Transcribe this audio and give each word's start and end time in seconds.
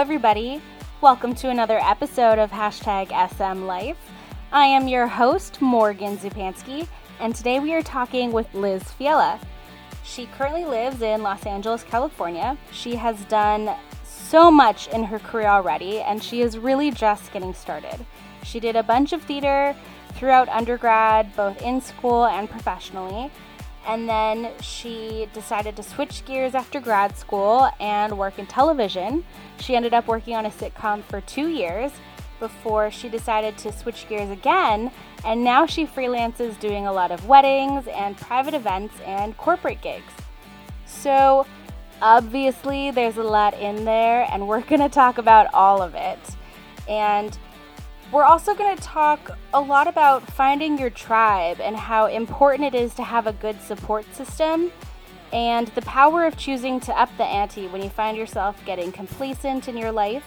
everybody. 0.00 0.62
Welcome 1.02 1.34
to 1.34 1.50
another 1.50 1.78
episode 1.78 2.38
of 2.38 2.50
Hashtag 2.50 3.08
SM 3.36 3.66
Life. 3.66 3.98
I 4.50 4.64
am 4.64 4.88
your 4.88 5.06
host, 5.06 5.60
Morgan 5.60 6.16
Zupansky, 6.16 6.88
and 7.20 7.34
today 7.34 7.60
we 7.60 7.74
are 7.74 7.82
talking 7.82 8.32
with 8.32 8.46
Liz 8.54 8.82
Fiella. 8.82 9.38
She 10.02 10.24
currently 10.24 10.64
lives 10.64 11.02
in 11.02 11.22
Los 11.22 11.44
Angeles, 11.44 11.82
California. 11.82 12.56
She 12.72 12.94
has 12.94 13.22
done 13.26 13.76
so 14.02 14.50
much 14.50 14.88
in 14.88 15.04
her 15.04 15.18
career 15.18 15.48
already, 15.48 16.00
and 16.00 16.24
she 16.24 16.40
is 16.40 16.56
really 16.56 16.90
just 16.90 17.30
getting 17.30 17.52
started. 17.52 18.06
She 18.42 18.58
did 18.58 18.76
a 18.76 18.82
bunch 18.82 19.12
of 19.12 19.20
theater 19.20 19.76
throughout 20.14 20.48
undergrad, 20.48 21.36
both 21.36 21.60
in 21.60 21.82
school 21.82 22.24
and 22.24 22.48
professionally. 22.48 23.30
And 23.86 24.08
then 24.08 24.52
she 24.60 25.28
decided 25.32 25.76
to 25.76 25.82
switch 25.82 26.24
gears 26.24 26.54
after 26.54 26.80
grad 26.80 27.16
school 27.16 27.70
and 27.80 28.16
work 28.18 28.38
in 28.38 28.46
television. 28.46 29.24
She 29.58 29.74
ended 29.74 29.94
up 29.94 30.06
working 30.06 30.36
on 30.36 30.46
a 30.46 30.50
sitcom 30.50 31.02
for 31.04 31.20
two 31.20 31.48
years 31.48 31.92
before 32.38 32.90
she 32.90 33.08
decided 33.08 33.56
to 33.58 33.72
switch 33.72 34.08
gears 34.08 34.30
again. 34.30 34.90
And 35.24 35.44
now 35.44 35.66
she 35.66 35.86
freelances 35.86 36.58
doing 36.58 36.86
a 36.86 36.92
lot 36.92 37.10
of 37.10 37.26
weddings 37.26 37.86
and 37.88 38.16
private 38.16 38.54
events 38.54 38.94
and 39.04 39.36
corporate 39.36 39.80
gigs. 39.82 40.12
So, 40.86 41.46
obviously, 42.02 42.90
there's 42.90 43.16
a 43.16 43.22
lot 43.22 43.54
in 43.54 43.84
there, 43.84 44.26
and 44.30 44.48
we're 44.48 44.62
to 44.62 44.88
talk 44.88 45.18
about 45.18 45.52
all 45.54 45.82
of 45.82 45.94
it. 45.94 46.18
And 46.88 47.38
we're 48.12 48.24
also 48.24 48.54
going 48.54 48.76
to 48.76 48.82
talk 48.82 49.38
a 49.54 49.60
lot 49.60 49.86
about 49.86 50.28
finding 50.32 50.78
your 50.78 50.90
tribe 50.90 51.60
and 51.60 51.76
how 51.76 52.06
important 52.06 52.74
it 52.74 52.76
is 52.76 52.94
to 52.94 53.02
have 53.04 53.26
a 53.26 53.32
good 53.32 53.60
support 53.62 54.04
system 54.14 54.72
and 55.32 55.68
the 55.68 55.82
power 55.82 56.26
of 56.26 56.36
choosing 56.36 56.80
to 56.80 56.92
up 56.98 57.08
the 57.16 57.24
ante 57.24 57.68
when 57.68 57.82
you 57.82 57.88
find 57.88 58.16
yourself 58.16 58.60
getting 58.64 58.90
complacent 58.90 59.68
in 59.68 59.76
your 59.76 59.92
life, 59.92 60.24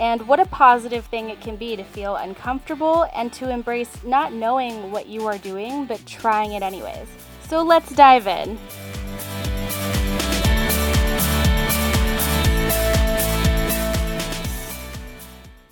and 0.00 0.26
what 0.26 0.40
a 0.40 0.46
positive 0.46 1.04
thing 1.06 1.30
it 1.30 1.40
can 1.40 1.54
be 1.54 1.76
to 1.76 1.84
feel 1.84 2.16
uncomfortable 2.16 3.06
and 3.14 3.32
to 3.34 3.50
embrace 3.50 4.02
not 4.04 4.32
knowing 4.32 4.90
what 4.90 5.06
you 5.06 5.26
are 5.26 5.38
doing 5.38 5.84
but 5.84 6.04
trying 6.06 6.54
it 6.54 6.62
anyways. 6.62 7.06
So 7.48 7.62
let's 7.62 7.94
dive 7.94 8.26
in. 8.26 8.58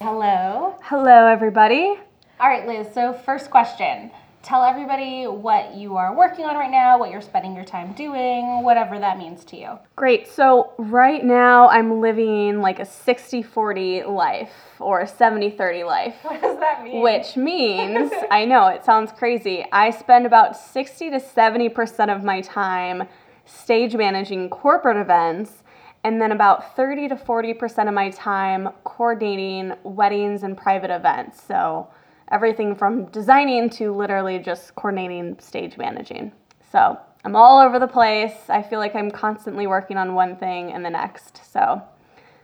Hello. 0.02 0.76
Hello, 0.80 1.26
everybody. 1.26 1.94
All 2.40 2.48
right, 2.48 2.66
Liz. 2.66 2.86
So, 2.94 3.12
first 3.12 3.50
question 3.50 4.10
tell 4.42 4.64
everybody 4.64 5.24
what 5.26 5.74
you 5.74 5.98
are 5.98 6.16
working 6.16 6.46
on 6.46 6.56
right 6.56 6.70
now, 6.70 6.98
what 6.98 7.10
you're 7.10 7.20
spending 7.20 7.54
your 7.54 7.66
time 7.66 7.92
doing, 7.92 8.62
whatever 8.62 8.98
that 8.98 9.18
means 9.18 9.44
to 9.44 9.58
you. 9.58 9.78
Great. 9.96 10.26
So, 10.26 10.72
right 10.78 11.22
now 11.22 11.68
I'm 11.68 12.00
living 12.00 12.62
like 12.62 12.80
a 12.80 12.86
60 12.86 13.42
40 13.42 14.04
life 14.04 14.50
or 14.78 15.00
a 15.00 15.06
70 15.06 15.50
30 15.50 15.84
life. 15.84 16.14
What 16.22 16.40
does 16.40 16.58
that 16.60 16.82
mean? 16.82 17.02
Which 17.02 17.36
means, 17.36 18.10
I 18.30 18.46
know 18.46 18.68
it 18.68 18.86
sounds 18.86 19.12
crazy, 19.12 19.66
I 19.70 19.90
spend 19.90 20.24
about 20.24 20.56
60 20.56 21.10
to 21.10 21.20
70% 21.20 22.16
of 22.16 22.24
my 22.24 22.40
time 22.40 23.06
stage 23.44 23.94
managing 23.94 24.48
corporate 24.48 24.96
events. 24.96 25.62
And 26.02 26.20
then 26.20 26.32
about 26.32 26.76
30 26.76 27.08
to 27.08 27.16
40% 27.16 27.88
of 27.88 27.94
my 27.94 28.10
time 28.10 28.70
coordinating 28.84 29.74
weddings 29.82 30.42
and 30.42 30.56
private 30.56 30.90
events. 30.90 31.42
So, 31.42 31.88
everything 32.30 32.74
from 32.74 33.06
designing 33.06 33.68
to 33.68 33.92
literally 33.92 34.38
just 34.38 34.74
coordinating 34.76 35.38
stage 35.40 35.76
managing. 35.76 36.32
So 36.70 36.98
I'm 37.24 37.34
all 37.34 37.60
over 37.60 37.78
the 37.78 37.88
place. 37.88 38.48
I 38.48 38.62
feel 38.62 38.78
like 38.78 38.94
I'm 38.94 39.10
constantly 39.10 39.66
working 39.66 39.96
on 39.96 40.14
one 40.14 40.36
thing 40.36 40.72
and 40.72 40.84
the 40.84 40.90
next. 40.90 41.40
So 41.52 41.82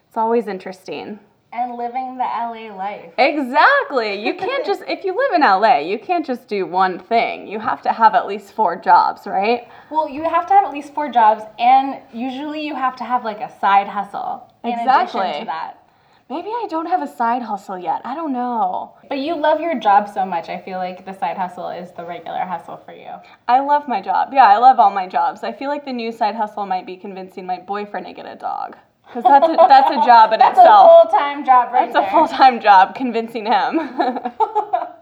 it's 0.09 0.17
always 0.17 0.49
interesting. 0.49 1.21
And 1.59 1.79
living 1.79 2.19
the 2.19 2.25
LA 2.25 2.77
life. 2.77 3.13
Exactly. 3.17 4.23
You 4.23 4.35
can't 4.35 4.67
just, 4.67 4.83
if 4.87 5.07
you 5.07 5.17
live 5.17 5.33
in 5.33 5.41
LA, 5.41 5.79
you 5.79 5.99
can't 5.99 6.27
just 6.27 6.49
do 6.49 6.67
one 6.67 6.99
thing. 6.99 7.49
You 7.49 7.59
have 7.61 7.81
to 7.83 7.93
have 7.93 8.15
at 8.15 8.27
least 8.27 8.53
four 8.53 8.77
jobs, 8.77 9.27
right? 9.27 9.67
Well, 9.91 10.07
you 10.07 10.23
have 10.25 10.47
to 10.49 10.53
have 10.53 10.65
at 10.65 10.73
least 10.73 10.93
four 10.93 11.11
jobs, 11.11 11.45
and 11.59 12.03
usually 12.13 12.67
you 12.67 12.75
have 12.75 12.95
to 12.97 13.05
have 13.05 13.25
like 13.25 13.41
a 13.41 13.51
side 13.59 13.89
hustle 13.89 14.53
exactly. 14.65 15.21
in 15.21 15.27
addition 15.27 15.41
to 15.41 15.47
that. 15.47 15.83
Maybe 16.29 16.49
I 16.49 16.67
don't 16.69 16.87
have 16.87 17.01
a 17.01 17.07
side 17.07 17.41
hustle 17.41 17.79
yet. 17.79 18.03
I 18.05 18.15
don't 18.15 18.35
know. 18.35 18.95
But 19.09 19.21
you 19.21 19.35
love 19.37 19.61
your 19.61 19.79
job 19.79 20.11
so 20.13 20.27
much. 20.27 20.51
I 20.51 20.61
feel 20.61 20.77
like 20.77 21.07
the 21.07 21.13
side 21.13 21.39
hustle 21.39 21.71
is 21.71 21.93
the 21.93 22.05
regular 22.05 22.41
hustle 22.41 22.77
for 22.77 22.93
you. 22.93 23.13
I 23.49 23.61
love 23.61 23.89
my 23.89 24.03
job. 24.03 24.31
Yeah, 24.33 24.45
I 24.45 24.59
love 24.59 24.79
all 24.79 24.91
my 24.91 25.07
jobs. 25.07 25.43
I 25.43 25.53
feel 25.53 25.71
like 25.71 25.85
the 25.87 25.93
new 25.93 26.13
side 26.13 26.35
hustle 26.35 26.67
might 26.67 26.85
be 26.85 26.97
convincing 26.97 27.47
my 27.47 27.61
boyfriend 27.61 28.07
to 28.07 28.13
get 28.13 28.27
a 28.27 28.35
dog. 28.35 28.77
Because 29.07 29.25
that's 29.25 29.49
a, 29.49 29.57
that's 29.57 29.91
a 29.91 30.07
job 30.07 30.33
in 30.33 30.39
that's 30.39 30.59
itself. 30.59 30.91
That's 31.05 31.15
a 31.15 31.17
full 31.17 31.19
time 31.19 31.45
job, 31.45 31.73
right? 31.73 31.93
That's 31.93 31.95
there. 31.95 32.09
a 32.09 32.11
full 32.11 32.29
time 32.29 32.61
job, 32.61 32.95
convincing 32.95 33.47
him. 33.47 33.81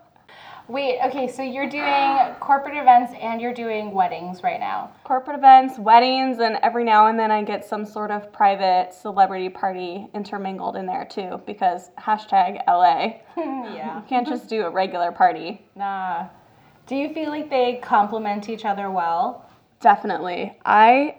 Wait, 0.67 0.99
okay, 1.05 1.29
so 1.29 1.43
you're 1.43 1.69
doing 1.69 2.35
corporate 2.41 2.75
events 2.75 3.13
and 3.21 3.39
you're 3.39 3.53
doing 3.53 3.93
weddings 3.93 4.43
right 4.43 4.59
now. 4.59 4.91
Corporate 5.05 5.37
events, 5.37 5.79
weddings, 5.79 6.39
and 6.39 6.57
every 6.63 6.85
now 6.85 7.09
and 7.09 7.19
then 7.19 7.31
I 7.31 7.43
get 7.43 7.67
some 7.67 7.85
sort 7.85 8.11
of 8.11 8.33
private 8.33 8.95
celebrity 8.95 9.51
party 9.51 10.09
intermingled 10.15 10.77
in 10.77 10.87
there 10.87 11.05
too, 11.05 11.43
because 11.45 11.91
hashtag 11.99 12.63
LA. 12.67 13.17
yeah. 13.37 13.99
You 13.99 14.05
can't 14.09 14.27
just 14.27 14.49
do 14.49 14.63
a 14.65 14.71
regular 14.71 15.13
party. 15.13 15.61
Nah. 15.77 16.29
Do 16.87 16.97
you 16.97 17.13
feel 17.13 17.29
like 17.29 17.51
they 17.51 17.79
complement 17.83 18.49
each 18.49 18.65
other 18.65 18.91
well? 18.91 19.45
Definitely. 19.81 20.57
I 20.65 21.19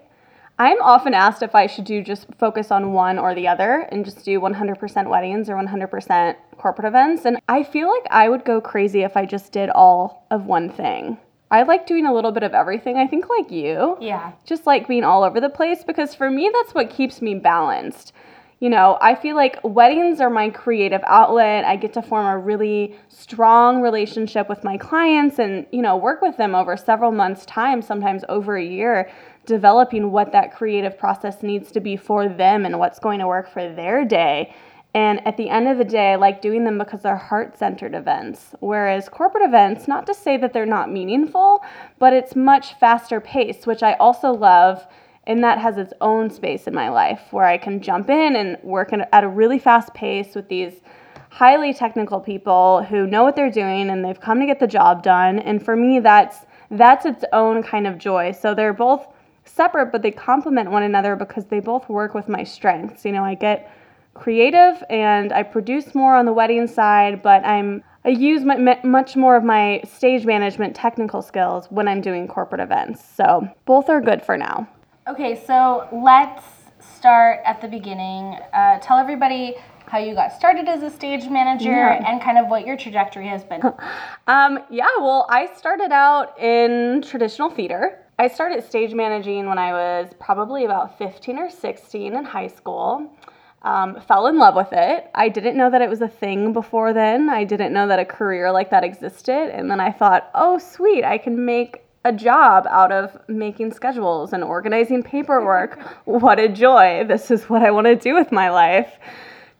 I'm 0.58 0.80
often 0.80 1.12
asked 1.12 1.42
if 1.42 1.54
I 1.54 1.66
should 1.66 1.84
do 1.84 2.02
just 2.02 2.26
focus 2.38 2.70
on 2.70 2.92
one 2.92 3.18
or 3.18 3.34
the 3.34 3.46
other 3.46 3.86
and 3.92 4.04
just 4.04 4.24
do 4.24 4.40
100% 4.40 5.08
weddings 5.08 5.50
or 5.50 5.54
100% 5.54 6.36
corporate 6.56 6.88
events. 6.88 7.26
And 7.26 7.38
I 7.48 7.62
feel 7.62 7.88
like 7.92 8.06
I 8.10 8.30
would 8.30 8.44
go 8.44 8.60
crazy 8.60 9.02
if 9.02 9.16
I 9.16 9.26
just 9.26 9.52
did 9.52 9.68
all 9.68 10.26
of 10.30 10.46
one 10.46 10.70
thing. 10.70 11.18
I 11.50 11.62
like 11.62 11.86
doing 11.86 12.06
a 12.06 12.14
little 12.14 12.32
bit 12.32 12.42
of 12.42 12.54
everything, 12.54 12.96
I 12.96 13.06
think, 13.06 13.28
like 13.28 13.50
you. 13.50 13.98
Yeah. 14.00 14.32
Just 14.44 14.66
like 14.66 14.88
being 14.88 15.04
all 15.04 15.22
over 15.22 15.40
the 15.40 15.50
place 15.50 15.84
because 15.84 16.14
for 16.14 16.30
me, 16.30 16.50
that's 16.52 16.74
what 16.74 16.90
keeps 16.90 17.20
me 17.20 17.34
balanced. 17.34 18.12
You 18.58 18.70
know, 18.70 18.96
I 19.02 19.14
feel 19.14 19.36
like 19.36 19.60
weddings 19.62 20.18
are 20.18 20.30
my 20.30 20.48
creative 20.48 21.02
outlet. 21.06 21.66
I 21.66 21.76
get 21.76 21.92
to 21.92 22.02
form 22.02 22.24
a 22.24 22.38
really 22.38 22.96
strong 23.10 23.82
relationship 23.82 24.48
with 24.48 24.64
my 24.64 24.78
clients 24.78 25.38
and, 25.38 25.66
you 25.70 25.82
know, 25.82 25.94
work 25.94 26.22
with 26.22 26.38
them 26.38 26.54
over 26.54 26.74
several 26.74 27.12
months' 27.12 27.44
time, 27.44 27.82
sometimes 27.82 28.24
over 28.30 28.56
a 28.56 28.64
year 28.64 29.10
developing 29.46 30.10
what 30.10 30.32
that 30.32 30.54
creative 30.54 30.98
process 30.98 31.42
needs 31.42 31.72
to 31.72 31.80
be 31.80 31.96
for 31.96 32.28
them 32.28 32.66
and 32.66 32.78
what's 32.78 32.98
going 32.98 33.20
to 33.20 33.26
work 33.26 33.50
for 33.50 33.72
their 33.72 34.04
day. 34.04 34.54
And 34.94 35.26
at 35.26 35.36
the 35.36 35.50
end 35.50 35.68
of 35.68 35.76
the 35.76 35.84
day, 35.84 36.12
I 36.12 36.16
like 36.16 36.40
doing 36.40 36.64
them 36.64 36.78
because 36.78 37.02
they're 37.02 37.16
heart 37.16 37.58
centered 37.58 37.94
events. 37.94 38.54
Whereas 38.60 39.08
corporate 39.08 39.44
events, 39.44 39.86
not 39.86 40.06
to 40.06 40.14
say 40.14 40.38
that 40.38 40.52
they're 40.52 40.64
not 40.64 40.90
meaningful, 40.90 41.62
but 41.98 42.12
it's 42.12 42.34
much 42.34 42.74
faster 42.80 43.20
paced, 43.20 43.66
which 43.66 43.82
I 43.82 43.92
also 43.94 44.32
love. 44.32 44.86
And 45.26 45.44
that 45.44 45.58
has 45.58 45.76
its 45.76 45.92
own 46.00 46.30
space 46.30 46.66
in 46.66 46.74
my 46.74 46.88
life 46.88 47.20
where 47.30 47.44
I 47.44 47.58
can 47.58 47.82
jump 47.82 48.08
in 48.08 48.36
and 48.36 48.56
work 48.62 48.90
at 48.92 49.24
a 49.24 49.28
really 49.28 49.58
fast 49.58 49.92
pace 49.92 50.34
with 50.34 50.48
these 50.48 50.80
highly 51.28 51.74
technical 51.74 52.18
people 52.18 52.82
who 52.84 53.06
know 53.06 53.22
what 53.22 53.36
they're 53.36 53.50
doing 53.50 53.90
and 53.90 54.02
they've 54.02 54.20
come 54.20 54.40
to 54.40 54.46
get 54.46 54.60
the 54.60 54.66
job 54.66 55.02
done. 55.02 55.38
And 55.40 55.62
for 55.62 55.76
me, 55.76 56.00
that's 56.00 56.46
that's 56.70 57.04
its 57.04 57.24
own 57.34 57.62
kind 57.62 57.86
of 57.86 57.98
joy. 57.98 58.32
So 58.32 58.54
they're 58.54 58.72
both 58.72 59.06
separate, 59.46 59.92
but 59.92 60.02
they 60.02 60.10
complement 60.10 60.70
one 60.70 60.82
another 60.82 61.16
because 61.16 61.46
they 61.46 61.60
both 61.60 61.88
work 61.88 62.14
with 62.14 62.28
my 62.28 62.44
strengths. 62.44 63.04
You 63.04 63.12
know, 63.12 63.24
I 63.24 63.34
get 63.34 63.70
creative 64.14 64.82
and 64.88 65.32
I 65.32 65.42
produce 65.42 65.94
more 65.94 66.16
on 66.16 66.26
the 66.26 66.32
wedding 66.32 66.66
side, 66.66 67.22
but 67.22 67.44
I'm 67.44 67.82
I 68.04 68.10
use 68.10 68.44
my, 68.44 68.78
much 68.84 69.16
more 69.16 69.34
of 69.36 69.42
my 69.42 69.82
stage 69.84 70.24
management 70.24 70.76
technical 70.76 71.22
skills 71.22 71.66
when 71.70 71.88
I'm 71.88 72.00
doing 72.00 72.28
corporate 72.28 72.60
events. 72.60 73.04
So 73.04 73.48
both 73.64 73.88
are 73.88 74.00
good 74.00 74.22
for 74.22 74.38
now. 74.38 74.68
Okay, 75.08 75.42
so 75.44 75.88
let's 75.90 76.44
start 76.78 77.40
at 77.44 77.60
the 77.60 77.66
beginning. 77.66 78.38
Uh, 78.54 78.78
tell 78.78 78.98
everybody 78.98 79.56
how 79.88 79.98
you 79.98 80.14
got 80.14 80.32
started 80.32 80.68
as 80.68 80.82
a 80.84 80.90
stage 80.90 81.28
manager 81.28 81.70
yeah. 81.70 82.08
and 82.08 82.20
kind 82.20 82.38
of 82.38 82.46
what 82.46 82.64
your 82.64 82.76
trajectory 82.76 83.26
has 83.26 83.42
been. 83.42 83.60
um, 84.26 84.60
yeah, 84.70 84.86
well, 84.98 85.26
I 85.28 85.46
started 85.56 85.90
out 85.90 86.38
in 86.38 87.02
traditional 87.02 87.50
theater. 87.50 88.05
I 88.18 88.28
started 88.28 88.64
stage 88.64 88.94
managing 88.94 89.46
when 89.46 89.58
I 89.58 89.72
was 89.72 90.08
probably 90.18 90.64
about 90.64 90.96
15 90.96 91.38
or 91.38 91.50
16 91.50 92.16
in 92.16 92.24
high 92.24 92.46
school. 92.46 93.12
Um, 93.60 94.00
fell 94.00 94.26
in 94.28 94.38
love 94.38 94.54
with 94.54 94.72
it. 94.72 95.10
I 95.14 95.28
didn't 95.28 95.56
know 95.56 95.70
that 95.70 95.82
it 95.82 95.90
was 95.90 96.00
a 96.00 96.08
thing 96.08 96.54
before 96.54 96.94
then. 96.94 97.28
I 97.28 97.44
didn't 97.44 97.74
know 97.74 97.86
that 97.88 97.98
a 97.98 98.06
career 98.06 98.50
like 98.52 98.70
that 98.70 98.84
existed. 98.84 99.50
And 99.50 99.70
then 99.70 99.80
I 99.80 99.92
thought, 99.92 100.30
oh, 100.34 100.56
sweet, 100.58 101.04
I 101.04 101.18
can 101.18 101.44
make 101.44 101.82
a 102.06 102.12
job 102.12 102.66
out 102.70 102.92
of 102.92 103.18
making 103.28 103.72
schedules 103.72 104.32
and 104.32 104.42
organizing 104.42 105.02
paperwork. 105.02 105.78
what 106.06 106.38
a 106.38 106.48
joy. 106.48 107.04
This 107.06 107.30
is 107.30 107.50
what 107.50 107.62
I 107.62 107.70
want 107.70 107.86
to 107.86 107.96
do 107.96 108.14
with 108.14 108.32
my 108.32 108.48
life 108.48 108.98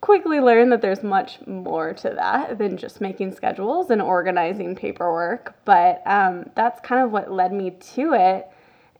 quickly 0.07 0.39
learned 0.39 0.71
that 0.71 0.81
there's 0.81 1.03
much 1.03 1.45
more 1.49 1.93
to 1.93 2.11
that 2.11 2.59
than 2.59 2.77
just 2.77 3.01
making 3.01 3.35
schedules 3.35 3.91
and 3.91 4.01
organizing 4.01 4.77
paperwork. 4.77 5.57
But 5.65 6.01
um, 6.07 6.49
that's 6.55 6.81
kind 6.81 7.05
of 7.05 7.11
what 7.11 7.33
led 7.33 7.53
me 7.53 7.73
to 7.95 8.13
it. 8.13 8.49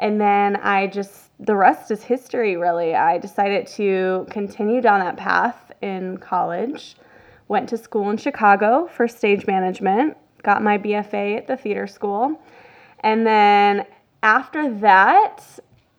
And 0.01 0.21
then 0.21 0.57
I 0.57 0.89
just, 0.89 1.31
the 1.39 1.55
rest 1.55 1.93
is 1.93 2.03
history, 2.03 2.57
really. 2.57 2.97
I 2.97 3.19
decided 3.19 3.69
to 3.69 4.27
continue 4.31 4.81
down 4.81 4.99
that 4.99 5.17
path 5.17 5.71
in 5.81 6.19
college. 6.19 6.97
Went 7.47 7.69
to 7.69 7.79
school 7.79 8.11
in 8.11 8.17
Chicago 8.17 8.89
for 8.93 9.07
stage 9.07 9.47
management, 9.47 10.17
got 10.43 10.61
my 10.61 10.77
BFA 10.77 11.37
at 11.37 11.47
the 11.47 11.57
theater 11.57 11.87
school. 11.87 12.43
And 12.99 13.25
then 13.25 13.87
after 14.25 14.75
that, 14.81 15.41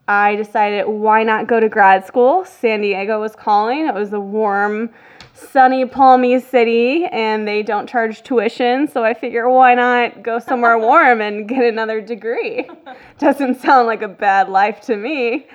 I 0.08 0.36
decided 0.36 0.88
why 0.88 1.24
not 1.24 1.48
go 1.48 1.60
to 1.60 1.68
grad 1.68 2.06
school? 2.06 2.46
San 2.46 2.82
Diego 2.82 3.20
was 3.20 3.36
calling. 3.36 3.88
It 3.88 3.94
was 3.94 4.14
a 4.14 4.20
warm, 4.20 4.90
sunny, 5.34 5.86
palmy 5.86 6.40
city, 6.40 7.06
and 7.06 7.46
they 7.48 7.62
don't 7.62 7.90
charge 7.90 8.24
tuition. 8.24 8.88
So 8.88 9.04
I 9.04 9.14
figure 9.14 9.50
why 9.50 9.76
not 9.76 10.24
go 10.24 10.40
somewhere 10.40 10.78
warm 10.80 11.20
and 11.20 11.48
get 11.48 11.64
another 11.64 12.00
degree? 12.00 12.70
Doesn't 13.20 13.60
sound 13.60 13.88
like 13.88 14.02
a 14.02 14.08
bad 14.08 14.48
life 14.48 14.80
to 14.82 14.96
me. 14.96 15.48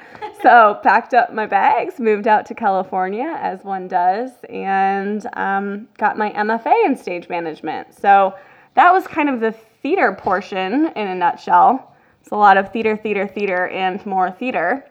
So 0.43 0.79
packed 0.83 1.15
up 1.15 1.33
my 1.33 1.47
bags, 1.47 1.99
moved 1.99 2.29
out 2.29 2.45
to 2.47 2.55
California, 2.55 3.37
as 3.41 3.65
one 3.65 3.89
does, 3.89 4.31
and 4.51 5.27
um, 5.33 5.89
got 5.99 6.19
my 6.19 6.31
MFA 6.31 6.87
in 6.87 6.97
stage 6.97 7.29
management. 7.29 7.95
So 7.95 8.35
that 8.75 8.93
was 8.93 9.07
kind 9.07 9.29
of 9.29 9.41
the 9.41 9.53
theater 9.83 10.13
portion 10.13 10.89
in 10.95 11.09
a 11.09 11.15
nutshell. 11.15 11.92
It's 12.23 12.31
a 12.31 12.37
lot 12.37 12.57
of 12.57 12.73
theater, 12.73 12.97
theater, 12.97 13.27
theater, 13.27 13.67
and 13.67 14.05
more 14.07 14.31
theater. 14.31 14.89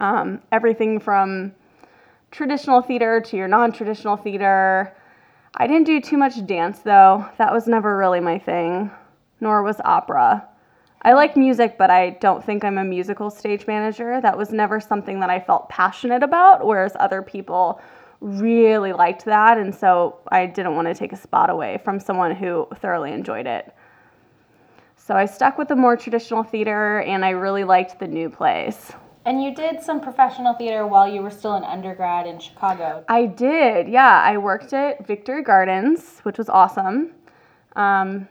Um, 0.00 0.40
everything 0.50 0.98
from 0.98 1.52
traditional 2.30 2.80
theater 2.80 3.20
to 3.20 3.36
your 3.36 3.48
non 3.48 3.70
traditional 3.70 4.16
theater. 4.16 4.96
I 5.58 5.66
didn't 5.66 5.84
do 5.84 6.00
too 6.00 6.16
much 6.16 6.46
dance 6.46 6.78
though, 6.78 7.26
that 7.36 7.52
was 7.52 7.66
never 7.66 7.98
really 7.98 8.20
my 8.20 8.38
thing, 8.38 8.90
nor 9.42 9.62
was 9.62 9.76
opera. 9.84 10.48
I 11.02 11.12
like 11.12 11.36
music, 11.36 11.76
but 11.76 11.90
I 11.90 12.10
don't 12.18 12.42
think 12.42 12.64
I'm 12.64 12.78
a 12.78 12.84
musical 12.84 13.28
stage 13.28 13.66
manager. 13.66 14.18
That 14.18 14.38
was 14.38 14.50
never 14.50 14.80
something 14.80 15.20
that 15.20 15.28
I 15.28 15.40
felt 15.40 15.68
passionate 15.68 16.22
about, 16.22 16.66
whereas 16.66 16.92
other 16.98 17.20
people 17.20 17.78
really 18.22 18.94
liked 18.94 19.26
that. 19.26 19.58
And 19.58 19.74
so 19.74 20.18
I 20.32 20.46
didn't 20.46 20.76
want 20.76 20.88
to 20.88 20.94
take 20.94 21.12
a 21.12 21.16
spot 21.16 21.50
away 21.50 21.78
from 21.84 22.00
someone 22.00 22.34
who 22.34 22.66
thoroughly 22.80 23.12
enjoyed 23.12 23.46
it. 23.46 23.70
So 25.08 25.16
I 25.16 25.24
stuck 25.24 25.56
with 25.56 25.68
the 25.68 25.74
more 25.74 25.96
traditional 25.96 26.42
theater 26.42 27.00
and 27.00 27.24
I 27.24 27.30
really 27.30 27.64
liked 27.64 27.98
the 27.98 28.06
new 28.06 28.28
plays. 28.28 28.92
And 29.24 29.42
you 29.42 29.54
did 29.54 29.80
some 29.82 30.02
professional 30.02 30.52
theater 30.52 30.86
while 30.86 31.08
you 31.08 31.22
were 31.22 31.30
still 31.30 31.54
an 31.54 31.64
undergrad 31.64 32.26
in 32.26 32.38
Chicago. 32.38 33.06
I 33.08 33.24
did, 33.24 33.88
yeah. 33.88 34.20
I 34.22 34.36
worked 34.36 34.74
at 34.74 35.06
Victory 35.06 35.42
Gardens, 35.42 36.20
which 36.24 36.36
was 36.36 36.50
awesome. 36.50 37.12
Um, 37.74 38.28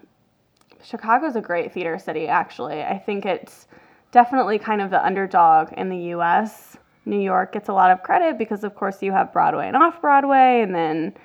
Chicago's 0.83 1.35
a 1.35 1.41
great 1.41 1.74
theater 1.74 1.97
city, 1.97 2.27
actually. 2.27 2.83
I 2.83 3.00
think 3.00 3.25
it's 3.25 3.65
definitely 4.12 4.59
kind 4.59 4.79
of 4.79 4.91
the 4.91 5.03
underdog 5.03 5.74
in 5.74 5.89
the 5.89 6.13
US. 6.13 6.77
New 7.06 7.19
York 7.19 7.53
gets 7.53 7.69
a 7.69 7.74
lot 7.74 7.89
of 7.89 8.03
credit 8.03 8.38
because, 8.38 8.63
of 8.63 8.75
course, 8.75 9.01
you 9.01 9.12
have 9.13 9.33
Broadway 9.33 9.68
and 9.68 9.75
off 9.75 10.00
Broadway, 10.00 10.62
and 10.62 10.75
then 10.75 11.15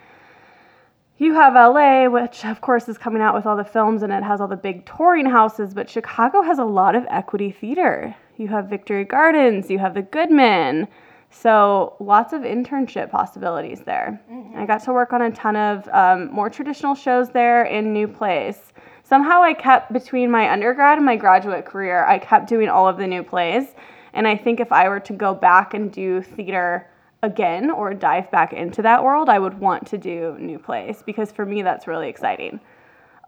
you 1.22 1.34
have 1.34 1.54
LA, 1.54 2.08
which 2.08 2.44
of 2.44 2.60
course 2.60 2.88
is 2.88 2.98
coming 2.98 3.22
out 3.22 3.34
with 3.34 3.46
all 3.46 3.56
the 3.56 3.64
films 3.64 4.02
and 4.02 4.12
it 4.12 4.22
has 4.22 4.40
all 4.40 4.48
the 4.48 4.56
big 4.56 4.84
touring 4.84 5.26
houses, 5.26 5.72
but 5.72 5.88
Chicago 5.88 6.42
has 6.42 6.58
a 6.58 6.64
lot 6.64 6.94
of 6.94 7.04
equity 7.08 7.50
theater. 7.50 8.14
You 8.36 8.48
have 8.48 8.68
Victory 8.68 9.04
Gardens, 9.04 9.70
you 9.70 9.78
have 9.78 9.94
the 9.94 10.02
Goodman. 10.02 10.88
So 11.30 11.96
lots 12.00 12.32
of 12.32 12.42
internship 12.42 13.10
possibilities 13.10 13.80
there. 13.80 14.20
Mm-hmm. 14.30 14.58
I 14.58 14.66
got 14.66 14.84
to 14.84 14.92
work 14.92 15.12
on 15.12 15.22
a 15.22 15.30
ton 15.30 15.56
of 15.56 15.88
um, 15.92 16.30
more 16.32 16.50
traditional 16.50 16.94
shows 16.94 17.30
there 17.30 17.64
in 17.64 17.92
new 17.92 18.08
plays. 18.08 18.72
Somehow 19.02 19.42
I 19.42 19.54
kept 19.54 19.92
between 19.92 20.30
my 20.30 20.50
undergrad 20.50 20.98
and 20.98 21.06
my 21.06 21.16
graduate 21.16 21.64
career, 21.64 22.04
I 22.04 22.18
kept 22.18 22.48
doing 22.48 22.68
all 22.68 22.88
of 22.88 22.98
the 22.98 23.06
new 23.06 23.22
plays. 23.22 23.68
And 24.12 24.28
I 24.28 24.36
think 24.36 24.60
if 24.60 24.72
I 24.72 24.88
were 24.88 25.00
to 25.00 25.12
go 25.12 25.34
back 25.34 25.72
and 25.72 25.90
do 25.90 26.20
theater 26.20 26.86
again 27.22 27.70
or 27.70 27.94
dive 27.94 28.30
back 28.30 28.52
into 28.52 28.82
that 28.82 29.04
world, 29.04 29.28
I 29.28 29.38
would 29.38 29.58
want 29.58 29.86
to 29.88 29.98
do 29.98 30.36
new 30.40 30.58
plays 30.58 31.02
because 31.06 31.30
for 31.30 31.46
me 31.46 31.62
that's 31.62 31.86
really 31.86 32.08
exciting. 32.08 32.60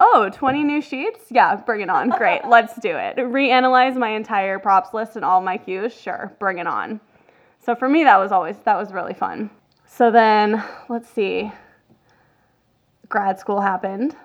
Oh, 0.01 0.29
20 0.33 0.65
new 0.65 0.83
sheets? 0.83 1.27
Yeah, 1.31 1.55
bring 1.55 1.81
it 1.81 1.89
on. 1.89 2.11
Great. 2.11 2.43
Let's 2.49 2.75
do 2.81 2.97
it. 2.97 3.17
Reanalyze 3.17 3.95
my 3.97 4.11
entire 4.11 4.59
props 4.59 4.93
list 4.93 5.15
and 5.15 5.25
all 5.25 5.41
my 5.41 5.57
cues? 5.57 5.95
Sure, 5.95 6.35
bring 6.41 6.59
it 6.59 6.67
on. 6.67 7.01
So 7.65 7.77
for 7.77 7.89
me 7.89 8.05
that 8.05 8.19
was 8.19 8.33
always 8.33 8.57
that 8.65 8.77
was 8.77 8.93
really 8.93 9.15
fun. 9.15 9.51
So 9.87 10.11
then, 10.11 10.63
let's 10.89 11.09
see. 11.09 11.53
Grad 13.09 13.39
school 13.39 13.61
happened. 13.61 14.17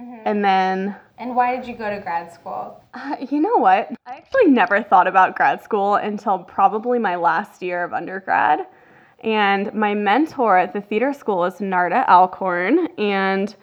Mm-hmm. 0.00 0.22
And 0.24 0.44
then 0.44 0.96
And 1.18 1.36
why 1.36 1.54
did 1.54 1.68
you 1.68 1.76
go 1.76 1.88
to 1.88 2.00
grad 2.00 2.32
school? 2.32 2.82
Uh, 2.94 3.14
you 3.30 3.40
know 3.40 3.58
what? 3.58 3.92
I 4.06 4.16
actually 4.16 4.46
never 4.46 4.82
thought 4.82 5.06
about 5.06 5.36
grad 5.36 5.62
school 5.62 5.94
until 5.94 6.40
probably 6.40 6.98
my 6.98 7.14
last 7.14 7.62
year 7.62 7.84
of 7.84 7.92
undergrad. 7.92 8.66
And 9.24 9.72
my 9.72 9.94
mentor 9.94 10.58
at 10.58 10.74
the 10.74 10.82
theater 10.82 11.14
school 11.14 11.44
is 11.46 11.54
Narda 11.54 12.06
Alcorn, 12.08 12.88
and 12.98 13.56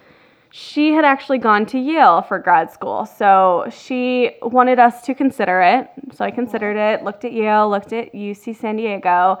she 0.50 0.92
had 0.92 1.04
actually 1.04 1.38
gone 1.38 1.64
to 1.66 1.78
Yale 1.78 2.20
for 2.20 2.38
grad 2.40 2.70
school. 2.70 3.06
So 3.06 3.66
she 3.70 4.32
wanted 4.42 4.80
us 4.80 5.02
to 5.02 5.14
consider 5.14 5.62
it. 5.62 5.88
So 6.12 6.24
I 6.24 6.32
considered 6.32 6.76
it, 6.76 7.04
looked 7.04 7.24
at 7.24 7.32
Yale, 7.32 7.70
looked 7.70 7.92
at 7.92 8.12
UC 8.12 8.56
San 8.56 8.76
Diego, 8.76 9.38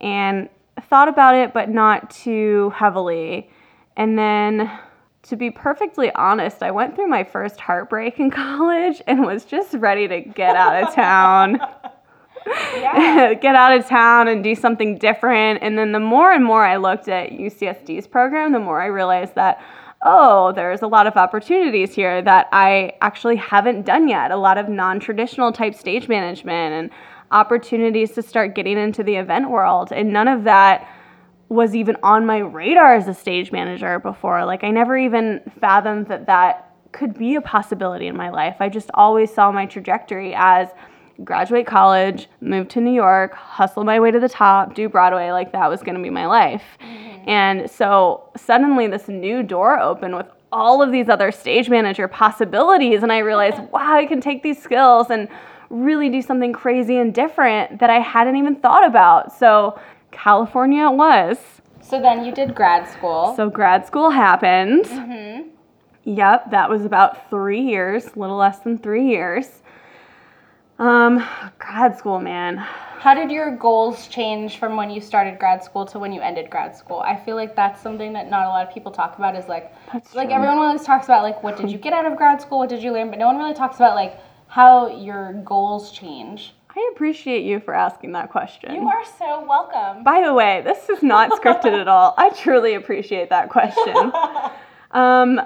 and 0.00 0.48
thought 0.88 1.08
about 1.08 1.36
it, 1.36 1.54
but 1.54 1.68
not 1.70 2.10
too 2.10 2.72
heavily. 2.74 3.48
And 3.96 4.18
then, 4.18 4.70
to 5.22 5.36
be 5.36 5.50
perfectly 5.50 6.12
honest, 6.14 6.62
I 6.62 6.72
went 6.72 6.96
through 6.96 7.08
my 7.08 7.22
first 7.22 7.60
heartbreak 7.60 8.18
in 8.18 8.30
college 8.32 9.00
and 9.06 9.24
was 9.24 9.44
just 9.44 9.74
ready 9.74 10.08
to 10.08 10.20
get 10.20 10.56
out 10.56 10.82
of 10.82 10.94
town. 10.94 11.60
get 13.40 13.54
out 13.54 13.76
of 13.76 13.86
town 13.86 14.28
and 14.28 14.42
do 14.42 14.54
something 14.54 14.98
different. 14.98 15.62
And 15.62 15.78
then 15.78 15.92
the 15.92 16.00
more 16.00 16.32
and 16.32 16.44
more 16.44 16.64
I 16.64 16.76
looked 16.76 17.08
at 17.08 17.30
UCSD's 17.30 18.06
program, 18.06 18.52
the 18.52 18.58
more 18.58 18.80
I 18.80 18.86
realized 18.86 19.34
that, 19.34 19.62
oh, 20.02 20.52
there's 20.52 20.82
a 20.82 20.86
lot 20.86 21.06
of 21.06 21.16
opportunities 21.16 21.94
here 21.94 22.22
that 22.22 22.48
I 22.52 22.92
actually 23.00 23.36
haven't 23.36 23.84
done 23.84 24.08
yet. 24.08 24.30
A 24.30 24.36
lot 24.36 24.58
of 24.58 24.68
non 24.68 25.00
traditional 25.00 25.52
type 25.52 25.74
stage 25.74 26.08
management 26.08 26.72
and 26.74 26.90
opportunities 27.30 28.12
to 28.12 28.22
start 28.22 28.54
getting 28.54 28.78
into 28.78 29.02
the 29.02 29.16
event 29.16 29.50
world. 29.50 29.92
And 29.92 30.12
none 30.12 30.28
of 30.28 30.44
that 30.44 30.88
was 31.48 31.74
even 31.74 31.96
on 32.02 32.24
my 32.24 32.38
radar 32.38 32.94
as 32.94 33.08
a 33.08 33.14
stage 33.14 33.52
manager 33.52 33.98
before. 33.98 34.44
Like, 34.44 34.64
I 34.64 34.70
never 34.70 34.96
even 34.96 35.40
fathomed 35.60 36.06
that 36.06 36.26
that 36.26 36.74
could 36.92 37.18
be 37.18 37.34
a 37.34 37.40
possibility 37.40 38.06
in 38.06 38.16
my 38.16 38.30
life. 38.30 38.56
I 38.60 38.68
just 38.68 38.90
always 38.94 39.32
saw 39.32 39.52
my 39.52 39.66
trajectory 39.66 40.32
as 40.34 40.68
graduate 41.24 41.66
college, 41.66 42.28
move 42.40 42.68
to 42.68 42.80
New 42.80 42.92
York, 42.92 43.34
hustle 43.34 43.84
my 43.84 44.00
way 44.00 44.10
to 44.10 44.20
the 44.20 44.28
top, 44.28 44.74
do 44.74 44.88
Broadway, 44.88 45.30
like 45.30 45.52
that 45.52 45.68
was 45.68 45.82
gonna 45.82 46.02
be 46.02 46.10
my 46.10 46.26
life. 46.26 46.62
Mm-hmm. 46.80 47.28
And 47.28 47.70
so 47.70 48.30
suddenly 48.36 48.86
this 48.86 49.08
new 49.08 49.42
door 49.42 49.78
opened 49.78 50.16
with 50.16 50.26
all 50.52 50.82
of 50.82 50.90
these 50.90 51.08
other 51.08 51.30
stage 51.30 51.68
manager 51.68 52.08
possibilities. 52.08 53.02
And 53.02 53.12
I 53.12 53.18
realized, 53.18 53.58
wow, 53.70 53.94
I 53.94 54.06
can 54.06 54.20
take 54.20 54.42
these 54.42 54.60
skills 54.60 55.10
and 55.10 55.28
really 55.68 56.08
do 56.08 56.20
something 56.20 56.52
crazy 56.52 56.96
and 56.96 57.14
different 57.14 57.78
that 57.78 57.90
I 57.90 58.00
hadn't 58.00 58.36
even 58.36 58.56
thought 58.56 58.86
about. 58.86 59.32
So 59.38 59.78
California 60.10 60.86
it 60.88 60.94
was. 60.94 61.38
So 61.82 62.00
then 62.00 62.24
you 62.24 62.32
did 62.32 62.54
grad 62.54 62.88
school. 62.88 63.34
So 63.36 63.48
grad 63.48 63.86
school 63.86 64.10
happened. 64.10 64.84
Mm-hmm. 64.84 65.48
Yep, 66.04 66.50
that 66.50 66.70
was 66.70 66.84
about 66.84 67.30
three 67.30 67.60
years, 67.60 68.06
a 68.06 68.18
little 68.18 68.36
less 68.36 68.60
than 68.60 68.78
three 68.78 69.06
years. 69.06 69.62
Um, 70.80 71.22
grad 71.58 71.98
school, 71.98 72.18
man. 72.20 72.56
How 72.56 73.12
did 73.12 73.30
your 73.30 73.54
goals 73.54 74.08
change 74.08 74.58
from 74.58 74.76
when 74.76 74.88
you 74.88 75.02
started 75.02 75.38
grad 75.38 75.62
school 75.62 75.84
to 75.84 75.98
when 75.98 76.10
you 76.10 76.22
ended 76.22 76.48
grad 76.48 76.74
school? 76.74 77.00
I 77.00 77.16
feel 77.16 77.36
like 77.36 77.54
that's 77.54 77.82
something 77.82 78.14
that 78.14 78.30
not 78.30 78.46
a 78.46 78.48
lot 78.48 78.66
of 78.66 78.72
people 78.72 78.90
talk 78.90 79.18
about 79.18 79.36
is 79.36 79.46
like 79.46 79.74
that's 79.92 80.14
like 80.14 80.28
true. 80.28 80.36
everyone 80.36 80.56
always 80.56 80.82
talks 80.82 81.04
about 81.04 81.22
like 81.22 81.42
what 81.42 81.58
did 81.58 81.70
you 81.70 81.76
get 81.76 81.92
out 81.92 82.06
of 82.06 82.16
grad 82.16 82.40
school, 82.40 82.58
what 82.58 82.70
did 82.70 82.82
you 82.82 82.92
learn, 82.92 83.10
but 83.10 83.18
no 83.18 83.26
one 83.26 83.36
really 83.36 83.52
talks 83.52 83.76
about 83.76 83.94
like 83.94 84.18
how 84.48 84.88
your 84.88 85.34
goals 85.44 85.92
change. 85.92 86.54
I 86.74 86.90
appreciate 86.94 87.44
you 87.44 87.60
for 87.60 87.74
asking 87.74 88.12
that 88.12 88.30
question. 88.30 88.74
You 88.74 88.88
are 88.88 89.04
so 89.18 89.44
welcome. 89.46 90.02
By 90.02 90.22
the 90.24 90.32
way, 90.32 90.62
this 90.64 90.88
is 90.88 91.02
not 91.02 91.30
scripted 91.32 91.78
at 91.78 91.88
all. 91.88 92.14
I 92.16 92.30
truly 92.30 92.72
appreciate 92.72 93.28
that 93.28 93.50
question. 93.50 94.12
um, 94.92 95.42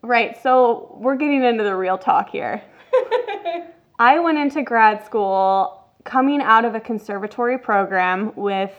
right, 0.00 0.42
so 0.42 0.96
we're 0.98 1.16
getting 1.16 1.44
into 1.44 1.62
the 1.62 1.76
real 1.76 1.98
talk 1.98 2.30
here. 2.30 2.62
I 4.00 4.18
went 4.18 4.38
into 4.38 4.62
grad 4.62 5.04
school 5.04 5.84
coming 6.04 6.40
out 6.40 6.64
of 6.64 6.74
a 6.74 6.80
conservatory 6.80 7.58
program 7.58 8.32
with 8.34 8.72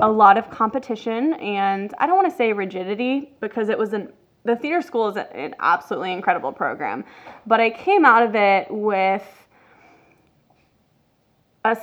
a 0.00 0.10
lot 0.10 0.36
of 0.36 0.50
competition 0.50 1.34
and 1.34 1.94
I 1.98 2.08
don't 2.08 2.16
want 2.16 2.28
to 2.28 2.36
say 2.36 2.52
rigidity 2.52 3.32
because 3.40 3.68
it 3.68 3.78
was 3.78 3.92
an 3.92 4.12
the 4.44 4.56
theater 4.56 4.82
school 4.82 5.08
is 5.08 5.16
an 5.16 5.54
absolutely 5.60 6.12
incredible 6.12 6.52
program, 6.52 7.04
but 7.46 7.60
I 7.60 7.70
came 7.70 8.04
out 8.04 8.22
of 8.22 8.34
it 8.34 8.66
with 8.70 9.46
a 11.64 11.76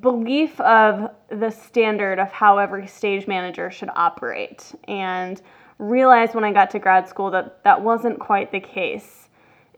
belief 0.00 0.60
of 0.60 1.10
the 1.30 1.50
standard 1.50 2.18
of 2.18 2.30
how 2.32 2.58
every 2.58 2.86
stage 2.88 3.26
manager 3.26 3.70
should 3.70 3.90
operate 3.94 4.74
and 4.86 5.40
realized 5.78 6.34
when 6.34 6.44
I 6.44 6.52
got 6.52 6.70
to 6.70 6.78
grad 6.78 7.08
school 7.08 7.30
that 7.30 7.62
that 7.64 7.80
wasn't 7.80 8.18
quite 8.18 8.52
the 8.52 8.60
case. 8.60 9.27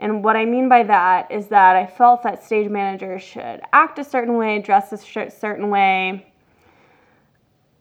And 0.01 0.25
what 0.25 0.35
I 0.35 0.45
mean 0.45 0.69
by 0.69 0.83
that 0.83 1.31
is 1.31 1.47
that 1.49 1.77
I 1.77 1.87
felt 1.87 2.25
that 2.25 2.43
stage 2.43 2.69
managers 2.69 3.23
should 3.23 3.61
act 3.73 3.99
a 3.99 4.05
certain 4.05 4.37
way, 4.37 4.59
dress 4.59 4.93
a 4.93 5.31
certain 5.31 5.71
way, 5.71 6.27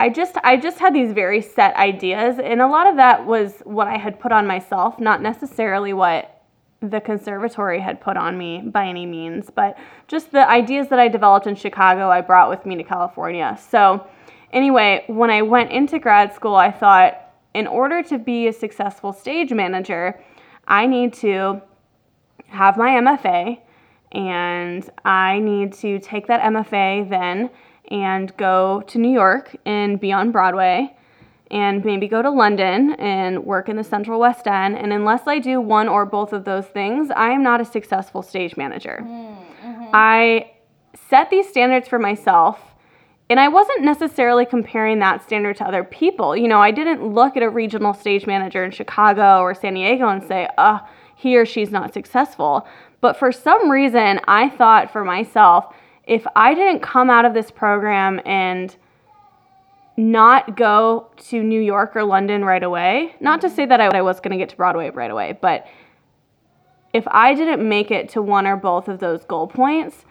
I 0.01 0.07
just 0.07 0.37
I 0.45 0.55
just 0.55 0.79
had 0.79 0.93
these 0.93 1.11
very 1.11 1.41
set 1.41 1.75
ideas 1.75 2.39
and 2.41 2.61
a 2.61 2.67
lot 2.67 2.87
of 2.87 2.95
that 2.95 3.25
was 3.25 3.59
what 3.65 3.87
I 3.87 3.97
had 3.97 4.17
put 4.17 4.31
on 4.31 4.47
myself, 4.47 4.97
not 4.97 5.21
necessarily 5.21 5.91
what 5.91 6.41
the 6.81 7.01
conservatory 7.01 7.81
had 7.81 7.99
put 7.99 8.15
on 8.15 8.37
me 8.37 8.61
by 8.61 8.87
any 8.87 9.05
means, 9.05 9.49
but 9.53 9.77
just 10.07 10.31
the 10.31 10.49
ideas 10.49 10.87
that 10.87 10.99
I 10.99 11.09
developed 11.09 11.47
in 11.47 11.55
Chicago 11.55 12.09
I 12.09 12.21
brought 12.21 12.49
with 12.49 12.65
me 12.65 12.77
to 12.77 12.83
California. 12.83 13.59
So 13.69 14.07
anyway, 14.53 15.03
when 15.07 15.29
I 15.29 15.41
went 15.41 15.71
into 15.71 15.99
grad 15.99 16.33
school, 16.33 16.55
I 16.55 16.71
thought 16.71 17.33
in 17.53 17.67
order 17.67 18.01
to 18.03 18.17
be 18.17 18.47
a 18.47 18.53
successful 18.53 19.11
stage 19.11 19.51
manager, 19.51 20.23
I 20.65 20.85
need 20.85 21.13
to 21.15 21.61
have 22.47 22.77
my 22.77 22.89
MFA 22.89 23.59
and 24.11 24.89
I 25.05 25.39
need 25.39 25.73
to 25.73 25.99
take 25.99 26.27
that 26.27 26.41
MFA 26.41 27.09
then 27.09 27.49
and 27.91 28.35
go 28.37 28.83
to 28.87 28.97
New 28.97 29.11
York 29.11 29.55
and 29.65 29.99
be 29.99 30.11
on 30.11 30.31
Broadway 30.31 30.95
and 31.51 31.83
maybe 31.83 32.07
go 32.07 32.21
to 32.21 32.29
London 32.29 32.93
and 32.93 33.43
work 33.43 33.69
in 33.69 33.75
the 33.75 33.83
Central 33.83 34.19
West 34.19 34.47
End. 34.47 34.77
And 34.77 34.93
unless 34.93 35.27
I 35.27 35.39
do 35.39 35.59
one 35.59 35.87
or 35.87 36.05
both 36.05 36.31
of 36.31 36.45
those 36.45 36.67
things, 36.67 37.09
I 37.11 37.31
am 37.31 37.41
not 37.41 37.59
a 37.59 37.65
successful 37.65 38.21
stage 38.21 38.55
manager. 38.55 38.99
Mm-hmm. 39.01 39.89
I 39.93 40.51
set 41.09 41.29
these 41.29 41.47
standards 41.47 41.87
for 41.87 41.99
myself. 41.99 42.59
And 43.31 43.39
I 43.39 43.47
wasn't 43.47 43.83
necessarily 43.83 44.43
comparing 44.43 44.99
that 44.99 45.23
standard 45.23 45.57
to 45.57 45.67
other 45.67 45.83
people. 45.83 46.35
You 46.35 46.47
know, 46.47 46.59
I 46.59 46.71
didn't 46.71 47.13
look 47.13 47.37
at 47.37 47.43
a 47.43 47.49
regional 47.49 47.93
stage 47.93 48.25
manager 48.25 48.63
in 48.63 48.71
Chicago 48.71 49.41
or 49.41 49.53
San 49.53 49.75
Diego 49.75 50.07
and 50.07 50.23
say, 50.23 50.49
oh, 50.57 50.79
he 51.19 51.37
or 51.37 51.45
she's 51.45 51.69
not 51.69 51.93
successful. 51.93 52.65
But 53.01 53.17
for 53.17 53.31
some 53.33 53.69
reason, 53.69 54.21
I 54.25 54.47
thought 54.47 54.91
for 54.91 55.03
myself, 55.03 55.75
if 56.05 56.25
I 56.33 56.53
didn't 56.53 56.81
come 56.81 57.09
out 57.09 57.25
of 57.25 57.33
this 57.33 57.51
program 57.51 58.21
and 58.25 58.73
not 59.97 60.55
go 60.55 61.11
to 61.17 61.43
New 61.43 61.59
York 61.59 61.93
or 61.97 62.05
London 62.05 62.45
right 62.45 62.63
away, 62.63 63.15
not 63.19 63.41
to 63.41 63.49
say 63.49 63.65
that 63.65 63.81
I, 63.81 64.01
was 64.01 64.21
going 64.21 64.31
to 64.31 64.37
get 64.37 64.47
to 64.49 64.55
Broadway 64.55 64.89
right 64.91 65.11
away, 65.11 65.37
but 65.41 65.67
if 66.93 67.05
I 67.09 67.35
didn't 67.35 67.67
make 67.67 67.91
it 67.91 68.07
to 68.09 68.21
one 68.21 68.47
or 68.47 68.55
both 68.55 68.87
of 68.87 68.99
those 68.99 69.25
goal 69.25 69.47
points, 69.47 70.05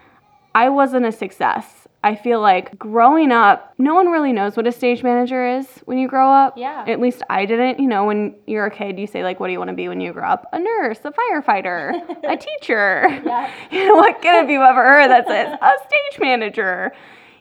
I 0.54 0.68
wasn't 0.68 1.06
a 1.06 1.12
success. 1.12 1.87
I 2.04 2.14
feel 2.14 2.40
like 2.40 2.78
growing 2.78 3.32
up, 3.32 3.74
no 3.76 3.94
one 3.94 4.06
really 4.06 4.32
knows 4.32 4.56
what 4.56 4.68
a 4.68 4.72
stage 4.72 5.02
manager 5.02 5.44
is 5.44 5.66
when 5.84 5.98
you 5.98 6.06
grow 6.06 6.30
up. 6.30 6.56
Yeah. 6.56 6.84
At 6.86 7.00
least 7.00 7.22
I 7.28 7.44
didn't. 7.44 7.80
You 7.80 7.88
know, 7.88 8.04
when 8.04 8.36
you're 8.46 8.66
a 8.66 8.70
kid, 8.70 9.00
you 9.00 9.06
say, 9.08 9.24
like, 9.24 9.40
what 9.40 9.48
do 9.48 9.52
you 9.52 9.58
want 9.58 9.70
to 9.70 9.74
be 9.74 9.88
when 9.88 10.00
you 10.00 10.12
grow 10.12 10.28
up? 10.28 10.46
A 10.52 10.60
nurse, 10.60 11.00
a 11.04 11.10
firefighter, 11.10 11.92
a 12.22 12.36
teacher. 12.60 13.02
Yeah. 13.24 13.52
you 13.72 13.88
know, 13.88 13.96
what 13.96 14.22
kid 14.22 14.32
have 14.32 14.48
you 14.48 14.62
ever 14.62 14.82
heard 14.82 15.08
that 15.08 15.26
says 15.26 15.58
a 15.60 15.72
stage 15.86 16.20
manager? 16.20 16.92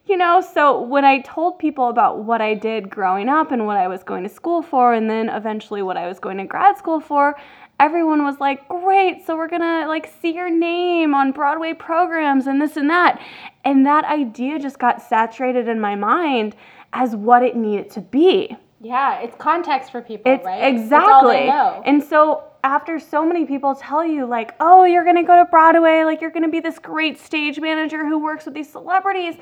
You 0.08 0.18
know, 0.18 0.42
so 0.42 0.82
when 0.82 1.06
I 1.06 1.20
told 1.20 1.60
people 1.60 1.90
about 1.90 2.24
what 2.24 2.42
I 2.42 2.54
did 2.54 2.90
growing 2.90 3.30
up 3.30 3.52
and 3.52 3.68
what 3.68 3.78
I 3.78 3.88
was 3.88 4.04
going 4.04 4.24
to 4.24 4.30
school 4.30 4.62
for, 4.64 4.94
and 4.94 5.10
then 5.10 5.30
eventually 5.30 5.82
what 5.84 5.98
I 5.98 6.08
was 6.08 6.18
going 6.18 6.38
to 6.38 6.46
grad 6.46 6.78
school 6.78 7.00
for, 7.00 7.36
everyone 7.80 8.24
was 8.24 8.40
like, 8.40 8.68
great, 8.68 9.26
so 9.26 9.36
we're 9.36 9.48
gonna 9.48 9.88
like 9.88 10.12
see 10.22 10.34
your 10.34 10.50
name 10.50 11.14
on 11.14 11.32
Broadway 11.32 11.74
programs 11.74 12.48
and 12.48 12.62
this 12.62 12.78
and 12.78 12.90
that. 12.90 13.22
And 13.64 13.86
that 13.86 14.06
idea 14.06 14.60
just 14.60 14.80
got 14.80 15.02
saturated 15.02 15.68
in 15.68 15.80
my 15.80 15.96
mind 15.96 16.56
as 16.94 17.16
what 17.16 17.44
it 17.44 17.56
needed 17.56 17.90
to 17.92 18.02
be. 18.02 18.56
Yeah, 18.80 19.20
it's 19.20 19.36
context 19.38 19.92
for 19.92 20.02
people, 20.02 20.32
it's, 20.32 20.46
right? 20.46 20.74
Exactly. 20.74 21.50
And 21.86 22.04
so 22.04 22.44
after 22.64 23.00
so 23.00 23.26
many 23.26 23.46
people 23.46 23.76
tell 23.76 24.06
you 24.06 24.26
like, 24.26 24.54
oh, 24.60 24.84
you're 24.84 25.06
gonna 25.06 25.24
go 25.24 25.36
to 25.36 25.46
Broadway, 25.46 26.04
like 26.04 26.22
you're 26.22 26.32
gonna 26.32 26.50
be 26.50 26.60
this 26.60 26.80
great 26.80 27.20
stage 27.20 27.60
manager 27.60 28.06
who 28.06 28.20
works 28.20 28.46
with 28.46 28.54
these 28.54 28.72
celebrities, 28.72 29.36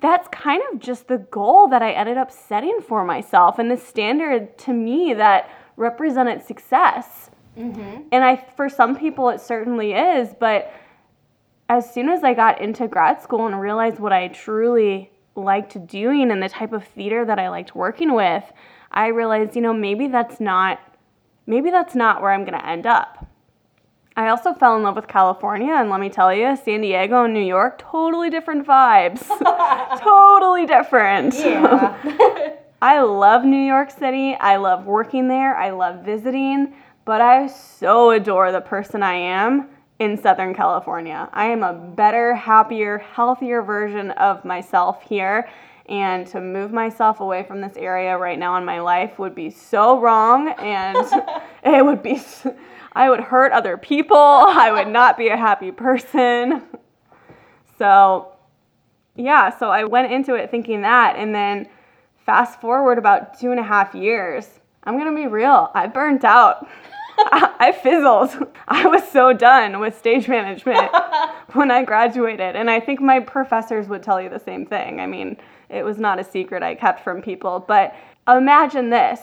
that's 0.00 0.28
kind 0.28 0.62
of 0.72 0.78
just 0.78 1.08
the 1.08 1.18
goal 1.18 1.68
that 1.68 1.82
I 1.82 1.92
ended 1.92 2.18
up 2.18 2.30
setting 2.30 2.80
for 2.80 3.04
myself 3.04 3.58
and 3.58 3.70
the 3.70 3.76
standard 3.76 4.56
to 4.58 4.72
me 4.72 5.12
that 5.14 5.50
represented 5.76 6.42
success. 6.44 7.27
Mm-hmm. 7.58 8.02
And 8.12 8.24
I, 8.24 8.36
for 8.56 8.68
some 8.68 8.96
people, 8.96 9.28
it 9.30 9.40
certainly 9.40 9.92
is. 9.92 10.34
But 10.38 10.72
as 11.68 11.92
soon 11.92 12.08
as 12.08 12.24
I 12.24 12.34
got 12.34 12.60
into 12.60 12.86
grad 12.88 13.20
school 13.20 13.46
and 13.46 13.60
realized 13.60 13.98
what 13.98 14.12
I 14.12 14.28
truly 14.28 15.10
liked 15.34 15.86
doing 15.86 16.30
and 16.30 16.42
the 16.42 16.48
type 16.48 16.72
of 16.72 16.84
theater 16.84 17.24
that 17.24 17.38
I 17.38 17.48
liked 17.48 17.74
working 17.74 18.14
with, 18.14 18.44
I 18.90 19.08
realized, 19.08 19.54
you 19.56 19.62
know, 19.62 19.74
maybe 19.74 20.06
that's 20.06 20.40
not, 20.40 20.80
maybe 21.46 21.70
that's 21.70 21.94
not 21.94 22.22
where 22.22 22.32
I'm 22.32 22.44
going 22.44 22.58
to 22.58 22.66
end 22.66 22.86
up. 22.86 23.26
I 24.16 24.30
also 24.30 24.52
fell 24.52 24.76
in 24.76 24.82
love 24.82 24.96
with 24.96 25.06
California, 25.06 25.72
and 25.72 25.90
let 25.90 26.00
me 26.00 26.08
tell 26.08 26.34
you, 26.34 26.56
San 26.56 26.80
Diego 26.80 27.22
and 27.22 27.32
New 27.32 27.44
York, 27.44 27.78
totally 27.78 28.30
different 28.30 28.66
vibes. 28.66 29.24
totally 30.00 30.66
different. 30.66 31.34
Yeah. 31.34 32.56
I 32.82 33.00
love 33.00 33.44
New 33.44 33.64
York 33.64 33.92
City. 33.92 34.34
I 34.34 34.56
love 34.56 34.86
working 34.86 35.28
there. 35.28 35.56
I 35.56 35.70
love 35.70 36.04
visiting 36.04 36.74
but 37.08 37.22
I 37.22 37.46
so 37.46 38.10
adore 38.10 38.52
the 38.52 38.60
person 38.60 39.02
I 39.02 39.14
am 39.14 39.70
in 39.98 40.20
Southern 40.20 40.54
California. 40.54 41.26
I 41.32 41.46
am 41.46 41.62
a 41.62 41.72
better, 41.72 42.34
happier, 42.34 42.98
healthier 42.98 43.62
version 43.62 44.10
of 44.10 44.44
myself 44.44 45.02
here. 45.04 45.48
And 45.88 46.26
to 46.26 46.42
move 46.42 46.70
myself 46.70 47.20
away 47.20 47.44
from 47.44 47.62
this 47.62 47.78
area 47.78 48.18
right 48.18 48.38
now 48.38 48.58
in 48.58 48.66
my 48.66 48.82
life 48.82 49.18
would 49.18 49.34
be 49.34 49.48
so 49.48 49.98
wrong. 49.98 50.48
And 50.58 50.98
it 51.64 51.82
would 51.82 52.02
be, 52.02 52.20
I 52.92 53.08
would 53.08 53.20
hurt 53.20 53.52
other 53.52 53.78
people. 53.78 54.18
I 54.18 54.70
would 54.70 54.88
not 54.88 55.16
be 55.16 55.28
a 55.28 55.36
happy 55.38 55.72
person. 55.72 56.62
So, 57.78 58.34
yeah, 59.16 59.56
so 59.58 59.70
I 59.70 59.84
went 59.84 60.12
into 60.12 60.34
it 60.34 60.50
thinking 60.50 60.82
that. 60.82 61.16
And 61.16 61.34
then 61.34 61.70
fast 62.26 62.60
forward 62.60 62.98
about 62.98 63.40
two 63.40 63.50
and 63.50 63.58
a 63.58 63.62
half 63.62 63.94
years, 63.94 64.60
I'm 64.84 64.98
going 64.98 65.10
to 65.10 65.16
be 65.16 65.26
real, 65.26 65.70
I 65.74 65.86
burnt 65.86 66.24
out. 66.24 66.68
I 67.60 67.72
fizzled. 67.82 68.46
I 68.68 68.86
was 68.86 69.06
so 69.08 69.32
done 69.32 69.80
with 69.80 69.98
stage 69.98 70.28
management 70.28 70.90
when 71.52 71.70
I 71.70 71.84
graduated. 71.84 72.54
And 72.54 72.70
I 72.70 72.80
think 72.80 73.00
my 73.00 73.20
professors 73.20 73.88
would 73.88 74.02
tell 74.02 74.20
you 74.20 74.28
the 74.28 74.38
same 74.38 74.66
thing. 74.66 75.00
I 75.00 75.06
mean, 75.06 75.36
it 75.68 75.84
was 75.84 75.98
not 75.98 76.20
a 76.20 76.24
secret 76.24 76.62
I 76.62 76.74
kept 76.74 77.02
from 77.02 77.20
people. 77.20 77.64
But 77.66 77.94
imagine 78.28 78.90
this 78.90 79.20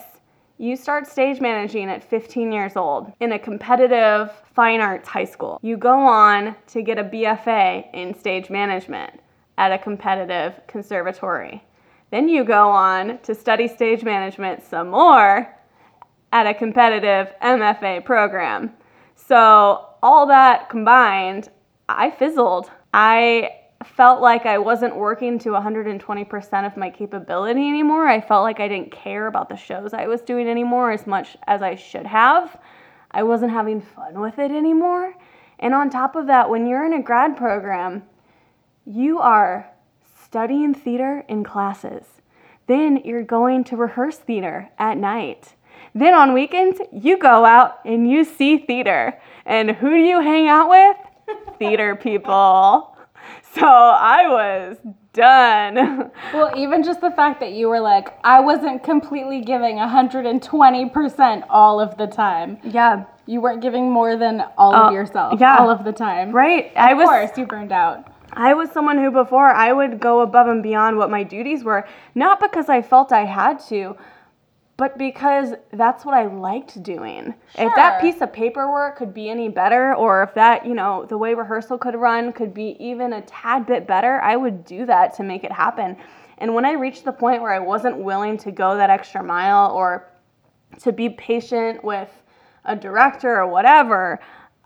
you 0.58 0.74
start 0.74 1.06
stage 1.06 1.38
managing 1.38 1.90
at 1.90 2.02
15 2.02 2.50
years 2.50 2.76
old 2.76 3.12
in 3.20 3.32
a 3.32 3.38
competitive 3.38 4.30
fine 4.54 4.80
arts 4.80 5.06
high 5.06 5.24
school. 5.24 5.58
You 5.62 5.76
go 5.76 5.98
on 5.98 6.56
to 6.68 6.82
get 6.82 6.98
a 6.98 7.04
BFA 7.04 7.92
in 7.92 8.18
stage 8.18 8.48
management 8.48 9.20
at 9.58 9.72
a 9.72 9.78
competitive 9.78 10.60
conservatory. 10.66 11.62
Then 12.10 12.28
you 12.28 12.44
go 12.44 12.70
on 12.70 13.18
to 13.24 13.34
study 13.34 13.68
stage 13.68 14.02
management 14.02 14.62
some 14.62 14.88
more 14.90 15.55
at 16.32 16.46
a 16.46 16.54
competitive 16.54 17.32
MFA 17.42 18.04
program. 18.04 18.72
So, 19.14 19.86
all 20.02 20.26
that 20.26 20.68
combined, 20.68 21.48
I 21.88 22.10
fizzled. 22.10 22.70
I 22.92 23.50
felt 23.84 24.20
like 24.20 24.46
I 24.46 24.58
wasn't 24.58 24.96
working 24.96 25.38
to 25.40 25.50
120% 25.50 26.66
of 26.66 26.76
my 26.76 26.90
capability 26.90 27.68
anymore. 27.68 28.08
I 28.08 28.20
felt 28.20 28.42
like 28.42 28.60
I 28.60 28.68
didn't 28.68 28.90
care 28.90 29.26
about 29.26 29.48
the 29.48 29.56
shows 29.56 29.92
I 29.94 30.06
was 30.06 30.22
doing 30.22 30.48
anymore 30.48 30.90
as 30.90 31.06
much 31.06 31.36
as 31.46 31.62
I 31.62 31.74
should 31.74 32.06
have. 32.06 32.58
I 33.10 33.22
wasn't 33.22 33.52
having 33.52 33.80
fun 33.80 34.20
with 34.20 34.38
it 34.38 34.50
anymore. 34.50 35.14
And 35.58 35.74
on 35.74 35.90
top 35.90 36.16
of 36.16 36.26
that, 36.26 36.50
when 36.50 36.66
you're 36.66 36.84
in 36.84 36.92
a 36.92 37.02
grad 37.02 37.36
program, 37.36 38.02
you 38.84 39.18
are 39.18 39.70
studying 40.22 40.74
theater 40.74 41.24
in 41.28 41.44
classes. 41.44 42.04
Then 42.66 43.00
you're 43.04 43.22
going 43.22 43.64
to 43.64 43.76
rehearse 43.76 44.18
theater 44.18 44.70
at 44.78 44.98
night. 44.98 45.54
Then 45.96 46.12
on 46.12 46.34
weekends, 46.34 46.78
you 46.92 47.16
go 47.16 47.46
out 47.46 47.78
and 47.86 48.08
you 48.08 48.22
see 48.22 48.58
theater. 48.58 49.18
And 49.46 49.70
who 49.70 49.88
do 49.88 50.02
you 50.02 50.20
hang 50.20 50.46
out 50.46 50.68
with? 50.68 50.96
theater 51.58 51.96
people. 51.96 52.94
So 53.54 53.66
I 53.66 54.28
was 54.28 54.76
done. 55.14 56.10
Well, 56.34 56.52
even 56.54 56.82
just 56.82 57.00
the 57.00 57.10
fact 57.12 57.40
that 57.40 57.52
you 57.52 57.68
were 57.68 57.80
like, 57.80 58.18
I 58.22 58.40
wasn't 58.40 58.82
completely 58.82 59.40
giving 59.40 59.76
120% 59.76 61.46
all 61.48 61.80
of 61.80 61.96
the 61.96 62.06
time. 62.06 62.58
Yeah. 62.62 63.04
You 63.24 63.40
weren't 63.40 63.62
giving 63.62 63.90
more 63.90 64.18
than 64.18 64.44
all 64.58 64.74
uh, 64.74 64.88
of 64.88 64.92
yourself 64.92 65.40
yeah. 65.40 65.56
all 65.56 65.70
of 65.70 65.84
the 65.84 65.92
time. 65.92 66.30
Right. 66.30 66.66
Of 66.66 66.76
I 66.76 66.92
was, 66.92 67.08
course, 67.08 67.38
you 67.38 67.46
burned 67.46 67.72
out. 67.72 68.12
I 68.34 68.52
was 68.52 68.70
someone 68.70 68.98
who 68.98 69.10
before 69.10 69.48
I 69.48 69.72
would 69.72 69.98
go 69.98 70.20
above 70.20 70.48
and 70.48 70.62
beyond 70.62 70.98
what 70.98 71.10
my 71.10 71.22
duties 71.22 71.64
were, 71.64 71.88
not 72.14 72.38
because 72.38 72.68
I 72.68 72.82
felt 72.82 73.12
I 73.12 73.24
had 73.24 73.60
to, 73.68 73.96
but 74.76 74.98
because 74.98 75.54
that's 75.72 76.04
what 76.04 76.14
I 76.14 76.26
liked 76.26 76.82
doing. 76.82 77.34
Sure. 77.56 77.68
If 77.68 77.74
that 77.76 78.00
piece 78.00 78.20
of 78.20 78.32
paperwork 78.32 78.96
could 78.96 79.14
be 79.14 79.30
any 79.30 79.48
better, 79.48 79.94
or 79.94 80.22
if 80.22 80.34
that, 80.34 80.66
you 80.66 80.74
know, 80.74 81.06
the 81.06 81.16
way 81.16 81.34
rehearsal 81.34 81.78
could 81.78 81.94
run 81.94 82.32
could 82.32 82.52
be 82.52 82.76
even 82.78 83.14
a 83.14 83.22
tad 83.22 83.66
bit 83.66 83.86
better, 83.86 84.20
I 84.20 84.36
would 84.36 84.64
do 84.64 84.84
that 84.86 85.14
to 85.16 85.22
make 85.22 85.44
it 85.44 85.52
happen. 85.52 85.96
And 86.38 86.54
when 86.54 86.66
I 86.66 86.72
reached 86.72 87.04
the 87.04 87.12
point 87.12 87.40
where 87.40 87.52
I 87.52 87.58
wasn't 87.58 87.96
willing 87.96 88.36
to 88.38 88.52
go 88.52 88.76
that 88.76 88.90
extra 88.90 89.22
mile 89.22 89.70
or 89.70 90.08
to 90.80 90.92
be 90.92 91.08
patient 91.08 91.82
with 91.82 92.10
a 92.66 92.76
director 92.76 93.34
or 93.40 93.46
whatever, 93.46 94.20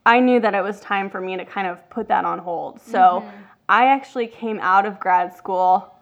I 0.05 0.19
knew 0.19 0.40
that 0.40 0.55
it 0.55 0.62
was 0.62 0.81
time 0.81 1.09
for 1.09 1.21
me 1.21 1.37
to 1.37 1.45
kind 1.45 1.69
of 1.69 1.88
put 1.88 2.09
that 2.09 2.25
on 2.25 2.40
hold. 2.40 2.81
So 2.81 2.99
mm-hmm. 2.99 3.37
I 3.69 3.87
actually 3.87 4.26
came 4.26 4.59
out 4.59 4.87
of 4.87 4.99
grad 4.99 5.37
school 5.37 5.95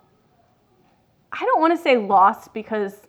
I 1.32 1.44
don't 1.44 1.60
want 1.60 1.76
to 1.76 1.82
say 1.82 1.96
lost 1.96 2.54
because 2.54 3.07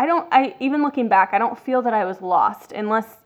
I 0.00 0.06
don't, 0.06 0.26
I 0.32 0.56
even 0.60 0.82
looking 0.82 1.08
back, 1.08 1.34
I 1.34 1.38
don't 1.38 1.58
feel 1.58 1.82
that 1.82 1.92
I 1.92 2.06
was 2.06 2.22
lost 2.22 2.72
unless 2.72 3.18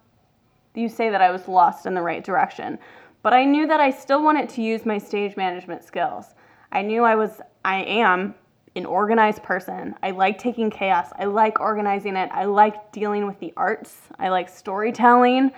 you 0.75 0.89
say 0.89 1.09
that 1.09 1.23
I 1.23 1.31
was 1.31 1.47
lost 1.47 1.87
in 1.87 1.95
the 1.95 2.03
right 2.03 2.25
direction. 2.25 2.81
But 3.23 3.33
I 3.33 3.45
knew 3.45 3.69
that 3.69 3.79
I 3.79 3.91
still 3.91 4.25
wanted 4.25 4.49
to 4.49 4.61
use 4.61 4.85
my 4.85 4.99
stage 4.99 5.37
management 5.37 5.85
skills. 5.85 6.35
I 6.73 6.83
knew 6.83 7.05
I 7.05 7.15
was, 7.15 7.41
I 7.65 7.85
am 7.85 8.35
an 8.75 8.87
organized 8.87 9.45
person. 9.45 9.95
I 10.03 10.11
like 10.11 10.37
taking 10.37 10.69
chaos. 10.69 11.11
I 11.17 11.27
like 11.27 11.61
organizing 11.61 12.17
it. 12.17 12.29
I 12.33 12.45
like 12.45 12.91
dealing 12.91 13.25
with 13.25 13.39
the 13.39 13.53
arts. 13.57 14.09
I 14.19 14.31
like 14.31 14.49
storytelling. 14.49 15.53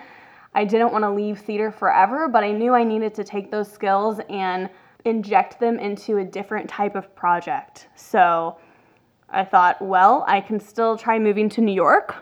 I 0.53 0.65
didn't 0.65 0.91
want 0.91 1.03
to 1.03 1.09
leave 1.09 1.39
theater 1.39 1.71
forever, 1.71 2.27
but 2.27 2.43
I 2.43 2.51
knew 2.51 2.75
I 2.75 2.83
needed 2.83 3.15
to 3.15 3.23
take 3.23 3.49
those 3.49 3.71
skills 3.71 4.19
and 4.29 4.69
inject 5.03 5.59
them 5.59 5.79
into 5.79 6.19
a 6.19 6.23
different 6.23 6.69
type 6.69 6.93
of 6.93 7.15
project. 7.15 7.87
So 7.95 8.59
I 9.29 9.43
thought, 9.43 9.81
well, 9.81 10.23
I 10.27 10.41
can 10.41 10.59
still 10.59 10.97
try 10.97 11.19
moving 11.19 11.49
to 11.49 11.61
New 11.61 11.73
York. 11.73 12.15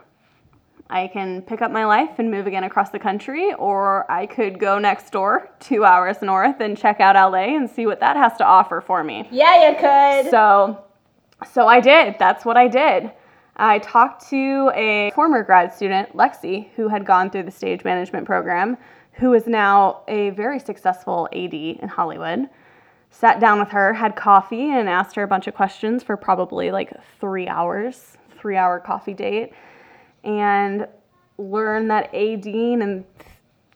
I 0.90 1.08
can 1.08 1.42
pick 1.42 1.62
up 1.62 1.72
my 1.72 1.86
life 1.86 2.20
and 2.20 2.30
move 2.30 2.46
again 2.46 2.64
across 2.64 2.92
the 2.92 3.00
country, 3.00 3.54
or 3.56 4.10
I 4.12 4.28
could 4.28 4.60
go 4.60 4.78
next 4.78 5.12
door, 5.12 5.50
two 5.60 5.84
hours 5.84 6.22
north, 6.22 6.60
and 6.60 6.78
check 6.78 7.00
out 7.00 7.16
LA 7.16 7.56
and 7.56 7.70
see 7.70 7.88
what 7.88 8.00
that 8.02 8.16
has 8.16 8.38
to 8.38 8.46
offer 8.46 8.82
for 8.82 9.04
me. 9.04 9.28
Yeah, 9.32 9.70
you 9.70 9.76
could. 9.76 10.30
So, 10.30 10.84
so 11.52 11.68
I 11.68 11.80
did. 11.80 12.16
That's 12.20 12.46
what 12.46 12.56
I 12.56 12.68
did. 12.68 13.12
I 13.58 13.80
talked 13.80 14.30
to 14.30 14.72
a 14.76 15.12
former 15.16 15.42
grad 15.42 15.74
student, 15.74 16.16
Lexi, 16.16 16.70
who 16.76 16.88
had 16.88 17.06
gone 17.06 17.30
through 17.30 17.44
the 17.44 17.52
stage 17.52 17.84
management 17.84 18.26
program, 18.26 18.78
who 19.14 19.34
is 19.34 19.48
now 19.48 20.02
a 20.08 20.32
very 20.32 20.60
successful 20.60 21.30
AD 21.32 21.54
in 21.54 21.88
Hollywood. 21.88 22.50
Sat 23.18 23.40
down 23.40 23.60
with 23.60 23.70
her, 23.70 23.94
had 23.94 24.18
coffee, 24.18 24.72
and 24.72 24.90
asked 24.90 25.16
her 25.16 25.24
a 25.24 25.28
bunch 25.28 25.48
of 25.48 25.56
questions 25.56 26.04
for 26.04 26.18
probably 26.18 26.70
like 26.70 26.92
three 27.18 27.48
hours, 27.48 28.18
three 28.38 28.58
hour 28.58 28.78
coffee 28.78 29.14
date, 29.14 29.54
and 30.26 30.86
learned 31.38 31.90
that 31.90 32.10
ADing 32.14 32.82
and 32.82 33.06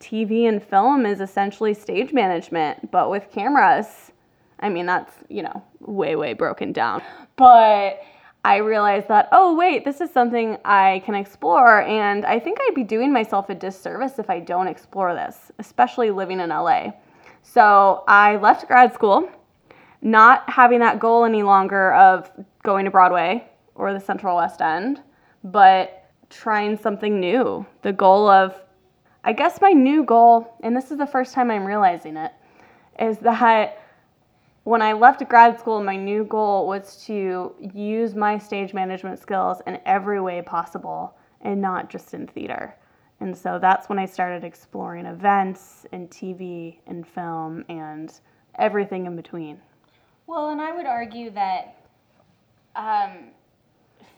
TV 0.01 0.50
and 0.50 0.62
film 0.62 1.05
is 1.05 1.22
essentially 1.22 1.74
stage 1.74 2.12
management, 2.12 2.91
but 2.91 3.10
with 3.10 3.31
cameras. 3.31 4.12
I 4.60 4.67
mean, 4.67 4.86
that's, 4.86 5.13
you 5.29 5.43
know, 5.43 5.63
way, 5.79 6.17
way 6.17 6.34
broken 6.34 6.74
down. 6.74 7.01
But 7.38 8.01
I 8.43 8.58
realized 8.58 9.08
that, 9.08 9.29
oh, 9.31 9.55
wait, 9.55 9.86
this 9.86 10.01
is 10.01 10.12
something 10.12 10.58
I 10.65 11.01
can 11.05 11.15
explore. 11.15 11.81
And 11.84 12.25
I 12.25 12.39
think 12.39 12.58
I'd 12.60 12.75
be 12.75 12.84
doing 12.84 13.13
myself 13.13 13.50
a 13.50 13.55
disservice 13.55 14.19
if 14.19 14.29
I 14.29 14.41
don't 14.41 14.67
explore 14.67 15.13
this, 15.13 15.50
especially 15.60 16.12
living 16.12 16.41
in 16.41 16.50
LA. 16.50 16.91
So 17.41 18.03
I 18.08 18.36
left 18.38 18.67
grad 18.67 18.93
school, 18.93 19.29
not 20.01 20.50
having 20.50 20.79
that 20.79 21.00
goal 21.00 21.25
any 21.25 21.43
longer 21.43 21.93
of 21.93 22.29
going 22.63 22.86
to 22.86 22.91
Broadway 22.91 23.48
or 23.75 23.93
the 23.93 24.00
Central 24.00 24.38
West 24.38 24.62
End, 24.62 25.01
but 25.43 26.12
trying 26.29 26.77
something 26.77 27.19
new. 27.19 27.65
The 27.81 27.93
goal 27.93 28.29
of, 28.29 28.55
I 29.24 29.34
guess 29.34 29.62
my 29.62 29.72
new 29.72 30.03
goal, 30.03 30.55
and 30.62 30.75
this 30.75 30.91
is 30.91 30.98
the 30.98 31.08
first 31.08 31.34
time 31.34 31.50
I'm 31.50 31.65
realizing 31.65 32.17
it, 32.17 32.31
is 33.00 33.17
that 33.19 33.81
when 34.63 34.81
I 34.81 34.93
left 34.93 35.27
grad 35.27 35.60
school, 35.60 35.81
my 35.81 35.96
new 35.96 36.25
goal 36.25 36.67
was 36.67 37.03
to 37.05 37.55
use 37.74 38.13
my 38.13 38.38
stage 38.38 38.74
management 38.74 39.17
skills 39.19 39.62
in 39.65 39.79
every 39.86 40.22
way 40.22 40.41
possible 40.41 41.15
and 41.41 41.60
not 41.62 41.89
just 41.89 42.13
in 42.13 42.27
theater. 42.27 42.75
And 43.22 43.38
so 43.38 43.60
that's 43.60 43.90
when 43.90 44.00
I 44.00 44.06
started 44.06 44.44
exploring 44.44 45.06
events 45.06 45.86
and 45.92 46.10
TV 46.10 46.78
and 46.88 47.06
film 47.06 47.66
and 47.68 48.14
everything 48.58 49.06
in 49.06 49.16
between. 49.16 49.60
Well, 50.28 50.50
and 50.50 50.62
I 50.62 50.72
would 50.72 50.86
argue 50.86 51.32
that 51.32 51.84
um, 52.76 53.32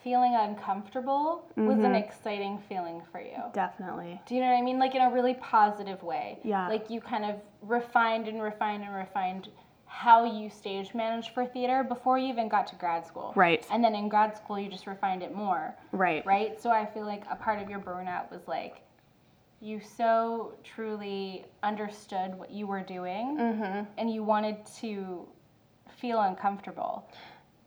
feeling 0.03 0.35
uncomfortable 0.35 1.47
mm-hmm. 1.51 1.67
was 1.67 1.77
an 1.77 1.85
mm-hmm. 1.85 1.95
exciting 1.95 2.59
feeling 2.67 3.01
for 3.11 3.21
you. 3.21 3.37
Definitely. 3.53 4.21
Do 4.25 4.35
you 4.35 4.41
know 4.41 4.47
what 4.47 4.57
I 4.57 4.61
mean? 4.61 4.79
Like 4.79 4.95
in 4.95 5.01
a 5.01 5.11
really 5.11 5.35
positive 5.35 6.03
way. 6.03 6.39
Yeah. 6.43 6.67
Like 6.67 6.89
you 6.89 7.01
kind 7.01 7.25
of 7.25 7.35
refined 7.61 8.27
and 8.27 8.41
refined 8.41 8.83
and 8.83 8.93
refined 8.93 9.49
how 9.85 10.23
you 10.23 10.49
stage 10.49 10.93
managed 10.93 11.33
for 11.33 11.45
theater 11.45 11.83
before 11.83 12.17
you 12.17 12.27
even 12.27 12.47
got 12.47 12.65
to 12.67 12.75
grad 12.75 13.05
school. 13.05 13.33
Right. 13.35 13.65
And 13.71 13.83
then 13.83 13.93
in 13.93 14.07
grad 14.09 14.37
school, 14.37 14.57
you 14.59 14.69
just 14.69 14.87
refined 14.87 15.21
it 15.21 15.35
more. 15.35 15.75
Right. 15.91 16.25
Right. 16.25 16.61
So 16.61 16.71
I 16.71 16.85
feel 16.85 17.05
like 17.05 17.23
a 17.29 17.35
part 17.35 17.61
of 17.61 17.69
your 17.69 17.79
burnout 17.79 18.31
was 18.31 18.47
like 18.47 18.81
you 19.61 19.79
so 19.79 20.55
truly 20.63 21.45
understood 21.61 22.33
what 22.35 22.49
you 22.49 22.65
were 22.65 22.81
doing 22.81 23.37
mm-hmm. 23.39 23.83
and 23.97 24.11
you 24.11 24.23
wanted 24.23 24.57
to 24.79 25.27
feel 25.99 26.19
uncomfortable. 26.21 27.07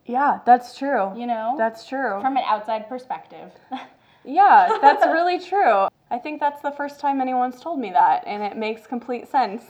Yeah, 0.05 0.39
that's 0.45 0.77
true. 0.77 1.17
You 1.17 1.25
know? 1.25 1.55
That's 1.57 1.87
true. 1.87 2.19
From 2.19 2.35
an 2.35 2.43
outside 2.45 2.89
perspective. 2.89 3.51
yeah, 4.25 4.77
that's 4.81 5.05
really 5.05 5.39
true. 5.39 5.87
I 6.11 6.19
think 6.21 6.39
that's 6.39 6.61
the 6.61 6.71
first 6.71 6.99
time 6.99 7.21
anyone's 7.21 7.61
told 7.61 7.79
me 7.79 7.91
that, 7.91 8.23
and 8.27 8.43
it 8.43 8.57
makes 8.57 8.85
complete 8.85 9.27
sense. 9.27 9.63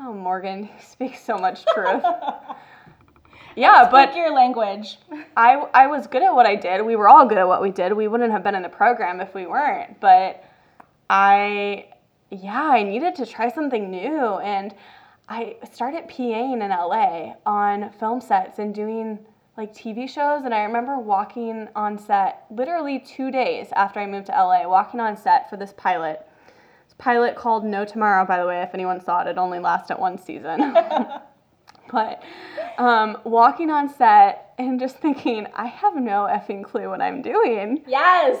Oh, 0.00 0.12
Morgan, 0.12 0.64
you 0.64 0.70
speak 0.80 1.16
so 1.16 1.36
much 1.36 1.64
truth. 1.74 2.02
yeah, 3.56 3.88
but 3.90 4.14
your 4.14 4.32
language. 4.32 4.98
I 5.36 5.54
I 5.74 5.86
was 5.86 6.06
good 6.06 6.22
at 6.22 6.34
what 6.34 6.46
I 6.46 6.54
did. 6.54 6.84
We 6.84 6.96
were 6.96 7.08
all 7.08 7.26
good 7.26 7.38
at 7.38 7.48
what 7.48 7.60
we 7.60 7.70
did. 7.70 7.92
We 7.92 8.08
wouldn't 8.08 8.30
have 8.32 8.42
been 8.42 8.54
in 8.54 8.62
the 8.62 8.68
program 8.68 9.20
if 9.20 9.34
we 9.34 9.46
weren't. 9.46 10.00
But 10.00 10.44
I, 11.08 11.88
yeah, 12.30 12.70
I 12.70 12.82
needed 12.82 13.14
to 13.16 13.26
try 13.26 13.50
something 13.50 13.90
new. 13.90 14.38
And 14.38 14.74
I 15.28 15.56
started 15.72 16.08
PAing 16.08 16.62
in 16.62 16.70
LA 16.70 17.34
on 17.44 17.90
film 17.92 18.20
sets 18.20 18.58
and 18.58 18.74
doing 18.74 19.18
like 19.56 19.74
TV 19.74 20.08
shows. 20.08 20.44
And 20.44 20.54
I 20.54 20.62
remember 20.62 20.98
walking 20.98 21.68
on 21.74 21.98
set 21.98 22.44
literally 22.50 22.98
two 22.98 23.30
days 23.30 23.68
after 23.74 24.00
I 24.00 24.06
moved 24.06 24.26
to 24.26 24.32
LA, 24.32 24.68
walking 24.68 25.00
on 25.00 25.16
set 25.16 25.48
for 25.48 25.56
this 25.56 25.72
pilot. 25.76 26.26
This 26.84 26.94
pilot 26.98 27.36
called 27.36 27.64
No 27.64 27.84
Tomorrow, 27.84 28.26
by 28.26 28.38
the 28.38 28.46
way, 28.46 28.62
if 28.62 28.74
anyone 28.74 29.02
saw 29.02 29.22
it, 29.22 29.28
it 29.28 29.38
only 29.38 29.58
lasted 29.58 29.98
one 29.98 30.18
season. 30.18 30.74
but 31.90 32.22
um, 32.78 33.18
walking 33.24 33.70
on 33.70 33.88
set 33.92 34.54
and 34.58 34.78
just 34.78 34.96
thinking, 34.96 35.46
I 35.54 35.66
have 35.66 35.96
no 35.96 36.28
effing 36.30 36.62
clue 36.62 36.88
what 36.88 37.00
I'm 37.00 37.22
doing. 37.22 37.82
Yes 37.86 38.38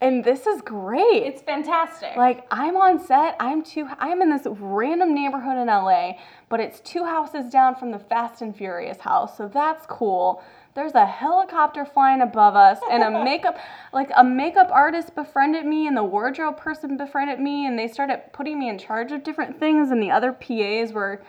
and 0.00 0.22
this 0.22 0.46
is 0.46 0.60
great. 0.60 1.22
It's 1.22 1.40
fantastic. 1.40 2.16
Like 2.16 2.46
I'm 2.50 2.76
on 2.76 2.98
set. 3.04 3.36
I'm 3.40 3.62
two. 3.62 3.88
I'm 3.98 4.20
in 4.20 4.30
this 4.30 4.46
random 4.46 5.14
neighborhood 5.14 5.56
in 5.56 5.68
LA, 5.68 6.12
but 6.48 6.60
it's 6.60 6.80
two 6.80 7.04
houses 7.04 7.50
down 7.50 7.74
from 7.74 7.90
the 7.90 7.98
Fast 7.98 8.42
and 8.42 8.54
Furious 8.54 9.00
house, 9.00 9.36
so 9.36 9.48
that's 9.48 9.86
cool. 9.86 10.42
There's 10.74 10.94
a 10.94 11.06
helicopter 11.06 11.86
flying 11.86 12.20
above 12.20 12.56
us, 12.56 12.80
and 12.90 13.02
a 13.02 13.10
makeup, 13.24 13.56
like 13.92 14.10
a 14.16 14.24
makeup 14.24 14.70
artist 14.72 15.14
befriended 15.14 15.64
me, 15.64 15.86
and 15.86 15.96
the 15.96 16.04
wardrobe 16.04 16.58
person 16.58 16.96
befriended 16.96 17.40
me, 17.40 17.66
and 17.66 17.78
they 17.78 17.88
started 17.88 18.20
putting 18.32 18.58
me 18.58 18.68
in 18.68 18.78
charge 18.78 19.12
of 19.12 19.22
different 19.22 19.58
things, 19.58 19.90
and 19.90 20.02
the 20.02 20.10
other 20.10 20.32
PAs 20.32 20.92
were. 20.92 21.22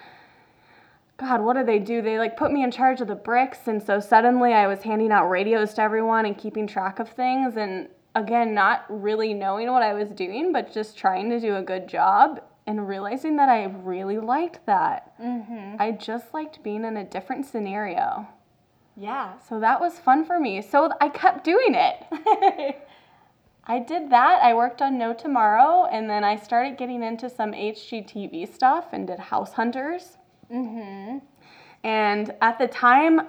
God, 1.18 1.40
what 1.40 1.54
did 1.54 1.66
they 1.66 1.80
do? 1.80 2.02
They 2.02 2.18
like 2.20 2.36
put 2.36 2.52
me 2.52 2.62
in 2.62 2.72
charge 2.72 3.00
of 3.00 3.08
the 3.08 3.16
bricks, 3.16 3.68
and 3.68 3.82
so 3.82 4.02
suddenly 4.02 4.52
I 4.52 4.68
was 4.68 4.82
handing 4.84 5.14
out 5.14 5.30
radios 5.30 5.74
to 5.76 5.82
everyone 5.82 6.26
and 6.26 6.38
keeping 6.38 6.68
track 6.68 7.00
of 7.00 7.08
things, 7.08 7.56
and 7.56 7.88
again, 8.16 8.54
not 8.54 8.86
really 8.90 9.34
knowing 9.34 9.72
what 9.72 9.84
I 9.84 9.94
was 9.94 10.10
doing, 10.10 10.52
but 10.52 10.74
just 10.74 10.98
trying 10.98 11.30
to 11.30 11.40
do 11.40 11.58
a 11.58 11.62
good 11.62 11.88
job 11.88 12.42
and 12.66 12.88
realizing 12.88 13.36
that 13.36 13.50
I 13.50 13.66
really 13.66 14.18
liked 14.18 14.66
that. 14.66 15.14
Mm-hmm. 15.22 15.76
I 15.80 15.92
just 15.92 16.34
liked 16.34 16.64
being 16.64 16.84
in 16.86 16.98
a 16.98 17.04
different 17.04 17.46
scenario. 17.46 18.28
Yeah. 18.98 19.34
So 19.48 19.60
that 19.60 19.80
was 19.80 20.00
fun 20.00 20.26
for 20.26 20.40
me. 20.40 20.62
So 20.62 20.90
I 21.02 21.10
kept 21.10 21.44
doing 21.44 21.76
it. 21.76 22.78
I 23.68 23.80
did 23.80 24.10
that. 24.12 24.42
I 24.42 24.54
worked 24.54 24.82
on 24.82 24.98
No 24.98 25.14
Tomorrow, 25.14 25.86
and 25.92 26.10
then 26.10 26.24
I 26.24 26.36
started 26.36 26.78
getting 26.78 27.04
into 27.04 27.30
some 27.30 27.52
HGTV 27.52 28.54
stuff 28.54 28.86
and 28.94 29.08
did 29.08 29.20
House 29.20 29.54
Hunters. 29.54 30.18
Mm-hmm. 30.52 31.18
And 31.84 32.32
at 32.42 32.58
the 32.58 32.68
time, 32.68 33.22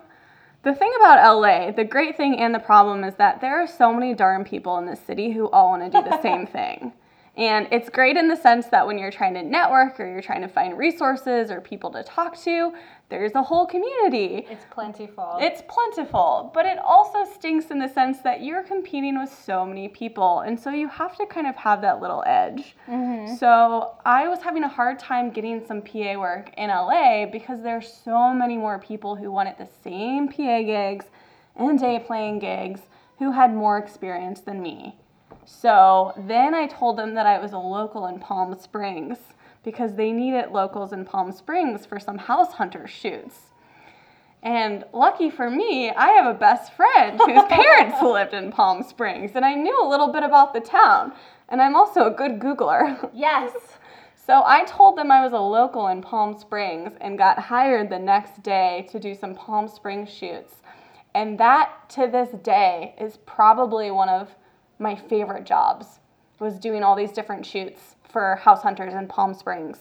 the 0.66 0.74
thing 0.74 0.92
about 0.96 1.38
LA, 1.38 1.70
the 1.70 1.84
great 1.84 2.16
thing 2.16 2.40
and 2.40 2.52
the 2.52 2.58
problem 2.58 3.04
is 3.04 3.14
that 3.14 3.40
there 3.40 3.62
are 3.62 3.68
so 3.68 3.94
many 3.94 4.14
darn 4.14 4.42
people 4.42 4.78
in 4.78 4.84
this 4.84 4.98
city 4.98 5.30
who 5.30 5.48
all 5.50 5.70
want 5.70 5.84
to 5.84 5.88
do 5.88 6.02
the 6.02 6.20
same 6.22 6.44
thing. 6.44 6.92
And 7.36 7.68
it's 7.70 7.88
great 7.88 8.16
in 8.16 8.26
the 8.26 8.34
sense 8.34 8.66
that 8.68 8.84
when 8.84 8.98
you're 8.98 9.12
trying 9.12 9.34
to 9.34 9.44
network 9.44 10.00
or 10.00 10.10
you're 10.10 10.22
trying 10.22 10.40
to 10.40 10.48
find 10.48 10.76
resources 10.76 11.52
or 11.52 11.60
people 11.60 11.92
to 11.92 12.02
talk 12.02 12.36
to, 12.42 12.72
there's 13.08 13.36
a 13.36 13.42
whole 13.42 13.66
community. 13.66 14.46
It's 14.50 14.64
plentiful. 14.70 15.36
It's 15.38 15.62
plentiful, 15.68 16.50
but 16.52 16.66
it 16.66 16.78
also 16.78 17.24
stinks 17.24 17.70
in 17.70 17.78
the 17.78 17.88
sense 17.88 18.20
that 18.22 18.42
you're 18.42 18.64
competing 18.64 19.18
with 19.18 19.32
so 19.32 19.64
many 19.64 19.86
people. 19.88 20.40
And 20.40 20.58
so 20.58 20.70
you 20.70 20.88
have 20.88 21.16
to 21.18 21.26
kind 21.26 21.46
of 21.46 21.54
have 21.54 21.80
that 21.82 22.00
little 22.00 22.24
edge. 22.26 22.74
Mm-hmm. 22.88 23.36
So 23.36 23.94
I 24.04 24.26
was 24.26 24.40
having 24.40 24.64
a 24.64 24.68
hard 24.68 24.98
time 24.98 25.30
getting 25.30 25.64
some 25.64 25.82
PA 25.82 26.18
work 26.18 26.50
in 26.56 26.68
LA 26.68 27.26
because 27.26 27.62
there's 27.62 27.92
so 27.92 28.34
many 28.34 28.56
more 28.56 28.80
people 28.80 29.14
who 29.14 29.30
wanted 29.30 29.56
the 29.56 29.68
same 29.84 30.26
PA 30.26 30.62
gigs 30.62 31.06
and 31.54 31.78
day 31.78 32.02
playing 32.04 32.40
gigs 32.40 32.80
who 33.20 33.30
had 33.30 33.54
more 33.54 33.78
experience 33.78 34.40
than 34.40 34.60
me. 34.60 34.96
So 35.44 36.12
then 36.26 36.54
I 36.54 36.66
told 36.66 36.98
them 36.98 37.14
that 37.14 37.24
I 37.24 37.38
was 37.38 37.52
a 37.52 37.58
local 37.58 38.06
in 38.06 38.18
Palm 38.18 38.58
Springs 38.58 39.18
because 39.66 39.96
they 39.96 40.12
needed 40.12 40.52
locals 40.52 40.92
in 40.92 41.04
Palm 41.04 41.32
Springs 41.32 41.84
for 41.84 41.98
some 41.98 42.18
house 42.18 42.52
hunter 42.52 42.86
shoots. 42.86 43.52
And 44.40 44.84
lucky 44.92 45.28
for 45.28 45.50
me, 45.50 45.90
I 45.90 46.10
have 46.10 46.32
a 46.32 46.38
best 46.38 46.72
friend 46.74 47.18
whose 47.18 47.42
parents 47.48 48.00
lived 48.00 48.32
in 48.32 48.52
Palm 48.52 48.84
Springs, 48.84 49.32
and 49.34 49.44
I 49.44 49.54
knew 49.54 49.76
a 49.82 49.88
little 49.88 50.12
bit 50.12 50.22
about 50.22 50.54
the 50.54 50.60
town. 50.60 51.12
And 51.48 51.60
I'm 51.60 51.74
also 51.74 52.06
a 52.06 52.12
good 52.12 52.38
Googler. 52.38 53.10
Yes. 53.14 53.52
So 54.14 54.44
I 54.46 54.64
told 54.66 54.96
them 54.96 55.10
I 55.10 55.22
was 55.22 55.32
a 55.32 55.38
local 55.38 55.88
in 55.88 56.00
Palm 56.00 56.38
Springs 56.38 56.92
and 57.00 57.18
got 57.18 57.38
hired 57.38 57.90
the 57.90 57.98
next 57.98 58.44
day 58.44 58.86
to 58.92 59.00
do 59.00 59.16
some 59.16 59.34
Palm 59.34 59.66
Springs 59.66 60.10
shoots. 60.10 60.54
And 61.12 61.38
that 61.40 61.88
to 61.90 62.06
this 62.06 62.30
day 62.42 62.94
is 63.00 63.18
probably 63.26 63.90
one 63.90 64.08
of 64.08 64.36
my 64.78 64.94
favorite 64.94 65.44
jobs 65.44 65.98
was 66.38 66.58
doing 66.58 66.82
all 66.82 66.94
these 66.94 67.12
different 67.12 67.46
shoots 67.46 67.95
for 68.16 68.36
house 68.36 68.62
hunters 68.62 68.94
in 68.94 69.06
Palm 69.08 69.34
Springs. 69.34 69.76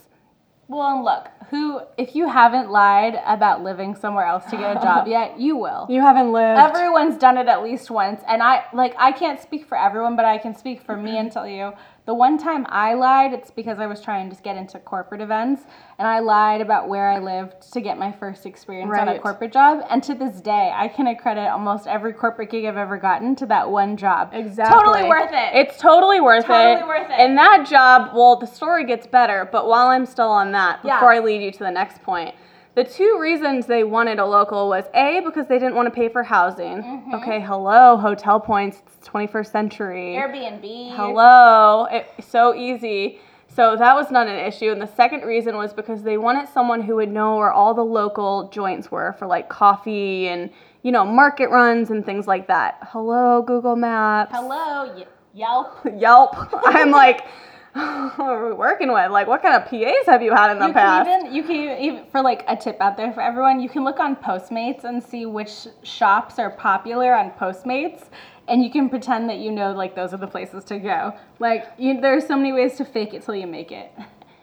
Well, 0.68 0.82
and 0.94 1.06
look, 1.06 1.30
who 1.52 1.80
if 1.98 2.18
you 2.18 2.28
haven't 2.28 2.70
lied 2.70 3.18
about 3.26 3.64
living 3.64 3.96
somewhere 3.96 4.26
else 4.26 4.44
to 4.50 4.58
get 4.58 4.76
a 4.76 4.80
job 4.82 5.08
yet, 5.18 5.40
you 5.40 5.56
will. 5.56 5.88
You 5.90 6.02
haven't 6.02 6.34
lived. 6.34 6.60
Everyone's 6.60 7.18
done 7.18 7.38
it 7.38 7.48
at 7.48 7.64
least 7.64 7.90
once, 7.90 8.22
and 8.28 8.44
I 8.44 8.66
like 8.74 8.94
I 8.98 9.14
can't 9.14 9.40
speak 9.40 9.70
for 9.70 9.78
everyone, 9.78 10.18
but 10.18 10.26
I 10.26 10.38
can 10.38 10.54
speak 10.54 10.82
for 10.82 10.98
me 10.98 11.18
and 11.18 11.32
tell 11.32 11.48
you 11.48 11.72
the 12.06 12.14
one 12.14 12.38
time 12.38 12.66
I 12.70 12.94
lied, 12.94 13.34
it's 13.34 13.50
because 13.50 13.80
I 13.80 13.88
was 13.88 14.00
trying 14.00 14.30
to 14.30 14.36
get 14.44 14.58
into 14.58 14.78
corporate 14.78 15.22
events, 15.22 15.64
and 15.98 16.08
I 16.08 16.20
lied 16.20 16.62
about 16.62 16.88
where 16.88 17.10
I 17.10 17.18
lived 17.20 17.72
to 17.74 17.82
get 17.82 17.98
my 17.98 18.12
first 18.12 18.46
experience 18.46 18.92
on 18.96 19.08
a 19.08 19.18
corporate 19.20 19.52
job. 19.52 19.84
And 19.90 20.04
to 20.04 20.14
this 20.14 20.40
day, 20.40 20.72
I 20.74 20.88
can 20.88 21.08
accredit 21.08 21.50
almost 21.50 21.88
every 21.88 22.14
corporate 22.14 22.52
gig 22.52 22.66
I've 22.66 22.78
ever 22.78 22.98
gotten 22.98 23.36
to 23.38 23.46
that 23.48 23.70
one 23.70 23.98
job. 23.98 24.30
Exactly. 24.34 24.78
Totally 24.78 25.10
worth 25.10 25.32
it. 25.34 25.56
It's 25.56 25.80
totally 25.80 26.22
worth 26.22 26.46
it. 26.46 26.48
Totally 26.48 26.88
worth 26.88 27.10
it. 27.10 27.20
And 27.20 27.36
that 27.38 27.68
job, 27.68 28.12
well, 28.14 28.36
the 28.36 28.46
story 28.46 28.86
gets 28.86 29.08
better, 29.08 29.50
but 29.52 29.68
while 29.68 29.88
I'm 29.88 30.06
still 30.06 30.30
on 30.30 30.52
that, 30.52 30.82
Yeah. 30.84 30.98
before 30.98 31.12
I 31.14 31.20
lead 31.20 31.42
you 31.42 31.52
to 31.52 31.60
the 31.60 31.72
next 31.72 32.04
point, 32.04 32.36
the 32.76 32.84
two 32.84 33.18
reasons 33.20 33.66
they 33.66 33.84
wanted 33.84 34.20
a 34.20 34.26
local 34.26 34.68
was 34.70 34.84
A, 34.94 35.22
because 35.26 35.48
they 35.48 35.58
didn't 35.60 35.76
want 35.76 35.88
to 35.88 35.92
pay 35.92 36.10
for 36.10 36.24
housing. 36.24 36.84
Mm-hmm. 36.84 37.16
Okay, 37.16 37.42
hello, 37.42 37.98
hotel 37.98 38.40
points, 38.40 38.82
it's 38.86 39.08
21st 39.08 39.52
century. 39.52 40.16
Airbnb. 40.18 40.96
Hello. 40.96 41.88
It's 41.90 42.28
so 42.28 42.54
easy. 42.54 43.20
So 43.56 43.78
that 43.78 43.96
was 43.96 44.12
not 44.12 44.28
an 44.28 44.38
issue. 44.46 44.72
And 44.72 44.82
the 44.82 44.88
second 44.88 45.22
reason 45.22 45.56
was 45.56 45.74
because 45.74 46.04
they 46.04 46.18
wanted 46.18 46.50
someone 46.50 46.82
who 46.82 46.96
would 46.98 47.10
know 47.12 47.38
where 47.38 47.54
all 47.54 47.74
the 47.74 47.86
local 47.86 48.50
joints 48.50 48.92
were 48.92 49.14
for 49.14 49.28
like 49.28 49.48
coffee 49.48 50.28
and, 50.28 50.50
you 50.84 50.92
know, 50.92 51.06
market 51.06 51.50
runs 51.50 51.90
and 51.90 52.06
things 52.06 52.28
like 52.28 52.48
that. 52.48 52.80
Hello, 52.92 53.42
Google 53.42 53.78
Maps. 53.78 54.32
Hello, 54.36 54.94
y- 54.94 55.06
Yelp. 55.34 55.78
Yelp. 55.98 56.36
I'm 56.66 56.92
like, 56.92 57.26
are 58.20 58.48
we 58.48 58.54
working 58.54 58.92
with? 58.94 59.12
Like, 59.12 59.28
what 59.28 59.42
kind 59.42 59.56
of 59.56 59.70
PAs 59.70 60.06
have 60.06 60.22
you 60.22 60.34
had 60.34 60.52
in 60.52 60.60
the 60.60 60.68
You 60.68 60.74
past? 60.74 61.08
can 61.08 61.22
even 61.26 61.36
you 61.36 61.44
can 61.44 61.78
even, 61.82 62.06
for 62.12 62.22
like 62.22 62.46
a 62.48 62.56
tip 62.56 62.80
out 62.80 62.96
there 62.96 63.12
for 63.12 63.22
everyone. 63.22 63.60
You 63.60 63.68
can 63.70 63.84
look 63.84 64.00
on 64.00 64.16
Postmates 64.16 64.86
and 64.86 65.04
see 65.04 65.26
which 65.26 65.68
shops 65.84 66.40
are 66.40 66.52
popular 66.52 67.14
on 67.14 67.32
Postmates, 67.32 68.06
and 68.48 68.64
you 68.64 68.72
can 68.72 68.90
pretend 68.90 69.30
that 69.30 69.40
you 69.40 69.52
know 69.52 69.74
like 69.74 69.94
those 69.96 70.14
are 70.14 70.18
the 70.18 70.28
places 70.28 70.64
to 70.66 70.80
go. 70.80 71.14
Like 71.40 71.66
you, 71.78 72.00
there's 72.00 72.26
so 72.26 72.38
many 72.38 72.54
ways 72.54 72.78
to 72.78 72.86
fake 72.86 73.14
it 73.14 73.24
till 73.24 73.36
you 73.36 73.48
make 73.48 73.72
it. 73.72 73.92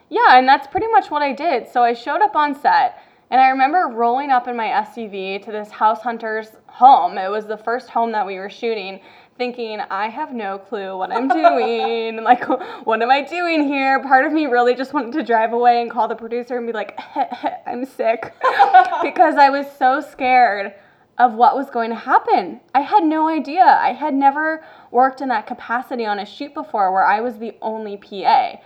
Yeah, 0.09 0.37
and 0.37 0.47
that's 0.47 0.67
pretty 0.67 0.85
much 0.89 1.09
what 1.09 1.23
I 1.23 1.33
did. 1.33 1.67
So 1.67 1.81
I 1.81 1.93
showed 1.95 2.21
up 2.21 2.35
on 2.35 2.53
set, 2.53 3.01
and 3.31 3.41
I 3.41 3.47
remember 3.47 3.89
rolling 3.91 4.29
up 4.29 4.47
in 4.47 4.55
my 4.55 4.67
SUV 4.67 5.43
to 5.43 5.51
this 5.51 5.71
house 5.71 6.01
hunter's 6.01 6.49
home. 6.67 7.17
It 7.17 7.31
was 7.31 7.47
the 7.47 7.57
first 7.57 7.89
home 7.89 8.11
that 8.11 8.27
we 8.27 8.35
were 8.35 8.49
shooting, 8.49 8.99
thinking, 9.37 9.79
I 9.79 10.09
have 10.09 10.33
no 10.33 10.57
clue 10.57 10.97
what 10.97 11.11
I'm 11.11 11.27
doing. 11.27 12.23
like, 12.23 12.47
what 12.85 13.01
am 13.01 13.09
I 13.09 13.21
doing 13.21 13.67
here? 13.67 14.01
Part 14.01 14.25
of 14.25 14.33
me 14.33 14.45
really 14.45 14.75
just 14.75 14.93
wanted 14.93 15.13
to 15.13 15.23
drive 15.23 15.53
away 15.53 15.81
and 15.81 15.89
call 15.89 16.07
the 16.07 16.15
producer 16.15 16.57
and 16.57 16.67
be 16.67 16.73
like, 16.73 16.99
I'm 17.65 17.85
sick. 17.85 18.33
because 19.01 19.35
I 19.35 19.49
was 19.49 19.65
so 19.77 20.01
scared 20.01 20.73
of 21.17 21.33
what 21.33 21.55
was 21.55 21.69
going 21.69 21.89
to 21.89 21.95
happen. 21.95 22.59
I 22.73 22.81
had 22.81 23.03
no 23.03 23.27
idea. 23.27 23.63
I 23.63 23.93
had 23.93 24.13
never 24.13 24.63
worked 24.91 25.21
in 25.21 25.29
that 25.29 25.47
capacity 25.47 26.05
on 26.05 26.19
a 26.19 26.25
shoot 26.25 26.53
before 26.53 26.91
where 26.91 27.05
I 27.05 27.21
was 27.21 27.37
the 27.37 27.55
only 27.61 27.97
PA 27.97 28.59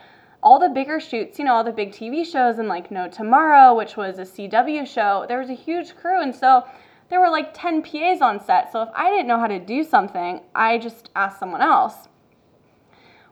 all 0.43 0.59
the 0.59 0.69
bigger 0.69 0.99
shoots, 0.99 1.39
you 1.39 1.45
know, 1.45 1.53
all 1.53 1.63
the 1.63 1.71
big 1.71 1.91
TV 1.91 2.25
shows 2.25 2.59
and 2.59 2.67
like 2.67 2.91
No 2.91 3.09
Tomorrow, 3.09 3.75
which 3.75 3.97
was 3.97 4.19
a 4.19 4.21
CW 4.21 4.87
show, 4.87 5.25
there 5.27 5.39
was 5.39 5.49
a 5.49 5.53
huge 5.53 5.95
crew. 5.95 6.21
And 6.21 6.35
so 6.35 6.63
there 7.09 7.19
were 7.19 7.29
like 7.29 7.53
10 7.53 7.81
PAs 7.83 8.21
on 8.21 8.43
set. 8.43 8.71
So 8.71 8.81
if 8.81 8.89
I 8.93 9.09
didn't 9.09 9.27
know 9.27 9.39
how 9.39 9.47
to 9.47 9.59
do 9.59 9.83
something, 9.83 10.41
I 10.53 10.77
just 10.77 11.09
asked 11.15 11.39
someone 11.39 11.61
else. 11.61 12.07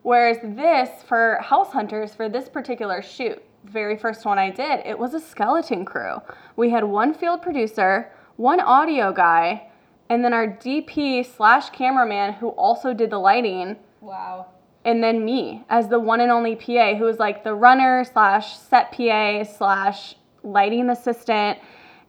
Whereas 0.04 0.38
this, 0.44 0.90
for 1.04 1.40
House 1.42 1.72
Hunters, 1.72 2.14
for 2.14 2.30
this 2.30 2.48
particular 2.48 3.02
shoot, 3.02 3.42
very 3.64 3.98
first 3.98 4.24
one 4.26 4.38
I 4.38 4.52
did, 4.52 4.82
it 4.86 4.98
was 4.98 5.14
a 5.16 5.20
skeleton 5.20 5.84
crew. 5.84 6.18
We 6.56 6.70
had 6.70 6.84
one 6.84 7.14
field 7.14 7.42
producer, 7.42 8.12
one 8.36 8.60
audio 8.60 9.12
guy, 9.12 9.72
and 10.10 10.24
then 10.24 10.34
our 10.34 10.48
DP 10.48 11.26
slash 11.26 11.72
cameraman 11.72 12.34
who 12.34 12.50
also 12.50 12.94
did 12.94 13.10
the 13.10 13.18
lighting 13.18 13.78
Wow. 14.02 14.46
and 14.84 15.04
then 15.04 15.26
me 15.26 15.64
as 15.68 15.88
the 15.88 16.00
one 16.00 16.22
and 16.22 16.32
only 16.32 16.56
PA 16.56 16.94
who 16.94 17.06
was 17.06 17.18
like 17.18 17.44
the 17.44 17.56
runner 17.56 18.04
slash 18.04 18.56
set 18.56 18.92
PA 18.92 19.44
slash 19.44 20.16
lighting 20.44 20.92
assistant. 20.92 21.58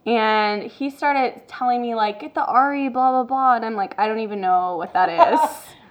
And 0.07 0.63
he 0.63 0.89
started 0.89 1.43
telling 1.49 1.83
me 1.83 1.97
like, 1.97 2.21
get 2.21 2.35
the 2.35 2.47
RE, 2.47 2.89
blah 2.89 3.11
blah 3.11 3.25
blah, 3.25 3.57
and 3.57 3.65
I'm 3.65 3.75
like, 3.75 3.99
I 3.99 4.07
don't 4.07 4.21
even 4.21 4.41
know 4.41 4.77
what 4.77 4.93
that 4.93 5.09
is. 5.35 5.41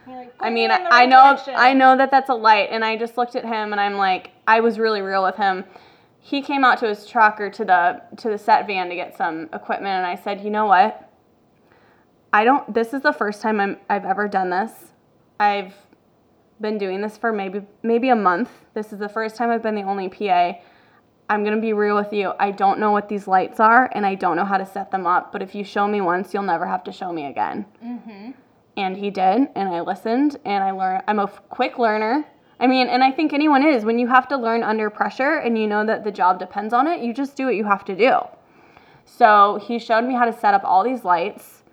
Like, 0.08 0.34
I 0.40 0.50
mean, 0.50 0.70
me 0.70 0.76
I, 0.76 1.06
know, 1.06 1.34
direction." 1.34 1.54
I 1.58 1.74
know 1.74 1.98
that 1.98 2.12
that's 2.12 2.30
a 2.30 2.34
light, 2.34 2.70
and 2.72 2.86
I 2.86 2.96
just 2.96 3.18
looked 3.18 3.36
at 3.36 3.44
him, 3.44 3.72
and 3.72 3.82
I'm 3.82 3.96
like, 3.96 4.32
I 4.48 4.62
was 4.62 4.80
really 4.80 5.02
real 5.02 5.24
with 5.24 5.36
him. 5.36 5.66
He 6.20 6.42
came 6.42 6.64
out 6.64 6.80
to 6.80 6.88
his 6.88 7.06
truck 7.06 7.42
or 7.42 7.50
to 7.52 7.66
the 7.66 8.02
to 8.18 8.30
the 8.30 8.38
set 8.38 8.66
van 8.68 8.90
to 8.90 8.96
get 8.96 9.18
some 9.18 9.50
equipment, 9.52 9.94
and 9.94 10.06
I 10.06 10.16
said, 10.16 10.42
you 10.42 10.50
know 10.50 10.66
what? 10.66 11.12
I 12.32 12.44
don't. 12.44 12.74
This 12.74 12.94
is 12.94 13.02
the 13.02 13.14
first 13.14 13.42
time 13.42 13.60
I'm 13.60 13.78
I've 13.90 14.06
ever 14.06 14.28
done 14.28 14.50
this. 14.50 14.72
I've 15.40 15.74
been 16.62 16.78
doing 16.78 17.02
this 17.02 17.18
for 17.18 17.34
maybe 17.34 17.62
maybe 17.84 18.10
a 18.10 18.16
month. 18.16 18.50
This 18.74 18.94
is 18.94 19.00
the 19.00 19.10
first 19.10 19.36
time 19.36 19.50
I've 19.50 19.64
been 19.64 19.76
the 19.76 19.84
only 19.84 20.10
PA. 20.10 20.54
I'm 21.30 21.44
gonna 21.44 21.62
be 21.62 21.74
real 21.74 21.96
with 21.96 22.14
you. 22.14 22.34
I 22.40 22.52
don't 22.52 22.80
know 22.80 22.92
what 22.92 23.10
these 23.10 23.28
lights 23.28 23.60
are, 23.60 23.90
and 23.94 24.06
I 24.06 24.16
don't 24.16 24.36
know 24.36 24.46
how 24.46 24.58
to 24.58 24.66
set 24.66 24.92
them 24.92 25.08
up. 25.08 25.32
But 25.32 25.42
if 25.42 25.56
you 25.56 25.64
show 25.64 25.88
me 25.88 26.02
once, 26.02 26.34
you'll 26.34 26.44
never 26.44 26.66
have 26.66 26.84
to 26.86 26.92
show 26.92 27.12
me 27.12 27.26
again 27.26 27.66
and 28.78 28.98
he 28.98 29.10
did 29.10 29.48
and 29.56 29.70
i 29.70 29.80
listened 29.82 30.38
and 30.46 30.64
i 30.64 30.72
learned 30.72 31.04
i'm 31.08 31.20
a 31.20 31.28
quick 31.50 31.78
learner 31.78 32.26
i 32.60 32.68
mean 32.68 32.88
and 32.88 33.04
i 33.04 33.12
think 33.12 33.34
anyone 33.34 33.66
is 33.66 33.86
when 33.86 33.98
you 34.00 34.08
have 34.08 34.28
to 34.28 34.38
learn 34.38 34.64
under 34.64 34.90
pressure 34.90 35.38
and 35.38 35.58
you 35.58 35.68
know 35.68 35.86
that 35.86 36.04
the 36.04 36.12
job 36.12 36.40
depends 36.40 36.74
on 36.74 36.88
it 36.88 37.02
you 37.02 37.14
just 37.14 37.36
do 37.36 37.46
what 37.46 37.56
you 37.56 37.64
have 37.64 37.86
to 37.86 37.96
do 37.96 38.20
so 39.06 39.60
he 39.66 39.80
showed 39.80 40.04
me 40.04 40.14
how 40.14 40.26
to 40.26 40.34
set 40.34 40.54
up 40.54 40.64
all 40.64 40.84
these 40.84 41.04
lights 41.04 41.64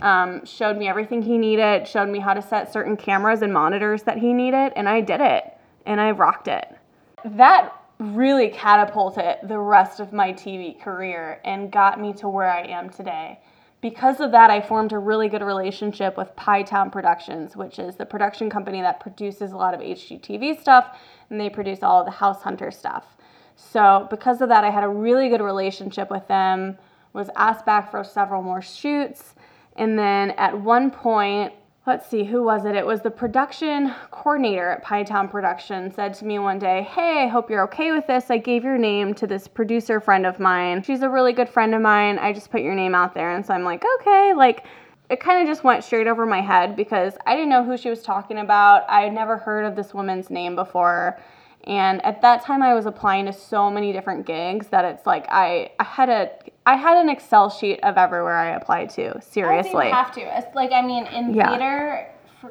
um, 0.00 0.44
showed 0.46 0.78
me 0.78 0.88
everything 0.88 1.22
he 1.22 1.36
needed 1.36 1.86
showed 1.86 2.08
me 2.08 2.18
how 2.18 2.32
to 2.32 2.40
set 2.40 2.72
certain 2.72 2.96
cameras 2.96 3.42
and 3.42 3.52
monitors 3.52 4.02
that 4.04 4.18
he 4.18 4.32
needed 4.32 4.72
and 4.76 4.88
i 4.88 5.00
did 5.00 5.20
it 5.20 5.56
and 5.84 6.00
i 6.00 6.10
rocked 6.10 6.48
it 6.48 6.76
that 7.24 7.72
really 8.02 8.48
catapulted 8.48 9.36
the 9.44 9.58
rest 9.58 10.00
of 10.00 10.12
my 10.12 10.32
tv 10.32 10.78
career 10.80 11.40
and 11.44 11.70
got 11.70 12.00
me 12.00 12.12
to 12.12 12.28
where 12.28 12.50
i 12.50 12.62
am 12.62 12.90
today 12.90 13.38
because 13.82 14.20
of 14.20 14.30
that, 14.30 14.48
I 14.48 14.60
formed 14.60 14.92
a 14.92 14.98
really 14.98 15.28
good 15.28 15.42
relationship 15.42 16.16
with 16.16 16.34
Pie 16.36 16.62
Town 16.62 16.88
Productions, 16.88 17.56
which 17.56 17.80
is 17.80 17.96
the 17.96 18.06
production 18.06 18.48
company 18.48 18.80
that 18.80 19.00
produces 19.00 19.50
a 19.50 19.56
lot 19.56 19.74
of 19.74 19.80
HGTV 19.80 20.60
stuff, 20.60 20.96
and 21.28 21.38
they 21.38 21.50
produce 21.50 21.82
all 21.82 22.04
the 22.04 22.12
House 22.12 22.42
Hunter 22.42 22.70
stuff. 22.70 23.16
So, 23.56 24.06
because 24.08 24.40
of 24.40 24.48
that, 24.50 24.62
I 24.62 24.70
had 24.70 24.84
a 24.84 24.88
really 24.88 25.28
good 25.28 25.40
relationship 25.40 26.12
with 26.12 26.26
them, 26.28 26.78
was 27.12 27.28
asked 27.34 27.66
back 27.66 27.90
for 27.90 28.04
several 28.04 28.40
more 28.40 28.62
shoots, 28.62 29.34
and 29.74 29.98
then 29.98 30.30
at 30.32 30.58
one 30.58 30.92
point, 30.92 31.52
let's 31.86 32.08
see, 32.08 32.24
who 32.24 32.44
was 32.44 32.64
it? 32.64 32.76
It 32.76 32.86
was 32.86 33.00
the 33.00 33.10
production 33.10 33.92
coordinator 34.10 34.70
at 34.70 34.82
Pie 34.84 35.02
Town 35.02 35.28
Production 35.28 35.92
said 35.92 36.14
to 36.14 36.24
me 36.24 36.38
one 36.38 36.58
day, 36.58 36.82
Hey, 36.82 37.24
I 37.24 37.26
hope 37.26 37.50
you're 37.50 37.64
okay 37.64 37.90
with 37.90 38.06
this. 38.06 38.30
I 38.30 38.38
gave 38.38 38.62
your 38.62 38.78
name 38.78 39.14
to 39.14 39.26
this 39.26 39.48
producer 39.48 40.00
friend 40.00 40.24
of 40.24 40.38
mine. 40.38 40.82
She's 40.82 41.02
a 41.02 41.08
really 41.08 41.32
good 41.32 41.48
friend 41.48 41.74
of 41.74 41.82
mine. 41.82 42.18
I 42.18 42.32
just 42.32 42.50
put 42.50 42.62
your 42.62 42.74
name 42.74 42.94
out 42.94 43.14
there. 43.14 43.34
And 43.34 43.44
so 43.44 43.52
I'm 43.52 43.64
like, 43.64 43.82
Okay, 44.00 44.32
like, 44.36 44.64
it 45.10 45.20
kind 45.20 45.42
of 45.42 45.48
just 45.52 45.64
went 45.64 45.82
straight 45.82 46.06
over 46.06 46.24
my 46.24 46.40
head 46.40 46.76
because 46.76 47.14
I 47.26 47.34
didn't 47.34 47.50
know 47.50 47.64
who 47.64 47.76
she 47.76 47.90
was 47.90 48.02
talking 48.02 48.38
about. 48.38 48.88
I 48.88 49.02
had 49.02 49.12
never 49.12 49.36
heard 49.36 49.64
of 49.64 49.74
this 49.74 49.92
woman's 49.92 50.30
name 50.30 50.54
before. 50.54 51.20
And 51.64 52.04
at 52.04 52.22
that 52.22 52.44
time 52.44 52.62
I 52.62 52.74
was 52.74 52.86
applying 52.86 53.26
to 53.26 53.32
so 53.32 53.70
many 53.70 53.92
different 53.92 54.24
gigs 54.24 54.68
that 54.68 54.84
it's 54.84 55.04
like 55.04 55.26
I, 55.28 55.72
I 55.78 55.84
had 55.84 56.08
a 56.08 56.30
I 56.64 56.76
had 56.76 56.96
an 56.98 57.08
Excel 57.08 57.50
sheet 57.50 57.80
of 57.82 57.96
everywhere 57.98 58.36
I 58.36 58.50
applied 58.50 58.90
to. 58.90 59.08
I 59.08 59.12
think 59.12 59.24
Seriously. 59.24 59.86
you 59.88 59.92
have 59.92 60.12
to. 60.12 60.20
It's 60.20 60.54
like 60.54 60.72
I 60.72 60.82
mean, 60.82 61.06
in 61.06 61.34
Yeah. 61.34 61.48
theater, 61.50 62.08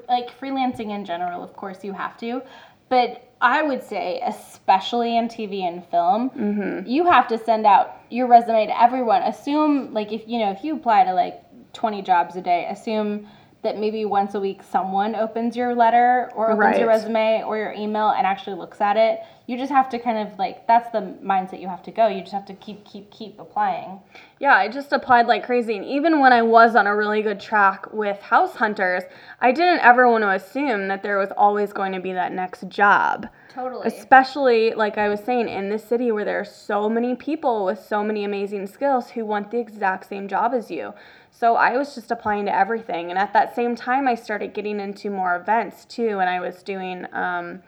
like 0.09 0.29
freelancing 0.39 0.89
in 0.91 1.05
general, 1.05 1.43
of 1.43 1.55
course 1.55 1.83
you 1.83 1.93
have 1.93 2.17
to. 2.17 2.41
But 2.89 3.23
I 3.39 3.63
would 3.63 3.81
say, 3.83 4.21
especially 4.25 5.17
in 5.17 5.27
TV 5.29 5.61
and 5.61 5.83
film, 5.87 6.29
Mm-hmm. 6.31 6.87
you 6.87 7.05
have 7.05 7.27
to 7.29 7.37
send 7.37 7.65
out 7.65 7.95
your 8.09 8.27
resume 8.27 8.67
to 8.67 8.81
everyone. 8.81 9.21
Assume 9.23 9.93
like 9.93 10.11
if 10.11 10.27
you 10.27 10.39
know 10.39 10.51
if 10.51 10.63
you 10.63 10.75
apply 10.75 11.05
to 11.05 11.13
like 11.13 11.41
twenty 11.73 12.01
jobs 12.01 12.35
a 12.35 12.41
day, 12.41 12.67
assume 12.69 13.27
that 13.63 13.77
maybe 13.77 14.05
once 14.05 14.33
a 14.33 14.39
week 14.39 14.61
someone 14.63 15.15
opens 15.15 15.55
your 15.55 15.75
letter 15.75 16.31
or 16.35 16.51
opens 16.51 16.79
your 16.79 16.87
resume 16.87 17.43
or 17.43 17.57
your 17.57 17.73
email 17.73 18.09
and 18.09 18.25
actually 18.25 18.55
looks 18.55 18.81
at 18.81 18.97
it. 18.97 19.19
You 19.45 19.57
just 19.57 19.71
have 19.71 19.89
to 19.89 19.99
kind 19.99 20.27
of 20.27 20.37
like 20.39 20.65
that's 20.67 20.91
the 20.91 21.15
mindset 21.23 21.61
you 21.61 21.67
have 21.67 21.83
to 21.83 21.91
go. 21.91 22.07
You 22.07 22.21
just 22.21 22.33
have 22.33 22.45
to 22.45 22.53
keep 22.53 22.85
keep 22.85 23.11
keep 23.11 23.39
applying. 23.39 23.99
Yeah, 24.39 24.55
I 24.55 24.67
just 24.67 24.91
applied 24.91 25.27
like 25.27 25.45
crazy. 25.45 25.77
And 25.77 25.85
even 25.85 26.19
when 26.19 26.33
I 26.33 26.41
was 26.41 26.75
on 26.75 26.87
a 26.87 26.95
really 26.95 27.21
good 27.21 27.39
track 27.39 27.91
with 27.93 28.19
house 28.21 28.55
hunters, 28.55 29.03
I 29.39 29.51
didn't 29.51 29.81
ever 29.81 30.09
want 30.09 30.23
to 30.23 30.31
assume 30.31 30.87
that 30.87 31.03
there 31.03 31.17
was 31.17 31.29
always 31.37 31.73
going 31.73 31.91
to 31.91 31.99
be 31.99 32.13
that 32.13 32.31
next 32.31 32.67
job. 32.67 33.27
Totally. 33.53 33.87
Especially, 33.87 34.73
like 34.73 34.97
I 34.97 35.09
was 35.09 35.19
saying, 35.19 35.49
in 35.49 35.69
this 35.69 35.83
city 35.83 36.11
where 36.11 36.23
there 36.23 36.39
are 36.39 36.45
so 36.45 36.87
many 36.87 37.15
people 37.15 37.65
with 37.65 37.83
so 37.83 38.03
many 38.03 38.23
amazing 38.23 38.67
skills 38.67 39.11
who 39.11 39.25
want 39.25 39.51
the 39.51 39.59
exact 39.59 40.07
same 40.07 40.27
job 40.27 40.53
as 40.53 40.71
you. 40.71 40.93
So 41.31 41.55
I 41.55 41.77
was 41.77 41.95
just 41.95 42.11
applying 42.11 42.45
to 42.45 42.55
everything. 42.55 43.09
And 43.09 43.19
at 43.19 43.33
that 43.33 43.55
same 43.55 43.75
time, 43.75 44.07
I 44.07 44.15
started 44.15 44.53
getting 44.53 44.79
into 44.79 45.09
more 45.09 45.35
events 45.35 45.85
too. 45.85 46.19
And 46.19 46.29
I 46.29 46.39
was 46.39 46.63
doing, 46.63 47.07
um, 47.13 47.61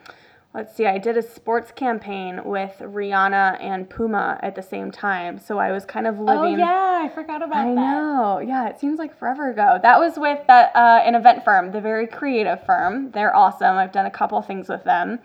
let's 0.54 0.76
see, 0.76 0.86
I 0.86 1.00
did 1.00 1.17
a 1.17 1.22
sports 1.22 1.72
campaign 1.72 2.41
with 2.46 2.76
Rihanna 2.80 3.60
and 3.60 3.89
Puma 3.89 4.39
at 4.41 4.56
the 4.56 4.62
same 4.62 4.91
time. 4.91 5.39
So 5.39 5.58
I 5.58 5.72
was 5.72 5.86
kind 5.86 6.08
of 6.08 6.19
living. 6.19 6.38
oh 6.38 6.43
living. 6.43 6.60
yeah, 6.60 7.02
I 7.04 7.10
forgot 7.10 7.41
about 7.41 7.58
I 7.58 7.74
that. 7.74 7.82
I 7.82 7.96
know. 7.96 8.39
Yeah, 8.39 8.69
it 8.69 8.80
seems 8.80 9.00
like 9.00 9.17
forever 9.17 9.50
ago. 9.50 9.80
That 9.82 10.00
was 10.00 10.17
with 10.17 10.46
that 10.48 10.74
uh, 10.76 11.02
an 11.04 11.15
event 11.15 11.43
firm, 11.43 11.72
the 11.72 11.82
very 11.82 12.08
creative 12.08 12.63
firm. 12.65 13.12
They're 13.12 13.36
awesome. 13.36 13.76
I've 13.78 13.91
done 13.91 14.06
a 14.06 14.12
couple 14.12 14.41
things 14.41 14.69
with 14.69 14.84
them, 14.84 15.19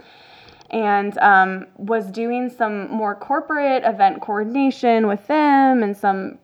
and 0.71 1.17
um, 1.19 1.67
was 1.77 2.11
doing 2.11 2.51
some 2.51 2.91
more 2.91 3.15
corporate 3.15 3.83
event 3.85 4.21
coordination 4.21 5.07
with 5.07 5.27
them, 5.27 5.83
and 5.83 5.97
some, 5.97 6.39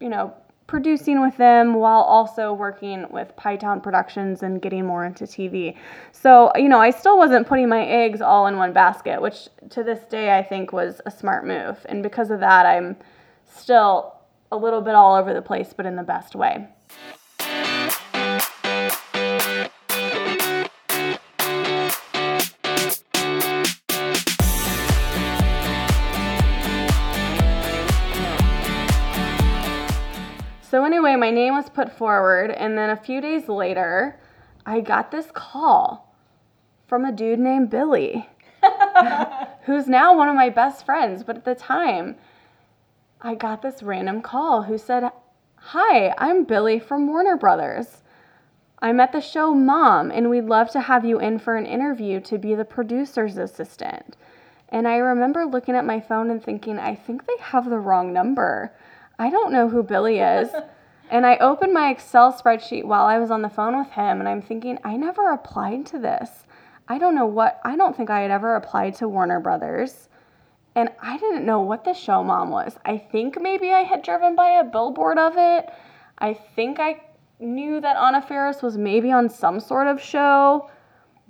you 0.00 0.08
know, 0.08 0.34
producing 0.66 1.20
with 1.20 1.36
them 1.38 1.74
while 1.74 2.02
also 2.02 2.52
working 2.52 3.06
with 3.10 3.34
Pie 3.36 3.56
Town 3.56 3.80
Productions 3.80 4.42
and 4.42 4.60
getting 4.60 4.84
more 4.84 5.04
into 5.04 5.24
TV. 5.24 5.76
So 6.12 6.52
you 6.56 6.68
know, 6.68 6.80
I 6.80 6.90
still 6.90 7.16
wasn't 7.18 7.46
putting 7.46 7.68
my 7.68 7.84
eggs 7.84 8.20
all 8.20 8.46
in 8.46 8.56
one 8.56 8.72
basket, 8.72 9.20
which 9.20 9.48
to 9.70 9.82
this 9.82 10.00
day 10.08 10.36
I 10.36 10.42
think 10.42 10.72
was 10.72 11.00
a 11.06 11.10
smart 11.10 11.46
move, 11.46 11.84
and 11.88 12.02
because 12.02 12.30
of 12.30 12.40
that, 12.40 12.66
I'm 12.66 12.96
still 13.46 14.14
a 14.52 14.56
little 14.56 14.80
bit 14.80 14.94
all 14.94 15.16
over 15.16 15.34
the 15.34 15.42
place, 15.42 15.72
but 15.76 15.86
in 15.86 15.96
the 15.96 16.02
best 16.02 16.34
way. 16.34 16.68
So, 30.70 30.84
anyway, 30.84 31.16
my 31.16 31.30
name 31.30 31.54
was 31.54 31.70
put 31.70 31.90
forward, 31.90 32.50
and 32.50 32.76
then 32.76 32.90
a 32.90 32.96
few 32.96 33.22
days 33.22 33.48
later, 33.48 34.20
I 34.66 34.80
got 34.80 35.10
this 35.10 35.30
call 35.32 36.14
from 36.86 37.06
a 37.06 37.12
dude 37.12 37.38
named 37.38 37.70
Billy, 37.70 38.28
who's 39.62 39.86
now 39.88 40.14
one 40.14 40.28
of 40.28 40.34
my 40.34 40.50
best 40.50 40.84
friends. 40.84 41.22
But 41.24 41.36
at 41.36 41.44
the 41.46 41.54
time, 41.54 42.16
I 43.22 43.34
got 43.34 43.62
this 43.62 43.82
random 43.82 44.20
call 44.20 44.64
who 44.64 44.76
said, 44.76 45.10
Hi, 45.56 46.14
I'm 46.18 46.44
Billy 46.44 46.78
from 46.78 47.06
Warner 47.06 47.38
Brothers. 47.38 48.02
I'm 48.80 49.00
at 49.00 49.12
the 49.12 49.22
show 49.22 49.54
Mom, 49.54 50.10
and 50.10 50.28
we'd 50.28 50.44
love 50.44 50.70
to 50.72 50.82
have 50.82 51.02
you 51.02 51.18
in 51.18 51.38
for 51.38 51.56
an 51.56 51.64
interview 51.64 52.20
to 52.20 52.36
be 52.36 52.54
the 52.54 52.66
producer's 52.66 53.38
assistant. 53.38 54.18
And 54.68 54.86
I 54.86 54.96
remember 54.96 55.46
looking 55.46 55.76
at 55.76 55.86
my 55.86 55.98
phone 55.98 56.30
and 56.30 56.44
thinking, 56.44 56.78
I 56.78 56.94
think 56.94 57.26
they 57.26 57.38
have 57.40 57.70
the 57.70 57.78
wrong 57.78 58.12
number. 58.12 58.72
I 59.18 59.30
don't 59.30 59.52
know 59.52 59.68
who 59.68 59.82
Billy 59.82 60.20
is. 60.20 60.48
and 61.10 61.26
I 61.26 61.36
opened 61.38 61.72
my 61.72 61.90
Excel 61.90 62.32
spreadsheet 62.32 62.84
while 62.84 63.06
I 63.06 63.18
was 63.18 63.30
on 63.30 63.42
the 63.42 63.48
phone 63.48 63.78
with 63.78 63.90
him, 63.90 64.20
and 64.20 64.28
I'm 64.28 64.42
thinking, 64.42 64.78
I 64.84 64.96
never 64.96 65.30
applied 65.32 65.86
to 65.86 65.98
this. 65.98 66.44
I 66.86 66.98
don't 66.98 67.14
know 67.14 67.26
what, 67.26 67.60
I 67.64 67.76
don't 67.76 67.96
think 67.96 68.10
I 68.10 68.20
had 68.20 68.30
ever 68.30 68.54
applied 68.54 68.94
to 68.96 69.08
Warner 69.08 69.40
Brothers. 69.40 70.08
And 70.74 70.90
I 71.02 71.18
didn't 71.18 71.44
know 71.44 71.60
what 71.60 71.84
the 71.84 71.92
show 71.92 72.22
mom 72.22 72.50
was. 72.50 72.78
I 72.84 72.98
think 72.98 73.40
maybe 73.40 73.72
I 73.72 73.80
had 73.80 74.02
driven 74.02 74.36
by 74.36 74.50
a 74.50 74.64
billboard 74.64 75.18
of 75.18 75.34
it. 75.36 75.68
I 76.18 76.34
think 76.34 76.78
I 76.78 77.00
knew 77.40 77.80
that 77.80 77.96
Anna 77.96 78.22
Faris 78.22 78.62
was 78.62 78.76
maybe 78.76 79.10
on 79.10 79.28
some 79.28 79.60
sort 79.60 79.88
of 79.88 80.00
show, 80.00 80.70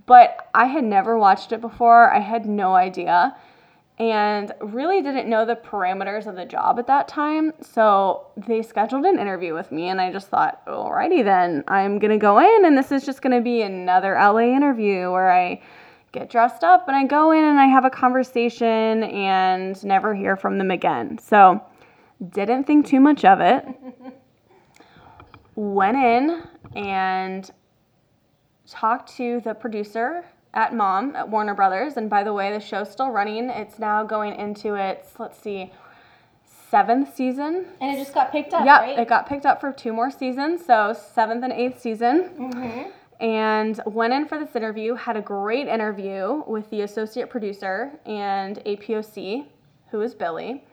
but 0.07 0.49
I 0.55 0.67
had 0.67 0.85
never 0.85 1.19
watched 1.19 1.53
it 1.53 1.61
before. 1.61 2.13
I 2.13 2.21
had 2.21 2.47
no 2.47 2.75
idea 2.75 3.37
and 3.99 4.53
really 4.61 5.03
didn't 5.03 5.29
know 5.29 5.45
the 5.45 5.57
parameters 5.57 6.27
of 6.27 6.37
the 6.37 6.45
job 6.45 6.79
at 6.79 6.87
that 6.87 7.09
time. 7.09 7.53
So 7.61 8.29
they 8.37 8.63
scheduled 8.63 9.05
an 9.05 9.19
interview 9.19 9.55
with 9.55 9.73
me, 9.73 9.89
and 9.89 10.01
I 10.01 10.13
just 10.13 10.29
thought, 10.29 10.65
alrighty 10.67 11.25
then, 11.25 11.65
I'm 11.69 11.99
gonna 11.99 12.19
go 12.19 12.39
in, 12.39 12.65
and 12.65 12.79
this 12.79 12.93
is 12.93 13.05
just 13.05 13.23
gonna 13.23 13.41
be 13.41 13.63
another 13.63 14.15
LA 14.15 14.55
interview 14.55 15.11
where 15.11 15.31
I 15.31 15.61
get 16.13 16.31
dressed 16.31 16.65
up 16.65 16.89
and 16.89 16.97
I 16.97 17.05
go 17.05 17.33
in 17.33 17.45
and 17.45 17.61
I 17.61 17.67
have 17.67 17.85
a 17.85 17.91
conversation 17.91 19.05
and 19.05 19.85
never 19.85 20.15
hear 20.15 20.37
from 20.37 20.59
them 20.59 20.71
again. 20.71 21.19
So 21.19 21.63
didn't 22.31 22.65
think 22.65 22.87
too 22.87 23.01
much 23.01 23.25
of 23.25 23.41
it. 23.41 23.67
Went 25.55 25.97
in 25.97 26.43
and 26.75 27.51
talked 28.67 29.17
to 29.17 29.41
the 29.41 29.55
producer 29.55 30.25
at 30.59 30.75
Mom 30.75 31.15
at 31.15 31.29
Warner 31.29 31.55
Brothers. 31.55 31.97
And 31.97 32.11
by 32.11 32.25
the 32.25 32.33
way, 32.33 32.51
the 32.53 32.59
show's 32.59 32.91
still 32.91 33.11
running. 33.11 33.49
It's 33.49 33.79
now 33.79 34.03
going 34.03 34.35
into 34.35 34.75
its, 34.75 35.09
let's 35.21 35.39
see, 35.41 35.73
seventh 36.71 37.15
season. 37.15 37.67
And 37.81 37.97
it 37.97 38.01
just 38.03 38.13
got 38.13 38.33
picked 38.33 38.53
up, 38.53 38.65
Yep, 38.67 38.81
right? 38.81 38.99
it 38.99 39.09
got 39.09 39.29
picked 39.29 39.47
up 39.47 39.61
for 39.61 39.73
two 39.73 39.93
more 39.93 40.11
seasons, 40.11 40.67
so 40.67 40.93
seventh 41.15 41.45
and 41.45 41.53
eighth 41.53 41.81
season. 41.81 42.31
mm-hmm. 42.37 42.91
And 43.21 43.81
went 43.87 44.13
in 44.13 44.27
for 44.27 44.39
this 44.39 44.55
interview, 44.55 44.95
had 44.95 45.17
a 45.17 45.21
great 45.21 45.67
interview 45.67 46.43
with 46.47 46.69
the 46.71 46.83
associate 46.83 47.31
producer 47.31 47.91
and 48.07 48.59
APOC, 48.65 49.47
who 49.91 50.01
is 50.03 50.15
Billy. 50.15 50.65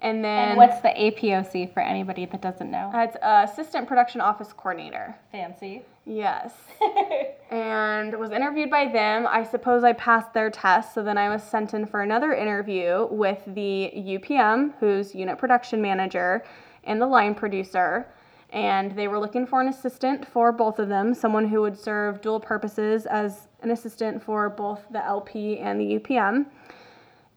And 0.00 0.24
then 0.24 0.48
And 0.50 0.56
what's 0.56 0.80
the 0.80 0.88
APOC 0.88 1.72
for 1.72 1.80
anybody 1.80 2.24
that 2.26 2.40
doesn't 2.42 2.70
know? 2.70 2.90
it's 2.94 3.16
assistant 3.22 3.88
production 3.88 4.20
office 4.20 4.52
coordinator. 4.52 5.14
Fancy. 5.30 5.82
Yes. 6.04 6.52
and 7.50 8.18
was 8.18 8.32
interviewed 8.32 8.70
by 8.70 8.88
them. 8.88 9.26
I 9.26 9.44
suppose 9.44 9.84
I 9.84 9.92
passed 9.92 10.32
their 10.32 10.50
test, 10.50 10.94
so 10.94 11.02
then 11.02 11.16
I 11.16 11.28
was 11.28 11.42
sent 11.42 11.74
in 11.74 11.86
for 11.86 12.02
another 12.02 12.32
interview 12.32 13.06
with 13.10 13.40
the 13.46 13.92
UPM, 13.94 14.72
who's 14.80 15.14
unit 15.14 15.38
production 15.38 15.80
manager, 15.80 16.44
and 16.84 17.00
the 17.00 17.06
line 17.06 17.34
producer. 17.34 18.08
And 18.50 18.92
they 18.92 19.08
were 19.08 19.18
looking 19.18 19.46
for 19.46 19.60
an 19.60 19.68
assistant 19.68 20.26
for 20.26 20.52
both 20.52 20.78
of 20.78 20.88
them, 20.88 21.14
someone 21.14 21.48
who 21.48 21.62
would 21.62 21.78
serve 21.78 22.20
dual 22.20 22.40
purposes 22.40 23.06
as 23.06 23.48
an 23.62 23.70
assistant 23.70 24.22
for 24.22 24.50
both 24.50 24.82
the 24.90 25.02
LP 25.04 25.58
and 25.58 25.80
the 25.80 25.98
UPM. 25.98 26.46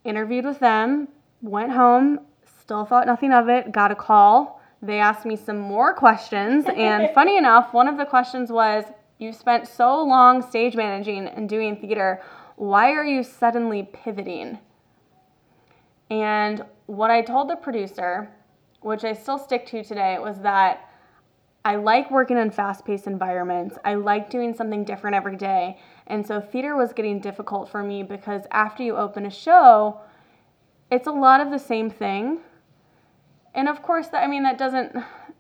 Interviewed 0.04 0.46
with 0.46 0.60
them, 0.60 1.08
went 1.42 1.72
home, 1.72 2.20
still 2.60 2.84
thought 2.84 3.06
nothing 3.06 3.32
of 3.32 3.48
it, 3.48 3.72
got 3.72 3.92
a 3.92 3.96
call. 3.96 4.62
They 4.82 5.00
asked 5.00 5.26
me 5.26 5.36
some 5.36 5.58
more 5.58 5.94
questions, 5.94 6.66
and 6.76 7.10
funny 7.14 7.38
enough, 7.38 7.74
one 7.74 7.88
of 7.88 7.98
the 7.98 8.06
questions 8.06 8.52
was, 8.52 8.86
You 9.18 9.32
spent 9.32 9.68
so 9.68 10.04
long 10.04 10.42
stage 10.42 10.76
managing 10.76 11.28
and 11.28 11.50
doing 11.50 11.78
theater, 11.78 12.22
why 12.56 12.92
are 12.92 13.04
you 13.06 13.24
suddenly 13.24 13.84
pivoting? 13.84 14.60
And 16.10 16.64
what 16.86 17.12
I 17.12 17.22
told 17.22 17.50
the 17.50 17.56
producer, 17.56 18.30
which 18.82 19.04
I 19.04 19.14
still 19.14 19.38
stick 19.38 19.66
to 19.68 19.84
today, 19.84 20.18
was 20.20 20.40
that 20.42 20.90
I 21.66 21.78
like 21.78 22.12
working 22.12 22.38
in 22.38 22.52
fast 22.52 22.86
paced 22.86 23.08
environments. 23.08 23.78
I 23.84 23.96
like 23.96 24.30
doing 24.30 24.54
something 24.54 24.84
different 24.84 25.16
every 25.16 25.36
day. 25.36 25.80
And 26.06 26.26
so 26.26 26.40
theater 26.40 26.76
was 26.76 26.94
getting 26.94 27.20
difficult 27.20 27.68
for 27.68 27.82
me 27.82 28.04
because 28.04 28.44
after 28.52 28.84
you 28.84 28.96
open 28.96 29.26
a 29.26 29.32
show, 29.32 30.00
it's 30.92 31.08
a 31.08 31.12
lot 31.12 31.42
of 31.42 31.50
the 31.50 31.58
same 31.58 31.90
thing. 31.90 32.40
And 33.56 33.68
of 33.70 33.82
course, 33.82 34.08
that, 34.10 34.24
I 34.24 34.28
mean 34.28 34.44
that 34.44 34.58
doesn't 34.58 34.96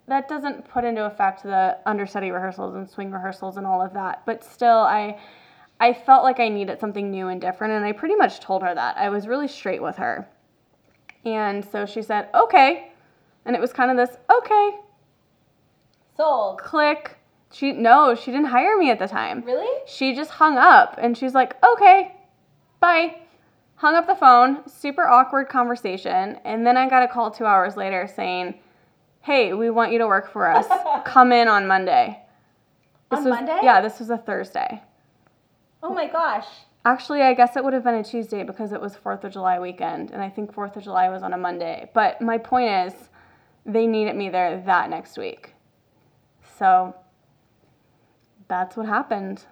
that 0.08 0.28
doesn't 0.28 0.68
put 0.70 0.84
into 0.84 1.06
effect 1.06 1.44
the 1.44 1.78
understudy 1.86 2.32
rehearsals 2.32 2.76
and 2.76 2.90
swing 2.90 3.12
rehearsals 3.12 3.58
and 3.58 3.66
all 3.68 3.82
of 3.82 3.94
that. 3.94 4.26
But 4.26 4.44
still, 4.44 4.78
I 4.78 5.20
I 5.80 5.94
felt 5.94 6.24
like 6.24 6.40
I 6.40 6.48
needed 6.48 6.80
something 6.80 7.12
new 7.12 7.28
and 7.28 7.42
different, 7.42 7.74
and 7.74 7.86
I 7.86 7.92
pretty 7.92 8.16
much 8.16 8.40
told 8.40 8.64
her 8.64 8.74
that. 8.74 8.98
I 8.98 9.10
was 9.10 9.28
really 9.28 9.48
straight 9.48 9.82
with 9.82 9.98
her. 9.98 10.28
And 11.26 11.64
so 11.66 11.86
she 11.86 12.02
said, 12.02 12.30
"Okay," 12.34 12.92
and 13.46 13.56
it 13.56 13.60
was 13.62 13.74
kind 13.74 13.92
of 13.92 13.98
this, 13.98 14.18
"Okay, 14.32 14.80
Sold. 16.16 16.60
click." 16.60 17.18
She 17.52 17.72
no, 17.72 18.16
she 18.16 18.32
didn't 18.32 18.48
hire 18.48 18.76
me 18.78 18.90
at 18.92 19.00
the 19.00 19.08
time. 19.08 19.42
Really? 19.46 19.82
She 19.88 20.14
just 20.14 20.32
hung 20.32 20.58
up 20.58 20.98
and 20.98 21.18
she's 21.18 21.34
like, 21.34 21.56
okay, 21.64 22.14
bye. 22.82 23.16
Hung 23.76 23.96
up 23.96 24.08
the 24.08 24.16
phone, 24.16 24.68
super 24.70 25.06
awkward 25.08 25.50
conversation. 25.50 26.40
And 26.46 26.66
then 26.66 26.78
I 26.78 26.90
got 26.90 27.04
a 27.04 27.08
call 27.08 27.30
two 27.30 27.46
hours 27.46 27.76
later 27.76 28.10
saying, 28.14 28.56
hey, 29.22 29.54
we 29.54 29.70
want 29.70 29.92
you 29.92 29.98
to 30.00 30.08
work 30.08 30.32
for 30.32 30.48
us. 30.48 30.66
Come 31.06 31.32
in 31.32 31.48
on 31.48 31.68
Monday. 31.68 32.20
This 33.12 33.20
On 33.20 33.26
was, 33.26 33.32
Monday? 33.32 33.60
Yeah, 33.64 33.82
this 33.82 34.00
was 34.00 34.10
a 34.10 34.18
Thursday. 34.18 34.82
Oh 35.84 35.94
my 35.94 36.08
gosh. 36.08 36.48
Actually, 36.86 37.22
I 37.22 37.34
guess 37.34 37.56
it 37.56 37.64
would 37.64 37.74
have 37.74 37.84
been 37.84 37.96
a 37.96 38.04
Tuesday 38.04 38.44
because 38.44 38.72
it 38.72 38.80
was 38.80 38.96
4th 38.96 39.24
of 39.24 39.34
July 39.34 39.60
weekend. 39.60 40.12
And 40.12 40.22
I 40.22 40.30
think 40.30 40.54
4th 40.54 40.76
of 40.76 40.84
July 40.84 41.10
was 41.10 41.24
on 41.24 41.34
a 41.34 41.38
Monday. 41.38 41.90
But 41.94 42.22
my 42.22 42.38
point 42.38 42.70
is, 42.70 43.10
they 43.66 43.88
needed 43.88 44.16
me 44.16 44.30
there 44.30 44.62
that 44.66 44.90
next 44.90 45.18
week. 45.18 45.56
So 46.58 46.96
that's 48.48 48.78
what 48.78 48.86
happened. 48.86 49.46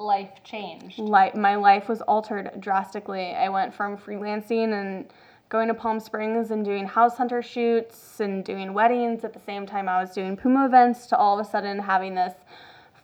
Life 0.00 0.42
changed. 0.44 0.98
Like 0.98 1.36
my 1.36 1.56
life 1.56 1.88
was 1.88 2.00
altered 2.02 2.50
drastically. 2.58 3.34
I 3.34 3.50
went 3.50 3.74
from 3.74 3.98
freelancing 3.98 4.72
and 4.72 5.12
going 5.50 5.68
to 5.68 5.74
Palm 5.74 6.00
Springs 6.00 6.50
and 6.50 6.64
doing 6.64 6.86
house 6.86 7.18
hunter 7.18 7.42
shoots 7.42 8.18
and 8.20 8.42
doing 8.42 8.72
weddings 8.72 9.24
at 9.24 9.34
the 9.34 9.40
same 9.40 9.66
time 9.66 9.88
I 9.88 10.00
was 10.00 10.10
doing 10.12 10.36
Puma 10.36 10.64
events 10.64 11.06
to 11.08 11.18
all 11.18 11.38
of 11.38 11.46
a 11.46 11.50
sudden 11.50 11.80
having 11.80 12.14
this 12.14 12.32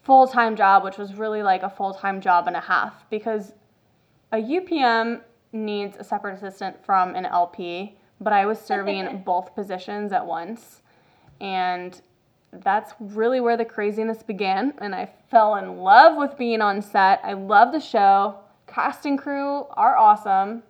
full 0.04 0.26
time 0.26 0.56
job, 0.56 0.84
which 0.84 0.96
was 0.96 1.14
really 1.14 1.42
like 1.42 1.62
a 1.62 1.68
full 1.68 1.92
time 1.92 2.20
job 2.20 2.46
and 2.46 2.56
a 2.56 2.60
half 2.60 3.04
because 3.10 3.52
a 4.32 4.38
UPM 4.38 5.20
needs 5.52 5.96
a 5.98 6.04
separate 6.04 6.36
assistant 6.36 6.82
from 6.84 7.14
an 7.14 7.26
LP, 7.26 7.98
but 8.20 8.32
I 8.32 8.46
was 8.46 8.58
serving 8.58 9.22
both 9.26 9.54
positions 9.54 10.12
at 10.12 10.24
once. 10.24 10.82
And 11.40 12.00
that's 12.62 12.94
really 12.98 13.40
where 13.40 13.56
the 13.56 13.64
craziness 13.64 14.22
began. 14.22 14.74
And 14.78 14.94
I 14.94 15.10
fell 15.30 15.56
in 15.56 15.78
love 15.78 16.16
with 16.16 16.36
being 16.38 16.60
on 16.60 16.82
set. 16.82 17.20
I 17.22 17.32
love 17.32 17.72
the 17.72 17.80
show. 17.80 18.38
Casting 18.66 19.16
crew 19.16 19.66
are 19.70 19.96
awesome 19.96 20.62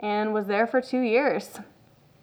and 0.00 0.34
was 0.34 0.46
there 0.46 0.66
for 0.66 0.80
two 0.80 1.00
years. 1.00 1.58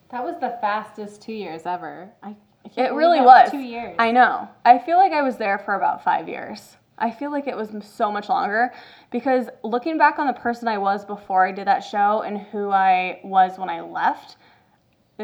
That 0.09 0.23
was 0.23 0.35
the 0.39 0.57
fastest 0.61 1.21
two 1.21 1.33
years 1.33 1.65
ever. 1.65 2.09
I, 2.21 2.35
I 2.65 2.69
it 2.75 2.93
really 2.93 3.21
was. 3.21 3.49
Two 3.49 3.59
years. 3.59 3.95
I 3.97 4.11
know. 4.11 4.49
I 4.65 4.77
feel 4.77 4.97
like 4.97 5.13
I 5.13 5.21
was 5.21 5.37
there 5.37 5.57
for 5.57 5.75
about 5.75 6.03
five 6.03 6.27
years. 6.27 6.75
I 6.97 7.09
feel 7.09 7.31
like 7.31 7.47
it 7.47 7.57
was 7.57 7.69
so 7.83 8.11
much 8.11 8.29
longer 8.29 8.71
because 9.09 9.47
looking 9.63 9.97
back 9.97 10.19
on 10.19 10.27
the 10.27 10.33
person 10.33 10.67
I 10.67 10.77
was 10.77 11.03
before 11.03 11.47
I 11.47 11.51
did 11.51 11.65
that 11.65 11.79
show 11.79 12.21
and 12.21 12.37
who 12.37 12.69
I 12.69 13.19
was 13.23 13.57
when 13.57 13.69
I 13.69 13.81
left, 13.81 14.37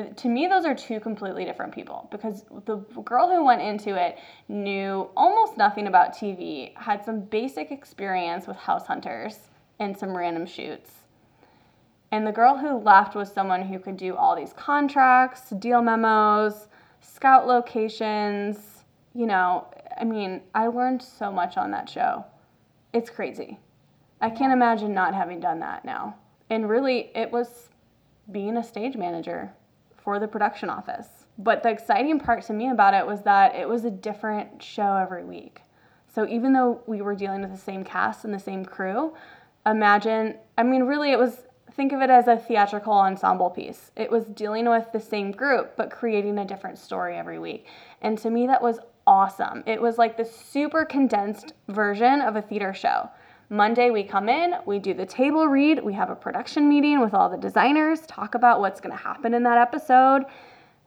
to 0.03 0.27
me, 0.27 0.47
those 0.47 0.65
are 0.65 0.75
two 0.75 0.99
completely 0.99 1.45
different 1.45 1.73
people 1.73 2.07
because 2.11 2.45
the 2.65 2.77
girl 3.03 3.29
who 3.29 3.43
went 3.43 3.61
into 3.61 3.95
it 3.95 4.17
knew 4.47 5.09
almost 5.15 5.57
nothing 5.57 5.87
about 5.87 6.15
TV, 6.15 6.75
had 6.77 7.03
some 7.03 7.21
basic 7.21 7.71
experience 7.71 8.47
with 8.47 8.57
house 8.57 8.87
hunters 8.87 9.39
and 9.79 9.97
some 9.97 10.15
random 10.15 10.45
shoots. 10.45 10.91
And 12.11 12.25
the 12.25 12.31
girl 12.31 12.57
who 12.57 12.77
left 12.77 13.15
was 13.15 13.31
someone 13.31 13.61
who 13.63 13.79
could 13.79 13.97
do 13.97 14.15
all 14.15 14.35
these 14.35 14.53
contracts, 14.53 15.49
deal 15.51 15.81
memos, 15.81 16.67
scout 17.01 17.47
locations, 17.47 18.83
you 19.13 19.25
know, 19.25 19.67
I 19.99 20.03
mean, 20.03 20.41
I 20.53 20.67
learned 20.67 21.01
so 21.01 21.31
much 21.31 21.57
on 21.57 21.71
that 21.71 21.89
show. 21.89 22.25
It's 22.93 23.09
crazy. 23.09 23.59
I 24.21 24.29
can't 24.29 24.53
imagine 24.53 24.93
not 24.93 25.13
having 25.13 25.39
done 25.39 25.59
that 25.59 25.85
now. 25.85 26.15
And 26.49 26.69
really, 26.69 27.11
it 27.13 27.31
was 27.31 27.69
being 28.31 28.57
a 28.57 28.63
stage 28.63 28.95
manager 28.95 29.53
for 30.07 30.19
the 30.19 30.27
production 30.27 30.69
office. 30.69 31.25
But 31.37 31.63
the 31.63 31.69
exciting 31.69 32.17
part 32.17 32.41
to 32.43 32.53
me 32.53 32.69
about 32.69 32.93
it 32.93 33.05
was 33.05 33.23
that 33.23 33.53
it 33.55 33.67
was 33.67 33.83
a 33.83 33.91
different 33.91 34.63
show 34.63 34.95
every 34.95 35.25
week. 35.25 35.63
So 36.07 36.25
even 36.29 36.53
though 36.53 36.79
we 36.87 37.01
were 37.01 37.13
dealing 37.13 37.41
with 37.41 37.51
the 37.51 37.57
same 37.57 37.83
cast 37.83 38.23
and 38.23 38.33
the 38.33 38.39
same 38.39 38.63
crew, 38.63 39.13
imagine, 39.65 40.35
I 40.57 40.63
mean, 40.63 40.83
really, 40.83 41.11
it 41.11 41.19
was 41.19 41.43
think 41.73 41.91
of 41.91 42.01
it 42.01 42.09
as 42.09 42.29
a 42.29 42.37
theatrical 42.37 42.93
ensemble 42.93 43.49
piece. 43.49 43.91
It 43.97 44.09
was 44.09 44.23
dealing 44.27 44.69
with 44.69 44.89
the 44.93 45.01
same 45.01 45.33
group, 45.33 45.75
but 45.75 45.91
creating 45.91 46.37
a 46.37 46.45
different 46.45 46.77
story 46.77 47.17
every 47.17 47.37
week. 47.37 47.65
And 48.01 48.17
to 48.19 48.29
me, 48.29 48.47
that 48.47 48.61
was 48.61 48.79
awesome. 49.05 49.61
It 49.65 49.81
was 49.81 49.97
like 49.97 50.15
the 50.15 50.23
super 50.23 50.85
condensed 50.85 51.51
version 51.67 52.21
of 52.21 52.37
a 52.37 52.41
theater 52.41 52.73
show. 52.73 53.09
Monday, 53.49 53.91
we 53.91 54.03
come 54.03 54.27
in, 54.27 54.55
we 54.65 54.77
do 54.77 54.93
the 54.93 55.05
table 55.05 55.47
read, 55.47 55.81
we 55.81 55.93
have 55.93 56.09
a 56.09 56.15
production 56.15 56.67
meeting 56.67 56.99
with 56.99 57.13
all 57.13 57.29
the 57.29 57.37
designers, 57.37 58.01
talk 58.01 58.35
about 58.35 58.59
what's 58.59 58.81
going 58.81 58.91
to 58.91 59.01
happen 59.01 59.33
in 59.33 59.43
that 59.43 59.57
episode, 59.57 60.23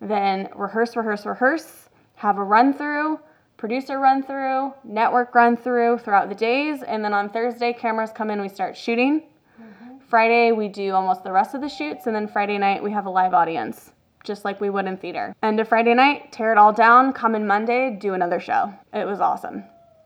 then 0.03 0.47
rehearse, 0.55 0.95
rehearse, 0.95 1.25
rehearse, 1.25 1.89
have 2.17 2.37
a 2.37 2.45
run 2.45 2.75
through, 2.75 3.19
producer 3.57 3.99
run 3.99 4.23
through, 4.23 4.75
network 4.85 5.35
run 5.35 5.57
through 5.57 5.97
throughout 5.99 6.29
the 6.29 6.35
days, 6.35 6.83
and 6.83 7.03
then 7.03 7.15
on 7.15 7.31
Thursday, 7.31 7.73
cameras 7.73 8.11
come 8.15 8.29
in, 8.29 8.43
we 8.43 8.49
start 8.49 8.77
shooting. 8.77 9.23
Mm-hmm. 9.59 9.99
Friday, 10.07 10.53
we 10.53 10.69
do 10.69 10.93
almost 10.93 11.25
the 11.25 11.33
rest 11.33 11.55
of 11.55 11.63
the 11.63 11.69
shoots, 11.69 12.07
and 12.07 12.15
then 12.15 12.29
Friday 12.29 12.59
night, 12.59 12.83
we 12.83 12.93
have 12.93 13.07
a 13.07 13.11
live 13.11 13.33
audience 13.33 13.93
just 14.23 14.45
like 14.45 14.61
we 14.61 14.69
would 14.69 14.85
in 14.85 14.99
theater. 14.99 15.35
End 15.43 15.61
of 15.61 15.69
Friday 15.69 15.95
night, 15.95 16.31
tear 16.31 16.53
it 16.53 16.59
all 16.59 16.75
down, 16.75 17.15
come 17.15 17.35
in 17.35 17.47
Monday, 17.47 17.97
do 17.99 18.13
another 18.13 18.39
show. 18.39 18.71
It 18.93 19.07
was 19.07 19.19
awesome. 19.19 19.65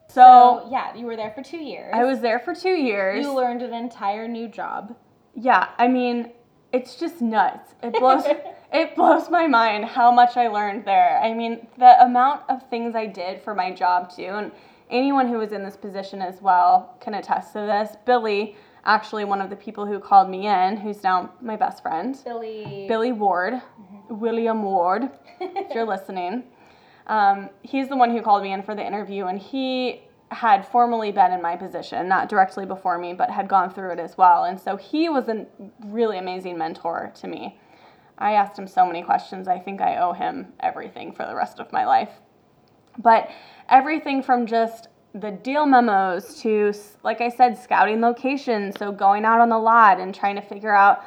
So, 0.08 0.62
so, 0.64 0.68
yeah, 0.70 0.94
you 0.94 1.06
were 1.06 1.16
there 1.16 1.32
for 1.32 1.42
two 1.42 1.58
years. 1.58 1.92
I 1.94 2.04
was 2.04 2.20
there 2.20 2.38
for 2.38 2.54
two 2.54 2.74
years. 2.74 3.24
You 3.24 3.34
learned 3.34 3.62
an 3.62 3.74
entire 3.74 4.28
new 4.28 4.48
job. 4.48 4.96
Yeah, 5.34 5.68
I 5.78 5.88
mean, 5.88 6.32
it's 6.72 6.96
just 6.96 7.20
nuts. 7.20 7.74
It 7.82 7.94
blows 7.94 8.24
it 8.72 8.94
blows 8.94 9.30
my 9.30 9.46
mind 9.46 9.84
how 9.84 10.10
much 10.12 10.36
I 10.36 10.48
learned 10.48 10.84
there. 10.84 11.18
I 11.20 11.32
mean, 11.32 11.66
the 11.78 12.02
amount 12.02 12.42
of 12.48 12.68
things 12.68 12.94
I 12.94 13.06
did 13.06 13.42
for 13.42 13.54
my 13.54 13.72
job 13.72 14.14
too, 14.14 14.22
and 14.24 14.52
anyone 14.90 15.28
who 15.28 15.38
was 15.38 15.52
in 15.52 15.64
this 15.64 15.76
position 15.76 16.20
as 16.20 16.40
well 16.40 16.96
can 17.00 17.14
attest 17.14 17.52
to 17.54 17.60
this. 17.60 17.96
Billy 18.04 18.56
actually 18.84 19.24
one 19.24 19.40
of 19.40 19.50
the 19.50 19.56
people 19.56 19.86
who 19.86 19.98
called 19.98 20.28
me 20.28 20.46
in, 20.46 20.76
who's 20.76 21.02
now 21.02 21.32
my 21.40 21.56
best 21.56 21.82
friend. 21.82 22.18
Billy. 22.24 22.86
Billy 22.88 23.12
Ward, 23.12 23.54
mm-hmm. 23.54 24.18
William 24.18 24.62
Ward, 24.62 25.10
if 25.40 25.74
you're 25.74 25.86
listening. 25.86 26.44
Um, 27.06 27.50
he's 27.62 27.88
the 27.88 27.96
one 27.96 28.10
who 28.10 28.22
called 28.22 28.42
me 28.42 28.52
in 28.52 28.62
for 28.62 28.74
the 28.74 28.84
interview, 28.84 29.26
and 29.26 29.38
he 29.38 30.02
had 30.30 30.66
formerly 30.66 31.12
been 31.12 31.32
in 31.32 31.40
my 31.42 31.56
position, 31.56 32.08
not 32.08 32.28
directly 32.28 32.66
before 32.66 32.98
me, 32.98 33.12
but 33.12 33.30
had 33.30 33.48
gone 33.48 33.72
through 33.72 33.92
it 33.92 33.98
as 33.98 34.16
well. 34.16 34.44
And 34.44 34.58
so 34.58 34.76
he 34.76 35.08
was 35.08 35.28
a 35.28 35.46
really 35.84 36.18
amazing 36.18 36.58
mentor 36.58 37.12
to 37.20 37.28
me. 37.28 37.58
I 38.18 38.32
asked 38.32 38.58
him 38.58 38.66
so 38.66 38.86
many 38.86 39.02
questions. 39.02 39.48
I 39.48 39.58
think 39.58 39.80
I 39.80 39.96
owe 39.96 40.12
him 40.12 40.52
everything 40.60 41.12
for 41.12 41.26
the 41.26 41.34
rest 41.34 41.60
of 41.60 41.72
my 41.72 41.84
life. 41.84 42.10
But 42.98 43.30
everything 43.68 44.22
from 44.22 44.46
just 44.46 44.88
the 45.14 45.30
deal 45.30 45.66
memos 45.66 46.40
to, 46.42 46.72
like 47.02 47.20
I 47.20 47.28
said, 47.28 47.56
scouting 47.58 48.00
locations. 48.00 48.76
So 48.78 48.92
going 48.92 49.24
out 49.24 49.40
on 49.40 49.48
the 49.48 49.58
lot 49.58 50.00
and 50.00 50.14
trying 50.14 50.36
to 50.36 50.42
figure 50.42 50.74
out, 50.74 51.02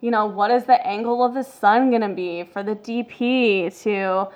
you 0.00 0.10
know, 0.10 0.26
what 0.26 0.50
is 0.50 0.64
the 0.64 0.84
angle 0.86 1.24
of 1.24 1.34
the 1.34 1.44
sun 1.44 1.90
going 1.90 2.02
to 2.02 2.14
be 2.14 2.44
for 2.44 2.62
the 2.62 2.74
DP 2.74 3.82
to 3.82 4.28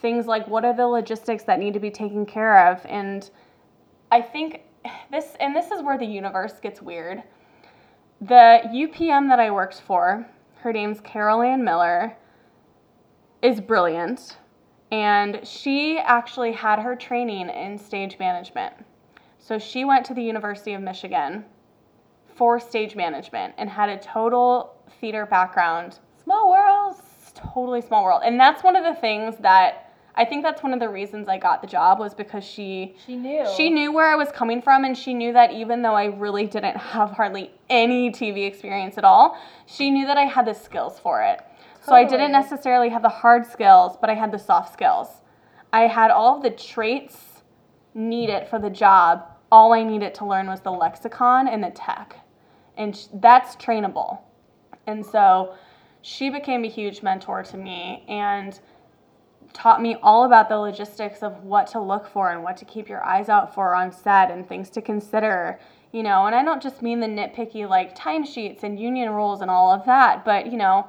things 0.00 0.26
like 0.26 0.46
what 0.48 0.64
are 0.64 0.74
the 0.74 0.86
logistics 0.86 1.44
that 1.44 1.58
need 1.58 1.74
to 1.74 1.80
be 1.80 1.90
taken 1.90 2.26
care 2.26 2.70
of. 2.70 2.84
And 2.86 3.28
I 4.10 4.20
think 4.22 4.62
this, 5.10 5.36
and 5.40 5.54
this 5.54 5.70
is 5.70 5.82
where 5.82 5.98
the 5.98 6.06
universe 6.06 6.54
gets 6.60 6.80
weird. 6.82 7.22
The 8.20 8.60
UPM 8.64 9.28
that 9.28 9.40
I 9.40 9.50
worked 9.50 9.80
for, 9.80 10.26
her 10.60 10.72
name's 10.72 11.00
Carol 11.00 11.42
Ann 11.42 11.64
Miller, 11.64 12.16
is 13.42 13.60
brilliant 13.60 14.38
and 14.90 15.40
she 15.46 15.98
actually 15.98 16.52
had 16.52 16.78
her 16.78 16.94
training 16.94 17.48
in 17.48 17.78
stage 17.78 18.18
management. 18.18 18.74
So 19.38 19.58
she 19.58 19.84
went 19.84 20.04
to 20.06 20.14
the 20.14 20.22
University 20.22 20.74
of 20.74 20.82
Michigan 20.82 21.44
for 22.34 22.60
stage 22.60 22.94
management 22.94 23.54
and 23.58 23.68
had 23.68 23.88
a 23.88 23.98
total 23.98 24.74
theater 25.00 25.26
background. 25.26 25.98
Small 26.22 26.50
world. 26.50 26.96
Totally 27.34 27.80
small 27.80 28.04
world. 28.04 28.22
And 28.24 28.38
that's 28.38 28.62
one 28.62 28.76
of 28.76 28.84
the 28.84 28.98
things 29.00 29.36
that 29.40 29.85
I 30.18 30.24
think 30.24 30.42
that's 30.42 30.62
one 30.62 30.72
of 30.72 30.80
the 30.80 30.88
reasons 30.88 31.28
I 31.28 31.36
got 31.36 31.60
the 31.60 31.68
job 31.68 31.98
was 31.98 32.14
because 32.14 32.42
she 32.42 32.96
she 33.06 33.16
knew 33.16 33.46
she 33.56 33.68
knew 33.68 33.92
where 33.92 34.06
I 34.06 34.16
was 34.16 34.30
coming 34.32 34.62
from 34.62 34.84
and 34.84 34.96
she 34.96 35.12
knew 35.12 35.32
that 35.34 35.52
even 35.52 35.82
though 35.82 35.94
I 35.94 36.06
really 36.06 36.46
didn't 36.46 36.76
have 36.76 37.10
hardly 37.10 37.50
any 37.68 38.10
TV 38.10 38.46
experience 38.46 38.96
at 38.96 39.04
all, 39.04 39.38
she 39.66 39.90
knew 39.90 40.06
that 40.06 40.16
I 40.16 40.24
had 40.24 40.46
the 40.46 40.54
skills 40.54 40.98
for 40.98 41.22
it. 41.22 41.42
So 41.82 41.94
I 41.94 42.02
didn't 42.02 42.32
necessarily 42.32 42.88
have 42.88 43.02
the 43.02 43.08
hard 43.08 43.46
skills, 43.46 43.96
but 44.00 44.10
I 44.10 44.14
had 44.14 44.32
the 44.32 44.38
soft 44.38 44.72
skills. 44.72 45.08
I 45.72 45.82
had 45.82 46.10
all 46.10 46.36
of 46.36 46.42
the 46.42 46.50
traits 46.50 47.42
needed 47.94 48.48
for 48.48 48.58
the 48.58 48.70
job. 48.70 49.24
All 49.52 49.72
I 49.72 49.84
needed 49.84 50.12
to 50.16 50.26
learn 50.26 50.48
was 50.48 50.60
the 50.60 50.72
lexicon 50.72 51.46
and 51.46 51.62
the 51.62 51.70
tech. 51.70 52.16
And 52.76 53.08
that's 53.14 53.54
trainable. 53.54 54.18
And 54.88 55.06
so 55.06 55.54
she 56.02 56.28
became 56.28 56.64
a 56.64 56.68
huge 56.68 57.02
mentor 57.02 57.44
to 57.44 57.56
me 57.56 58.04
and 58.08 58.58
taught 59.56 59.80
me 59.80 59.96
all 60.02 60.24
about 60.24 60.48
the 60.48 60.56
logistics 60.56 61.22
of 61.22 61.42
what 61.42 61.66
to 61.66 61.80
look 61.80 62.06
for 62.06 62.30
and 62.30 62.42
what 62.42 62.56
to 62.56 62.64
keep 62.64 62.88
your 62.88 63.02
eyes 63.04 63.28
out 63.28 63.54
for 63.54 63.74
on 63.74 63.90
set 63.90 64.30
and 64.30 64.46
things 64.46 64.68
to 64.68 64.82
consider 64.82 65.58
you 65.92 66.02
know 66.02 66.26
and 66.26 66.34
i 66.34 66.44
don't 66.44 66.62
just 66.62 66.82
mean 66.82 67.00
the 67.00 67.06
nitpicky 67.06 67.68
like 67.68 67.96
timesheets 67.96 68.62
and 68.62 68.78
union 68.78 69.10
rules 69.10 69.40
and 69.40 69.50
all 69.50 69.72
of 69.72 69.84
that 69.86 70.24
but 70.24 70.50
you 70.52 70.58
know 70.58 70.86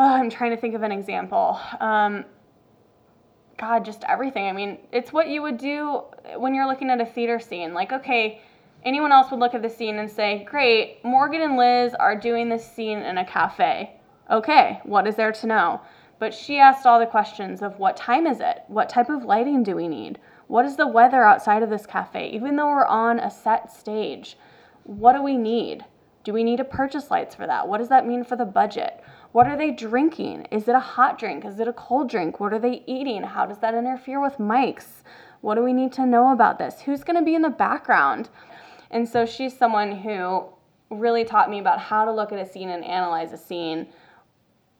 oh, 0.00 0.14
I'm 0.14 0.30
trying 0.30 0.50
to 0.50 0.56
think 0.56 0.74
of 0.74 0.82
an 0.82 0.92
example. 0.92 1.60
Um, 1.78 2.24
God, 3.58 3.84
just 3.84 4.02
everything. 4.08 4.46
I 4.46 4.52
mean, 4.52 4.78
it's 4.90 5.12
what 5.12 5.28
you 5.28 5.42
would 5.42 5.58
do 5.58 6.02
when 6.36 6.54
you're 6.54 6.66
looking 6.66 6.90
at 6.90 7.00
a 7.00 7.06
theater 7.06 7.38
scene. 7.38 7.74
Like, 7.74 7.92
okay, 7.92 8.40
anyone 8.82 9.12
else 9.12 9.30
would 9.30 9.40
look 9.40 9.54
at 9.54 9.60
the 9.60 9.68
scene 9.68 9.98
and 9.98 10.10
say, 10.10 10.44
great, 10.44 11.04
Morgan 11.04 11.42
and 11.42 11.56
Liz 11.58 11.94
are 11.94 12.18
doing 12.18 12.48
this 12.48 12.66
scene 12.74 13.00
in 13.00 13.18
a 13.18 13.24
cafe. 13.24 13.96
Okay, 14.30 14.80
what 14.84 15.06
is 15.06 15.16
there 15.16 15.32
to 15.32 15.46
know? 15.46 15.80
But 16.20 16.34
she 16.34 16.58
asked 16.58 16.86
all 16.86 17.00
the 17.00 17.06
questions 17.06 17.62
of 17.62 17.78
what 17.78 17.96
time 17.96 18.26
is 18.26 18.40
it? 18.40 18.64
What 18.68 18.90
type 18.90 19.08
of 19.08 19.24
lighting 19.24 19.62
do 19.62 19.74
we 19.74 19.88
need? 19.88 20.18
What 20.48 20.66
is 20.66 20.76
the 20.76 20.86
weather 20.86 21.24
outside 21.24 21.62
of 21.62 21.70
this 21.70 21.86
cafe? 21.86 22.28
Even 22.28 22.56
though 22.56 22.68
we're 22.68 22.84
on 22.84 23.18
a 23.18 23.30
set 23.30 23.72
stage, 23.72 24.36
what 24.84 25.14
do 25.14 25.22
we 25.22 25.38
need? 25.38 25.82
Do 26.22 26.34
we 26.34 26.44
need 26.44 26.58
to 26.58 26.64
purchase 26.64 27.10
lights 27.10 27.34
for 27.34 27.46
that? 27.46 27.66
What 27.66 27.78
does 27.78 27.88
that 27.88 28.06
mean 28.06 28.22
for 28.24 28.36
the 28.36 28.44
budget? 28.44 29.02
What 29.32 29.46
are 29.46 29.56
they 29.56 29.70
drinking? 29.70 30.46
Is 30.50 30.68
it 30.68 30.74
a 30.74 30.80
hot 30.80 31.18
drink? 31.18 31.46
Is 31.46 31.58
it 31.58 31.68
a 31.68 31.72
cold 31.72 32.10
drink? 32.10 32.38
What 32.38 32.52
are 32.52 32.58
they 32.58 32.82
eating? 32.86 33.22
How 33.22 33.46
does 33.46 33.58
that 33.60 33.74
interfere 33.74 34.20
with 34.20 34.36
mics? 34.36 35.02
What 35.40 35.54
do 35.54 35.62
we 35.62 35.72
need 35.72 35.92
to 35.94 36.04
know 36.04 36.32
about 36.32 36.58
this? 36.58 36.82
Who's 36.82 37.02
going 37.02 37.18
to 37.18 37.24
be 37.24 37.34
in 37.34 37.40
the 37.40 37.48
background? 37.48 38.28
And 38.90 39.08
so 39.08 39.24
she's 39.24 39.56
someone 39.56 39.92
who 39.92 40.44
really 40.90 41.24
taught 41.24 41.48
me 41.48 41.60
about 41.60 41.80
how 41.80 42.04
to 42.04 42.12
look 42.12 42.30
at 42.30 42.38
a 42.38 42.44
scene 42.44 42.68
and 42.68 42.84
analyze 42.84 43.32
a 43.32 43.38
scene 43.38 43.86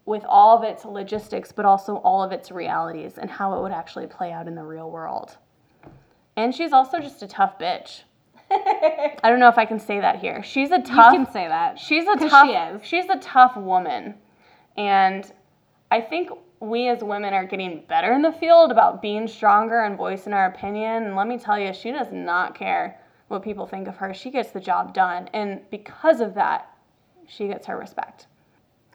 with 0.06 0.24
all 0.28 0.56
of 0.58 0.64
its 0.64 0.84
logistics, 0.84 1.52
but 1.52 1.64
also 1.64 1.96
all 1.96 2.22
of 2.22 2.32
its 2.32 2.50
realities 2.50 3.18
and 3.18 3.30
how 3.30 3.56
it 3.56 3.62
would 3.62 3.72
actually 3.72 4.06
play 4.06 4.32
out 4.32 4.48
in 4.48 4.54
the 4.54 4.62
real 4.62 4.90
world. 4.90 5.36
And 6.36 6.54
she's 6.54 6.72
also 6.72 6.98
just 6.98 7.22
a 7.22 7.28
tough 7.28 7.58
bitch. 7.58 8.02
I 8.50 9.18
don't 9.24 9.38
know 9.38 9.48
if 9.48 9.58
I 9.58 9.64
can 9.64 9.78
say 9.78 10.00
that 10.00 10.18
here. 10.18 10.42
She's 10.42 10.70
a 10.70 10.80
tough. 10.80 11.12
you 11.12 11.24
can 11.24 11.32
say 11.32 11.46
that. 11.46 11.78
She's 11.78 12.06
a 12.06 12.16
tough. 12.16 12.46
she 12.48 12.52
is. 12.54 12.80
She's 12.84 13.08
a 13.08 13.18
tough 13.18 13.56
woman, 13.56 14.14
and 14.76 15.30
I 15.90 16.00
think 16.00 16.30
we 16.58 16.88
as 16.88 17.02
women 17.02 17.32
are 17.32 17.46
getting 17.46 17.84
better 17.88 18.12
in 18.12 18.22
the 18.22 18.32
field 18.32 18.70
about 18.70 19.00
being 19.00 19.28
stronger 19.28 19.82
and 19.82 19.96
voicing 19.96 20.32
our 20.32 20.46
opinion. 20.46 21.04
And 21.04 21.16
let 21.16 21.28
me 21.28 21.38
tell 21.38 21.58
you, 21.58 21.72
she 21.72 21.92
does 21.92 22.12
not 22.12 22.54
care 22.54 23.00
what 23.28 23.42
people 23.42 23.66
think 23.66 23.86
of 23.86 23.96
her. 23.98 24.12
She 24.12 24.30
gets 24.30 24.50
the 24.50 24.60
job 24.60 24.92
done, 24.92 25.28
and 25.32 25.60
because 25.70 26.20
of 26.20 26.34
that, 26.34 26.76
she 27.28 27.46
gets 27.46 27.66
her 27.66 27.78
respect. 27.78 28.26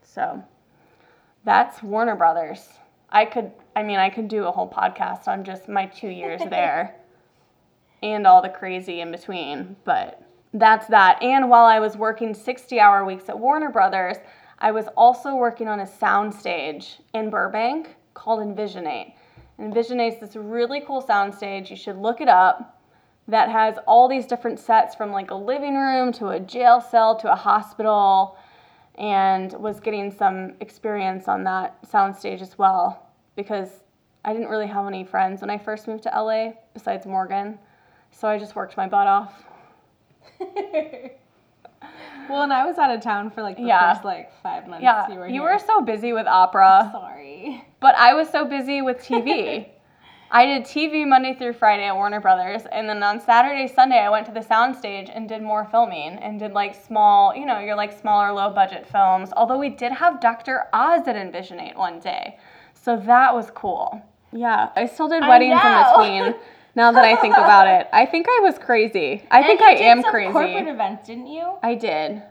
So 0.04 0.44
that's 1.46 1.82
Warner 1.82 2.16
Brothers. 2.16 2.68
I 3.10 3.26
could, 3.26 3.52
I 3.76 3.84
mean, 3.84 3.98
I 3.98 4.10
could 4.10 4.28
do 4.28 4.46
a 4.46 4.52
whole 4.52 4.70
podcast 4.70 5.28
on 5.28 5.44
just 5.44 5.70
my 5.70 5.86
two 5.86 6.10
years 6.10 6.42
there 6.50 6.96
and 8.04 8.28
all 8.28 8.42
the 8.42 8.50
crazy 8.50 9.00
in 9.00 9.12
between, 9.12 9.76
but 9.86 10.22
that's 10.54 10.88
that. 10.88 11.22
And 11.22 11.50
while 11.50 11.66
I 11.66 11.80
was 11.80 11.96
working 11.96 12.34
60 12.34 12.80
hour 12.80 13.06
weeks 13.06 13.30
at 13.30 13.40
Warner 13.40 13.70
Brothers, 13.70 14.18
I 14.60 14.72
was 14.72 14.88
also 14.98 15.36
working 15.36 15.68
on 15.68 15.80
a 15.80 15.86
soundstage 15.86 17.00
in 17.14 17.30
Burbank 17.30 17.96
called 18.14 18.42
Envisionate. 18.42 19.14
Envisionate's 19.60 20.20
this 20.20 20.36
really 20.36 20.82
cool 20.82 21.02
soundstage. 21.02 21.70
You 21.70 21.76
should 21.76 21.98
look 21.98 22.22
it 22.22 22.28
up. 22.28 22.82
That 23.28 23.50
has 23.50 23.78
all 23.88 24.08
these 24.08 24.28
different 24.28 24.60
sets 24.60 24.96
from 24.96 25.12
like 25.12 25.32
a 25.32 25.36
living 25.36 25.76
room 25.76 26.12
to 26.14 26.30
a 26.30 26.40
jail 26.40 26.80
cell 26.80 27.16
to 27.18 27.32
a 27.32 27.36
hospital, 27.36 28.38
and 28.98 29.54
was 29.54 29.80
getting 29.80 30.12
some 30.12 30.54
experience 30.62 31.28
on 31.28 31.44
that 31.44 31.82
soundstage 31.90 32.42
as 32.42 32.58
well 32.58 33.10
because 33.36 33.70
I 34.24 34.34
didn't 34.34 34.48
really 34.50 34.68
have 34.68 34.88
any 34.88 35.04
friends 35.04 35.42
when 35.42 35.50
I 35.50 35.58
first 35.58 35.88
moved 35.88 36.04
to 36.04 36.10
LA 36.10 36.54
besides 36.74 37.06
Morgan. 37.06 37.60
So 38.12 38.28
I 38.28 38.40
just 38.40 38.56
worked 38.56 38.78
my 38.78 38.88
butt 38.88 39.08
off. 39.08 39.44
Well, 42.28 42.42
and 42.42 42.52
I 42.52 42.66
was 42.66 42.80
out 42.80 42.90
of 42.90 43.02
town 43.02 43.30
for 43.30 43.44
like 43.44 43.56
the 43.58 43.64
Yeah. 43.64 43.94
first 43.94 44.04
like 44.04 44.32
five 44.42 44.68
months. 44.68 44.82
Yeah, 44.82 45.08
you 45.12 45.20
were. 45.20 45.28
you 45.28 45.42
were 45.44 45.60
so 45.60 45.82
busy 45.82 46.12
with 46.12 46.26
opera, 46.26 46.90
Sorry. 46.92 47.64
but 47.80 47.94
I 47.96 48.16
was 48.16 48.30
so 48.30 48.46
busy 48.46 48.82
with 48.82 48.98
TV. 48.98 49.68
I 50.32 50.46
did 50.48 50.64
TV 50.64 51.08
Monday 51.08 51.36
through 51.36 51.54
Friday 51.54 51.84
at 51.84 51.96
Warner 51.96 52.20
Brothers, 52.20 52.64
and 52.72 52.90
then 52.90 53.04
on 53.04 53.22
Saturday, 53.22 53.72
Sunday, 53.72 54.00
I 54.00 54.10
went 54.10 54.26
to 54.26 54.32
the 54.32 54.40
soundstage 54.40 55.12
and 55.14 55.30
did 55.30 55.42
more 55.42 55.66
filming 55.66 56.18
and 56.18 56.40
did 56.40 56.52
like 56.52 56.74
small, 56.76 57.36
you 57.36 57.46
know, 57.46 57.60
your 57.60 57.76
like 57.76 57.98
smaller, 57.98 58.32
low 58.34 58.50
budget 58.50 58.88
films. 58.88 59.30
Although 59.38 59.60
we 59.60 59.70
did 59.70 59.92
have 59.92 60.20
Dr. 60.20 60.64
Oz 60.74 61.08
at 61.08 61.16
Envisionate 61.16 61.78
one 61.78 62.00
day, 62.00 62.38
so 62.74 62.98
that 62.98 63.34
was 63.36 63.52
cool. 63.52 64.02
Yeah, 64.32 64.70
I 64.76 64.88
still 64.88 65.08
did 65.08 65.22
weddings 65.22 65.60
in 65.64 65.84
between. 65.84 66.36
Now 66.76 66.92
that 66.92 67.06
I 67.06 67.16
think 67.22 67.36
about 67.38 67.68
it, 67.68 67.88
I 67.94 68.06
think 68.06 68.26
I 68.28 68.42
was 68.44 68.58
crazy. 68.58 69.24
I 69.32 69.44
think 69.44 69.62
And 69.62 69.70
I 69.70 69.72
you 69.72 69.78
did 69.78 69.86
am 69.86 70.02
some 70.02 70.12
crazy. 70.12 70.32
Corporate 70.34 70.68
events, 70.68 71.08
didn't 71.08 71.28
you? 71.28 71.54
I 71.64 71.76
did. 71.76 72.22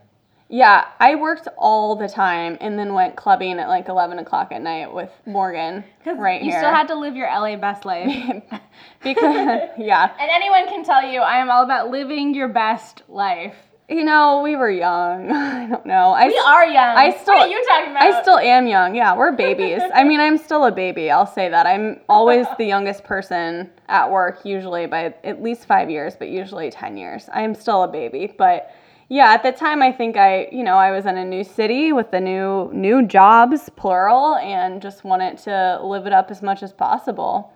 Yeah, 0.49 0.85
I 1.01 1.15
worked 1.15 1.49
all 1.57 1.97
the 1.97 2.09
time 2.09 2.59
and 2.61 2.79
then 2.79 2.93
went 2.93 3.17
clubbing 3.17 3.59
at 3.59 3.69
like 3.69 3.89
11 3.89 4.19
o'clock 4.19 4.53
at 4.53 4.61
night 4.63 4.93
with 4.93 5.11
Morgan 5.27 5.85
right 6.07 6.43
you 6.43 6.51
here. 6.51 6.61
still 6.61 6.71
had 6.71 6.87
to 6.89 6.95
live 6.95 7.17
your 7.17 7.27
LA 7.29 7.57
best 7.57 7.85
life. 7.85 8.09
because, 9.03 9.69
yeah, 9.79 10.11
And 10.21 10.31
anyone 10.31 10.67
can 10.69 10.85
tell 10.85 11.03
you, 11.03 11.21
I 11.21 11.39
am 11.39 11.51
all 11.51 11.65
about 11.65 11.91
living 11.91 12.35
your 12.35 12.49
best 12.49 13.03
life. 13.09 13.57
you 13.89 14.05
know, 14.05 14.43
we 14.43 14.55
were 14.55 14.71
young. 14.71 15.31
I 15.33 15.67
don't 15.67 15.87
know. 15.87 16.13
I, 16.13 16.27
We 16.27 16.39
are 16.39 16.67
young. 16.67 16.97
I 16.97 17.17
still, 17.21 17.35
What 17.35 17.49
are 17.49 17.51
you 17.51 17.65
talking 17.67 17.91
about? 17.91 18.03
I 18.03 18.23
still 18.23 18.39
am 18.39 18.67
young. 18.67 18.95
Yeah, 18.95 19.17
we're 19.17 19.33
babies. 19.33 19.81
I 19.95 20.05
mean, 20.05 20.21
I'm 20.21 20.37
still 20.39 20.65
a 20.67 20.73
baby. 20.73 21.11
I'll 21.11 21.27
say 21.27 21.49
that. 21.49 21.67
I'm 21.67 22.01
always 22.09 22.47
the 22.59 22.65
youngest 22.65 23.03
person 23.05 23.71
at 23.89 24.11
work, 24.11 24.45
usually 24.45 24.87
by 24.87 25.15
at 25.25 25.43
least 25.43 25.67
five 25.67 25.91
years, 25.91 26.17
but 26.17 26.29
usually 26.29 26.71
10 26.71 26.97
years. 26.97 27.29
I'm 27.33 27.55
still 27.55 27.83
a 27.83 27.89
baby. 27.89 28.33
But 28.39 28.75
yeah, 29.09 29.33
at 29.33 29.43
the 29.43 29.53
time, 29.53 29.83
I 29.83 29.93
think 29.93 30.17
I, 30.17 30.49
you 30.51 30.63
know, 30.63 30.77
I 30.77 30.91
was 30.91 31.07
in 31.07 31.17
a 31.17 31.25
new 31.25 31.45
city 31.45 31.93
with 31.93 32.11
the 32.11 32.21
new, 32.21 32.71
new 32.73 33.07
jobs, 33.07 33.69
plural, 33.77 34.37
and 34.37 34.81
just 34.81 35.05
wanted 35.05 35.39
to 35.39 35.81
live 35.83 36.07
it 36.07 36.13
up 36.13 36.31
as 36.31 36.43
much 36.43 36.63
as 36.63 36.73
possible. 36.73 37.53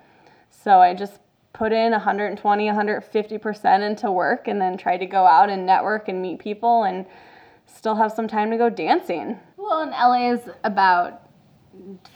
So 0.51 0.81
I 0.81 0.95
just 0.95 1.21
put 1.53 1.73
in 1.73 1.93
120, 1.93 2.69
150% 2.69 3.81
into 3.87 4.13
work 4.13 4.47
and 4.47 4.61
then 4.61 4.77
tried 4.77 4.99
to 4.99 5.07
go 5.07 5.27
out 5.27 5.49
and 5.49 5.65
network 5.65 6.09
and 6.09 6.21
meet 6.21 6.39
people 6.39 6.85
and 6.85 7.07
still 7.67 7.95
have 7.95 8.13
some 8.13 8.29
time 8.29 8.51
to 8.51 8.57
go 8.57 8.69
dancing. 8.69 9.39
Well, 9.57 9.83
and 9.83 9.91
LA 9.91 10.33
is 10.33 10.41
about 10.65 11.23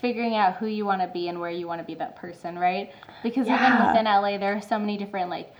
figuring 0.01 0.35
out 0.35 0.57
who 0.57 0.67
you 0.67 0.85
want 0.85 1.01
to 1.01 1.07
be 1.07 1.27
and 1.27 1.39
where 1.39 1.51
you 1.51 1.67
want 1.67 1.79
to 1.79 1.85
be 1.85 1.95
that 1.95 2.15
person, 2.15 2.57
right? 2.57 2.93
Because 3.21 3.47
even 3.47 3.87
within 3.87 4.05
LA, 4.05 4.37
there 4.37 4.55
are 4.55 4.61
so 4.61 4.77
many 4.77 4.97
different 4.97 5.29
like 5.29 5.53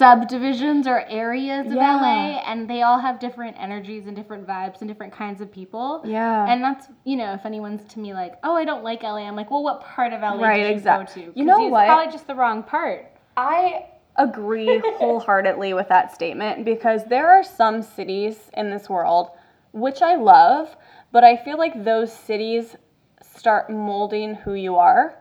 subdivisions 0.00 0.86
or 0.86 1.04
areas 1.08 1.66
of 1.66 1.74
Yeah. 1.74 2.00
LA, 2.00 2.40
and 2.50 2.68
they 2.68 2.80
all 2.80 2.98
have 2.98 3.18
different 3.20 3.54
energies 3.60 4.06
and 4.06 4.16
different 4.16 4.46
vibes 4.46 4.80
and 4.80 4.88
different 4.88 5.12
kinds 5.12 5.42
of 5.42 5.52
people. 5.52 6.00
Yeah. 6.04 6.46
And 6.50 6.64
that's 6.64 6.88
you 7.04 7.16
know, 7.16 7.34
if 7.34 7.44
anyone's 7.44 7.84
to 7.92 8.00
me 8.00 8.14
like, 8.14 8.34
oh, 8.42 8.56
I 8.56 8.64
don't 8.64 8.82
like 8.82 9.02
LA, 9.02 9.26
I'm 9.28 9.36
like, 9.36 9.50
well, 9.50 9.62
what 9.62 9.82
part 9.82 10.14
of 10.14 10.22
LA 10.22 10.40
Right, 10.42 10.62
did 10.62 10.76
you 10.78 10.82
go 10.82 11.04
to? 11.04 11.32
you 11.34 11.44
know 11.44 11.68
what? 11.68 11.86
Probably 11.86 12.10
just 12.10 12.26
the 12.26 12.34
wrong 12.34 12.62
part. 12.62 13.12
I 13.36 13.86
agree 14.16 14.82
wholeheartedly 14.96 15.74
with 15.74 15.88
that 15.88 16.14
statement 16.14 16.64
because 16.64 17.04
there 17.04 17.30
are 17.30 17.42
some 17.44 17.82
cities 17.82 18.50
in 18.54 18.70
this 18.70 18.88
world 18.88 19.30
which 19.72 20.02
I 20.02 20.16
love, 20.16 20.74
but 21.12 21.24
I 21.24 21.36
feel 21.36 21.58
like 21.58 21.84
those 21.84 22.12
cities 22.12 22.74
start 23.22 23.70
molding 23.70 24.34
who 24.34 24.54
you 24.54 24.76
are. 24.76 25.16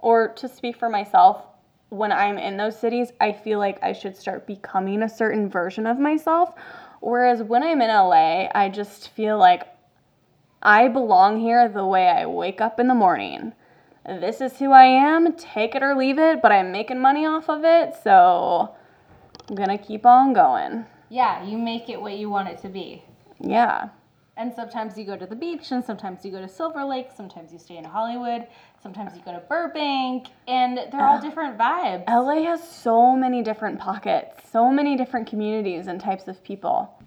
Or 0.00 0.28
to 0.34 0.48
speak 0.48 0.76
for 0.76 0.88
myself, 0.88 1.44
when 1.92 2.10
I'm 2.10 2.38
in 2.38 2.56
those 2.56 2.78
cities, 2.78 3.12
I 3.20 3.32
feel 3.32 3.58
like 3.58 3.78
I 3.82 3.92
should 3.92 4.16
start 4.16 4.46
becoming 4.46 5.02
a 5.02 5.08
certain 5.10 5.50
version 5.50 5.86
of 5.86 5.98
myself. 5.98 6.54
Whereas 7.00 7.42
when 7.42 7.62
I'm 7.62 7.82
in 7.82 7.90
LA, 7.90 8.48
I 8.54 8.70
just 8.70 9.10
feel 9.10 9.36
like 9.36 9.68
I 10.62 10.88
belong 10.88 11.38
here 11.38 11.68
the 11.68 11.84
way 11.84 12.08
I 12.08 12.24
wake 12.24 12.62
up 12.62 12.80
in 12.80 12.88
the 12.88 12.94
morning. 12.94 13.52
This 14.06 14.40
is 14.40 14.58
who 14.58 14.72
I 14.72 14.84
am, 14.84 15.34
take 15.34 15.74
it 15.74 15.82
or 15.82 15.94
leave 15.94 16.18
it, 16.18 16.40
but 16.40 16.50
I'm 16.50 16.72
making 16.72 16.98
money 16.98 17.26
off 17.26 17.50
of 17.50 17.62
it, 17.62 17.92
so 18.02 18.74
I'm 19.50 19.54
gonna 19.54 19.76
keep 19.76 20.06
on 20.06 20.32
going. 20.32 20.86
Yeah, 21.10 21.44
you 21.44 21.58
make 21.58 21.90
it 21.90 22.00
what 22.00 22.14
you 22.14 22.30
want 22.30 22.48
it 22.48 22.56
to 22.62 22.70
be. 22.70 23.04
Yeah. 23.38 23.90
And 24.36 24.52
sometimes 24.54 24.96
you 24.96 25.04
go 25.04 25.16
to 25.16 25.26
the 25.26 25.36
beach, 25.36 25.70
and 25.72 25.84
sometimes 25.84 26.24
you 26.24 26.30
go 26.30 26.40
to 26.40 26.48
Silver 26.48 26.84
Lake, 26.84 27.08
sometimes 27.14 27.52
you 27.52 27.58
stay 27.58 27.76
in 27.76 27.84
Hollywood, 27.84 28.46
sometimes 28.82 29.14
you 29.14 29.22
go 29.22 29.32
to 29.32 29.40
Burbank, 29.40 30.28
and 30.48 30.78
they're 30.90 31.06
all 31.06 31.20
different 31.20 31.58
vibes. 31.58 32.08
LA 32.08 32.42
has 32.44 32.66
so 32.66 33.14
many 33.14 33.42
different 33.42 33.78
pockets, 33.78 34.48
so 34.50 34.70
many 34.70 34.96
different 34.96 35.28
communities 35.28 35.86
and 35.86 36.00
types 36.00 36.28
of 36.28 36.42
people. 36.42 36.98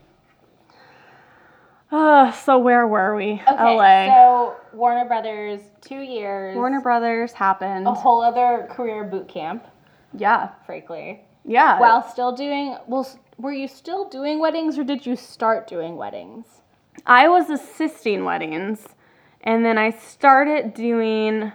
Uh, 1.92 2.32
so 2.32 2.60
where 2.60 2.86
were 2.86 3.16
we? 3.16 3.42
Okay, 3.48 3.76
LA. 3.76 4.06
so 4.16 4.56
Warner 4.74 5.06
Brothers, 5.06 5.62
two 5.82 6.02
years, 6.02 6.56
Warner 6.56 6.82
Brothers 6.82 7.32
happened. 7.34 7.88
a 7.88 7.94
whole 7.94 8.22
other 8.22 8.68
career 8.70 9.04
boot 9.04 9.28
camp, 9.28 9.66
Yeah. 10.14 10.50
frankly. 10.66 11.22
Yeah. 11.44 11.80
While 11.80 12.04
still 12.04 12.32
doing, 12.34 12.76
well, 12.88 13.08
were 13.40 13.52
you 13.54 13.68
still 13.68 14.10
doing 14.10 14.40
weddings, 14.40 14.78
or 14.78 14.84
did 14.84 15.06
you 15.06 15.16
start 15.16 15.68
doing 15.68 15.96
weddings? 15.96 16.62
I 17.06 17.28
was 17.28 17.50
assisting 17.50 18.26
weddings 18.26 18.88
and 19.42 19.64
then 19.64 19.78
I 19.78 19.92
started 19.92 20.74
doing 20.74 21.52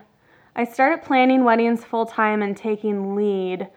I 0.57 0.65
started 0.65 1.03
planning 1.05 1.45
weddings 1.45 1.85
full 1.85 2.07
time 2.07 2.43
and 2.43 2.57
taking 2.57 3.15
lead 3.15 3.69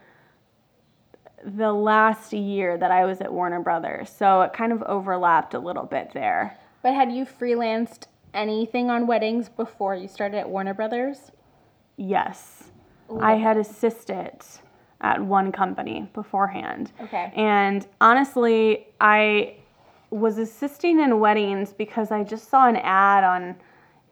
the 1.46 1.72
last 1.72 2.34
year 2.34 2.78
that 2.78 2.92
I 2.92 3.06
was 3.06 3.22
at 3.22 3.32
Warner 3.32 3.60
Brothers. 3.60 4.10
So 4.10 4.42
it 4.42 4.54
kind 4.54 4.72
of 4.72 4.82
overlapped 4.84 5.54
a 5.54 5.60
little 5.60 5.84
bit 5.84 6.12
there. 6.14 6.58
But 6.82 6.94
had 6.94 7.12
you 7.12 7.26
freelanced 7.26 8.08
anything 8.34 8.90
on 8.90 9.08
weddings 9.08 9.50
before 9.50 9.96
you 9.96 10.08
started 10.08 10.38
at 10.38 10.50
Warner 10.50 10.74
Brothers? 10.74 11.32
Yes. 11.98 12.72
I 13.22 13.36
had 13.36 13.58
assisted 13.58 14.40
at 15.02 15.22
one 15.22 15.52
company 15.52 16.10
beforehand. 16.14 16.92
Okay. 17.02 17.32
And 17.36 17.86
honestly, 18.02 18.88
I 19.00 19.58
was 20.14 20.38
assisting 20.38 21.00
in 21.00 21.20
weddings 21.20 21.74
because 21.74 22.12
I 22.12 22.24
just 22.24 22.50
saw 22.50 22.68
an 22.68 22.78
ad 22.78 23.24
on 23.24 23.56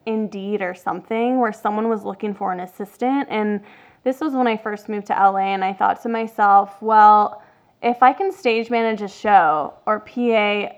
Indeed 0.07 0.61
or 0.61 0.73
something 0.73 1.39
where 1.39 1.53
someone 1.53 1.87
was 1.87 2.03
looking 2.03 2.33
for 2.33 2.51
an 2.51 2.59
assistant. 2.59 3.27
And 3.29 3.61
this 4.03 4.19
was 4.19 4.33
when 4.33 4.47
I 4.47 4.57
first 4.57 4.89
moved 4.89 5.07
to 5.07 5.13
LA, 5.13 5.53
and 5.53 5.63
I 5.63 5.73
thought 5.73 6.01
to 6.03 6.09
myself, 6.09 6.81
well, 6.81 7.43
if 7.83 8.01
I 8.01 8.13
can 8.13 8.31
stage 8.31 8.71
manage 8.71 9.01
a 9.03 9.07
show 9.07 9.75
or 9.85 9.99
PA 9.99 10.73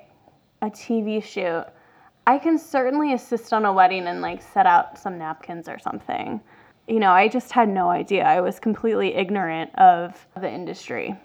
a 0.62 0.70
TV 0.70 1.24
shoot, 1.24 1.66
I 2.28 2.38
can 2.38 2.58
certainly 2.58 3.14
assist 3.14 3.54
on 3.54 3.66
a 3.66 3.72
wedding 3.72 4.08
and 4.08 4.22
like 4.22 4.42
set 4.42 4.66
out 4.66 4.98
some 4.98 5.18
napkins 5.18 5.70
or 5.70 5.80
something. 5.80 6.42
you 6.88 7.00
know, 7.00 7.12
I 7.12 7.28
just 7.30 7.52
had 7.52 7.70
no 7.70 7.90
idea. 7.90 8.24
I 8.24 8.42
was 8.42 8.60
completely 8.60 9.16
ignorant 9.16 9.74
of 9.76 10.28
the 10.40 10.52
industry. 10.52 11.16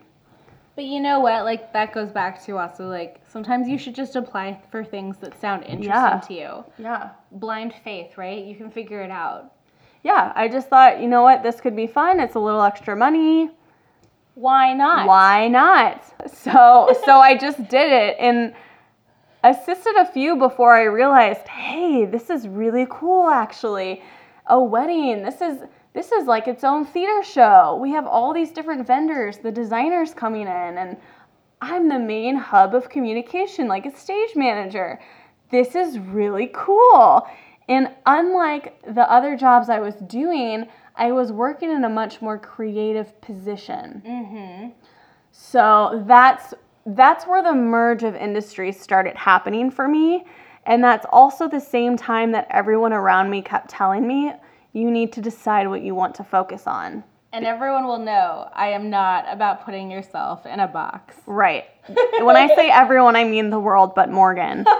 But 0.78 0.84
you 0.84 1.00
know 1.00 1.18
what? 1.18 1.42
Like 1.44 1.72
that 1.72 1.92
goes 1.92 2.12
back 2.12 2.40
to 2.46 2.56
also 2.56 2.86
like 2.86 3.20
sometimes 3.28 3.66
you 3.66 3.78
should 3.78 3.96
just 3.96 4.14
apply 4.14 4.62
for 4.70 4.84
things 4.84 5.16
that 5.16 5.36
sound 5.40 5.64
interesting 5.64 5.90
Yeah. 5.90 6.20
to 6.28 6.32
you. 6.32 6.64
Yeah. 6.78 7.10
Blind 7.32 7.74
faith, 7.82 8.16
right? 8.16 8.44
You 8.44 8.54
can 8.54 8.70
figure 8.70 9.02
it 9.02 9.10
out. 9.10 9.54
Yeah, 10.04 10.32
I 10.36 10.46
just 10.46 10.68
thought, 10.68 11.00
you 11.00 11.08
know 11.08 11.22
what, 11.22 11.42
this 11.42 11.60
could 11.60 11.74
be 11.74 11.88
fun. 11.88 12.20
It's 12.20 12.36
a 12.36 12.38
little 12.38 12.62
extra 12.62 12.94
money. 12.94 13.50
Why 14.36 14.72
not? 14.72 15.08
Why 15.08 15.48
not? 15.48 16.04
So 16.32 16.96
so 17.04 17.18
I 17.18 17.36
just 17.36 17.58
did 17.68 17.90
it 17.90 18.16
and 18.20 18.54
assisted 19.42 19.96
a 19.96 20.04
few 20.04 20.36
before 20.36 20.76
I 20.76 20.84
realized, 20.84 21.48
hey, 21.48 22.04
this 22.04 22.30
is 22.30 22.46
really 22.46 22.86
cool 22.88 23.28
actually. 23.28 24.00
A 24.46 24.62
wedding. 24.62 25.24
This 25.24 25.40
is 25.40 25.58
this 25.98 26.12
is 26.12 26.28
like 26.28 26.46
its 26.46 26.62
own 26.62 26.84
theater 26.84 27.24
show. 27.24 27.76
We 27.82 27.90
have 27.90 28.06
all 28.06 28.32
these 28.32 28.52
different 28.52 28.86
vendors, 28.86 29.38
the 29.38 29.50
designers 29.50 30.14
coming 30.14 30.42
in 30.42 30.46
and 30.78 30.96
I'm 31.60 31.88
the 31.88 31.98
main 31.98 32.36
hub 32.36 32.72
of 32.72 32.88
communication 32.88 33.66
like 33.66 33.84
a 33.84 33.96
stage 33.96 34.36
manager. 34.36 35.00
This 35.50 35.74
is 35.74 35.98
really 35.98 36.50
cool. 36.54 37.26
And 37.68 37.90
unlike 38.06 38.80
the 38.94 39.10
other 39.10 39.36
jobs 39.36 39.68
I 39.68 39.80
was 39.80 39.96
doing, 40.06 40.68
I 40.94 41.10
was 41.10 41.32
working 41.32 41.72
in 41.72 41.82
a 41.82 41.88
much 41.88 42.22
more 42.22 42.38
creative 42.38 43.20
position. 43.20 44.00
Mm-hmm. 44.06 44.68
So 45.32 46.04
that's 46.06 46.54
that's 46.86 47.26
where 47.26 47.42
the 47.42 47.54
merge 47.54 48.04
of 48.04 48.14
industries 48.14 48.78
started 48.78 49.16
happening 49.16 49.68
for 49.68 49.88
me. 49.88 50.26
And 50.64 50.84
that's 50.84 51.06
also 51.10 51.48
the 51.48 51.58
same 51.58 51.96
time 51.96 52.30
that 52.32 52.46
everyone 52.50 52.92
around 52.92 53.30
me 53.30 53.42
kept 53.42 53.68
telling 53.68 54.06
me, 54.06 54.32
you 54.78 54.90
need 54.90 55.12
to 55.12 55.20
decide 55.20 55.68
what 55.68 55.82
you 55.82 55.94
want 55.94 56.14
to 56.14 56.24
focus 56.24 56.66
on. 56.66 57.02
And 57.32 57.44
everyone 57.44 57.84
will 57.86 57.98
know 57.98 58.48
I 58.54 58.68
am 58.68 58.88
not 58.88 59.26
about 59.28 59.64
putting 59.64 59.90
yourself 59.90 60.46
in 60.46 60.60
a 60.60 60.68
box. 60.68 61.16
Right. 61.26 61.64
when 62.20 62.36
I 62.36 62.48
say 62.54 62.70
everyone, 62.70 63.16
I 63.16 63.24
mean 63.24 63.50
the 63.50 63.58
world, 63.58 63.94
but 63.94 64.10
Morgan. 64.10 64.64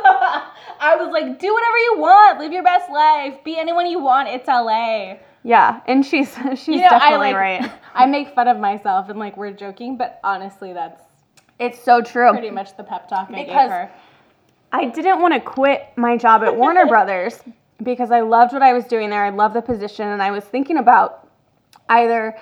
I 0.80 0.96
was 0.96 1.10
like, 1.12 1.38
do 1.38 1.52
whatever 1.52 1.78
you 1.78 1.94
want, 1.98 2.38
live 2.38 2.52
your 2.52 2.62
best 2.62 2.90
life, 2.90 3.42
be 3.44 3.58
anyone 3.58 3.86
you 3.86 3.98
want. 3.98 4.28
It's 4.28 4.46
LA. 4.46 5.16
Yeah, 5.42 5.80
and 5.86 6.04
she's 6.06 6.34
she's 6.54 6.68
You 6.68 6.76
know, 6.80 6.86
I 6.86 7.10
definitely 7.10 7.32
like 7.32 7.36
right. 7.36 7.72
I 7.94 8.06
make 8.06 8.34
fun 8.34 8.48
of 8.48 8.58
myself 8.58 9.08
and 9.08 9.18
like 9.18 9.36
we're 9.36 9.52
joking, 9.52 9.96
but 9.98 10.20
honestly, 10.24 10.72
that's 10.72 11.02
It's 11.58 11.82
so 11.82 12.00
true. 12.00 12.30
pretty 12.32 12.50
much 12.50 12.76
the 12.76 12.84
pep 12.84 13.08
talk 13.08 13.28
I 13.30 13.34
gave 13.34 13.46
Because- 13.48 13.70
her. 13.70 13.90
I 14.70 14.84
didn't 14.84 15.22
want 15.22 15.32
to 15.32 15.40
quit 15.40 15.88
my 15.96 16.18
job 16.18 16.42
at 16.42 16.54
Warner 16.54 16.84
Brothers 16.86 17.40
because 17.82 18.10
I 18.10 18.20
loved 18.20 18.52
what 18.52 18.62
I 18.62 18.72
was 18.72 18.84
doing 18.84 19.10
there. 19.10 19.24
I 19.24 19.30
loved 19.30 19.54
the 19.54 19.62
position, 19.62 20.08
and 20.08 20.22
I 20.22 20.30
was 20.30 20.44
thinking 20.44 20.78
about 20.78 21.28
either 21.88 22.36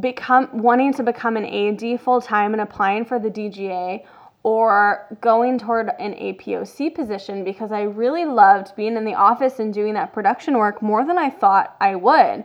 become 0.00 0.48
wanting 0.52 0.92
to 0.94 1.02
become 1.02 1.36
an 1.36 1.46
AD 1.46 2.00
full 2.00 2.20
time 2.20 2.52
and 2.52 2.60
applying 2.60 3.04
for 3.04 3.18
the 3.18 3.30
DGA 3.30 4.04
or 4.42 5.06
going 5.20 5.58
toward 5.58 5.90
an 5.98 6.12
APOC 6.12 6.94
position 6.94 7.42
because 7.42 7.72
I 7.72 7.82
really 7.82 8.24
loved 8.24 8.76
being 8.76 8.96
in 8.96 9.04
the 9.04 9.14
office 9.14 9.58
and 9.58 9.74
doing 9.74 9.94
that 9.94 10.12
production 10.12 10.56
work 10.56 10.80
more 10.80 11.04
than 11.04 11.18
I 11.18 11.30
thought 11.30 11.74
I 11.80 11.96
would. 11.96 12.44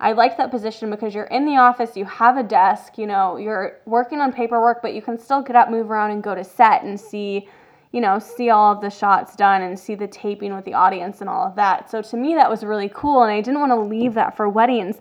I 0.00 0.12
liked 0.12 0.36
that 0.36 0.50
position 0.50 0.90
because 0.90 1.14
you're 1.14 1.24
in 1.24 1.46
the 1.46 1.56
office, 1.56 1.96
you 1.96 2.04
have 2.04 2.36
a 2.36 2.42
desk, 2.42 2.98
you 2.98 3.06
know, 3.06 3.36
you're 3.36 3.78
working 3.86 4.20
on 4.20 4.32
paperwork, 4.32 4.82
but 4.82 4.94
you 4.94 5.02
can 5.02 5.18
still 5.18 5.42
get 5.42 5.56
up, 5.56 5.70
move 5.70 5.90
around, 5.90 6.10
and 6.10 6.22
go 6.22 6.34
to 6.34 6.44
set 6.44 6.82
and 6.82 7.00
see, 7.00 7.48
you 7.92 8.00
know, 8.00 8.18
see 8.18 8.50
all 8.50 8.72
of 8.72 8.80
the 8.80 8.90
shots 8.90 9.34
done 9.34 9.62
and 9.62 9.78
see 9.78 9.94
the 9.94 10.06
taping 10.06 10.54
with 10.54 10.64
the 10.64 10.74
audience 10.74 11.20
and 11.20 11.30
all 11.30 11.46
of 11.46 11.56
that. 11.56 11.90
So 11.90 12.02
to 12.02 12.16
me, 12.16 12.34
that 12.34 12.50
was 12.50 12.64
really 12.64 12.90
cool, 12.94 13.22
and 13.22 13.32
I 13.32 13.40
didn't 13.40 13.60
want 13.60 13.72
to 13.72 13.80
leave 13.80 14.14
that 14.14 14.36
for 14.36 14.48
weddings. 14.48 15.00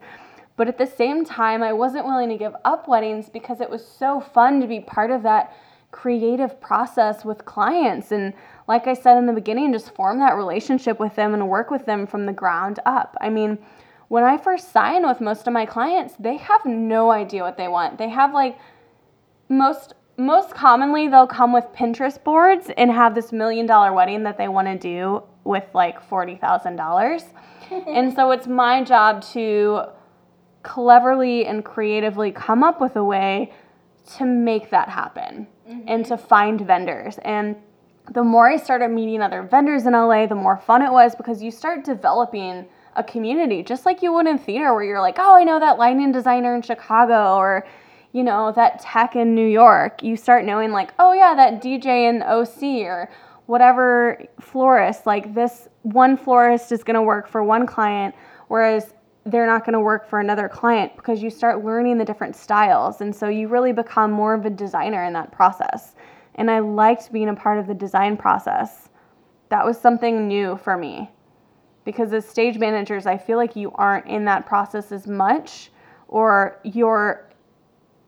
But 0.56 0.68
at 0.68 0.78
the 0.78 0.88
same 0.88 1.24
time, 1.24 1.62
I 1.62 1.74
wasn't 1.74 2.06
willing 2.06 2.30
to 2.30 2.38
give 2.38 2.56
up 2.66 2.88
weddings 2.88 3.30
because 3.30 3.62
it 3.62 3.70
was 3.70 3.86
so 3.86 4.20
fun 4.20 4.60
to 4.62 4.68
be 4.68 4.80
part 4.80 5.12
of 5.12 5.24
that 5.24 5.56
creative 5.92 6.60
process 6.60 7.24
with 7.24 7.46
clients. 7.46 8.12
And 8.12 8.34
like 8.68 8.88
I 8.88 8.94
said 8.94 9.18
in 9.18 9.26
the 9.26 9.34
beginning, 9.34 9.72
just 9.72 9.94
form 9.94 10.20
that 10.20 10.36
relationship 10.36 11.00
with 11.00 11.16
them 11.16 11.34
and 11.34 11.48
work 11.48 11.70
with 11.70 11.86
them 11.86 12.08
from 12.08 12.26
the 12.26 12.34
ground 12.34 12.80
up. 12.86 13.16
I 13.22 13.30
mean, 13.30 13.60
when 14.08 14.24
I 14.24 14.38
first 14.38 14.72
sign 14.72 15.06
with 15.06 15.22
most 15.22 15.48
of 15.48 15.54
my 15.54 15.66
clients, 15.66 16.16
they 16.20 16.38
have 16.38 16.66
no 16.66 17.12
idea 17.12 17.44
what 17.44 17.58
they 17.58 17.68
want. 17.68 17.98
They 17.98 18.10
have 18.10 18.34
like 18.34 18.58
most 19.50 19.94
most 20.18 20.54
commonly 20.54 21.08
they'll 21.08 21.28
come 21.28 21.54
with 21.54 21.66
Pinterest 21.74 22.22
boards 22.24 22.70
and 22.76 22.92
have 22.92 23.14
this 23.14 23.32
million 23.32 23.66
dollar 23.66 23.94
wedding 23.94 24.24
that 24.24 24.38
they 24.38 24.48
want 24.48 24.68
to 24.68 24.78
do 24.78 25.24
with 25.44 25.66
like 25.74 26.08
$40,000. 26.10 27.24
and 27.88 28.14
so 28.14 28.32
it's 28.32 28.48
my 28.48 28.84
job 28.84 29.22
to 29.34 29.84
cleverly 30.64 31.46
and 31.46 31.64
creatively 31.64 32.32
come 32.32 32.64
up 32.64 32.82
with 32.82 32.96
a 32.96 33.04
way 33.04 33.54
to 34.18 34.26
make 34.26 34.72
that 34.72 34.90
happen 34.90 35.48
mm-hmm. 35.70 35.82
and 35.88 36.06
to 36.06 36.18
find 36.18 36.62
vendors. 36.62 37.20
And 37.20 37.56
the 38.12 38.24
more 38.24 38.50
I 38.50 38.58
started 38.58 38.90
meeting 38.90 39.22
other 39.22 39.44
vendors 39.44 39.86
in 39.86 39.94
LA, 39.94 40.26
the 40.26 40.36
more 40.36 40.58
fun 40.58 40.82
it 40.82 40.92
was 40.92 41.16
because 41.16 41.44
you 41.44 41.52
start 41.52 41.84
developing 41.84 42.66
a 42.96 43.04
community, 43.04 43.62
just 43.64 43.86
like 43.86 44.02
you 44.02 44.14
would 44.14 44.28
in 44.28 44.40
theater, 44.40 44.74
where 44.74 44.84
you're 44.84 45.02
like, 45.02 45.18
oh, 45.20 45.36
I 45.36 45.44
know 45.44 45.60
that 45.60 45.78
lighting 45.78 46.12
designer 46.12 46.56
in 46.56 46.62
Chicago 46.62 47.36
or, 47.36 47.68
you 48.14 48.24
know, 48.24 48.52
that 48.56 48.80
tech 48.80 49.16
in 49.16 49.36
New 49.36 49.48
York. 49.48 50.04
You 50.04 50.16
start 50.16 50.46
knowing, 50.46 50.72
like, 50.72 50.94
oh, 51.00 51.14
yeah, 51.14 51.36
that 51.36 51.62
DJ 51.62 52.10
in 52.10 52.24
OC 52.24 52.86
or 52.88 53.10
whatever 53.46 54.24
florist. 54.40 55.06
Like, 55.06 55.34
this 55.34 55.68
one 55.84 56.18
florist 56.18 56.72
is 56.72 56.84
going 56.84 56.96
to 56.96 57.02
work 57.02 57.28
for 57.28 57.44
one 57.44 57.66
client, 57.66 58.16
whereas 58.48 58.94
they're 59.26 59.46
not 59.46 59.66
going 59.66 59.74
to 59.74 59.80
work 59.80 60.10
for 60.10 60.20
another 60.20 60.48
client 60.48 60.96
because 60.96 61.22
you 61.22 61.30
start 61.30 61.64
learning 61.64 61.98
the 61.98 62.06
different 62.06 62.36
styles. 62.36 63.02
And 63.02 63.14
so 63.14 63.28
you 63.28 63.50
really 63.50 63.74
become 63.74 64.10
more 64.10 64.34
of 64.34 64.46
a 64.46 64.50
designer 64.50 65.04
in 65.04 65.14
that 65.14 65.32
process. 65.32 65.96
And 66.36 66.50
I 66.50 66.60
liked 66.60 67.12
being 67.12 67.28
a 67.28 67.36
part 67.36 67.60
of 67.60 67.68
the 67.68 67.74
design 67.74 68.16
process. 68.16 68.90
That 69.50 69.66
was 69.66 69.80
something 69.80 70.28
new 70.28 70.58
for 70.58 70.78
me 70.78 71.10
because 71.84 72.12
as 72.14 72.28
stage 72.28 72.58
managers, 72.58 73.06
I 73.06 73.18
feel 73.18 73.38
like 73.38 73.56
you 73.56 73.72
aren't 73.76 74.08
in 74.08 74.26
that 74.26 74.46
process 74.46 74.92
as 74.92 75.08
much 75.08 75.72
or 76.08 76.60
you're 76.64 77.27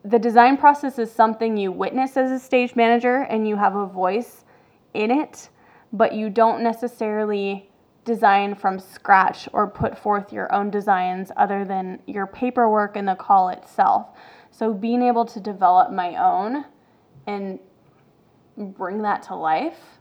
the 0.03 0.19
design 0.19 0.57
process 0.57 0.97
is 0.97 1.11
something 1.11 1.57
you 1.57 1.71
witness 1.71 2.15
as 2.17 2.31
a 2.31 2.39
stage 2.39 2.75
manager 2.75 3.23
and 3.29 3.47
you 3.47 3.55
have 3.57 3.75
a 3.75 3.85
voice 3.85 4.45
in 4.93 5.11
it, 5.11 5.49
but 5.91 6.13
you 6.13 6.29
don't 6.29 6.63
necessarily 6.63 7.69
design 8.05 8.55
from 8.55 8.79
scratch 8.79 9.49
or 9.53 9.67
put 9.67 9.97
forth 9.97 10.31
your 10.31 10.51
own 10.53 10.69
designs 10.69 11.31
other 11.37 11.65
than 11.65 11.99
your 12.07 12.25
paperwork 12.25 12.95
and 12.95 13.07
the 13.07 13.15
call 13.15 13.49
itself. 13.49 14.07
So 14.51 14.73
being 14.73 15.01
able 15.01 15.25
to 15.25 15.39
develop 15.39 15.91
my 15.91 16.15
own 16.15 16.65
and 17.27 17.59
bring 18.57 19.01
that 19.03 19.21
to 19.23 19.35
life 19.35 19.99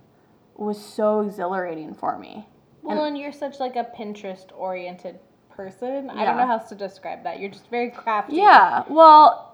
was 0.56 0.82
so 0.82 1.20
exhilarating 1.20 1.94
for 1.94 2.18
me. 2.18 2.48
Well, 2.82 3.04
and 3.04 3.18
you're 3.18 3.32
such 3.32 3.60
like 3.60 3.76
a 3.76 3.86
Pinterest 3.96 4.46
oriented 4.56 5.18
person. 5.50 6.08
I 6.08 6.24
don't 6.24 6.36
know 6.36 6.46
how 6.46 6.58
else 6.58 6.68
to 6.70 6.74
describe 6.74 7.24
that. 7.24 7.40
You're 7.40 7.50
just 7.50 7.68
very 7.68 7.90
crafty. 7.90 8.36
Yeah, 8.36 8.84
well, 8.88 9.47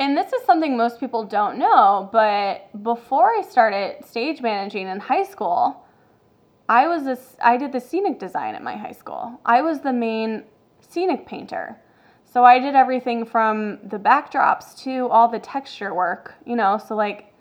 and 0.00 0.16
this 0.16 0.32
is 0.32 0.44
something 0.44 0.76
most 0.76 1.00
people 1.00 1.24
don't 1.24 1.58
know, 1.58 2.08
but 2.12 2.70
before 2.82 3.30
I 3.30 3.42
started 3.42 4.04
stage 4.04 4.40
managing 4.40 4.86
in 4.86 5.00
high 5.00 5.24
school, 5.24 5.84
I 6.68 6.86
was 6.86 7.04
this 7.04 7.36
I 7.42 7.56
did 7.56 7.72
the 7.72 7.80
scenic 7.80 8.18
design 8.18 8.54
at 8.54 8.62
my 8.62 8.76
high 8.76 8.92
school. 8.92 9.40
I 9.44 9.62
was 9.62 9.80
the 9.80 9.92
main 9.92 10.44
scenic 10.80 11.26
painter. 11.26 11.76
So 12.24 12.44
I 12.44 12.58
did 12.58 12.74
everything 12.74 13.24
from 13.24 13.78
the 13.82 13.98
backdrops 13.98 14.78
to 14.82 15.08
all 15.08 15.28
the 15.28 15.38
texture 15.38 15.94
work, 15.94 16.34
you 16.44 16.56
know, 16.56 16.78
so 16.78 16.94
like 16.94 17.32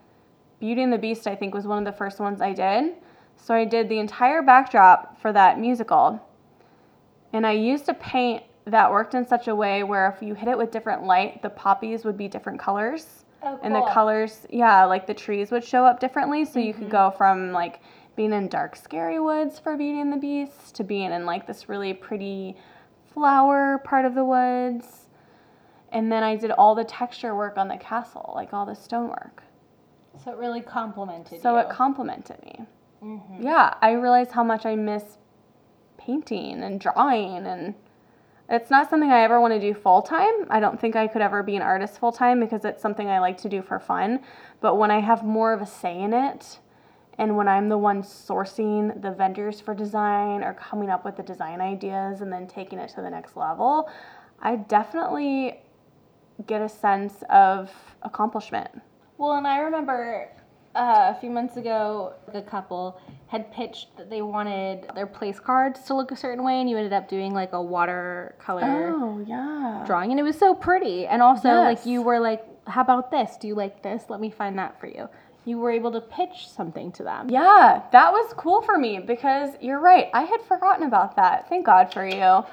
Beauty 0.59 0.81
and 0.81 0.93
the 0.93 0.97
Beast 0.97 1.27
I 1.27 1.35
think 1.35 1.53
was 1.53 1.67
one 1.67 1.77
of 1.77 1.85
the 1.85 1.97
first 1.97 2.19
ones 2.19 2.41
I 2.41 2.53
did. 2.53 2.95
So 3.35 3.53
I 3.53 3.65
did 3.65 3.89
the 3.89 3.99
entire 3.99 4.41
backdrop 4.41 5.21
for 5.21 5.31
that 5.33 5.59
musical. 5.59 6.25
And 7.33 7.45
I 7.45 7.51
used 7.51 7.85
to 7.85 7.93
paint 7.93 8.43
that 8.67 8.91
worked 8.91 9.15
in 9.15 9.25
such 9.25 9.47
a 9.47 9.55
way 9.55 9.83
where 9.83 10.07
if 10.09 10.21
you 10.21 10.33
hit 10.33 10.47
it 10.49 10.57
with 10.57 10.71
different 10.71 11.03
light, 11.03 11.41
the 11.41 11.49
poppies 11.49 12.03
would 12.03 12.17
be 12.17 12.27
different 12.27 12.59
colors. 12.59 13.25
Oh, 13.43 13.59
And 13.63 13.73
the 13.73 13.81
colors, 13.93 14.45
yeah, 14.49 14.83
like 14.83 15.07
the 15.07 15.13
trees 15.13 15.51
would 15.51 15.63
show 15.63 15.85
up 15.85 15.99
differently. 15.99 16.43
So 16.43 16.59
you 16.59 16.73
could 16.73 16.89
go 16.89 17.11
from 17.11 17.51
like 17.51 17.79
being 18.15 18.33
in 18.33 18.47
dark, 18.47 18.75
scary 18.75 19.19
woods 19.19 19.57
for 19.59 19.77
Beauty 19.77 20.01
and 20.01 20.11
the 20.11 20.17
Beast 20.17 20.75
to 20.75 20.83
being 20.83 21.11
in 21.11 21.25
like 21.25 21.47
this 21.47 21.69
really 21.69 21.93
pretty 21.93 22.57
flower 23.13 23.77
part 23.79 24.05
of 24.05 24.15
the 24.15 24.25
woods. 24.25 25.07
And 25.91 26.11
then 26.11 26.23
I 26.23 26.35
did 26.35 26.51
all 26.51 26.75
the 26.75 26.83
texture 26.83 27.35
work 27.35 27.57
on 27.57 27.69
the 27.69 27.77
castle, 27.77 28.33
like 28.35 28.53
all 28.53 28.65
the 28.65 28.75
stonework. 28.75 29.43
So 30.23 30.31
it 30.31 30.37
really 30.37 30.61
complimented 30.61 31.33
me. 31.33 31.39
So 31.39 31.53
you. 31.53 31.59
it 31.59 31.69
complimented 31.69 32.43
me. 32.43 32.65
Mhm. 33.01 33.43
Yeah, 33.43 33.75
I 33.81 33.91
realized 33.91 34.31
how 34.31 34.43
much 34.43 34.65
I 34.65 34.75
miss 34.75 35.19
painting 35.97 36.63
and 36.63 36.79
drawing 36.79 37.45
and 37.45 37.75
it's 38.49 38.69
not 38.69 38.89
something 38.89 39.11
I 39.11 39.21
ever 39.23 39.41
want 39.41 39.53
to 39.53 39.59
do 39.59 39.73
full 39.73 40.01
time. 40.01 40.45
I 40.49 40.59
don't 40.59 40.79
think 40.79 40.95
I 40.95 41.07
could 41.07 41.21
ever 41.21 41.43
be 41.43 41.55
an 41.55 41.61
artist 41.61 41.99
full 41.99 42.11
time 42.11 42.39
because 42.39 42.65
it's 42.65 42.81
something 42.81 43.09
I 43.09 43.19
like 43.19 43.37
to 43.39 43.49
do 43.49 43.61
for 43.61 43.79
fun. 43.79 44.21
But 44.61 44.75
when 44.75 44.91
I 44.91 44.99
have 45.01 45.23
more 45.23 45.53
of 45.53 45.61
a 45.61 45.65
say 45.65 45.99
in 45.99 46.13
it 46.13 46.59
And 47.17 47.35
when 47.35 47.47
I'm 47.47 47.69
the 47.69 47.77
one 47.77 48.03
sourcing 48.03 49.01
the 49.01 49.11
vendors 49.11 49.59
for 49.59 49.73
design 49.73 50.43
or 50.43 50.53
coming 50.53 50.89
up 50.89 51.03
with 51.03 51.17
the 51.17 51.23
design 51.23 51.61
ideas 51.61 52.21
and 52.21 52.31
then 52.31 52.47
taking 52.47 52.79
it 52.79 52.89
to 52.91 53.01
the 53.01 53.09
next 53.09 53.35
level, 53.35 53.89
I 54.41 54.57
definitely 54.57 55.61
get 56.45 56.61
a 56.61 56.69
sense 56.69 57.23
of 57.29 57.71
accomplishment. 58.03 58.69
Well, 59.17 59.33
and 59.33 59.47
I 59.47 59.59
remember 59.59 60.29
uh, 60.75 61.13
a 61.15 61.19
few 61.19 61.29
months 61.29 61.57
ago, 61.57 62.13
a 62.33 62.41
couple 62.41 62.99
had 63.27 63.51
pitched 63.51 63.95
that 63.97 64.09
they 64.09 64.21
wanted 64.21 64.87
their 64.95 65.07
place 65.07 65.39
cards 65.39 65.81
to 65.83 65.93
look 65.95 66.11
a 66.11 66.15
certain 66.15 66.43
way, 66.45 66.61
and 66.61 66.69
you 66.69 66.77
ended 66.77 66.93
up 66.93 67.09
doing 67.09 67.33
like 67.33 67.51
a 67.53 67.61
watercolor 67.61 68.93
Oh, 68.95 69.19
yeah. 69.25 69.83
drawing, 69.85 70.11
and 70.11 70.19
it 70.19 70.23
was 70.23 70.37
so 70.37 70.53
pretty. 70.53 71.05
And 71.07 71.21
also, 71.21 71.49
Yes. 71.49 71.65
like 71.79 71.85
you 71.85 72.01
were 72.01 72.19
like, 72.19 72.43
"How 72.67 72.81
about 72.81 73.11
this? 73.11 73.37
Do 73.37 73.47
you 73.47 73.55
like 73.55 73.81
this? 73.83 74.05
Let 74.09 74.19
me 74.19 74.29
find 74.29 74.57
that 74.59 74.79
for 74.79 74.87
you." 74.87 75.09
You 75.45 75.57
were 75.59 75.71
able 75.71 75.91
to 75.93 76.01
pitch 76.01 76.49
something 76.49 76.91
to 76.93 77.03
them. 77.03 77.29
Yeah, 77.29 77.81
that 77.93 78.11
was 78.11 78.33
cool 78.33 78.61
for 78.61 78.77
me 78.77 78.99
because 78.99 79.51
you're 79.61 79.79
right. 79.79 80.09
I 80.13 80.23
had 80.23 80.41
forgotten 80.41 80.85
about 80.85 81.15
that. 81.15 81.47
Thank 81.47 81.65
God 81.65 81.93
for 81.93 82.05
you. 82.05 82.43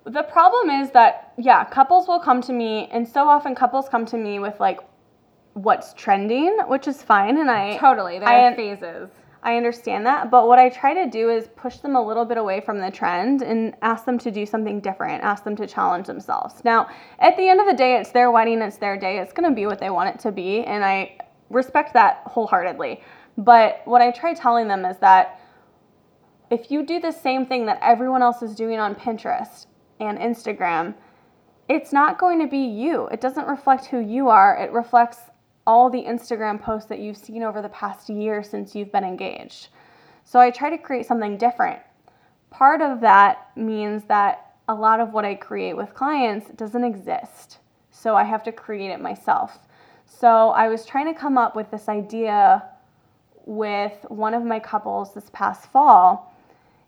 the 0.04 0.22
problem 0.22 0.70
is 0.70 0.90
that, 0.92 1.34
yeah, 1.36 1.62
couples 1.64 2.08
will 2.08 2.20
come 2.20 2.40
to 2.42 2.54
me, 2.54 2.88
and 2.90 3.06
so 3.06 3.28
often 3.28 3.54
couples 3.54 3.88
come 3.90 4.06
to 4.06 4.16
me 4.16 4.38
with 4.38 4.58
like 4.60 4.80
what's 5.54 5.92
trending, 5.94 6.58
which 6.66 6.86
is 6.88 7.02
fine. 7.02 7.38
And 7.38 7.50
I 7.50 7.76
Totally, 7.76 8.18
there 8.18 8.28
I- 8.28 8.46
are 8.46 8.54
phases. 8.54 9.10
I 9.42 9.56
understand 9.56 10.04
that, 10.04 10.30
but 10.30 10.46
what 10.48 10.58
I 10.58 10.68
try 10.68 10.92
to 10.92 11.08
do 11.08 11.30
is 11.30 11.48
push 11.56 11.78
them 11.78 11.96
a 11.96 12.06
little 12.06 12.26
bit 12.26 12.36
away 12.36 12.60
from 12.60 12.78
the 12.78 12.90
trend 12.90 13.40
and 13.40 13.74
ask 13.80 14.04
them 14.04 14.18
to 14.18 14.30
do 14.30 14.44
something 14.44 14.80
different, 14.80 15.24
ask 15.24 15.44
them 15.44 15.56
to 15.56 15.66
challenge 15.66 16.06
themselves. 16.08 16.62
Now, 16.62 16.88
at 17.18 17.38
the 17.38 17.48
end 17.48 17.58
of 17.58 17.66
the 17.66 17.72
day, 17.72 17.96
it's 17.96 18.10
their 18.10 18.30
wedding, 18.30 18.60
it's 18.60 18.76
their 18.76 18.98
day, 18.98 19.16
it's 19.18 19.32
gonna 19.32 19.50
be 19.50 19.64
what 19.64 19.78
they 19.78 19.88
want 19.88 20.14
it 20.14 20.20
to 20.20 20.30
be, 20.32 20.62
and 20.64 20.84
I 20.84 21.16
respect 21.48 21.94
that 21.94 22.20
wholeheartedly. 22.26 23.00
But 23.38 23.80
what 23.86 24.02
I 24.02 24.10
try 24.10 24.34
telling 24.34 24.68
them 24.68 24.84
is 24.84 24.98
that 24.98 25.40
if 26.50 26.70
you 26.70 26.82
do 26.84 27.00
the 27.00 27.12
same 27.12 27.46
thing 27.46 27.64
that 27.64 27.78
everyone 27.80 28.20
else 28.20 28.42
is 28.42 28.54
doing 28.54 28.78
on 28.78 28.94
Pinterest 28.94 29.64
and 30.00 30.18
Instagram, 30.18 30.92
it's 31.66 31.94
not 31.94 32.18
going 32.18 32.40
to 32.40 32.46
be 32.46 32.58
you. 32.58 33.06
It 33.06 33.22
doesn't 33.22 33.46
reflect 33.46 33.86
who 33.86 34.00
you 34.00 34.28
are. 34.28 34.56
It 34.56 34.70
reflects 34.72 35.29
all 35.66 35.90
the 35.90 36.02
Instagram 36.02 36.60
posts 36.60 36.88
that 36.88 37.00
you've 37.00 37.16
seen 37.16 37.42
over 37.42 37.62
the 37.62 37.68
past 37.68 38.08
year 38.08 38.42
since 38.42 38.74
you've 38.74 38.92
been 38.92 39.04
engaged. 39.04 39.68
So 40.24 40.38
I 40.38 40.50
try 40.50 40.70
to 40.70 40.78
create 40.78 41.06
something 41.06 41.36
different. 41.36 41.80
Part 42.50 42.80
of 42.80 43.00
that 43.00 43.50
means 43.56 44.04
that 44.04 44.56
a 44.68 44.74
lot 44.74 45.00
of 45.00 45.12
what 45.12 45.24
I 45.24 45.34
create 45.34 45.76
with 45.76 45.94
clients 45.94 46.48
doesn't 46.50 46.84
exist. 46.84 47.58
So 47.90 48.14
I 48.16 48.24
have 48.24 48.42
to 48.44 48.52
create 48.52 48.90
it 48.90 49.00
myself. 49.00 49.58
So 50.06 50.50
I 50.50 50.68
was 50.68 50.84
trying 50.84 51.12
to 51.12 51.18
come 51.18 51.38
up 51.38 51.54
with 51.56 51.70
this 51.70 51.88
idea 51.88 52.62
with 53.46 54.04
one 54.08 54.34
of 54.34 54.44
my 54.44 54.60
couples 54.60 55.14
this 55.14 55.30
past 55.32 55.70
fall 55.70 56.34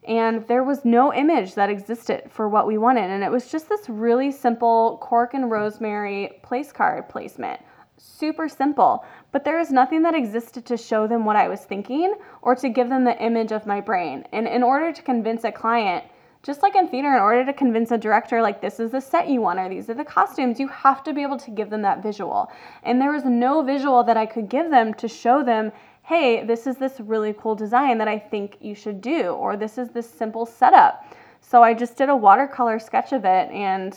and 0.07 0.47
there 0.49 0.65
was 0.65 0.85
no 0.85 1.15
image 1.15 1.55
that 1.55 1.71
existed 1.71 2.25
for 2.31 2.49
what 2.49 2.67
we 2.67 2.77
wanted 2.77 3.11
and 3.11 3.23
it 3.23 3.31
was 3.31 3.51
just 3.51 3.69
this 3.69 3.89
really 3.89 4.31
simple 4.31 4.99
cork 5.01 5.35
and 5.35 5.51
rosemary 5.51 6.41
place 6.43 6.73
card 6.73 7.09
placement 7.09 7.61
super 8.05 8.49
simple 8.49 9.05
but 9.31 9.45
there 9.45 9.61
is 9.61 9.71
nothing 9.71 10.03
that 10.03 10.15
existed 10.15 10.67
to 10.67 10.77
show 10.77 11.07
them 11.07 11.25
what 11.25 11.37
i 11.37 11.49
was 11.49 11.61
thinking 11.61 12.15
or 12.43 12.55
to 12.55 12.69
give 12.69 12.89
them 12.89 13.05
the 13.05 13.23
image 13.23 13.53
of 13.53 13.67
my 13.67 13.81
brain 13.81 14.25
and 14.33 14.49
in 14.49 14.63
order 14.63 14.93
to 14.93 15.03
convince 15.03 15.45
a 15.45 15.53
client 15.53 16.05
just 16.43 16.63
like 16.63 16.75
in 16.75 16.89
theater 16.89 17.15
in 17.15 17.23
order 17.23 17.45
to 17.45 17.53
convince 17.53 17.93
a 17.93 17.99
director 17.99 18.43
like 18.43 18.61
this 18.61 18.81
is 18.81 18.91
the 18.91 19.01
set 19.01 19.29
you 19.29 19.41
want 19.41 19.61
or 19.61 19.69
these 19.69 19.89
are 19.89 19.95
the 19.95 20.05
costumes 20.05 20.59
you 20.59 20.67
have 20.67 21.05
to 21.05 21.13
be 21.13 21.23
able 21.23 21.39
to 21.39 21.53
give 21.53 21.71
them 21.71 21.83
that 21.83 22.03
visual 22.03 22.51
and 22.83 23.01
there 23.01 23.13
was 23.13 23.25
no 23.25 23.63
visual 23.63 24.03
that 24.03 24.17
i 24.17 24.27
could 24.27 24.49
give 24.49 24.69
them 24.71 24.93
to 24.93 25.07
show 25.07 25.45
them 25.45 25.71
hey, 26.05 26.45
this 26.45 26.67
is 26.67 26.77
this 26.77 26.99
really 27.01 27.33
cool 27.39 27.55
design 27.55 27.99
that 27.99 28.09
I 28.09 28.19
think 28.19 28.57
you 28.61 28.75
should 28.75 29.01
do, 29.01 29.29
or 29.29 29.57
this 29.57 29.79
is 29.79 29.91
this 29.91 30.11
simple 30.11 30.45
setup. 30.45 31.05
So 31.41 31.63
I 31.63 31.75
just 31.75 31.97
did 31.97 32.09
a 32.09 32.17
watercolor 32.17 32.79
sketch 32.79 33.13
of 33.13 33.25
it, 33.25 33.51
and 33.51 33.97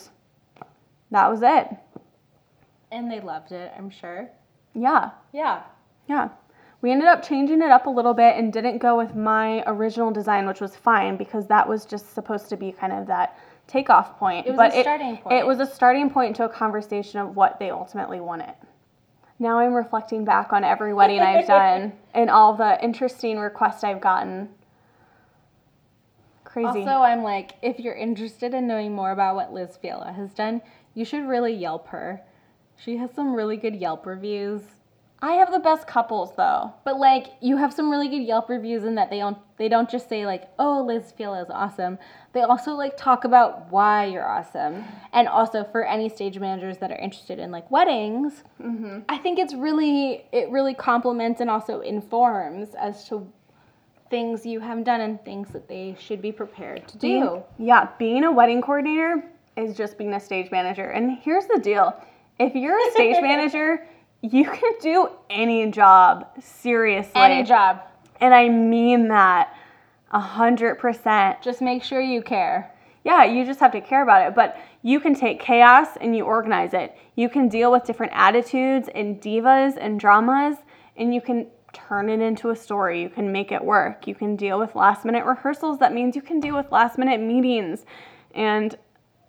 that 1.12 1.28
was 1.30 1.42
it. 1.42 1.68
And 2.96 3.12
they 3.12 3.20
loved 3.20 3.52
it, 3.52 3.74
I'm 3.78 3.90
sure. 3.90 4.30
Yeah, 4.74 5.12
Yeah. 5.34 5.64
yeah. 6.08 6.30
We 6.82 6.92
ended 6.92 7.08
up 7.08 7.24
changing 7.24 7.62
it 7.62 7.72
up 7.72 7.88
a 7.88 7.90
little 7.90 8.14
bit 8.14 8.38
and 8.38 8.54
didn't 8.54 8.78
go 8.78 8.96
with 8.96 9.16
my 9.16 9.64
original 9.66 10.12
design, 10.12 10.46
which 10.48 10.62
was 10.62 10.76
fine 10.76 11.18
because 11.18 11.48
that 11.48 11.68
was 11.68 11.84
just 11.86 12.14
supposed 12.14 12.48
to 12.50 12.58
be 12.58 12.72
kind 12.72 12.94
of 12.94 13.08
that 13.08 13.38
takeoff 13.68 14.18
point. 14.18 14.46
It 14.46 14.52
was 14.52 14.58
but 14.58 14.76
a 14.76 14.82
starting 14.82 15.18
point. 15.18 15.36
It 15.36 15.46
was 15.46 15.60
a 15.60 15.66
starting 15.66 16.10
point 16.10 16.36
to 16.38 16.46
a 16.46 16.50
conversation 16.50 17.20
of 17.20 17.36
what 17.36 17.60
they 17.60 17.70
ultimately 17.70 18.22
wanted. 18.22 18.54
Now 19.40 19.60
I'm 19.60 19.74
reflecting 19.74 20.24
back 20.24 20.54
on 20.54 20.64
every 20.64 20.94
wedding 20.94 21.20
I've 21.20 21.48
done 21.48 21.94
and 22.14 22.30
all 22.30 22.54
the 22.54 22.82
interesting 22.82 23.40
requests 23.40 23.84
I've 23.84 24.00
gotten. 24.00 24.50
Crazy. 26.46 26.68
Also, 26.68 27.02
I'm 27.02 27.24
like, 27.24 27.56
if 27.62 27.80
you're 27.80 27.96
interested 27.96 28.54
in 28.54 28.68
knowing 28.68 28.94
more 28.94 29.12
about 29.12 29.36
what 29.36 29.52
Liz 29.52 29.76
Fiala 29.82 30.14
has 30.14 30.32
done, 30.34 30.62
you 30.94 31.04
should 31.04 31.28
really 31.28 31.54
Yelp 31.54 31.88
her. 31.88 32.22
She 32.78 32.98
has 32.98 33.12
some 33.16 33.34
really 33.34 33.58
good 33.58 33.76
Yelp 33.76 34.06
reviews. 34.06 34.62
I 35.22 35.34
have 35.34 35.52
the 35.52 35.60
best 35.60 35.88
couples 35.88 36.34
though. 36.36 36.74
But 36.84 37.00
like, 37.00 37.28
you 37.42 37.58
have 37.58 37.74
some 37.74 37.90
really 37.90 38.10
good 38.10 38.22
Yelp 38.22 38.50
reviews 38.50 38.84
in 38.84 38.96
that 38.96 39.10
they 39.10 39.20
don't 39.20 39.38
they 39.58 39.70
don't 39.70 39.90
just 39.90 40.10
say 40.10 40.26
like, 40.26 40.50
"Oh, 40.60 40.84
Liz 40.86 41.14
Fiala 41.18 41.42
is 41.42 41.50
awesome." 41.50 41.98
They 42.34 42.42
also 42.42 42.74
like 42.74 42.98
talk 42.98 43.24
about 43.24 43.72
why 43.72 44.06
you're 44.06 44.28
awesome. 44.28 44.84
And 45.14 45.28
also 45.28 45.64
for 45.64 45.86
any 45.86 46.10
stage 46.10 46.38
managers 46.38 46.78
that 46.80 46.92
are 46.92 46.98
interested 46.98 47.40
in 47.40 47.50
like 47.50 47.72
weddings, 47.72 48.44
mm-hmm. 48.62 49.00
I 49.08 49.18
think 49.18 49.40
it's 49.40 49.54
really 49.54 50.26
it 50.32 50.50
really 50.50 50.74
complements 50.74 51.40
and 51.42 51.50
also 51.50 51.80
informs 51.80 52.76
as 52.76 53.08
to 53.08 53.32
things 54.10 54.46
you 54.46 54.60
have 54.60 54.84
done 54.84 55.02
and 55.02 55.24
things 55.26 55.50
that 55.50 55.68
they 55.68 55.96
should 56.00 56.22
be 56.22 56.32
prepared 56.32 56.88
to 56.90 56.98
do. 56.98 57.08
Being- 57.08 57.44
yeah, 57.58 57.90
being 57.98 58.24
a 58.26 58.32
wedding 58.32 58.62
coordinator 58.62 59.24
is 59.58 59.76
just 59.76 59.98
being 59.98 60.14
a 60.14 60.20
stage 60.20 60.52
manager. 60.52 60.86
And 60.86 61.18
here's 61.18 61.48
the 61.48 61.60
deal 61.60 61.96
if 62.40 62.56
you're 62.56 62.78
a 62.88 62.92
stage 62.92 63.18
manager, 63.22 63.86
you 64.22 64.46
can 64.46 64.74
do 64.82 65.10
any 65.30 65.70
job, 65.72 66.28
seriously. 66.40 67.12
Any 67.16 67.44
job. 67.44 67.82
And 68.20 68.34
I 68.34 68.50
mean 68.50 69.10
that 69.10 69.56
a 70.12 70.20
hundred 70.20 70.76
percent. 70.76 71.42
Just 71.42 71.62
make 71.62 71.84
sure 71.84 72.02
you 72.02 72.22
care. 72.22 72.72
Yeah, 73.04 73.24
you 73.24 73.46
just 73.46 73.60
have 73.60 73.72
to 73.74 73.82
care 73.82 74.02
about 74.02 74.28
it. 74.28 74.36
But 74.36 74.60
you 74.82 75.00
can 75.00 75.14
take 75.14 75.40
chaos 75.40 75.90
and 76.00 76.16
you 76.16 76.24
organize 76.26 76.74
it. 76.74 76.98
You 77.16 77.30
can 77.30 77.50
deal 77.50 77.72
with 77.72 77.84
different 77.84 78.14
attitudes 78.16 78.90
and 78.96 79.22
divas 79.22 79.78
and 79.80 80.00
dramas, 80.00 80.58
and 80.96 81.14
you 81.14 81.22
can 81.22 81.48
turn 81.74 82.10
it 82.10 82.22
into 82.22 82.50
a 82.50 82.56
story. 82.56 83.02
You 83.02 83.10
can 83.10 83.32
make 83.32 83.52
it 83.52 83.64
work. 83.64 84.08
You 84.08 84.16
can 84.16 84.36
deal 84.36 84.58
with 84.58 84.76
last 84.76 85.06
minute 85.06 85.26
rehearsals. 85.26 85.80
That 85.80 85.94
means 85.94 86.16
you 86.16 86.22
can 86.22 86.40
deal 86.40 86.56
with 86.56 86.72
last 86.72 86.98
minute 86.98 87.20
meetings 87.20 87.86
and 88.34 88.78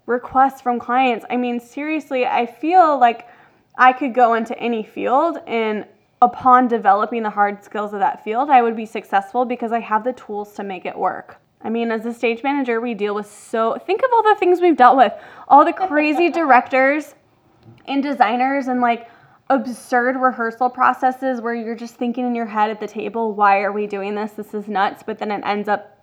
requests 0.07 0.61
from 0.61 0.79
clients. 0.79 1.25
I 1.29 1.37
mean, 1.37 1.61
seriously, 1.61 2.25
I 2.25 2.47
feel 2.47 2.99
like 2.99 3.29
I 3.77 3.93
could 3.93 4.15
go 4.15 4.35
into 4.35 4.59
any 4.59 4.83
field 4.83 5.39
and 5.47 5.87
upon 6.23 6.69
developing 6.69 7.23
the 7.23 7.31
hard 7.31 7.63
skills 7.63 7.93
of 7.93 8.01
that 8.01 8.25
field, 8.25 8.49
I 8.49 8.63
would 8.63 8.77
be 8.77 8.87
successful 8.87 9.45
because 9.45 9.73
I 9.73 9.81
have 9.81 10.05
the 10.05 10.13
tools 10.15 10.55
to 10.55 10.65
make 10.65 10.87
it 10.87 10.97
work. 10.97 11.39
I 11.61 11.69
mean, 11.69 11.91
as 11.91 12.07
a 12.07 12.15
stage 12.15 12.43
manager, 12.43 12.81
we 12.81 12.95
deal 12.95 13.15
with 13.15 13.31
so 13.31 13.77
think 13.87 14.03
of 14.03 14.11
all 14.13 14.23
the 14.23 14.37
things 14.39 14.61
we've 14.61 14.77
dealt 14.77 14.97
with, 14.97 15.13
all 15.49 15.65
the 15.65 15.73
crazy 15.73 16.31
directors 16.41 17.15
and 17.87 18.03
designers 18.03 18.69
and 18.69 18.81
like 18.81 19.11
absurd 19.49 20.17
rehearsal 20.17 20.71
processes 20.71 21.41
where 21.41 21.55
you're 21.55 21.77
just 21.77 21.95
thinking 21.95 22.27
in 22.27 22.35
your 22.35 22.47
head 22.47 22.71
at 22.71 22.81
the 22.81 22.87
table, 22.87 23.33
why 23.35 23.61
are 23.61 23.73
we 23.73 23.87
doing 23.87 24.15
this? 24.15 24.33
This 24.33 24.55
is 24.55 24.69
nuts, 24.69 25.03
but 25.05 25.19
then 25.19 25.31
it 25.31 25.43
ends 25.45 25.69
up 25.69 25.95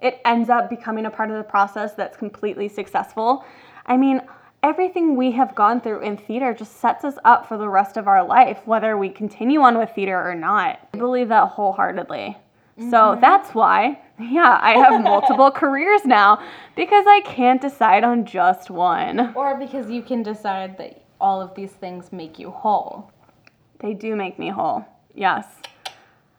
it 0.00 0.20
ends 0.24 0.48
up 0.50 0.68
becoming 0.68 1.06
a 1.06 1.10
part 1.10 1.30
of 1.30 1.36
the 1.36 1.42
process 1.42 1.94
that's 1.94 2.16
completely 2.16 2.68
successful. 2.68 3.44
I 3.86 3.96
mean, 3.96 4.20
everything 4.62 5.16
we 5.16 5.32
have 5.32 5.54
gone 5.54 5.80
through 5.80 6.00
in 6.00 6.16
theater 6.16 6.52
just 6.52 6.80
sets 6.80 7.04
us 7.04 7.16
up 7.24 7.46
for 7.46 7.56
the 7.56 7.68
rest 7.68 7.96
of 7.96 8.08
our 8.08 8.24
life, 8.24 8.60
whether 8.64 8.98
we 8.98 9.08
continue 9.08 9.60
on 9.60 9.78
with 9.78 9.90
theater 9.94 10.20
or 10.28 10.34
not. 10.34 10.80
I 10.92 10.98
believe 10.98 11.28
that 11.28 11.48
wholeheartedly. 11.48 12.36
So 12.78 12.84
mm-hmm. 12.84 13.20
that's 13.20 13.54
why, 13.54 13.98
yeah, 14.20 14.58
I 14.60 14.72
have 14.72 15.02
multiple 15.02 15.50
careers 15.50 16.04
now 16.04 16.42
because 16.74 17.06
I 17.08 17.22
can't 17.24 17.60
decide 17.60 18.04
on 18.04 18.26
just 18.26 18.70
one. 18.70 19.32
Or 19.34 19.56
because 19.56 19.90
you 19.90 20.02
can 20.02 20.22
decide 20.22 20.76
that 20.78 21.02
all 21.18 21.40
of 21.40 21.54
these 21.54 21.72
things 21.72 22.12
make 22.12 22.38
you 22.38 22.50
whole. 22.50 23.10
They 23.78 23.94
do 23.94 24.14
make 24.14 24.38
me 24.38 24.50
whole. 24.50 24.84
Yes. 25.14 25.46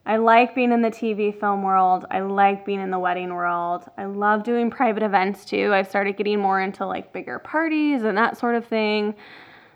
I 0.07 0.15
like 0.15 0.55
being 0.55 0.71
in 0.71 0.81
the 0.81 0.89
TV 0.89 1.37
film 1.37 1.63
world. 1.63 2.05
I 2.09 2.21
like 2.21 2.65
being 2.65 2.79
in 2.79 2.91
the 2.91 2.97
wedding 2.97 3.33
world. 3.33 3.83
I 3.97 4.05
love 4.05 4.43
doing 4.43 4.71
private 4.71 5.03
events 5.03 5.43
too. 5.43 5.73
I've 5.73 5.89
started 5.89 6.15
getting 6.15 6.39
more 6.39 6.61
into 6.61 6.85
like 6.85 7.11
bigger 7.11 7.39
parties 7.39 8.03
and 8.03 8.17
that 8.17 8.37
sort 8.37 8.55
of 8.55 8.65
thing. 8.65 9.15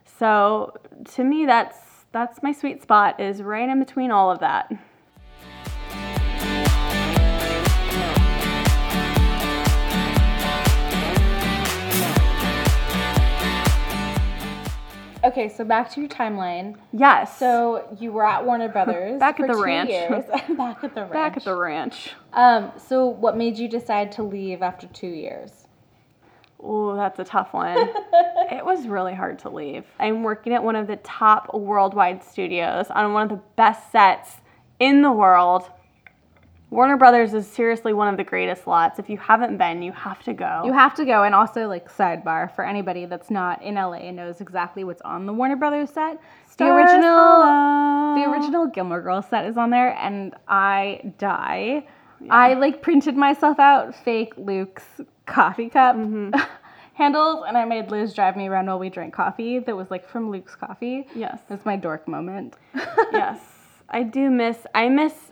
So, 0.05 0.77
to 1.15 1.25
me 1.25 1.45
that's 1.45 1.77
that's 2.13 2.41
my 2.41 2.53
sweet 2.53 2.81
spot 2.81 3.19
is 3.19 3.41
right 3.41 3.67
in 3.67 3.77
between 3.77 4.09
all 4.09 4.31
of 4.31 4.39
that. 4.39 4.71
Okay, 15.23 15.49
so 15.49 15.63
back 15.63 15.91
to 15.91 15.99
your 15.99 16.09
timeline. 16.09 16.75
Yes. 16.91 17.37
So 17.37 17.95
you 17.99 18.11
were 18.11 18.25
at 18.25 18.45
Warner 18.45 18.69
Brothers 18.73 19.19
Back 19.19 19.39
at 19.39 19.47
the 19.47 19.53
two 19.53 19.63
ranch. 19.63 19.89
Years. 19.89 20.25
back 20.57 20.83
at 20.83 20.95
the 20.95 21.01
ranch. 21.01 21.13
back 21.13 21.37
at 21.37 21.43
the 21.43 21.55
ranch. 21.55 22.11
Um. 22.33 22.71
So 22.77 23.05
what 23.07 23.37
made 23.37 23.57
you 23.57 23.67
decide 23.67 24.11
to 24.13 24.23
leave 24.23 24.61
after 24.61 24.87
two 24.87 25.07
years? 25.07 25.51
Oh, 26.63 26.95
that's 26.95 27.17
a 27.19 27.23
tough 27.23 27.53
one. 27.53 27.75
it 28.51 28.63
was 28.63 28.85
really 28.87 29.15
hard 29.15 29.39
to 29.39 29.49
leave. 29.49 29.83
I'm 29.99 30.21
working 30.21 30.53
at 30.53 30.63
one 30.63 30.75
of 30.75 30.85
the 30.85 30.97
top 30.97 31.53
worldwide 31.55 32.23
studios 32.23 32.85
on 32.91 33.13
one 33.13 33.23
of 33.23 33.29
the 33.29 33.41
best 33.55 33.91
sets 33.91 34.37
in 34.79 35.01
the 35.01 35.11
world. 35.11 35.69
Warner 36.71 36.95
Brothers 36.95 37.33
is 37.33 37.45
seriously 37.45 37.91
one 37.91 38.07
of 38.07 38.15
the 38.15 38.23
greatest 38.23 38.65
lots. 38.65 38.97
If 38.97 39.09
you 39.09 39.17
haven't 39.17 39.57
been, 39.57 39.81
you 39.81 39.91
have 39.91 40.23
to 40.23 40.31
go. 40.31 40.63
You 40.65 40.71
have 40.71 40.95
to 40.95 41.03
go, 41.03 41.23
and 41.23 41.35
also 41.35 41.67
like 41.67 41.93
sidebar 41.93 42.55
for 42.55 42.65
anybody 42.65 43.05
that's 43.05 43.29
not 43.29 43.61
in 43.61 43.75
LA 43.75 43.95
and 43.95 44.15
knows 44.15 44.39
exactly 44.39 44.85
what's 44.85 45.01
on 45.01 45.25
the 45.25 45.33
Warner 45.33 45.57
Brothers 45.57 45.89
set. 45.89 46.17
The 46.57 46.67
original, 46.67 48.15
the 48.15 48.23
original 48.31 48.67
Gilmore 48.67 49.01
Girls 49.01 49.25
set 49.29 49.45
is 49.45 49.57
on 49.57 49.69
there, 49.69 49.97
and 49.97 50.33
I 50.47 51.13
die. 51.17 51.87
I 52.29 52.53
like 52.53 52.81
printed 52.81 53.17
myself 53.17 53.59
out 53.59 53.93
fake 53.93 54.33
Luke's 54.37 54.85
coffee 55.25 55.67
cup 55.67 55.97
mm-hmm. 55.97 56.39
handles, 56.93 57.43
and 57.47 57.57
I 57.57 57.65
made 57.65 57.91
Liz 57.91 58.13
drive 58.13 58.37
me 58.37 58.47
around 58.47 58.67
while 58.67 58.79
we 58.79 58.89
drank 58.89 59.13
coffee. 59.13 59.59
That 59.59 59.75
was 59.75 59.91
like 59.91 60.07
from 60.07 60.31
Luke's 60.31 60.55
Coffee. 60.55 61.05
Yes. 61.15 61.39
That's 61.49 61.65
my 61.65 61.75
dork 61.75 62.07
moment. 62.07 62.55
yes. 62.75 63.39
I 63.89 64.03
do 64.03 64.29
miss 64.29 64.65
I 64.73 64.87
miss 64.87 65.30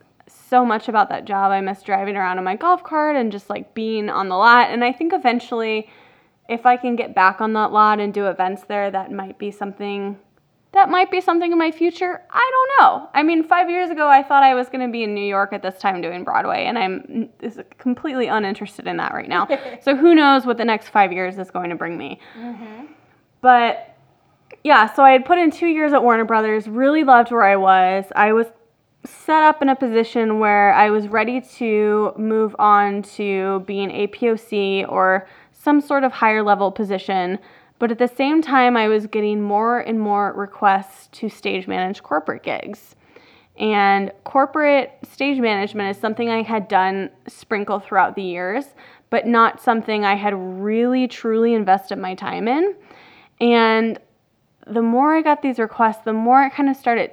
so 0.50 0.66
much 0.66 0.88
about 0.90 1.10
that 1.10 1.26
job. 1.26 1.52
I 1.52 1.62
miss 1.62 1.82
driving 1.84 2.16
around 2.16 2.38
in 2.38 2.44
my 2.44 2.56
golf 2.56 2.84
cart 2.84 3.16
and 3.16 3.32
just 3.32 3.50
like 3.50 3.74
being 3.74 4.10
on 4.10 4.30
the 4.30 4.36
lot. 4.36 4.70
And 4.70 4.84
I 4.84 4.92
think 4.92 5.14
eventually 5.14 5.90
if 6.50 6.66
I 6.66 6.78
can 6.78 6.96
get 6.96 7.14
back 7.14 7.42
on 7.42 7.54
that 7.54 7.72
lot 7.72 8.00
and 8.00 8.14
do 8.14 8.26
events 8.26 8.64
there, 8.64 8.90
that 8.92 9.12
might 9.12 9.38
be 9.38 9.52
something 9.52 10.18
that 10.72 10.88
might 10.88 11.10
be 11.10 11.20
something 11.20 11.52
in 11.52 11.58
my 11.58 11.72
future. 11.72 12.22
I 12.30 12.52
don't 12.54 12.70
know. 12.80 13.10
I 13.16 13.24
mean, 13.24 13.44
5 13.44 13.70
years 13.72 13.90
ago 13.90 14.08
I 14.08 14.22
thought 14.22 14.44
I 14.44 14.54
was 14.54 14.70
going 14.70 14.86
to 14.86 14.92
be 14.92 15.04
in 15.04 15.16
New 15.16 15.26
York 15.26 15.52
at 15.52 15.64
this 15.64 15.80
time 15.80 16.00
doing 16.00 16.24
Broadway 16.24 16.66
and 16.66 16.78
I'm 16.78 17.30
is 17.42 17.60
completely 17.80 18.28
uninterested 18.28 18.86
in 18.86 18.98
that 18.98 19.14
right 19.14 19.30
now. 19.30 19.48
so 19.82 19.96
who 19.96 20.14
knows 20.14 20.46
what 20.46 20.58
the 20.58 20.66
next 20.66 20.90
5 20.90 21.12
years 21.12 21.38
is 21.38 21.50
going 21.50 21.70
to 21.70 21.76
bring 21.76 21.98
me. 21.98 22.20
Mm-hmm. 22.38 22.86
But 23.42 23.96
yeah, 24.64 24.94
so 24.94 25.04
I 25.04 25.12
had 25.12 25.26
put 25.26 25.38
in 25.38 25.52
two 25.52 25.68
years 25.68 25.94
at 25.94 26.04
Warner 26.04 26.26
Brothers, 26.26 26.68
really 26.68 27.04
loved 27.04 27.32
where 27.32 27.44
I 27.44 27.56
was. 27.56 28.06
I 28.16 28.34
was 28.34 28.48
set 29.06 29.44
up 29.44 29.62
in 29.62 29.70
a 29.70 29.76
position 29.76 30.40
where 30.40 30.74
I 30.74 30.90
was 30.90 31.08
ready 31.08 31.42
to 31.58 32.14
move 32.18 32.56
on 32.60 33.02
to 33.04 33.64
being 33.66 33.92
a 33.92 34.08
POC 34.08 34.90
or 34.90 35.28
some 35.54 35.82
sort 35.82 36.04
of 36.04 36.12
higher 36.12 36.44
level 36.44 36.72
position. 36.72 37.40
But 37.80 37.92
at 37.92 37.98
the 37.98 38.08
same 38.08 38.42
time, 38.42 38.76
I 38.76 38.90
was 38.90 39.08
getting 39.08 39.42
more 39.42 39.80
and 39.80 40.00
more 40.00 40.34
requests 40.34 41.08
to 41.14 41.30
stage 41.30 41.68
manage 41.68 42.04
corporate 42.04 42.44
gigs. 42.44 42.96
And 43.58 44.12
corporate 44.24 44.92
stage 45.04 45.40
management 45.40 45.96
is 45.96 46.02
something 46.02 46.30
I 46.30 46.44
had 46.44 46.68
done 46.68 47.10
sprinkle 47.28 47.80
throughout 47.80 48.16
the 48.16 48.22
years, 48.22 48.66
but 49.10 49.28
not 49.28 49.62
something 49.62 50.06
I 50.06 50.16
had 50.16 50.34
really 50.34 51.08
truly 51.08 51.54
invested 51.54 51.98
my 51.98 52.16
time 52.16 52.48
in. 52.48 52.76
And 53.42 54.00
the 54.68 54.82
more 54.82 55.16
I 55.16 55.22
got 55.22 55.42
these 55.42 55.60
requests, 55.60 56.04
the 56.04 56.14
more 56.14 56.44
it 56.44 56.54
kind 56.54 56.70
of 56.70 56.76
started 56.76 57.12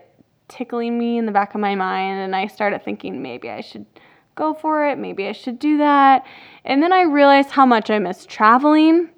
tickling 0.48 0.98
me 0.98 1.18
in 1.18 1.26
the 1.26 1.32
back 1.32 1.54
of 1.54 1.60
my 1.60 1.74
mind. 1.74 2.18
And 2.18 2.34
I 2.34 2.46
started 2.46 2.84
thinking 2.84 3.22
maybe 3.22 3.50
I 3.50 3.60
should 3.60 3.86
go 4.34 4.54
for 4.54 4.86
it, 4.86 4.98
maybe 4.98 5.26
I 5.28 5.32
should 5.32 5.58
do 5.58 5.78
that. 5.78 6.24
And 6.64 6.82
then 6.82 6.92
I 6.92 7.02
realized 7.02 7.50
how 7.50 7.66
much 7.66 7.90
I 7.90 7.98
miss 7.98 8.26
traveling. 8.26 9.10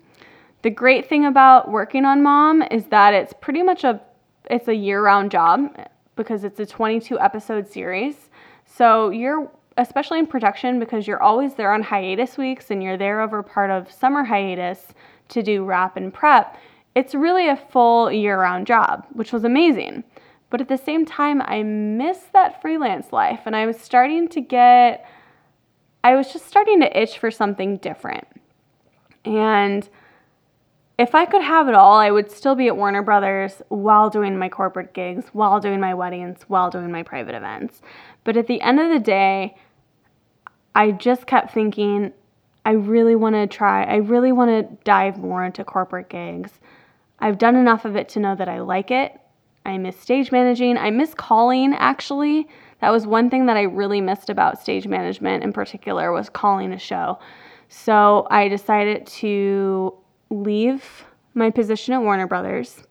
The 0.62 0.70
great 0.70 1.08
thing 1.08 1.24
about 1.24 1.70
working 1.70 2.04
on 2.04 2.22
Mom 2.22 2.62
is 2.70 2.86
that 2.86 3.14
it's 3.14 3.32
pretty 3.40 3.62
much 3.62 3.84
a 3.84 4.00
it's 4.50 4.68
a 4.68 4.74
year-round 4.74 5.30
job 5.30 5.76
because 6.16 6.42
it's 6.42 6.58
a 6.58 6.66
22 6.66 7.20
episode 7.20 7.70
series. 7.70 8.30
So 8.64 9.10
you're 9.10 9.50
especially 9.76 10.18
in 10.18 10.26
production 10.26 10.80
because 10.80 11.06
you're 11.06 11.22
always 11.22 11.54
there 11.54 11.72
on 11.72 11.82
hiatus 11.82 12.36
weeks 12.36 12.70
and 12.70 12.82
you're 12.82 12.96
there 12.96 13.20
over 13.20 13.42
part 13.42 13.70
of 13.70 13.90
summer 13.90 14.24
hiatus 14.24 14.88
to 15.28 15.42
do 15.42 15.64
wrap 15.64 15.96
and 15.96 16.12
prep. 16.12 16.56
It's 16.94 17.14
really 17.14 17.48
a 17.48 17.56
full 17.56 18.10
year-round 18.10 18.66
job, 18.66 19.06
which 19.12 19.32
was 19.32 19.44
amazing. 19.44 20.02
But 20.50 20.60
at 20.60 20.68
the 20.68 20.78
same 20.78 21.04
time, 21.04 21.42
I 21.42 21.62
miss 21.62 22.18
that 22.32 22.62
freelance 22.62 23.12
life 23.12 23.40
and 23.46 23.54
I 23.54 23.66
was 23.66 23.78
starting 23.78 24.28
to 24.28 24.40
get 24.40 25.06
I 26.02 26.14
was 26.14 26.32
just 26.32 26.46
starting 26.46 26.80
to 26.80 26.98
itch 27.00 27.18
for 27.18 27.30
something 27.30 27.76
different. 27.78 28.26
And 29.24 29.88
if 30.98 31.14
I 31.14 31.26
could 31.26 31.42
have 31.42 31.68
it 31.68 31.74
all, 31.74 31.96
I 31.96 32.10
would 32.10 32.30
still 32.30 32.54
be 32.54 32.66
at 32.68 32.76
Warner 32.76 33.02
Brothers 33.02 33.62
while 33.68 34.08
doing 34.08 34.38
my 34.38 34.48
corporate 34.48 34.94
gigs, 34.94 35.26
while 35.32 35.60
doing 35.60 35.80
my 35.80 35.94
weddings, 35.94 36.42
while 36.48 36.70
doing 36.70 36.90
my 36.90 37.02
private 37.02 37.34
events. 37.34 37.80
But 38.24 38.36
at 38.36 38.46
the 38.46 38.60
end 38.60 38.80
of 38.80 38.90
the 38.90 38.98
day, 38.98 39.56
I 40.74 40.92
just 40.92 41.26
kept 41.26 41.52
thinking, 41.52 42.12
I 42.64 42.72
really 42.72 43.14
want 43.14 43.34
to 43.34 43.46
try, 43.46 43.84
I 43.84 43.96
really 43.96 44.32
want 44.32 44.50
to 44.50 44.76
dive 44.84 45.18
more 45.18 45.44
into 45.44 45.64
corporate 45.64 46.08
gigs. 46.08 46.52
I've 47.18 47.38
done 47.38 47.56
enough 47.56 47.84
of 47.84 47.96
it 47.96 48.08
to 48.10 48.20
know 48.20 48.34
that 48.34 48.48
I 48.48 48.60
like 48.60 48.90
it. 48.90 49.20
I 49.68 49.78
miss 49.78 49.98
stage 50.00 50.32
managing. 50.32 50.76
I 50.78 50.90
miss 50.90 51.14
calling, 51.14 51.74
actually. 51.74 52.48
That 52.80 52.90
was 52.90 53.06
one 53.06 53.28
thing 53.28 53.46
that 53.46 53.56
I 53.56 53.62
really 53.62 54.00
missed 54.00 54.30
about 54.30 54.60
stage 54.60 54.86
management 54.86 55.44
in 55.44 55.52
particular 55.52 56.12
was 56.12 56.30
calling 56.30 56.72
a 56.72 56.78
show. 56.78 57.18
So 57.68 58.26
I 58.30 58.48
decided 58.48 59.06
to 59.06 59.94
leave 60.30 61.04
my 61.34 61.50
position 61.50 61.94
at 61.94 62.02
Warner 62.02 62.26
Brothers. 62.26 62.82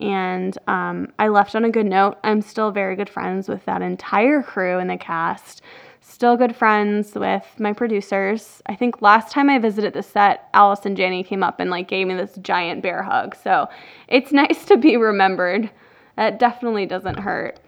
And 0.00 0.56
um, 0.66 1.12
I 1.18 1.28
left 1.28 1.54
on 1.54 1.64
a 1.64 1.70
good 1.70 1.86
note. 1.86 2.18
I'm 2.22 2.42
still 2.42 2.70
very 2.70 2.96
good 2.96 3.08
friends 3.08 3.48
with 3.48 3.64
that 3.64 3.80
entire 3.80 4.42
crew 4.42 4.78
and 4.78 4.90
the 4.90 4.96
cast. 4.96 5.62
Still 6.00 6.36
good 6.36 6.54
friends 6.54 7.14
with 7.14 7.46
my 7.58 7.72
producers. 7.72 8.62
I 8.66 8.74
think 8.74 9.00
last 9.00 9.32
time 9.32 9.48
I 9.48 9.58
visited 9.58 9.92
the 9.92 10.02
set, 10.02 10.48
Allison 10.54 10.96
Janney 10.96 11.24
came 11.24 11.42
up 11.42 11.60
and 11.60 11.70
like 11.70 11.88
gave 11.88 12.06
me 12.06 12.14
this 12.14 12.36
giant 12.42 12.82
bear 12.82 13.02
hug. 13.02 13.34
So 13.42 13.68
it's 14.08 14.32
nice 14.44 14.64
to 14.66 14.76
be 14.76 14.96
remembered. 14.96 15.70
That 16.16 16.38
definitely 16.38 16.86
doesn't 16.86 17.18
hurt. 17.18 17.60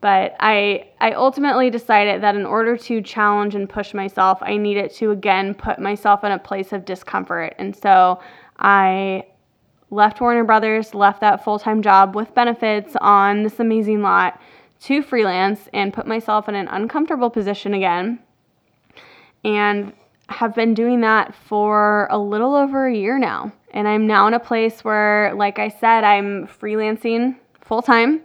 But 0.00 0.34
I 0.40 0.88
I 1.00 1.12
ultimately 1.12 1.68
decided 1.68 2.22
that 2.22 2.34
in 2.34 2.46
order 2.46 2.76
to 2.76 3.02
challenge 3.02 3.54
and 3.54 3.68
push 3.68 3.92
myself, 3.92 4.38
I 4.40 4.56
needed 4.56 4.92
to 4.94 5.10
again 5.10 5.54
put 5.54 5.78
myself 5.78 6.24
in 6.24 6.32
a 6.32 6.38
place 6.38 6.72
of 6.72 6.84
discomfort. 6.84 7.54
And 7.58 7.76
so 7.76 8.20
I 8.58 9.26
left 9.90 10.20
Warner 10.20 10.44
Brothers, 10.44 10.94
left 10.94 11.20
that 11.20 11.44
full-time 11.44 11.82
job 11.82 12.14
with 12.14 12.34
benefits 12.34 12.96
on 13.00 13.42
this 13.42 13.60
amazing 13.60 14.02
lot 14.02 14.40
to 14.82 15.02
freelance 15.02 15.68
and 15.74 15.92
put 15.92 16.06
myself 16.06 16.48
in 16.48 16.54
an 16.54 16.68
uncomfortable 16.68 17.28
position 17.28 17.74
again. 17.74 18.20
And 19.44 19.92
have 20.28 20.54
been 20.54 20.74
doing 20.74 21.00
that 21.00 21.34
for 21.34 22.06
a 22.10 22.18
little 22.18 22.54
over 22.54 22.86
a 22.86 22.94
year 22.94 23.18
now. 23.18 23.52
And 23.72 23.86
I'm 23.86 24.06
now 24.06 24.26
in 24.26 24.34
a 24.34 24.40
place 24.40 24.82
where, 24.84 25.32
like 25.34 25.58
I 25.58 25.68
said, 25.68 26.04
I'm 26.04 26.46
freelancing 26.46 27.36
full 27.60 27.82
time, 27.82 28.20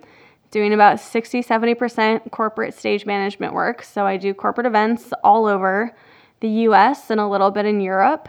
doing 0.51 0.73
about 0.73 0.99
60, 0.99 1.43
70% 1.43 2.31
corporate 2.31 2.73
stage 2.73 3.05
management 3.05 3.53
work. 3.53 3.83
So 3.83 4.05
I 4.05 4.17
do 4.17 4.33
corporate 4.33 4.65
events 4.67 5.11
all 5.23 5.45
over 5.45 5.95
the 6.39 6.49
US 6.49 7.09
and 7.11 7.19
a 7.19 7.27
little 7.27 7.51
bit 7.51 7.65
in 7.65 7.79
Europe. 7.79 8.27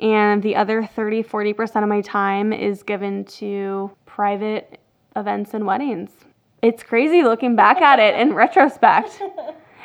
And 0.00 0.42
the 0.42 0.56
other 0.56 0.84
30, 0.84 1.22
40% 1.22 1.82
of 1.82 1.88
my 1.88 2.00
time 2.02 2.52
is 2.52 2.82
given 2.82 3.24
to 3.24 3.90
private 4.04 4.78
events 5.14 5.54
and 5.54 5.64
weddings. 5.66 6.10
It's 6.62 6.82
crazy 6.82 7.22
looking 7.22 7.56
back 7.56 7.80
at 7.80 7.98
it 7.98 8.18
in 8.18 8.34
retrospect. 8.44 9.22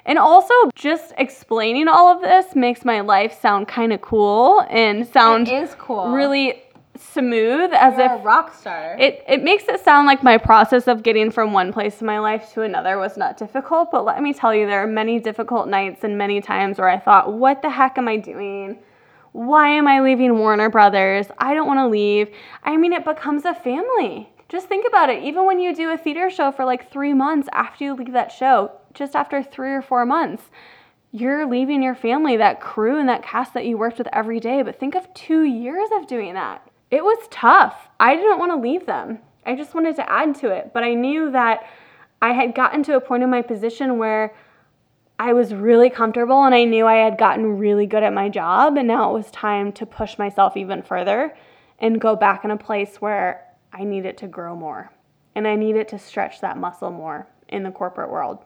And 0.05 0.17
also, 0.17 0.53
just 0.73 1.13
explaining 1.17 1.87
all 1.87 2.07
of 2.07 2.21
this 2.21 2.55
makes 2.55 2.83
my 2.83 3.01
life 3.01 3.39
sound 3.39 3.67
kind 3.67 3.93
of 3.93 4.01
cool 4.01 4.65
and 4.69 5.07
sound 5.07 5.47
It 5.47 5.63
is 5.63 5.75
cool. 5.75 6.09
really 6.09 6.63
smooth 7.01 7.71
as 7.73 7.97
You're 7.97 8.05
if 8.05 8.11
a 8.11 8.23
rock 8.23 8.53
star. 8.53 8.95
it, 8.99 9.23
it 9.27 9.43
makes 9.43 9.65
it 9.67 9.83
sound 9.83 10.07
like 10.07 10.23
my 10.23 10.37
process 10.37 10.87
of 10.87 11.03
getting 11.03 11.31
from 11.31 11.53
one 11.53 11.73
place 11.73 12.01
in 12.01 12.07
my 12.07 12.19
life 12.19 12.51
to 12.53 12.61
another 12.61 12.97
was 12.97 13.17
not 13.17 13.37
difficult, 13.37 13.91
but 13.91 14.05
let 14.05 14.21
me 14.21 14.33
tell 14.33 14.53
you, 14.53 14.67
there 14.67 14.83
are 14.83 14.87
many 14.87 15.19
difficult 15.19 15.67
nights 15.67 16.03
and 16.03 16.17
many 16.17 16.41
times 16.41 16.77
where 16.77 16.89
I 16.89 16.99
thought, 16.99 17.33
what 17.33 17.61
the 17.61 17.69
heck 17.69 17.97
am 17.97 18.07
I 18.07 18.17
doing? 18.17 18.79
Why 19.33 19.69
am 19.69 19.87
I 19.87 20.01
leaving 20.01 20.37
Warner 20.37 20.69
Brothers? 20.69 21.27
I 21.37 21.53
don't 21.53 21.67
want 21.67 21.79
to 21.79 21.87
leave. 21.87 22.29
I 22.63 22.75
mean, 22.77 22.91
it 22.93 23.05
becomes 23.05 23.45
a 23.45 23.53
family. 23.53 24.29
Just 24.49 24.67
think 24.67 24.85
about 24.85 25.09
it. 25.09 25.23
Even 25.23 25.45
when 25.45 25.59
you 25.59 25.73
do 25.73 25.91
a 25.91 25.97
theater 25.97 26.29
show 26.29 26.51
for 26.51 26.65
like 26.65 26.91
three 26.91 27.13
months 27.13 27.47
after 27.53 27.85
you 27.85 27.93
leave 27.93 28.11
that 28.11 28.31
show, 28.31 28.71
just 28.93 29.15
after 29.15 29.41
three 29.41 29.71
or 29.71 29.81
four 29.81 30.05
months, 30.05 30.43
you're 31.13 31.45
leaving 31.45 31.81
your 31.81 31.95
family, 31.95 32.37
that 32.37 32.59
crew 32.61 32.99
and 32.99 33.07
that 33.07 33.23
cast 33.23 33.53
that 33.53 33.65
you 33.65 33.77
worked 33.77 33.97
with 33.97 34.07
every 34.11 34.39
day. 34.41 34.61
But 34.61 34.79
think 34.79 34.95
of 34.95 35.13
two 35.13 35.43
years 35.43 35.89
of 35.93 36.07
doing 36.07 36.33
that. 36.33 36.67
It 36.91 37.03
was 37.03 37.27
tough. 37.31 37.87
I 37.99 38.15
didn't 38.15 38.37
want 38.37 38.51
to 38.51 38.57
leave 38.57 38.85
them. 38.85 39.19
I 39.45 39.55
just 39.55 39.73
wanted 39.73 39.95
to 39.95 40.11
add 40.11 40.35
to 40.35 40.51
it. 40.51 40.71
But 40.73 40.83
I 40.83 40.93
knew 40.93 41.31
that 41.31 41.65
I 42.21 42.33
had 42.33 42.53
gotten 42.53 42.83
to 42.83 42.97
a 42.97 43.01
point 43.01 43.23
in 43.23 43.29
my 43.29 43.41
position 43.41 43.97
where 43.97 44.35
I 45.17 45.33
was 45.33 45.53
really 45.53 45.89
comfortable 45.89 46.43
and 46.43 46.53
I 46.53 46.65
knew 46.65 46.85
I 46.85 46.95
had 46.95 47.17
gotten 47.17 47.57
really 47.57 47.85
good 47.85 48.03
at 48.03 48.13
my 48.13 48.27
job. 48.27 48.77
And 48.77 48.87
now 48.87 49.09
it 49.09 49.13
was 49.13 49.31
time 49.31 49.71
to 49.73 49.85
push 49.85 50.17
myself 50.17 50.57
even 50.57 50.83
further 50.83 51.35
and 51.79 52.01
go 52.01 52.15
back 52.15 52.43
in 52.43 52.51
a 52.51 52.57
place 52.57 52.97
where 52.97 53.45
I 53.71 53.85
needed 53.85 54.17
to 54.17 54.27
grow 54.27 54.55
more 54.55 54.91
and 55.33 55.47
I 55.47 55.55
needed 55.55 55.87
to 55.89 55.99
stretch 55.99 56.41
that 56.41 56.57
muscle 56.57 56.91
more 56.91 57.27
in 57.47 57.63
the 57.63 57.71
corporate 57.71 58.11
world. 58.11 58.39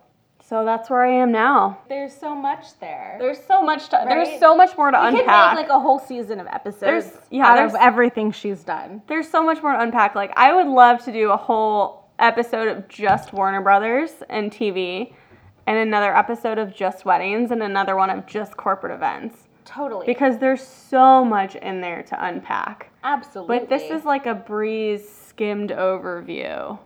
So 0.47 0.63
that's 0.63 0.91
where 0.91 1.01
I 1.03 1.11
am 1.11 1.31
now. 1.31 1.79
There's 1.89 2.15
so 2.15 2.35
much 2.35 2.77
there. 2.79 3.15
There's 3.19 3.43
so 3.43 3.63
much 3.63 3.89
to, 3.89 3.95
Right? 3.97 4.07
there's 4.09 4.39
so 4.39 4.55
much 4.55 4.77
more 4.77 4.91
to 4.91 4.99
we 5.11 5.19
unpack. 5.19 5.49
could 5.51 5.61
make 5.61 5.69
like 5.69 5.75
a 5.75 5.79
whole 5.79 5.97
season 5.97 6.39
of 6.39 6.45
episodes 6.45 6.79
There's- 6.81 7.17
yeah, 7.31 7.47
out 7.47 7.57
of 7.59 7.71
there's- 7.71 7.83
everything 7.83 8.31
she's 8.31 8.63
done. 8.63 9.01
there's 9.07 9.27
so 9.27 9.43
much 9.43 9.63
more 9.63 9.71
to 9.73 9.79
unpack. 9.81 10.13
Like 10.13 10.31
I 10.37 10.53
would 10.53 10.67
love 10.67 11.03
to 11.05 11.11
do 11.11 11.31
a 11.31 11.37
whole 11.37 12.09
episode 12.19 12.67
of 12.67 12.87
just 12.87 13.33
Warner 13.33 13.61
Brothers 13.61 14.21
and 14.29 14.51
TV 14.51 15.15
and 15.65 15.77
another 15.79 16.15
episode 16.15 16.59
of 16.59 16.73
just 16.75 17.05
weddings 17.05 17.49
and 17.49 17.63
another 17.63 17.95
one 17.95 18.11
of 18.11 18.27
just 18.27 18.55
corporate 18.55 18.93
events 18.93 19.47
Totally. 19.65 20.05
because 20.05 20.37
there's 20.37 20.61
so 20.61 21.25
much 21.25 21.55
in 21.55 21.81
there 21.81 22.03
to 22.03 22.23
unpack. 22.23 22.91
Absolutely. 23.03 23.57
But 23.59 23.69
this 23.69 23.89
is 23.89 24.05
like 24.05 24.27
a 24.27 24.35
breeze 24.35 25.09
skimmed 25.11 25.71
overview 25.71 26.77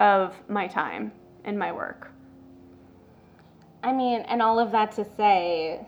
of 0.00 0.34
my 0.48 0.66
time 0.66 1.12
and 1.44 1.56
my 1.56 1.70
work. 1.70 2.10
I 3.84 3.92
mean, 3.92 4.22
and 4.22 4.40
all 4.40 4.58
of 4.58 4.72
that 4.72 4.92
to 4.92 5.06
say, 5.14 5.86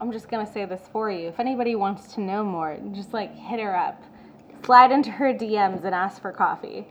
I'm 0.00 0.12
just 0.12 0.28
gonna 0.28 0.50
say 0.50 0.64
this 0.64 0.80
for 0.92 1.10
you. 1.10 1.26
If 1.26 1.40
anybody 1.40 1.74
wants 1.74 2.14
to 2.14 2.20
know 2.20 2.44
more, 2.44 2.78
just 2.92 3.12
like 3.12 3.34
hit 3.34 3.58
her 3.58 3.76
up, 3.76 4.00
slide 4.64 4.92
into 4.92 5.10
her 5.10 5.34
DMs 5.34 5.84
and 5.84 5.92
ask 5.92 6.22
for 6.22 6.30
coffee. 6.30 6.86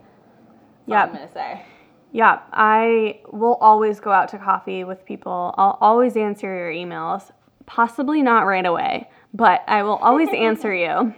Yeah. 0.86 1.04
I'm 1.04 1.14
gonna 1.14 1.32
say. 1.32 1.66
Yeah, 2.12 2.40
I 2.52 3.22
will 3.32 3.56
always 3.62 4.02
go 4.02 4.12
out 4.12 4.28
to 4.30 4.38
coffee 4.38 4.84
with 4.84 5.06
people. 5.06 5.56
I'll 5.58 5.78
always 5.80 6.18
answer 6.18 6.48
your 6.48 6.72
emails. 6.72 7.32
Possibly 7.66 8.22
not 8.22 8.42
right 8.42 8.66
away, 8.66 9.10
but 9.34 9.64
I 9.68 9.84
will 9.84 9.98
always 9.98 10.30
answer 10.36 10.74
you 10.74 11.14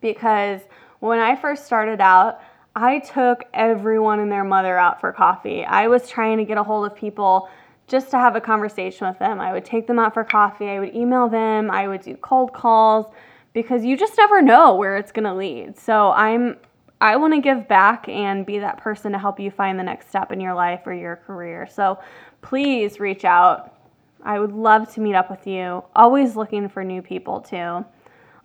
because 0.00 0.62
when 1.00 1.18
I 1.18 1.36
first 1.36 1.66
started 1.66 2.00
out, 2.00 2.40
I 2.76 2.98
took 2.98 3.44
everyone 3.54 4.20
and 4.20 4.32
their 4.32 4.44
mother 4.44 4.76
out 4.76 5.00
for 5.00 5.12
coffee. 5.12 5.64
I 5.64 5.86
was 5.86 6.08
trying 6.08 6.38
to 6.38 6.44
get 6.44 6.58
a 6.58 6.62
hold 6.62 6.86
of 6.86 6.96
people 6.96 7.48
just 7.86 8.10
to 8.10 8.18
have 8.18 8.34
a 8.34 8.40
conversation 8.40 9.06
with 9.06 9.18
them. 9.18 9.40
I 9.40 9.52
would 9.52 9.64
take 9.64 9.86
them 9.86 9.98
out 9.98 10.14
for 10.14 10.24
coffee, 10.24 10.68
I 10.68 10.80
would 10.80 10.94
email 10.94 11.28
them, 11.28 11.70
I 11.70 11.86
would 11.86 12.00
do 12.00 12.16
cold 12.16 12.52
calls 12.52 13.06
because 13.52 13.84
you 13.84 13.96
just 13.96 14.16
never 14.16 14.42
know 14.42 14.74
where 14.74 14.96
it's 14.96 15.12
going 15.12 15.24
to 15.24 15.34
lead. 15.34 15.78
So 15.78 16.10
I'm 16.10 16.56
I 17.00 17.16
want 17.16 17.34
to 17.34 17.40
give 17.40 17.68
back 17.68 18.08
and 18.08 18.46
be 18.46 18.60
that 18.60 18.78
person 18.78 19.12
to 19.12 19.18
help 19.18 19.38
you 19.38 19.50
find 19.50 19.78
the 19.78 19.82
next 19.82 20.08
step 20.08 20.32
in 20.32 20.40
your 20.40 20.54
life 20.54 20.86
or 20.86 20.94
your 20.94 21.16
career. 21.16 21.68
So 21.70 21.98
please 22.40 22.98
reach 22.98 23.24
out. 23.26 23.74
I 24.22 24.38
would 24.38 24.52
love 24.52 24.92
to 24.94 25.00
meet 25.00 25.14
up 25.14 25.28
with 25.30 25.46
you. 25.46 25.84
Always 25.94 26.34
looking 26.34 26.68
for 26.68 26.82
new 26.82 27.02
people 27.02 27.40
too. 27.40 27.84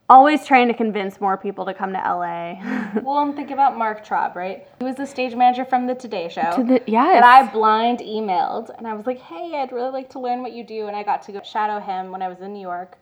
Always 0.10 0.43
trying 0.43 0.68
to 0.70 0.74
convince 0.74 1.22
more 1.22 1.38
people 1.38 1.66
to 1.66 1.74
come 1.74 1.93
to 1.93 1.99
LA. 1.99 2.55
Well, 3.03 3.22
and 3.22 3.36
think 3.36 3.51
about 3.51 3.78
Mark 3.78 4.03
Traub, 4.05 4.34
right? 4.36 4.68
He 4.80 4.86
was 4.86 4.95
the 4.95 5.05
stage 5.05 5.36
manager 5.36 5.64
from 5.64 5.86
the 5.86 5.93
Today 5.93 6.28
Show. 6.30 6.51
to 6.55 6.64
the 6.64 6.82
yes. 6.88 7.22
that 7.22 7.24
I 7.24 7.51
blind 7.51 7.99
emailed 7.99 8.72
and 8.78 8.88
I 8.88 8.95
was 8.95 9.05
like, 9.05 9.20
hey, 9.20 9.53
I'd 9.55 9.72
really 9.72 9.91
like 9.91 10.10
to 10.12 10.20
learn 10.20 10.41
what 10.41 10.51
you 10.53 10.64
do. 10.64 10.88
And 10.88 10.95
I 10.95 11.03
got 11.03 11.22
to 11.24 11.32
go 11.32 11.41
shadow 11.43 11.80
him 11.80 12.12
when 12.12 12.24
I 12.24 12.28
was 12.28 12.39
in 12.41 12.53
New 12.53 12.62
York 12.62 12.97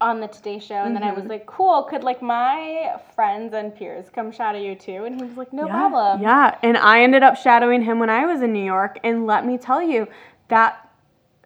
on 0.00 0.20
the 0.20 0.26
Today 0.28 0.58
Show. 0.58 0.76
And 0.76 0.96
then 0.96 1.02
I 1.02 1.08
Mm-hmm. 1.10 1.20
was 1.20 1.28
like, 1.28 1.44
cool, 1.44 1.82
could 1.82 2.02
like 2.02 2.22
my 2.22 2.94
friends 3.14 3.52
and 3.52 3.74
peers 3.76 4.06
come 4.08 4.32
shadow 4.32 4.58
you 4.58 4.74
too? 4.74 5.04
And 5.04 5.16
he 5.20 5.22
was 5.26 5.36
like, 5.36 5.52
no 5.52 5.66
yeah, 5.66 5.72
problem. 5.72 6.22
Yeah, 6.22 6.56
and 6.62 6.78
I 6.78 7.02
ended 7.02 7.22
up 7.22 7.36
shadowing 7.36 7.82
him 7.82 7.98
when 7.98 8.08
I 8.08 8.24
was 8.24 8.40
in 8.40 8.54
New 8.54 8.64
York. 8.64 8.98
And 9.04 9.26
let 9.26 9.44
me 9.44 9.58
tell 9.58 9.82
you, 9.82 10.08
that 10.48 10.81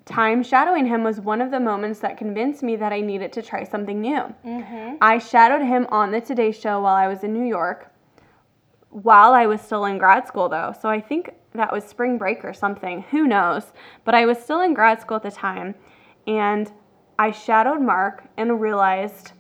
time 0.07 0.43
shadowing 0.43 0.87
him 0.87 1.03
was 1.03 1.21
one 1.21 1.43
of 1.43 1.51
the 1.51 1.61
moments 1.61 1.99
that 2.01 2.17
convinced 2.17 2.63
me 2.63 2.77
that 2.77 2.93
I 2.93 3.01
needed 3.01 3.33
to 3.35 3.43
try 3.43 3.65
something 3.65 4.01
new. 4.01 4.35
Mm-hmm. 4.45 4.97
I 5.01 5.19
shadowed 5.19 5.63
him 5.63 5.87
on 5.91 6.13
the 6.13 6.21
Today 6.21 6.53
Show 6.53 6.81
while 6.81 6.95
I 6.95 7.09
was 7.09 7.25
in 7.25 7.33
New 7.33 7.45
York, 7.45 7.93
while 8.91 9.35
I 9.35 9.47
was 9.47 9.61
still 9.61 9.85
in 9.85 9.99
grad 9.99 10.27
school, 10.27 10.49
though. 10.49 10.73
So 10.81 10.89
I 10.89 11.01
think 11.01 11.31
that 11.55 11.73
was 11.73 11.85
spring 11.85 12.19
break 12.19 12.45
or 12.45 12.55
something. 12.55 13.03
Who 13.11 13.27
knows? 13.27 13.73
But 14.05 14.15
I 14.15 14.27
was 14.27 14.39
still 14.39 14.61
in 14.61 14.75
grad 14.75 15.01
school 15.01 15.17
at 15.17 15.25
the 15.25 15.31
time. 15.31 15.75
And 16.27 16.71
I 17.19 17.33
shadowed 17.33 17.81
Mark 17.81 18.25
and 18.37 18.61
realized 18.61 19.33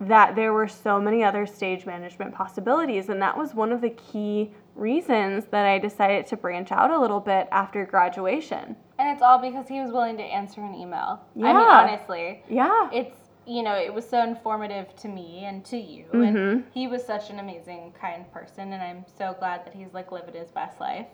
that 0.00 0.36
there 0.36 0.52
were 0.52 0.68
so 0.68 1.00
many 1.00 1.24
other 1.24 1.46
stage 1.46 1.86
management 1.86 2.34
possibilities. 2.34 3.08
And 3.08 3.20
that 3.22 3.36
was 3.36 3.54
one 3.54 3.72
of 3.72 3.80
the 3.80 3.90
key 3.90 4.52
reasons 4.74 5.46
that 5.46 5.64
I 5.64 5.78
decided 5.78 6.26
to 6.26 6.36
branch 6.36 6.70
out 6.70 6.90
a 6.90 7.00
little 7.00 7.20
bit 7.20 7.48
after 7.50 7.86
graduation. 7.86 8.76
And 9.06 9.14
it's 9.14 9.22
all 9.22 9.38
because 9.38 9.68
he 9.68 9.80
was 9.80 9.92
willing 9.92 10.16
to 10.16 10.22
answer 10.24 10.60
an 10.60 10.74
email. 10.74 11.20
Yeah. 11.36 11.46
I 11.46 11.52
mean, 11.52 11.62
honestly, 11.62 12.42
Yeah. 12.48 12.90
it's, 12.92 13.16
you 13.46 13.62
know, 13.62 13.76
it 13.76 13.94
was 13.94 14.08
so 14.08 14.20
informative 14.20 14.96
to 14.96 15.06
me 15.08 15.44
and 15.44 15.64
to 15.66 15.76
you. 15.76 16.06
Mm-hmm. 16.12 16.36
And 16.36 16.64
he 16.74 16.88
was 16.88 17.04
such 17.04 17.30
an 17.30 17.38
amazing, 17.38 17.94
kind 18.00 18.28
person. 18.32 18.72
And 18.72 18.82
I'm 18.82 19.04
so 19.16 19.36
glad 19.38 19.64
that 19.64 19.74
he's 19.74 19.94
like 19.94 20.10
living 20.10 20.34
his 20.34 20.50
best 20.50 20.80
life. 20.80 21.06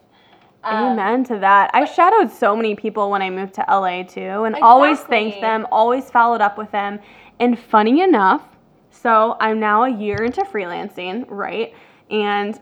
Um, 0.64 0.98
Amen 0.98 1.22
to 1.24 1.38
that. 1.40 1.70
I 1.74 1.84
shadowed 1.84 2.30
so 2.30 2.56
many 2.56 2.74
people 2.74 3.10
when 3.10 3.20
I 3.20 3.28
moved 3.28 3.52
to 3.54 3.64
LA 3.68 4.04
too, 4.04 4.44
and 4.44 4.56
always 4.56 5.00
thanked 5.00 5.42
them, 5.42 5.66
always 5.70 6.08
followed 6.08 6.40
up 6.40 6.56
with 6.56 6.70
them. 6.70 6.98
And 7.40 7.58
funny 7.58 8.00
enough, 8.00 8.42
so 8.90 9.36
I'm 9.38 9.60
now 9.60 9.82
a 9.84 9.90
year 9.90 10.24
into 10.24 10.44
freelancing, 10.44 11.26
right? 11.28 11.74
And 12.10 12.58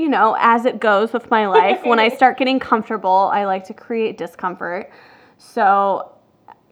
you 0.00 0.08
know, 0.08 0.34
as 0.40 0.64
it 0.64 0.80
goes 0.80 1.12
with 1.12 1.30
my 1.30 1.46
life, 1.46 1.84
when 1.84 1.98
I 1.98 2.08
start 2.16 2.38
getting 2.38 2.58
comfortable, 2.58 3.30
I 3.32 3.44
like 3.44 3.64
to 3.64 3.74
create 3.74 4.16
discomfort. 4.16 4.90
So, 5.36 6.12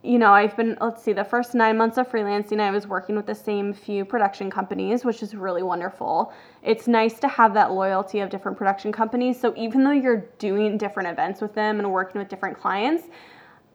you 0.03 0.19
know, 0.19 0.33
I've 0.33 0.57
been, 0.57 0.79
let's 0.81 1.03
see, 1.03 1.13
the 1.13 1.25
first 1.25 1.55
nine 1.55 1.77
months 1.77 1.99
of 1.99 2.11
freelancing, 2.11 2.59
I 2.59 2.71
was 2.71 2.87
working 2.87 3.17
with 3.17 3.27
the 3.27 3.35
same 3.35 3.75
few 3.75 4.07
production 4.07 4.51
companies, 4.51 5.05
which 5.05 5.23
is 5.23 5.35
really 5.35 5.63
wonderful. 5.63 6.33
It's 6.63 6.89
nice 6.89 7.21
to 7.21 7.29
have 7.29 7.53
that 7.53 7.73
loyalty 7.73 8.21
of 8.21 8.31
different 8.31 8.57
production 8.57 8.93
companies. 8.93 9.39
So, 9.39 9.53
even 9.59 9.85
though 9.85 9.91
you're 9.91 10.25
doing 10.39 10.79
different 10.79 11.11
events 11.11 11.43
with 11.43 11.53
them 11.53 11.81
and 11.81 11.93
working 11.93 12.21
with 12.21 12.31
different 12.31 12.59
clients, 12.59 13.09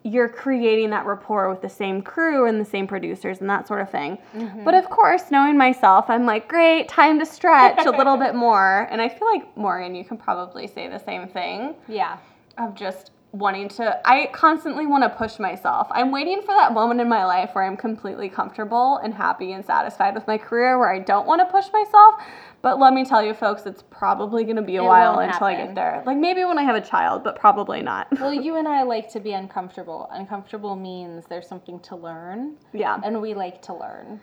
you're 0.04 0.28
creating 0.28 0.90
that 0.90 1.06
rapport 1.06 1.50
with 1.50 1.62
the 1.62 1.70
same 1.70 2.02
crew 2.02 2.46
and 2.46 2.60
the 2.60 2.66
same 2.70 2.86
producers 2.88 3.40
and 3.40 3.50
that 3.50 3.68
sort 3.68 3.82
of 3.82 3.90
thing. 3.90 4.18
Mm-hmm. 4.36 4.64
But 4.66 4.74
of 4.74 4.90
course, 4.90 5.32
knowing 5.32 5.58
myself, 5.58 6.06
I'm 6.10 6.26
like, 6.26 6.48
great, 6.48 6.90
time 6.90 7.20
to 7.20 7.26
stretch 7.26 7.86
a 7.86 7.90
little 7.90 8.18
bit 8.18 8.36
more. 8.48 8.88
And 8.92 9.02
I 9.02 9.08
feel 9.08 9.28
like, 9.32 9.56
Morgan, 9.56 9.96
you 9.96 10.04
can 10.04 10.18
probably 10.18 10.68
say 10.68 10.90
the 10.90 11.00
same 11.00 11.28
thing 11.28 11.76
Yeah. 11.88 12.18
of 12.58 12.76
just 12.76 13.12
wanting 13.32 13.68
to 13.68 14.00
I 14.08 14.28
constantly 14.32 14.86
want 14.86 15.04
to 15.04 15.10
push 15.10 15.40
myself. 15.40 15.88
I'm 15.90 16.12
waiting 16.12 16.42
for 16.42 16.54
that 16.54 16.72
moment 16.72 17.02
in 17.02 17.10
my 17.10 17.26
life 17.26 17.50
where 17.54 17.64
I'm 17.64 17.76
completely 17.76 18.30
comfortable 18.30 18.98
and 18.98 19.12
happy 19.12 19.54
and 19.54 19.66
satisfied 19.66 20.14
with 20.14 20.28
my 20.28 20.38
career 20.38 20.78
where 20.78 20.94
I 20.94 21.00
don't 21.00 21.26
want 21.26 21.42
to 21.42 21.46
push 21.46 21.66
myself. 21.74 22.16
But 22.64 22.80
let 22.80 22.94
me 22.94 23.04
tell 23.04 23.22
you 23.22 23.34
folks, 23.34 23.66
it's 23.66 23.84
probably 23.90 24.46
going 24.46 24.56
to 24.56 24.62
be 24.62 24.78
a 24.78 24.84
It 24.84 24.88
while 24.88 25.20
until 25.20 25.48
I 25.48 25.56
get 25.56 25.76
there. 25.76 26.02
Like 26.06 26.18
maybe 26.18 26.46
when 26.46 26.58
I 26.58 26.64
have 26.64 26.78
a 26.78 26.82
child, 26.82 27.22
but 27.22 27.38
probably 27.38 27.82
not. 27.82 28.08
Well, 28.20 28.34
you 28.46 28.56
and 28.56 28.70
I 28.70 28.84
like 28.84 29.12
to 29.12 29.20
be 29.20 29.34
uncomfortable. 29.34 30.08
Uncomfortable 30.12 30.78
means 30.78 31.26
there's 31.28 31.48
something 31.48 31.82
to 31.82 31.98
learn, 31.98 32.56
yeah. 32.72 33.02
and 33.04 33.22
we 33.22 33.34
like 33.34 33.62
to 33.64 33.74
learn. 33.74 34.22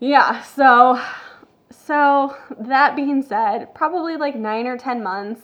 Yeah, 0.00 0.40
so 0.42 0.98
so 1.70 2.34
that 2.58 2.96
being 2.96 3.22
said, 3.22 3.74
probably 3.74 4.16
like 4.16 4.34
9 4.34 4.66
or 4.66 4.78
10 4.78 5.02
months, 5.02 5.42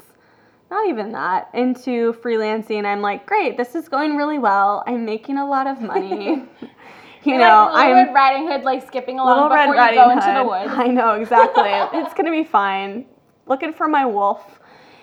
not 0.70 0.88
even 0.88 1.12
that, 1.12 1.51
into 1.53 2.14
freelancing, 2.24 2.86
I'm 2.86 3.03
like, 3.03 3.26
great, 3.26 3.59
this 3.59 3.74
is 3.74 3.88
going 3.88 4.16
really 4.16 4.38
well. 4.38 4.82
I'm 4.86 5.05
making 5.05 5.36
a 5.36 5.47
lot 5.47 5.66
of 5.66 5.82
money. 5.82 6.45
you 7.25 7.33
You're 7.33 7.41
know, 7.41 7.71
like 7.73 7.89
Little 7.89 7.99
I'm 7.99 8.07
Red 8.07 8.14
Riding 8.14 8.49
Hood, 8.49 8.62
like 8.62 8.87
skipping 8.87 9.18
along 9.18 9.35
Little 9.37 9.49
before 9.49 9.75
Red 9.75 9.91
you 9.91 9.97
go 9.97 10.09
Riding 10.09 10.23
into 10.23 10.39
the 10.39 10.45
woods. 10.45 10.73
I 10.77 10.87
know 10.87 11.12
exactly. 11.14 11.62
it's 12.01 12.14
gonna 12.14 12.31
be 12.31 12.45
fine. 12.45 13.07
Looking 13.47 13.73
for 13.73 13.89
my 13.89 14.07
wolf, 14.07 14.61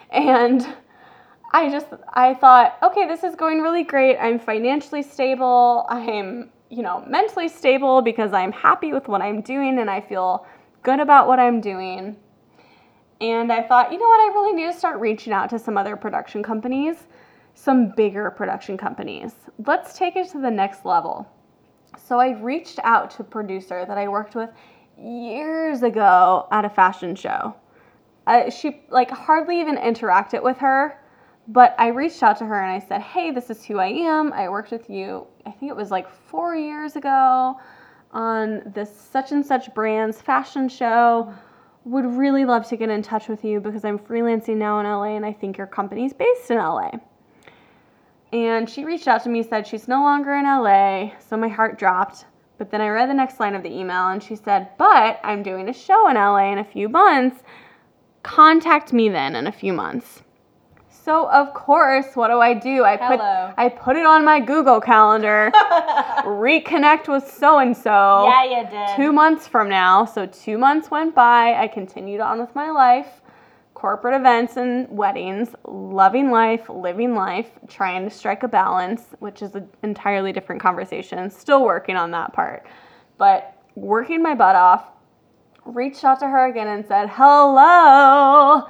and 0.09 0.67
I 1.51 1.69
just 1.69 1.87
I 2.13 2.33
thought, 2.33 2.77
okay, 2.81 3.07
this 3.07 3.23
is 3.23 3.35
going 3.35 3.61
really 3.61 3.83
great. 3.83 4.17
I'm 4.17 4.39
financially 4.39 5.03
stable. 5.03 5.85
I'm 5.89 6.49
you 6.69 6.81
know 6.81 7.03
mentally 7.07 7.47
stable 7.47 8.01
because 8.01 8.33
I'm 8.33 8.51
happy 8.51 8.93
with 8.93 9.07
what 9.07 9.21
I'm 9.21 9.41
doing 9.41 9.79
and 9.79 9.89
I 9.89 10.01
feel 10.01 10.45
good 10.83 10.99
about 10.99 11.27
what 11.27 11.39
I'm 11.39 11.61
doing. 11.61 12.15
And 13.19 13.51
I 13.51 13.63
thought, 13.63 13.91
you 13.91 13.97
know 13.97 14.07
what, 14.07 14.19
I 14.19 14.33
really 14.33 14.53
need 14.53 14.71
to 14.71 14.77
start 14.77 14.99
reaching 14.99 15.33
out 15.33 15.49
to 15.49 15.59
some 15.59 15.77
other 15.77 15.95
production 15.95 16.43
companies, 16.43 17.07
some 17.55 17.89
bigger 17.89 18.29
production 18.29 18.77
companies. 18.77 19.33
Let's 19.65 19.97
take 19.97 20.15
it 20.15 20.29
to 20.31 20.39
the 20.39 20.51
next 20.51 20.85
level. 20.85 21.27
So 21.97 22.19
I 22.19 22.31
reached 22.39 22.79
out 22.83 23.11
to 23.11 23.23
a 23.23 23.25
producer 23.25 23.85
that 23.85 23.97
I 23.97 24.07
worked 24.07 24.35
with 24.35 24.49
years 24.97 25.83
ago 25.83 26.47
at 26.51 26.65
a 26.65 26.69
fashion 26.69 27.15
show. 27.15 27.55
Uh, 28.25 28.49
she 28.49 28.81
like 28.89 29.09
hardly 29.09 29.59
even 29.59 29.77
interacted 29.77 30.43
with 30.43 30.57
her, 30.57 30.99
but 31.47 31.75
I 31.77 31.87
reached 31.87 32.21
out 32.23 32.37
to 32.39 32.45
her 32.45 32.61
and 32.61 32.71
I 32.71 32.85
said, 32.85 33.01
"Hey, 33.01 33.31
this 33.31 33.49
is 33.49 33.63
who 33.63 33.79
I 33.79 33.87
am. 33.87 34.33
I 34.33 34.49
worked 34.49 34.71
with 34.71 34.89
you. 34.89 35.27
I 35.45 35.51
think 35.51 35.69
it 35.71 35.75
was 35.75 35.91
like 35.91 36.09
4 36.09 36.55
years 36.55 36.95
ago 36.95 37.59
on 38.11 38.61
this 38.73 38.93
such 38.93 39.31
and 39.31 39.45
such 39.45 39.73
brand's 39.73 40.21
fashion 40.21 40.67
show. 40.69 41.33
Would 41.85 42.05
really 42.05 42.43
love 42.43 42.67
to 42.67 42.75
get 42.75 42.89
in 42.89 43.01
touch 43.01 43.29
with 43.29 43.45
you 43.45 43.61
because 43.61 43.85
I'm 43.85 43.97
freelancing 43.97 44.57
now 44.57 44.79
in 44.79 44.85
LA 44.85 45.15
and 45.15 45.25
I 45.25 45.31
think 45.31 45.57
your 45.57 45.67
company's 45.67 46.13
based 46.13 46.51
in 46.51 46.57
LA." 46.57 46.91
And 48.33 48.69
she 48.69 48.83
reached 48.83 49.07
out 49.07 49.23
to 49.23 49.29
me, 49.29 49.43
said 49.43 49.65
she's 49.65 49.87
no 49.87 50.01
longer 50.01 50.33
in 50.33 50.45
LA, 50.45 51.11
so 51.19 51.37
my 51.37 51.47
heart 51.47 51.79
dropped. 51.79 52.25
But 52.57 52.71
then 52.71 52.81
I 52.81 52.89
read 52.89 53.09
the 53.09 53.13
next 53.13 53.39
line 53.39 53.55
of 53.55 53.63
the 53.63 53.71
email 53.71 54.07
and 54.07 54.21
she 54.21 54.35
said, 54.35 54.69
But 54.77 55.19
I'm 55.23 55.43
doing 55.43 55.69
a 55.69 55.73
show 55.73 56.09
in 56.09 56.15
LA 56.15 56.51
in 56.51 56.57
a 56.57 56.63
few 56.63 56.89
months. 56.89 57.43
Contact 58.23 58.91
me 58.91 59.09
then 59.09 59.35
in 59.35 59.47
a 59.47 59.51
few 59.51 59.73
months. 59.73 60.23
So 60.89 61.29
of 61.29 61.53
course, 61.53 62.15
what 62.15 62.27
do 62.27 62.41
I 62.41 62.53
do? 62.53 62.83
I 62.83 62.97
put 62.97 63.21
I 63.21 63.69
put 63.69 63.95
it 63.95 64.05
on 64.05 64.25
my 64.25 64.41
Google 64.41 64.81
calendar. 64.81 65.51
reconnect 66.25 67.07
with 67.07 67.31
so 67.31 67.59
and 67.59 67.77
so. 67.77 68.25
Yeah, 68.27 68.43
you 68.43 68.69
did. 68.69 68.95
Two 68.97 69.13
months 69.13 69.47
from 69.47 69.69
now. 69.69 70.03
So 70.03 70.25
two 70.25 70.57
months 70.57 70.91
went 70.91 71.15
by. 71.15 71.53
I 71.53 71.69
continued 71.69 72.19
on 72.19 72.41
with 72.41 72.53
my 72.55 72.71
life, 72.71 73.21
corporate 73.77 74.15
events 74.15 74.57
and 74.57 74.89
weddings, 74.89 75.49
loving 75.67 76.31
life, 76.31 76.67
living 76.67 77.13
life, 77.13 77.51
trying 77.67 78.03
to 78.03 78.09
strike 78.09 78.41
a 78.41 78.47
balance, 78.47 79.03
which 79.19 79.43
is 79.43 79.53
an 79.53 79.69
entirely 79.83 80.31
different 80.31 80.59
conversation. 80.59 81.29
Still 81.29 81.63
working 81.63 81.95
on 81.95 82.09
that 82.09 82.33
part. 82.33 82.65
But 83.19 83.55
working 83.75 84.23
my 84.23 84.33
butt 84.33 84.55
off, 84.55 84.87
reached 85.63 86.03
out 86.03 86.19
to 86.21 86.27
her 86.27 86.47
again 86.47 86.67
and 86.67 86.87
said, 86.87 87.07
Hello. 87.11 88.67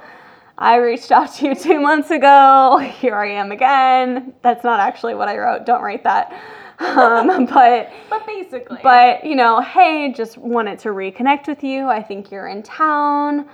I 0.58 0.76
reached 0.76 1.10
out 1.10 1.32
to 1.36 1.46
you 1.46 1.54
two 1.54 1.80
months 1.80 2.10
ago. 2.10 2.76
Here 3.00 3.16
I 3.16 3.30
am 3.30 3.50
again. 3.50 4.34
That's 4.42 4.62
not 4.62 4.78
actually 4.78 5.14
what 5.14 5.28
I 5.28 5.38
wrote. 5.38 5.64
Don't 5.64 5.80
write 5.80 6.04
that. 6.04 6.38
Um, 6.80 7.46
but 7.54 7.90
but 8.10 8.26
basically. 8.26 8.80
but 8.82 9.24
you 9.24 9.36
know, 9.36 9.62
hey, 9.62 10.12
just 10.12 10.36
wanted 10.36 10.78
to 10.80 10.90
reconnect 10.90 11.48
with 11.48 11.64
you. 11.64 11.86
I 11.86 12.02
think 12.02 12.30
you're 12.30 12.48
in 12.48 12.62
town. 12.62 13.48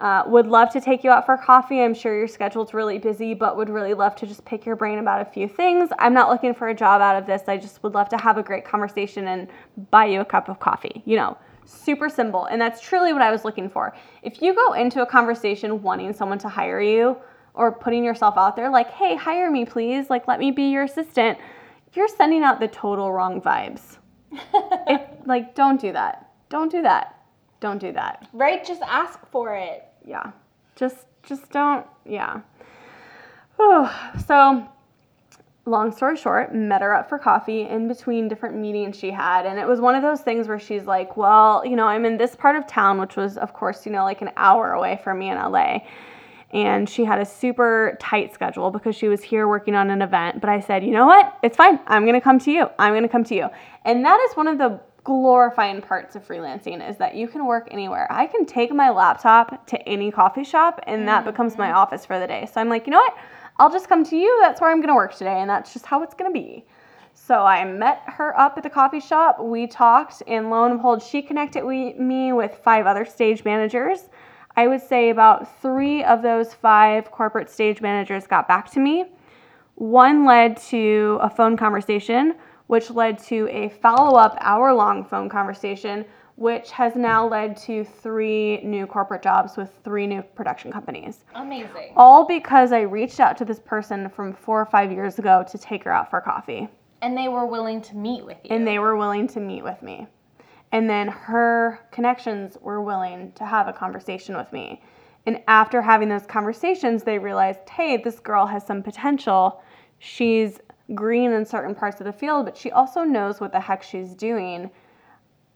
Uh, 0.00 0.22
would 0.26 0.46
love 0.46 0.70
to 0.70 0.80
take 0.80 1.04
you 1.04 1.10
out 1.10 1.26
for 1.26 1.36
coffee. 1.36 1.82
I'm 1.82 1.92
sure 1.92 2.16
your 2.16 2.26
schedule's 2.26 2.72
really 2.72 2.96
busy, 2.96 3.34
but 3.34 3.54
would 3.58 3.68
really 3.68 3.92
love 3.92 4.16
to 4.16 4.26
just 4.26 4.42
pick 4.46 4.64
your 4.64 4.74
brain 4.74 4.98
about 4.98 5.20
a 5.20 5.26
few 5.26 5.46
things. 5.46 5.90
I'm 5.98 6.14
not 6.14 6.30
looking 6.30 6.54
for 6.54 6.68
a 6.70 6.74
job 6.74 7.02
out 7.02 7.16
of 7.16 7.26
this. 7.26 7.42
I 7.48 7.58
just 7.58 7.82
would 7.82 7.92
love 7.92 8.08
to 8.08 8.16
have 8.16 8.38
a 8.38 8.42
great 8.42 8.64
conversation 8.64 9.28
and 9.28 9.48
buy 9.90 10.06
you 10.06 10.22
a 10.22 10.24
cup 10.24 10.48
of 10.48 10.58
coffee. 10.58 11.02
You 11.04 11.16
know, 11.16 11.36
super 11.66 12.08
simple. 12.08 12.46
And 12.46 12.58
that's 12.58 12.80
truly 12.80 13.12
what 13.12 13.20
I 13.20 13.30
was 13.30 13.44
looking 13.44 13.68
for. 13.68 13.94
If 14.22 14.40
you 14.40 14.54
go 14.54 14.72
into 14.72 15.02
a 15.02 15.06
conversation 15.06 15.82
wanting 15.82 16.14
someone 16.14 16.38
to 16.38 16.48
hire 16.48 16.80
you 16.80 17.18
or 17.52 17.70
putting 17.70 18.02
yourself 18.02 18.38
out 18.38 18.56
there, 18.56 18.70
like, 18.70 18.90
hey, 18.90 19.16
hire 19.16 19.50
me, 19.50 19.66
please, 19.66 20.08
like, 20.08 20.26
let 20.26 20.38
me 20.38 20.50
be 20.50 20.70
your 20.70 20.84
assistant, 20.84 21.36
you're 21.92 22.08
sending 22.08 22.42
out 22.42 22.58
the 22.58 22.68
total 22.68 23.12
wrong 23.12 23.40
vibes. 23.42 23.98
If 24.88 25.02
like, 25.26 25.54
don't 25.54 25.78
do 25.78 25.92
that. 25.92 26.30
Don't 26.48 26.72
do 26.72 26.80
that. 26.82 27.20
Don't 27.60 27.78
do 27.78 27.92
that. 27.92 28.28
right? 28.32 28.64
Just 28.64 28.80
ask 28.82 29.18
for 29.30 29.54
it. 29.54 29.89
Yeah. 30.04 30.32
Just 30.76 31.06
just 31.22 31.50
don't 31.50 31.86
yeah. 32.04 32.40
Whew. 33.56 33.88
So 34.26 34.68
long 35.66 35.92
story 35.92 36.16
short, 36.16 36.54
met 36.54 36.82
her 36.82 36.94
up 36.94 37.08
for 37.08 37.18
coffee 37.18 37.62
in 37.62 37.88
between 37.88 38.28
different 38.28 38.56
meetings 38.56 38.98
she 38.98 39.10
had. 39.10 39.46
And 39.46 39.58
it 39.58 39.66
was 39.66 39.80
one 39.80 39.94
of 39.94 40.02
those 40.02 40.20
things 40.20 40.48
where 40.48 40.58
she's 40.58 40.84
like, 40.84 41.16
Well, 41.16 41.64
you 41.64 41.76
know, 41.76 41.86
I'm 41.86 42.04
in 42.04 42.16
this 42.16 42.34
part 42.36 42.56
of 42.56 42.66
town, 42.66 43.00
which 43.00 43.16
was, 43.16 43.36
of 43.38 43.52
course, 43.52 43.86
you 43.86 43.92
know, 43.92 44.04
like 44.04 44.20
an 44.22 44.30
hour 44.36 44.72
away 44.72 45.00
from 45.02 45.18
me 45.18 45.30
in 45.30 45.38
LA. 45.38 45.78
And 46.52 46.88
she 46.88 47.04
had 47.04 47.20
a 47.20 47.24
super 47.24 47.96
tight 48.00 48.34
schedule 48.34 48.72
because 48.72 48.96
she 48.96 49.06
was 49.06 49.22
here 49.22 49.46
working 49.46 49.76
on 49.76 49.88
an 49.88 50.02
event. 50.02 50.40
But 50.40 50.50
I 50.50 50.60
said, 50.60 50.84
You 50.84 50.90
know 50.90 51.06
what? 51.06 51.38
It's 51.42 51.56
fine. 51.56 51.78
I'm 51.86 52.02
going 52.02 52.14
to 52.14 52.20
come 52.20 52.38
to 52.40 52.50
you. 52.50 52.68
I'm 52.78 52.92
going 52.92 53.04
to 53.04 53.08
come 53.08 53.24
to 53.24 53.34
you. 53.34 53.48
And 53.84 54.04
that 54.04 54.20
is 54.28 54.36
one 54.36 54.48
of 54.48 54.58
the 54.58 54.80
glorifying 55.04 55.80
parts 55.80 56.16
of 56.16 56.26
freelancing 56.26 56.86
is 56.86 56.96
that 56.98 57.14
you 57.14 57.26
can 57.28 57.46
work 57.46 57.68
anywhere. 57.70 58.06
I 58.10 58.26
can 58.26 58.44
take 58.44 58.72
my 58.72 58.90
laptop 58.90 59.66
to 59.68 59.88
any 59.88 60.10
coffee 60.10 60.44
shop 60.44 60.80
and 60.86 61.08
that 61.08 61.24
becomes 61.24 61.56
my 61.56 61.68
mm-hmm. 61.68 61.76
office 61.76 62.04
for 62.04 62.18
the 62.18 62.26
day. 62.26 62.48
So 62.52 62.60
I'm 62.60 62.68
like, 62.68 62.86
you 62.86 62.90
know 62.90 62.98
what? 62.98 63.16
I'll 63.58 63.70
just 63.70 63.88
come 63.88 64.04
to 64.04 64.16
you. 64.16 64.38
That's 64.42 64.60
where 64.60 64.70
I'm 64.70 64.78
going 64.78 64.88
to 64.88 64.94
work 64.94 65.14
today 65.14 65.40
and 65.40 65.48
that's 65.48 65.72
just 65.72 65.86
how 65.86 66.02
it's 66.02 66.14
going 66.14 66.32
to 66.32 66.38
be. 66.38 66.64
So 67.14 67.44
I 67.44 67.64
met 67.64 68.02
her 68.06 68.38
up 68.38 68.54
at 68.56 68.62
the 68.62 68.70
coffee 68.70 69.00
shop. 69.00 69.42
We 69.42 69.66
talked 69.66 70.22
and 70.26 70.50
lo 70.50 70.64
and 70.64 70.78
behold, 70.78 71.02
she 71.02 71.22
connected 71.22 71.64
we, 71.64 71.94
me 71.94 72.32
with 72.32 72.60
five 72.62 72.86
other 72.86 73.04
stage 73.04 73.44
managers. 73.44 74.08
I 74.56 74.66
would 74.66 74.80
say 74.80 75.10
about 75.10 75.60
3 75.62 76.02
of 76.04 76.22
those 76.22 76.52
5 76.54 77.10
corporate 77.10 77.48
stage 77.48 77.80
managers 77.80 78.26
got 78.26 78.48
back 78.48 78.70
to 78.72 78.80
me. 78.80 79.06
One 79.76 80.26
led 80.26 80.56
to 80.68 81.18
a 81.22 81.30
phone 81.30 81.56
conversation, 81.56 82.34
which 82.70 82.88
led 82.88 83.18
to 83.18 83.48
a 83.50 83.68
follow 83.68 84.16
up 84.16 84.36
hour 84.38 84.72
long 84.72 85.04
phone 85.04 85.28
conversation, 85.28 86.04
which 86.36 86.70
has 86.70 86.94
now 86.94 87.26
led 87.26 87.56
to 87.56 87.82
three 87.82 88.60
new 88.62 88.86
corporate 88.86 89.22
jobs 89.22 89.56
with 89.56 89.72
three 89.82 90.06
new 90.06 90.22
production 90.22 90.70
companies. 90.70 91.24
Amazing. 91.34 91.92
All 91.96 92.28
because 92.28 92.70
I 92.70 92.82
reached 92.82 93.18
out 93.18 93.36
to 93.38 93.44
this 93.44 93.58
person 93.58 94.08
from 94.08 94.32
four 94.32 94.60
or 94.60 94.66
five 94.66 94.92
years 94.92 95.18
ago 95.18 95.44
to 95.50 95.58
take 95.58 95.82
her 95.82 95.90
out 95.90 96.10
for 96.10 96.20
coffee. 96.20 96.68
And 97.02 97.18
they 97.18 97.26
were 97.26 97.44
willing 97.44 97.82
to 97.82 97.96
meet 97.96 98.24
with 98.24 98.38
you. 98.44 98.54
And 98.54 98.64
they 98.64 98.78
were 98.78 98.94
willing 98.94 99.26
to 99.26 99.40
meet 99.40 99.64
with 99.64 99.82
me. 99.82 100.06
And 100.70 100.88
then 100.88 101.08
her 101.08 101.80
connections 101.90 102.56
were 102.60 102.80
willing 102.80 103.32
to 103.32 103.44
have 103.44 103.66
a 103.66 103.72
conversation 103.72 104.36
with 104.36 104.52
me. 104.52 104.80
And 105.26 105.42
after 105.48 105.82
having 105.82 106.08
those 106.08 106.24
conversations, 106.24 107.02
they 107.02 107.18
realized, 107.18 107.68
hey, 107.68 107.96
this 107.96 108.20
girl 108.20 108.46
has 108.46 108.64
some 108.64 108.80
potential. 108.80 109.60
She's 109.98 110.60
green 110.94 111.32
in 111.32 111.44
certain 111.44 111.74
parts 111.74 112.00
of 112.00 112.06
the 112.06 112.12
field, 112.12 112.46
but 112.46 112.56
she 112.56 112.70
also 112.70 113.02
knows 113.02 113.40
what 113.40 113.52
the 113.52 113.60
heck 113.60 113.82
she's 113.82 114.14
doing. 114.14 114.70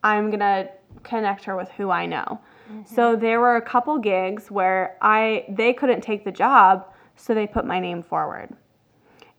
I'm 0.03 0.31
gonna 0.31 0.69
connect 1.03 1.45
her 1.45 1.57
with 1.57 1.71
who 1.71 1.91
I 1.91 2.07
know. 2.07 2.41
Mm-hmm. 2.71 2.95
So 2.95 3.17
there 3.17 3.41
were 3.41 3.57
a 3.57 3.63
couple 3.63 3.99
gigs 3.99 4.51
where 4.51 4.97
I 5.01 5.45
they 5.49 5.73
couldn't 5.73 6.03
take 6.03 6.25
the 6.25 6.33
job, 6.33 6.87
so 7.17 7.35
they 7.35 7.47
put 7.47 7.65
my 7.65 7.81
name 7.81 8.03
forward. 8.03 8.55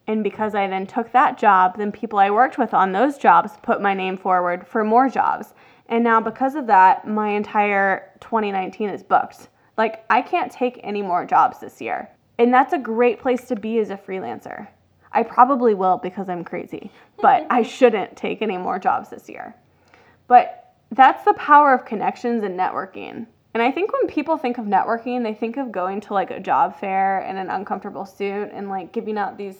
And 0.08 0.22
because 0.22 0.54
I 0.54 0.68
then 0.68 0.86
took 0.86 1.10
that 1.12 1.36
job, 1.36 1.78
then 1.78 1.90
people 1.90 2.18
I 2.18 2.30
worked 2.30 2.58
with 2.58 2.72
on 2.72 2.92
those 2.92 3.18
jobs 3.18 3.52
put 3.62 3.80
my 3.80 3.92
name 3.92 4.16
forward 4.16 4.66
for 4.66 4.84
more 4.84 5.08
jobs. 5.08 5.54
And 5.88 6.04
now 6.04 6.20
because 6.20 6.54
of 6.54 6.66
that, 6.68 7.06
my 7.06 7.30
entire 7.30 8.12
2019 8.20 8.90
is 8.90 9.02
booked. 9.02 9.48
Like 9.76 10.04
I 10.10 10.22
can't 10.22 10.50
take 10.50 10.80
any 10.82 11.02
more 11.02 11.24
jobs 11.24 11.58
this 11.58 11.80
year. 11.80 12.10
And 12.38 12.52
that's 12.52 12.72
a 12.72 12.78
great 12.78 13.18
place 13.18 13.46
to 13.48 13.56
be 13.56 13.78
as 13.78 13.90
a 13.90 13.96
freelancer. 13.96 14.68
I 15.12 15.22
probably 15.22 15.74
will 15.74 15.98
because 15.98 16.28
I'm 16.28 16.44
crazy, 16.44 16.90
but 17.20 17.46
I 17.50 17.62
shouldn't 17.62 18.16
take 18.16 18.42
any 18.42 18.56
more 18.56 18.78
jobs 18.78 19.10
this 19.10 19.28
year. 19.28 19.54
But 20.28 20.74
that's 20.90 21.24
the 21.24 21.34
power 21.34 21.74
of 21.74 21.84
connections 21.84 22.42
and 22.42 22.58
networking. 22.58 23.26
And 23.54 23.62
I 23.62 23.70
think 23.72 23.92
when 23.92 24.06
people 24.06 24.36
think 24.36 24.58
of 24.58 24.66
networking, 24.66 25.22
they 25.22 25.32
think 25.32 25.56
of 25.56 25.72
going 25.72 26.00
to 26.02 26.14
like 26.14 26.30
a 26.30 26.38
job 26.38 26.78
fair 26.78 27.20
in 27.22 27.36
an 27.36 27.48
uncomfortable 27.48 28.04
suit 28.04 28.50
and 28.52 28.68
like 28.68 28.92
giving 28.92 29.16
out 29.16 29.38
these 29.38 29.56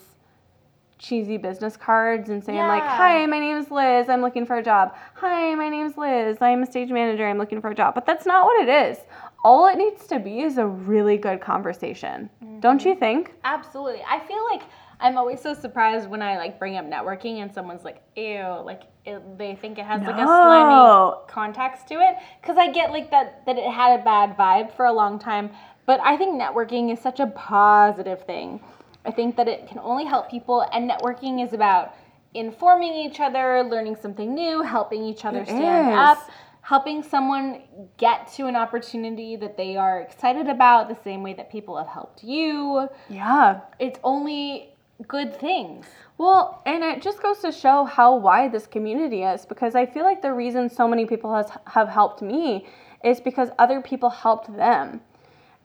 cheesy 0.99 1.37
business 1.37 1.77
cards 1.77 2.31
and 2.31 2.45
saying 2.45 2.59
like, 2.59 2.83
"Hi, 2.83 3.25
my 3.27 3.39
name 3.39 3.57
is 3.57 3.71
Liz. 3.71 4.09
I'm 4.09 4.21
looking 4.21 4.47
for 4.47 4.57
a 4.57 4.63
job. 4.63 4.95
Hi, 5.15 5.55
my 5.55 5.69
name 5.69 5.87
is 5.87 5.97
Liz. 5.97 6.39
I'm 6.41 6.63
a 6.63 6.67
stage 6.67 6.91
manager. 6.91 7.27
I'm 7.27 7.39
looking 7.39 7.61
for 7.61 7.71
a 7.71 7.75
job." 7.75 7.95
But 7.95 8.07
that's 8.07 8.27
not 8.27 8.45
what 8.45 8.67
it 8.67 8.69
is. 8.69 8.99
All 9.45 9.67
it 9.67 9.77
needs 9.77 10.07
to 10.09 10.19
be 10.19 10.41
is 10.41 10.59
a 10.59 10.67
really 10.67 11.17
good 11.17 11.41
conversation. 11.41 12.31
Don't 12.61 12.79
mm-hmm. 12.79 12.89
you 12.89 12.95
think? 12.97 13.35
Absolutely. 13.45 14.03
I 14.09 14.21
feel 14.21 14.45
like 14.51 14.63
I'm 15.01 15.19
always 15.19 15.41
so 15.41 15.55
surprised 15.55 16.09
when 16.09 16.23
I 16.23 16.37
like 16.39 16.59
bring 16.59 16.77
up 16.77 16.87
networking 16.87 17.43
and 17.43 17.53
someone's 17.53 17.85
like, 17.85 18.03
"Ew," 18.17 18.63
like 18.65 18.83
it, 19.05 19.39
they 19.39 19.55
think 19.55 19.79
it 19.79 19.85
has 19.85 20.03
like 20.03 20.17
a 20.17 20.27
slimy 20.27 20.75
No. 20.75 21.21
context 21.29 21.87
to 21.89 21.95
it. 21.95 22.17
Because 22.41 22.57
I 22.57 22.71
get 22.73 22.91
like 22.91 23.11
that 23.11 23.45
that 23.47 23.59
it 23.59 23.71
had 23.71 24.01
a 24.01 24.03
bad 24.03 24.37
vibe 24.37 24.73
for 24.73 24.87
a 24.87 24.93
long 24.93 25.19
time, 25.19 25.51
but 25.85 26.01
I 26.03 26.17
think 26.17 26.41
networking 26.41 26.93
is 26.93 27.01
such 27.01 27.21
a 27.21 27.27
positive 27.27 28.23
thing. 28.25 28.61
I 29.05 29.11
think 29.11 29.37
that 29.37 29.49
it 29.49 29.69
can 29.69 29.79
only 29.81 30.05
help 30.05 30.31
people, 30.31 30.63
and 30.73 30.91
networking 30.91 31.45
is 31.45 31.53
about 31.53 31.95
informing 32.35 32.93
each 32.95 33.21
other, 33.21 33.63
learning 33.63 33.97
something 33.97 34.35
new, 34.35 34.63
helping 34.63 35.05
each 35.05 35.25
other 35.25 35.41
It 35.41 35.49
stand 35.49 35.89
is. 35.89 35.95
up, 35.97 36.19
helping 36.63 37.03
someone 37.03 37.63
get 37.99 38.27
to 38.33 38.47
an 38.47 38.57
opportunity 38.57 39.37
that 39.37 39.57
they 39.57 39.77
are 39.77 40.01
excited 40.01 40.49
about, 40.49 40.89
the 40.89 40.99
same 41.05 41.23
way 41.23 41.35
that 41.35 41.51
people 41.51 41.77
have 41.77 41.87
helped 41.87 42.25
you 42.25 42.89
Yeah. 43.09 43.61
it's 43.79 44.01
only 44.03 44.76
good 45.07 45.39
things. 45.39 45.87
Well, 46.19 46.63
and 46.65 46.83
it 46.83 47.03
just 47.03 47.23
goes 47.23 47.39
to 47.41 47.53
show 47.53 47.85
how 47.85 48.17
wide 48.17 48.53
this 48.53 48.67
community 48.67 49.23
is 49.23 49.45
because 49.45 49.75
I 49.75 49.85
feel 49.87 50.05
like 50.05 50.23
the 50.23 50.33
reason 50.33 50.71
so 50.71 50.89
many 50.89 51.05
people 51.05 51.35
has, 51.35 51.51
have 51.67 51.89
helped 51.89 52.23
me 52.23 52.67
is 53.05 53.21
because 53.21 53.51
other 53.59 53.81
people 53.81 54.11
helped 54.11 54.55
them. 54.57 55.01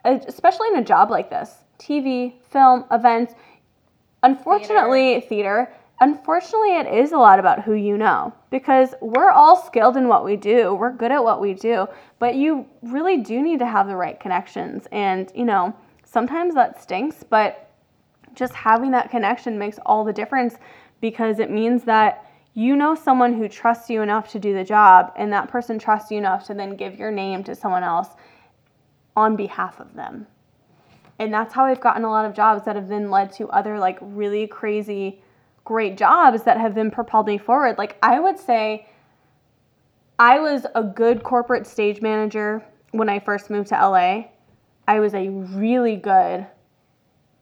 Especially 0.03 0.67
in 0.69 0.77
a 0.77 0.83
job 0.83 1.09
like 1.09 1.29
this 1.29 1.59
TV, 1.79 2.33
film, 2.49 2.85
events. 2.91 3.33
Unfortunately, 4.23 5.21
theater. 5.21 5.73
Unfortunately, 5.99 6.75
it 6.75 6.87
is 6.87 7.11
a 7.11 7.17
lot 7.17 7.39
about 7.39 7.61
who 7.61 7.73
you 7.73 7.97
know 7.97 8.33
because 8.49 8.95
we're 9.01 9.29
all 9.29 9.55
skilled 9.55 9.95
in 9.95 10.07
what 10.07 10.25
we 10.25 10.35
do. 10.35 10.73
We're 10.73 10.91
good 10.91 11.11
at 11.11 11.23
what 11.23 11.39
we 11.39 11.53
do, 11.53 11.87
but 12.17 12.35
you 12.35 12.65
really 12.81 13.17
do 13.17 13.41
need 13.41 13.59
to 13.59 13.67
have 13.67 13.87
the 13.87 13.95
right 13.95 14.19
connections. 14.19 14.87
And, 14.91 15.31
you 15.35 15.45
know, 15.45 15.75
sometimes 16.03 16.55
that 16.55 16.81
stinks, 16.81 17.23
but 17.23 17.70
just 18.35 18.53
having 18.53 18.91
that 18.91 19.09
connection 19.09 19.57
makes 19.57 19.79
all 19.85 20.03
the 20.03 20.13
difference 20.13 20.55
because 20.99 21.39
it 21.39 21.49
means 21.49 21.83
that 21.83 22.25
you 22.53 22.75
know 22.75 22.95
someone 22.95 23.33
who 23.33 23.47
trusts 23.47 23.89
you 23.89 24.01
enough 24.01 24.29
to 24.31 24.39
do 24.39 24.53
the 24.53 24.63
job 24.63 25.13
and 25.15 25.31
that 25.31 25.47
person 25.47 25.79
trusts 25.79 26.11
you 26.11 26.17
enough 26.17 26.45
to 26.47 26.53
then 26.53 26.75
give 26.75 26.97
your 26.97 27.11
name 27.11 27.43
to 27.43 27.55
someone 27.55 27.83
else 27.83 28.09
on 29.15 29.35
behalf 29.35 29.79
of 29.79 29.93
them. 29.93 30.27
And 31.19 31.33
that's 31.33 31.53
how 31.53 31.65
I've 31.65 31.79
gotten 31.79 32.03
a 32.03 32.09
lot 32.09 32.25
of 32.25 32.33
jobs 32.33 32.65
that 32.65 32.75
have 32.75 32.87
then 32.87 33.11
led 33.11 33.31
to 33.33 33.47
other 33.49 33.77
like 33.79 33.97
really 34.01 34.47
crazy 34.47 35.21
great 35.63 35.97
jobs 35.97 36.43
that 36.43 36.57
have 36.57 36.75
then 36.75 36.91
propelled 36.91 37.27
me 37.27 37.37
forward. 37.37 37.77
Like 37.77 37.97
I 38.01 38.19
would 38.19 38.39
say 38.39 38.87
I 40.19 40.39
was 40.39 40.65
a 40.75 40.83
good 40.83 41.23
corporate 41.23 41.65
stage 41.65 42.01
manager 42.01 42.63
when 42.91 43.09
I 43.09 43.19
first 43.19 43.49
moved 43.49 43.69
to 43.69 43.75
LA. 43.75 44.25
I 44.87 44.99
was 44.99 45.13
a 45.13 45.29
really 45.29 45.95
good, 45.95 46.45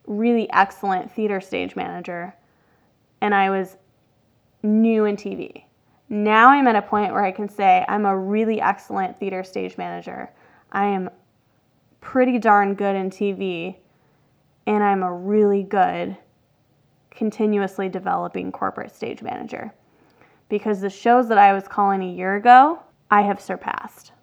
really 0.10 0.52
excellent 0.52 1.12
theater 1.12 1.40
stage 1.40 1.76
manager, 1.76 2.36
and 3.22 3.34
I 3.34 3.50
was 3.52 3.78
new 4.64 5.06
in 5.06 5.16
TV. 5.16 5.64
Now 6.10 6.50
I'm 6.50 6.68
at 6.68 6.76
a 6.76 6.82
point 6.82 7.14
where 7.14 7.24
I 7.24 7.32
can 7.32 7.48
say 7.48 7.86
I'm 7.88 8.06
a 8.06 8.18
really 8.18 8.60
excellent 8.60 9.18
theater 9.20 9.44
stage 9.44 9.78
manager. 9.78 10.32
I 10.72 10.88
am 10.88 11.10
pretty 12.02 12.40
darn 12.40 12.74
good 12.74 12.96
in 12.96 13.12
TV, 13.12 13.76
and 14.66 14.84
I'm 14.84 15.04
a 15.04 15.14
really 15.14 15.62
good, 15.62 16.18
continuously 17.12 17.88
developing 17.88 18.52
corporate 18.52 18.96
stage 18.96 19.22
manager. 19.22 19.74
Because 20.50 20.82
the 20.82 20.90
shows 20.90 21.30
that 21.30 21.38
I 21.38 21.54
was 21.54 21.68
calling 21.68 22.02
a 22.02 22.12
year 22.12 22.36
ago, 22.36 22.82
I 23.12 23.22
have 23.22 23.40
surpassed. 23.40 24.14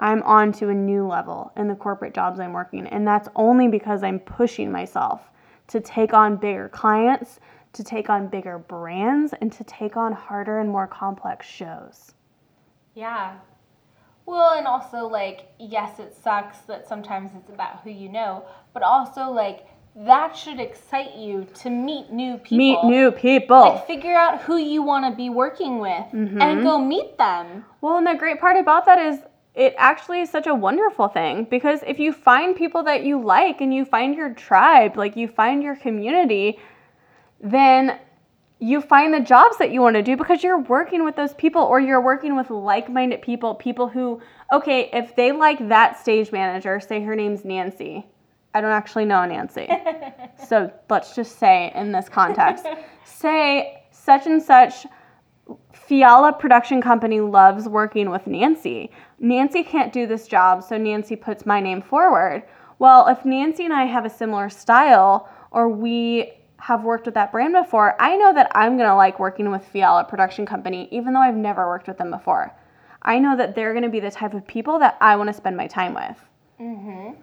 I'm 0.00 0.22
on 0.22 0.50
to 0.54 0.70
a 0.70 0.74
new 0.74 1.06
level 1.06 1.52
in 1.56 1.68
the 1.68 1.74
corporate 1.74 2.14
jobs 2.14 2.40
I'm 2.40 2.54
working, 2.54 2.86
and 2.86 3.06
that's 3.06 3.28
only 3.36 3.68
because 3.68 4.02
I'm 4.02 4.18
pushing 4.18 4.72
myself 4.72 5.20
to 5.68 5.78
take 5.78 6.14
on 6.14 6.36
bigger 6.36 6.70
clients, 6.70 7.38
to 7.74 7.84
take 7.84 8.08
on 8.08 8.26
bigger 8.26 8.58
brands, 8.58 9.34
and 9.40 9.52
to 9.52 9.62
take 9.64 9.98
on 9.98 10.12
harder 10.12 10.58
and 10.58 10.70
more 10.70 10.86
complex 10.86 11.46
shows. 11.46 12.14
Yeah. 12.94 13.36
Well, 14.24 14.56
and 14.56 14.66
also, 14.66 15.06
like, 15.06 15.52
yes, 15.58 15.98
it 15.98 16.16
sucks 16.16 16.58
that 16.60 16.88
sometimes 16.88 17.32
it's 17.36 17.50
about 17.50 17.80
who 17.82 17.90
you 17.90 18.08
know, 18.08 18.44
but 18.72 18.82
also, 18.82 19.30
like, 19.30 19.66
that 19.96 20.36
should 20.36 20.60
excite 20.60 21.16
you 21.16 21.46
to 21.56 21.68
meet 21.68 22.10
new 22.10 22.38
people. 22.38 22.56
Meet 22.56 22.84
new 22.84 23.10
people. 23.10 23.60
Like, 23.60 23.86
figure 23.86 24.14
out 24.14 24.40
who 24.42 24.56
you 24.56 24.82
want 24.82 25.04
to 25.04 25.16
be 25.16 25.28
working 25.28 25.78
with 25.78 26.06
mm-hmm. 26.12 26.40
and 26.40 26.62
go 26.62 26.78
meet 26.78 27.18
them. 27.18 27.64
Well, 27.80 27.98
and 27.98 28.06
the 28.06 28.14
great 28.14 28.40
part 28.40 28.56
about 28.56 28.86
that 28.86 28.98
is 28.98 29.18
it 29.54 29.74
actually 29.76 30.20
is 30.20 30.30
such 30.30 30.46
a 30.46 30.54
wonderful 30.54 31.08
thing 31.08 31.44
because 31.44 31.80
if 31.86 31.98
you 31.98 32.12
find 32.12 32.54
people 32.54 32.82
that 32.84 33.04
you 33.04 33.20
like 33.20 33.60
and 33.60 33.74
you 33.74 33.84
find 33.84 34.14
your 34.14 34.32
tribe, 34.32 34.96
like 34.96 35.16
you 35.16 35.26
find 35.26 35.62
your 35.62 35.76
community, 35.76 36.58
then 37.40 37.98
you 38.60 38.80
find 38.80 39.12
the 39.12 39.20
jobs 39.20 39.56
that 39.58 39.72
you 39.72 39.80
want 39.80 39.96
to 39.96 40.02
do 40.02 40.16
because 40.16 40.42
you're 40.42 40.60
working 40.60 41.04
with 41.04 41.16
those 41.16 41.34
people 41.34 41.62
or 41.62 41.80
you're 41.80 42.00
working 42.00 42.36
with 42.36 42.50
like-minded 42.50 43.22
people, 43.22 43.54
people 43.54 43.88
who 43.88 44.20
okay, 44.52 44.90
if 44.92 45.16
they 45.16 45.32
like 45.32 45.68
that 45.68 45.98
stage 45.98 46.30
manager, 46.30 46.78
say 46.78 47.02
her 47.02 47.16
name's 47.16 47.44
Nancy. 47.44 48.06
I 48.52 48.60
don't 48.60 48.72
actually 48.72 49.04
know 49.04 49.24
Nancy. 49.24 49.68
so 50.48 50.70
let's 50.88 51.14
just 51.14 51.38
say 51.38 51.72
in 51.74 51.92
this 51.92 52.08
context, 52.08 52.66
say 53.04 53.84
such 53.90 54.26
and 54.26 54.42
such 54.42 54.86
Fiala 55.72 56.32
production 56.32 56.80
company 56.80 57.20
loves 57.20 57.68
working 57.68 58.10
with 58.10 58.26
Nancy. 58.26 58.90
Nancy 59.18 59.62
can't 59.62 59.92
do 59.92 60.06
this 60.06 60.26
job, 60.26 60.62
so 60.62 60.76
Nancy 60.76 61.16
puts 61.16 61.46
my 61.46 61.60
name 61.60 61.82
forward. 61.82 62.44
Well, 62.78 63.08
if 63.08 63.24
Nancy 63.24 63.64
and 63.64 63.74
I 63.74 63.84
have 63.84 64.04
a 64.04 64.10
similar 64.10 64.48
style 64.48 65.28
or 65.50 65.68
we 65.68 66.32
have 66.58 66.84
worked 66.84 67.06
with 67.06 67.14
that 67.14 67.32
brand 67.32 67.54
before, 67.54 68.00
I 68.00 68.16
know 68.16 68.32
that 68.34 68.50
I'm 68.54 68.76
going 68.76 68.88
to 68.88 68.94
like 68.94 69.18
working 69.18 69.50
with 69.50 69.64
Fiala 69.64 70.04
production 70.04 70.46
company 70.46 70.88
even 70.90 71.12
though 71.12 71.20
I've 71.20 71.36
never 71.36 71.66
worked 71.66 71.88
with 71.88 71.98
them 71.98 72.10
before. 72.10 72.54
I 73.02 73.18
know 73.18 73.36
that 73.36 73.54
they're 73.54 73.72
going 73.72 73.84
to 73.84 73.88
be 73.88 74.00
the 74.00 74.10
type 74.10 74.34
of 74.34 74.46
people 74.46 74.78
that 74.78 74.96
I 75.00 75.16
want 75.16 75.28
to 75.28 75.32
spend 75.32 75.56
my 75.56 75.66
time 75.66 75.94
with. 75.94 76.22
Mhm. 76.60 77.16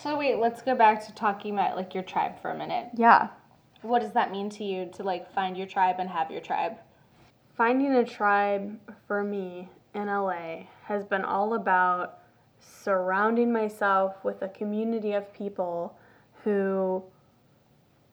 So 0.00 0.16
wait, 0.18 0.38
let's 0.38 0.62
go 0.62 0.74
back 0.74 1.04
to 1.06 1.14
talking 1.14 1.52
about 1.52 1.76
like 1.76 1.94
your 1.94 2.02
tribe 2.02 2.40
for 2.40 2.50
a 2.50 2.56
minute. 2.56 2.88
Yeah. 2.94 3.28
What 3.82 4.00
does 4.00 4.12
that 4.12 4.30
mean 4.30 4.48
to 4.50 4.64
you 4.64 4.86
to 4.94 5.02
like 5.02 5.30
find 5.32 5.56
your 5.56 5.66
tribe 5.66 5.96
and 5.98 6.08
have 6.08 6.30
your 6.30 6.40
tribe? 6.40 6.78
Finding 7.56 7.92
a 7.94 8.04
tribe 8.04 8.78
for 9.06 9.22
me 9.22 9.68
in 9.94 10.06
LA 10.06 10.64
has 10.84 11.04
been 11.04 11.22
all 11.22 11.52
about 11.52 12.20
surrounding 12.58 13.52
myself 13.52 14.24
with 14.24 14.40
a 14.40 14.48
community 14.48 15.12
of 15.12 15.32
people 15.34 15.94
who 16.44 17.02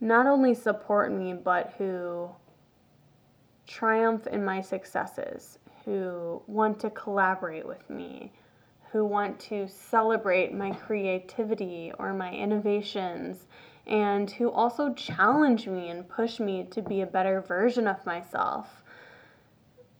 not 0.01 0.27
only 0.27 0.53
support 0.53 1.13
me, 1.13 1.33
but 1.33 1.73
who 1.77 2.29
triumph 3.65 4.27
in 4.27 4.43
my 4.43 4.59
successes, 4.59 5.59
who 5.85 6.41
want 6.47 6.77
to 6.81 6.89
collaborate 6.89 7.65
with 7.65 7.89
me, 7.89 8.33
who 8.91 9.05
want 9.05 9.39
to 9.39 9.67
celebrate 9.69 10.53
my 10.53 10.71
creativity 10.71 11.93
or 11.97 12.13
my 12.13 12.33
innovations, 12.33 13.47
and 13.87 14.31
who 14.31 14.51
also 14.51 14.93
challenge 14.93 15.67
me 15.67 15.89
and 15.89 16.09
push 16.09 16.41
me 16.41 16.65
to 16.71 16.81
be 16.81 17.01
a 17.01 17.05
better 17.05 17.39
version 17.39 17.87
of 17.87 18.05
myself. 18.05 18.83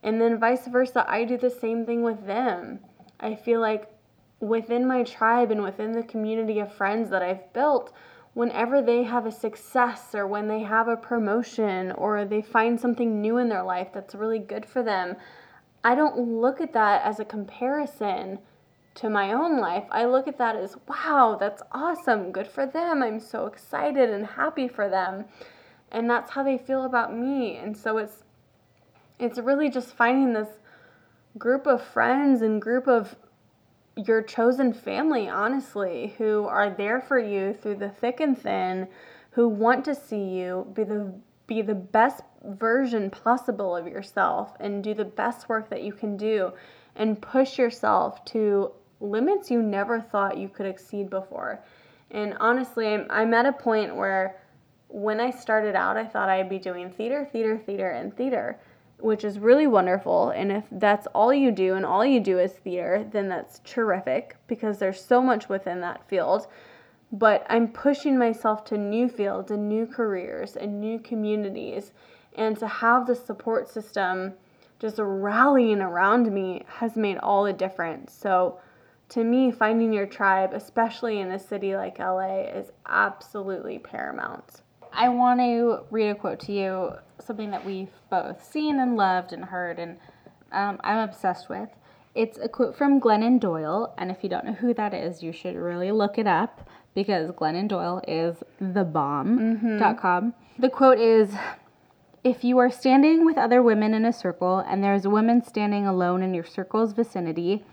And 0.04 0.22
then 0.22 0.40
vice 0.40 0.68
versa, 0.68 1.06
I 1.08 1.24
do 1.26 1.38
the 1.38 1.50
same 1.50 1.86
thing 1.86 2.04
with 2.04 2.26
them. 2.26 2.80
I 3.20 3.36
feel 3.36 3.60
like 3.60 3.92
within 4.40 4.88
my 4.88 5.04
tribe 5.04 5.52
and 5.52 5.62
within 5.62 5.92
the 5.92 6.04
community 6.04 6.60
of 6.60 6.74
friends 6.74 7.10
that 7.10 7.22
I've 7.22 7.52
built, 7.54 7.92
whenever 8.34 8.82
they 8.82 9.04
have 9.04 9.26
a 9.26 9.32
success 9.32 10.16
or 10.16 10.26
when 10.26 10.48
they 10.48 10.62
have 10.62 10.88
a 10.88 10.96
promotion 10.96 11.92
or 11.92 12.24
they 12.24 12.42
find 12.42 12.80
something 12.80 13.20
new 13.20 13.38
in 13.38 13.50
their 13.50 13.64
life 13.64 13.90
that's 13.94 14.16
really 14.16 14.40
good 14.40 14.66
for 14.66 14.82
them, 14.82 15.18
I 15.84 15.96
don't 15.96 16.18
look 16.18 16.62
at 16.62 16.74
that 16.74 17.04
as 17.04 17.20
a 17.20 17.26
comparison 17.26 18.40
to 18.96 19.10
my 19.10 19.34
own 19.34 19.60
life. 19.60 19.86
I 19.92 20.06
look 20.06 20.28
at 20.28 20.38
that 20.38 20.56
as, 20.56 20.78
wow, 20.88 21.38
that's 21.40 21.62
awesome. 21.72 22.32
Good 22.32 22.48
for 22.48 22.66
them. 22.66 23.02
I'm 23.02 23.20
so 23.20 23.46
excited 23.46 24.10
and 24.10 24.26
happy 24.26 24.68
for 24.68 24.90
them. 24.90 25.26
And 25.92 26.10
that's 26.10 26.32
how 26.32 26.44
they 26.44 26.58
feel 26.58 26.84
about 26.84 27.16
me. 27.16 27.58
And 27.58 27.76
so 27.76 27.98
it's 27.98 28.24
it's 29.20 29.38
really 29.38 29.70
just 29.70 29.94
finding 29.94 30.34
this 30.34 30.50
group 31.38 31.68
of 31.68 31.84
friends 31.84 32.42
and 32.42 32.62
group 32.62 32.88
of 32.88 33.16
your 33.96 34.22
chosen 34.22 34.74
family, 34.74 35.28
honestly, 35.28 36.16
who 36.18 36.46
are 36.46 36.70
there 36.70 37.02
for 37.02 37.20
you 37.20 37.54
through 37.54 37.76
the 37.76 37.90
thick 37.90 38.20
and 38.22 38.38
thin, 38.38 38.88
who 39.32 39.48
want 39.48 39.86
to 39.86 39.94
see 39.94 40.24
you 40.24 40.68
be 40.74 40.84
the 40.84 41.14
be 41.48 41.62
the 41.64 41.76
best 41.76 42.22
version 42.46 43.10
possible 43.10 43.76
of 43.76 43.88
yourself 43.88 44.56
and 44.60 44.84
do 44.84 44.94
the 44.94 45.04
best 45.04 45.50
work 45.50 45.68
that 45.70 45.82
you 45.82 45.92
can 45.92 46.16
do 46.16 46.54
and 46.96 47.20
push 47.22 47.58
yourself 47.58 48.24
to 48.24 48.72
limits 49.00 49.50
you 49.50 49.62
never 49.62 50.00
thought 50.00 50.38
you 50.38 50.48
could 50.48 50.68
exceed 50.68 51.10
before. 51.10 51.64
And 52.12 52.36
honestly, 52.40 52.88
I'm, 52.94 53.08
I'm 53.10 53.34
at 53.34 53.48
a 53.48 53.52
point 53.52 53.96
where 53.96 54.40
when 54.90 55.20
I 55.20 55.32
started 55.32 55.76
out, 55.76 55.98
I 55.98 56.06
thought 56.06 56.30
I'd 56.30 56.50
be 56.50 56.60
doing 56.60 56.92
theater, 56.92 57.28
theater, 57.32 57.58
theater, 57.58 57.90
and 57.90 58.16
theater 58.16 58.60
which 59.00 59.24
is 59.24 59.40
really 59.40 59.68
wonderful. 59.68 60.30
And 60.30 60.52
if 60.52 60.66
that's 60.72 61.08
all 61.08 61.34
you 61.34 61.52
do 61.52 61.76
and 61.76 61.86
all 61.86 62.06
you 62.06 62.20
do 62.20 62.40
is 62.40 62.52
theater, 62.52 63.08
then 63.12 63.30
that's 63.30 63.62
terrific 63.64 64.36
because 64.48 64.78
there's 64.78 65.04
so 65.04 65.22
much 65.22 65.50
within 65.50 65.82
that 65.82 66.08
field. 66.08 66.48
But 67.12 67.46
I'm 67.50 67.70
pushing 67.70 68.18
myself 68.18 68.66
to 68.66 68.78
new 68.78 69.10
fields 69.10 69.52
and 69.52 69.68
new 69.68 69.88
careers 69.88 70.56
and 70.56 70.80
new 70.80 71.00
communities. 71.00 71.92
And 72.36 72.58
to 72.60 72.68
have 72.68 73.08
the 73.08 73.16
support 73.16 73.68
system 73.68 74.34
just 74.80 74.98
rallying 75.00 75.82
around 75.82 76.32
me 76.32 76.64
has 76.68 76.96
made 76.96 77.18
all 77.18 77.44
the 77.44 77.54
difference. 77.54 78.14
So, 78.14 78.60
to 79.10 79.24
me, 79.24 79.52
finding 79.52 79.92
your 79.92 80.06
tribe, 80.06 80.54
especially 80.54 81.20
in 81.20 81.32
a 81.32 81.40
city 81.40 81.76
like 81.76 81.98
LA, 81.98 82.42
is 82.42 82.72
absolutely 82.86 83.80
paramount. 83.80 84.62
I 84.94 85.10
want 85.10 85.40
to 85.40 85.80
read 85.92 86.10
a 86.10 86.16
quote 86.16 86.40
to 86.42 86.52
you, 86.52 86.92
something 87.20 87.52
that 87.52 87.66
we've 87.66 87.92
both 88.10 88.44
seen 88.44 88.80
and 88.80 88.96
loved 88.96 89.34
and 89.34 89.46
heard, 89.46 89.80
and 89.80 89.98
um, 90.52 90.80
I'm 90.84 91.08
obsessed 91.10 91.50
with. 91.50 91.70
It's 92.16 92.38
a 92.40 92.50
quote 92.50 92.76
from 92.76 93.00
Glennon 93.00 93.40
Doyle, 93.40 93.94
and 93.98 94.10
if 94.10 94.24
you 94.24 94.30
don't 94.30 94.46
know 94.46 94.54
who 94.54 94.74
that 94.74 94.94
is, 94.94 95.22
you 95.22 95.32
should 95.32 95.56
really 95.56 95.92
look 95.92 96.18
it 96.18 96.28
up 96.28 96.68
because 96.96 97.32
Glennon 97.32 97.68
Doyle 97.68 98.02
is 98.08 98.38
thebomb.com. 98.62 100.34
The 100.58 100.70
quote 100.70 101.00
is 101.00 101.34
If 102.24 102.44
you 102.44 102.58
are 102.58 102.72
standing 102.72 103.26
with 103.26 103.38
other 103.38 103.62
women 103.62 103.94
in 103.94 104.06
a 104.06 104.12
circle 104.12 104.58
and 104.60 104.84
there 104.84 104.96
is 104.96 105.06
a 105.06 105.10
woman 105.10 105.44
standing 105.44 105.86
alone 105.86 106.24
in 106.24 106.34
your 106.34 106.44
circle's 106.44 106.94
vicinity, 106.94 107.64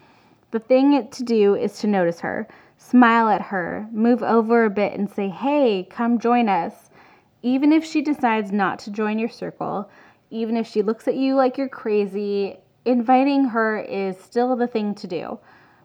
the 0.50 0.60
thing 0.60 1.08
to 1.08 1.24
do 1.24 1.54
is 1.54 1.78
to 1.80 1.86
notice 1.86 2.20
her, 2.20 2.46
smile 2.78 3.28
at 3.28 3.42
her, 3.42 3.88
move 3.90 4.22
over 4.22 4.64
a 4.64 4.70
bit 4.70 4.92
and 4.92 5.10
say, 5.10 5.28
Hey, 5.28 5.86
come 5.90 6.18
join 6.18 6.48
us. 6.48 6.85
Even 7.46 7.72
if 7.72 7.84
she 7.84 8.02
decides 8.02 8.50
not 8.50 8.80
to 8.80 8.90
join 8.90 9.20
your 9.20 9.28
circle, 9.28 9.88
even 10.30 10.56
if 10.56 10.66
she 10.66 10.82
looks 10.82 11.06
at 11.06 11.14
you 11.14 11.36
like 11.36 11.56
you're 11.56 11.68
crazy, 11.68 12.58
inviting 12.84 13.44
her 13.44 13.78
is 13.78 14.18
still 14.18 14.56
the 14.56 14.66
thing 14.66 14.96
to 14.96 15.06
do. 15.06 15.38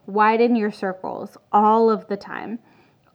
Widen 0.08 0.56
your 0.56 0.72
circles 0.72 1.38
all 1.52 1.92
of 1.92 2.08
the 2.08 2.18
time. 2.18 2.58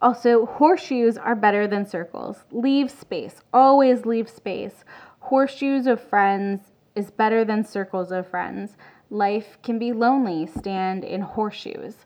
Also, 0.01 0.45
horseshoes 0.45 1.17
are 1.17 1.35
better 1.35 1.67
than 1.67 1.85
circles. 1.85 2.45
Leave 2.49 2.89
space. 2.89 3.41
Always 3.53 4.05
leave 4.05 4.29
space. 4.29 4.85
Horseshoes 5.19 5.85
of 5.85 5.99
friends 5.99 6.71
is 6.95 7.11
better 7.11 7.43
than 7.43 7.65
circles 7.65 8.13
of 8.13 8.29
friends. 8.29 8.77
Life 9.09 9.57
can 9.61 9.77
be 9.77 9.91
lonely. 9.91 10.47
Stand 10.47 11.03
in 11.03 11.19
horseshoes. 11.19 12.05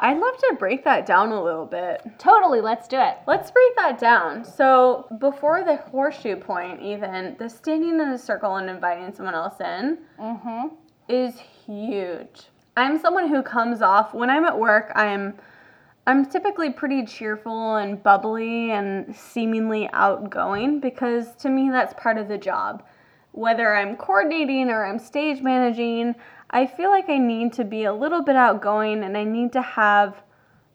I'd 0.00 0.18
love 0.18 0.36
to 0.36 0.56
break 0.58 0.84
that 0.84 1.06
down 1.06 1.30
a 1.30 1.42
little 1.42 1.66
bit. 1.66 2.02
Totally, 2.18 2.60
let's 2.60 2.88
do 2.88 2.98
it. 2.98 3.18
Let's 3.26 3.50
break 3.52 3.76
that 3.76 3.98
down. 3.98 4.44
So, 4.44 5.06
before 5.20 5.62
the 5.64 5.76
horseshoe 5.76 6.36
point, 6.36 6.82
even, 6.82 7.36
the 7.38 7.48
standing 7.48 8.00
in 8.00 8.08
a 8.08 8.18
circle 8.18 8.56
and 8.56 8.68
inviting 8.68 9.14
someone 9.14 9.34
else 9.36 9.60
in 9.60 9.98
Mm-hmm. 10.18 10.68
is 11.08 11.38
huge. 11.66 12.48
I'm 12.76 12.98
someone 12.98 13.28
who 13.28 13.42
comes 13.42 13.80
off 13.82 14.12
when 14.14 14.28
I'm 14.30 14.44
at 14.44 14.58
work, 14.58 14.90
I'm 14.96 15.34
I'm 16.04 16.26
typically 16.26 16.70
pretty 16.70 17.06
cheerful 17.06 17.76
and 17.76 18.02
bubbly 18.02 18.72
and 18.72 19.14
seemingly 19.14 19.88
outgoing 19.92 20.80
because 20.80 21.36
to 21.36 21.48
me 21.48 21.70
that's 21.70 21.94
part 21.96 22.18
of 22.18 22.26
the 22.26 22.38
job. 22.38 22.82
Whether 23.30 23.72
I'm 23.76 23.96
coordinating 23.96 24.68
or 24.68 24.84
I'm 24.84 24.98
stage 24.98 25.42
managing, 25.42 26.16
I 26.52 26.66
feel 26.66 26.90
like 26.90 27.08
I 27.08 27.18
need 27.18 27.54
to 27.54 27.64
be 27.64 27.84
a 27.84 27.92
little 27.92 28.22
bit 28.22 28.36
outgoing 28.36 29.04
and 29.04 29.16
I 29.16 29.24
need 29.24 29.52
to 29.54 29.62
have 29.62 30.22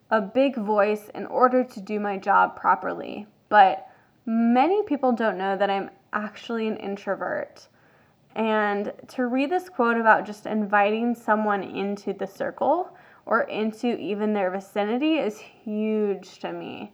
a 0.10 0.22
big 0.22 0.56
voice 0.56 1.10
in 1.14 1.26
order 1.28 1.64
to 1.64 1.82
do 1.82 2.00
my 2.00 2.18
job 2.18 2.56
properly. 2.56 3.28
But 3.50 3.88
many 4.26 4.84
people 4.84 5.12
don't 5.12 5.38
know 5.38 5.56
that 5.56 5.70
I'm 5.70 5.90
actually 6.14 6.68
an 6.68 6.78
introvert. 6.78 7.68
And 8.36 8.92
to 9.10 9.28
read 9.28 9.50
this 9.50 9.70
quote 9.70 9.98
about 9.98 10.26
just 10.26 10.46
inviting 10.46 11.16
someone 11.16 11.64
into 11.64 12.14
the 12.14 12.28
circle 12.28 12.96
or 13.26 13.42
into 13.44 13.98
even 13.98 14.34
their 14.34 14.52
vicinity 14.52 15.18
is 15.18 15.40
huge 15.40 16.40
to 16.40 16.54
me. 16.54 16.94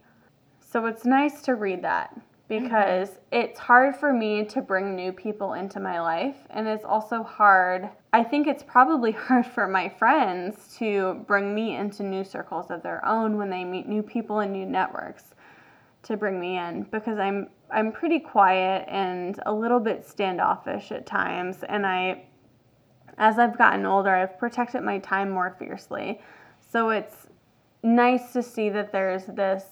So 0.61 0.85
it's 0.88 1.05
nice 1.05 1.41
to 1.43 1.55
read 1.55 1.84
that 1.84 2.19
because 2.47 3.10
mm-hmm. 3.10 3.19
it's 3.31 3.60
hard 3.60 3.95
for 3.95 4.11
me 4.11 4.43
to 4.45 4.61
bring 4.61 4.95
new 4.95 5.11
people 5.11 5.53
into 5.53 5.80
my 5.80 6.01
life. 6.01 6.38
And 6.49 6.68
it's 6.68 6.85
also 6.85 7.23
hard, 7.23 7.89
I 8.14 8.23
think 8.23 8.48
it's 8.48 8.61
probably 8.61 9.11
hard 9.27 9.45
for 9.45 9.68
my 9.68 9.90
friends 9.90 10.76
to 10.77 11.23
bring 11.27 11.53
me 11.53 11.76
into 11.76 12.03
new 12.03 12.23
circles 12.23 12.68
of 12.69 12.84
their 12.84 13.03
own 13.06 13.38
when 13.38 13.49
they 13.49 13.65
meet 13.65 13.88
new 13.88 14.03
people 14.03 14.40
and 14.40 14.53
new 14.53 14.65
networks 14.65 15.34
to 16.03 16.15
bring 16.15 16.40
me 16.40 16.57
in 16.57 16.84
because 16.84 17.18
I'm 17.18 17.49
I'm 17.72 17.91
pretty 17.91 18.19
quiet 18.19 18.85
and 18.88 19.40
a 19.45 19.53
little 19.53 19.80
bit 19.80 20.06
standoffish 20.06 20.91
at 20.91 21.06
times 21.06 21.64
and 21.68 21.88
I 21.88 22.26
as 23.18 23.40
I've 23.40 23.57
gotten 23.57 23.85
older 23.85 24.10
I've 24.10 24.38
protected 24.38 24.84
my 24.84 24.99
time 24.99 25.31
more 25.31 25.56
fiercely. 25.57 26.22
So 26.60 26.90
it's 26.90 27.27
nice 27.84 28.34
to 28.34 28.44
see 28.44 28.69
that 28.69 28.91
there's 28.91 29.26
this 29.26 29.64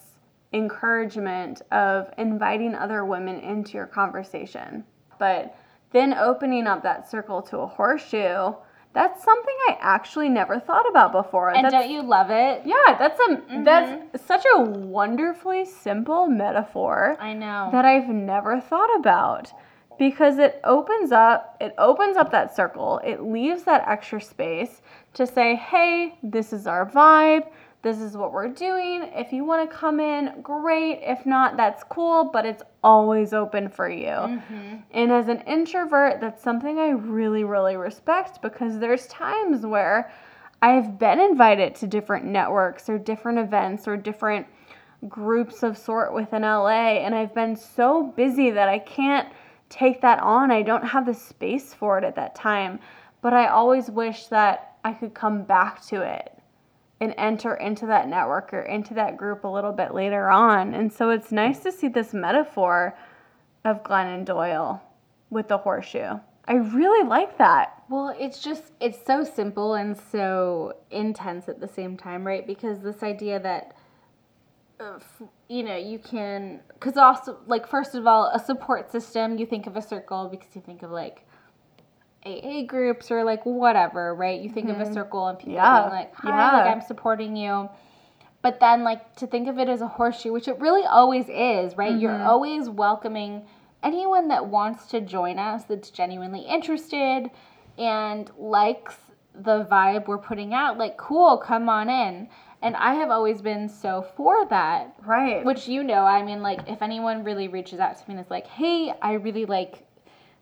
encouragement 0.54 1.62
of 1.72 2.10
inviting 2.18 2.76
other 2.76 3.06
women 3.06 3.40
into 3.40 3.74
your 3.74 3.88
conversation. 3.88 4.84
But 5.20 5.56
then 5.92 6.14
opening 6.14 6.68
up 6.68 6.84
that 6.84 7.10
circle 7.10 7.42
to 7.44 7.60
a 7.60 7.68
horseshoe 7.68 8.54
that's 8.94 9.24
something 9.24 9.56
I 9.70 9.78
actually 9.80 10.30
never 10.30 10.60
thought 10.60 10.90
about 10.90 11.12
before. 11.12 11.54
And 11.54 11.64
that's, 11.64 11.74
don't 11.74 11.90
you 11.90 12.02
love 12.02 12.30
it? 12.30 12.64
Yeah, 12.66 12.98
that's 13.00 13.20
a 13.20 13.36
mm-hmm. 13.36 13.64
that's 13.64 14.26
such 14.26 14.44
a 14.56 14.62
wonderfully 14.62 15.66
simple 15.66 16.28
metaphor. 16.28 17.16
I 17.20 17.34
know. 17.34 17.70
That 17.72 17.86
I've 17.86 18.10
never 18.10 18.60
thought 18.60 18.94
about 19.00 19.52
because 19.98 20.40
it 20.40 20.60
opens 20.66 21.12
up 21.12 21.56
it 21.62 21.74
opens 21.78 22.18
up 22.18 22.32
that 22.32 22.54
circle. 22.54 23.00
It 23.04 23.22
leaves 23.22 23.64
that 23.64 23.88
extra 23.88 24.20
space 24.20 24.82
to 25.14 25.26
say, 25.26 25.56
"Hey, 25.56 26.18
this 26.22 26.52
is 26.52 26.68
our 26.68 26.86
vibe 26.90 27.48
this 27.84 28.00
is 28.00 28.16
what 28.16 28.32
we're 28.32 28.48
doing. 28.48 29.10
If 29.16 29.34
you 29.34 29.44
want 29.44 29.70
to 29.70 29.76
come 29.76 30.00
in, 30.00 30.42
great. 30.42 31.00
If 31.02 31.26
not, 31.26 31.58
that's 31.58 31.84
cool, 31.84 32.30
but 32.32 32.46
it's 32.46 32.62
always 32.84 33.34
open 33.34 33.70
for 33.70 33.90
you. 33.90 34.06
Mm-hmm. 34.06 34.76
And 34.92 35.12
as 35.12 35.28
an 35.28 35.42
introvert, 35.42 36.22
that's 36.22 36.44
something 36.44 36.78
I 36.78 36.90
really, 36.90 37.44
really 37.44 37.78
respect 37.78 38.42
because 38.42 38.78
there's 38.78 39.08
times 39.08 39.66
where 39.66 40.12
I've 40.62 41.00
been 41.00 41.20
invited 41.20 41.74
to 41.76 41.88
different 41.88 42.26
networks 42.26 42.88
or 42.88 43.00
different 43.00 43.40
events 43.40 43.88
or 43.88 43.98
different 43.98 44.46
groups 45.10 45.64
of 45.64 45.76
sort 45.76 46.14
within 46.14 46.44
LA, 46.44 47.00
and 47.00 47.16
I've 47.16 47.34
been 47.34 47.56
so 47.56 48.14
busy 48.16 48.52
that 48.52 48.70
I 48.70 48.78
can't 48.78 49.28
take 49.70 50.02
that 50.02 50.20
on. 50.20 50.52
I 50.52 50.62
don't 50.62 50.84
have 50.84 51.08
the 51.08 51.16
space 51.16 51.74
for 51.74 51.98
it 51.98 52.04
at 52.04 52.16
that 52.16 52.36
time. 52.36 52.80
But 53.22 53.34
I 53.34 53.48
always 53.48 53.90
wish 53.90 54.28
that 54.28 54.76
I 54.84 54.94
could 54.94 55.14
come 55.14 55.44
back 55.44 55.84
to 55.88 56.02
it 56.02 56.41
and 57.02 57.16
enter 57.18 57.56
into 57.56 57.88
that 57.88 58.08
network 58.08 58.54
or 58.54 58.62
into 58.62 58.94
that 58.94 59.18
group 59.18 59.44
a 59.44 59.48
little 59.48 59.72
bit 59.72 59.94
later 59.94 60.30
on. 60.30 60.76
And 60.76 60.94
so 60.94 61.10
it's 61.10 61.32
nice 61.32 61.60
to 61.62 61.72
see 61.72 61.88
this 61.88 62.14
metaphor 62.14 62.96
of 63.66 63.82
Glennon 63.82 64.24
Doyle 64.24 64.82
with 65.32 65.48
the 65.48 65.58
horseshoe. 65.58 66.20
I 66.46 66.54
really 66.54 67.08
like 67.08 67.40
that. 67.40 67.84
Well, 67.90 68.16
it's 68.20 68.40
just, 68.40 68.72
it's 68.80 69.00
so 69.06 69.24
simple 69.24 69.74
and 69.74 69.98
so 69.98 70.74
intense 70.92 71.50
at 71.50 71.60
the 71.60 71.68
same 71.68 71.98
time, 71.98 72.26
right? 72.26 72.46
Because 72.46 72.82
this 72.82 73.02
idea 73.02 73.40
that, 73.40 73.76
uh, 74.80 75.00
you 75.50 75.64
know, 75.64 75.76
you 75.76 75.98
can, 75.98 76.62
because 76.74 76.98
also, 76.98 77.38
like, 77.48 77.68
first 77.68 77.96
of 77.96 78.06
all, 78.06 78.32
a 78.34 78.40
support 78.40 78.92
system, 78.92 79.40
you 79.40 79.48
think 79.48 79.66
of 79.66 79.76
a 79.76 79.82
circle 79.82 80.30
because 80.30 80.56
you 80.56 80.62
think 80.62 80.84
of 80.84 80.92
like 80.92 81.26
AA 82.26 82.64
groups 82.64 83.10
or 83.12 83.24
like 83.24 83.46
whatever, 83.46 84.14
right? 84.14 84.40
You 84.40 84.50
think 84.50 84.68
mm-hmm. 84.68 84.76
of 84.76 84.82
a 84.82 84.86
mm-hmm. 84.86 84.94
circle 84.94 85.28
and 85.28 85.38
people 85.38 85.54
yeah. 85.54 85.82
being 85.82 85.92
like, 85.92 86.16
"Hi, 86.16 86.30
yeah. 86.30 86.58
like 86.58 86.76
I'm 86.76 86.82
supporting 86.82 87.36
you." 87.36 87.70
But 88.42 88.60
then 88.60 88.84
like 88.84 89.16
to 89.18 89.28
think 89.28 89.48
of 89.48 89.60
it 89.60 89.70
as 89.70 89.82
a 89.82 89.88
horseshoe, 89.88 90.32
which 90.32 90.48
it 90.48 90.60
really 90.60 90.84
always 90.84 91.26
is, 91.30 91.78
right? 91.78 91.92
Mm-hmm. 91.92 92.00
You're 92.00 92.22
always 92.22 92.70
welcoming 92.70 93.44
anyone 93.84 94.28
that 94.30 94.46
wants 94.46 94.88
to 94.88 95.02
join 95.02 95.40
us 95.40 95.64
that's 95.66 95.90
genuinely 95.90 96.42
interested 96.42 97.30
and 97.78 98.32
likes 98.38 98.96
the 99.34 99.66
vibe 99.66 100.08
we're 100.08 100.18
putting 100.18 100.54
out. 100.54 100.78
Like, 100.78 100.98
cool, 100.98 101.38
come 101.38 101.70
on 101.70 101.90
in. 101.90 102.30
And 102.64 102.76
I 102.76 102.94
have 102.96 103.10
always 103.10 103.42
been 103.42 103.68
so 103.68 104.04
for 104.16 104.46
that. 104.48 104.96
Right. 105.04 105.44
Which 105.44 105.68
you 105.68 105.84
know, 105.84 106.04
I 106.04 106.22
mean, 106.24 106.44
like, 106.44 106.68
if 106.68 106.82
anyone 106.82 107.24
really 107.24 107.48
reaches 107.48 107.80
out 107.80 107.98
to 107.98 108.04
me 108.08 108.16
and 108.16 108.24
is 108.24 108.30
like, 108.30 108.46
hey, 108.46 108.94
I 109.02 109.14
really 109.14 109.46
like 109.46 109.84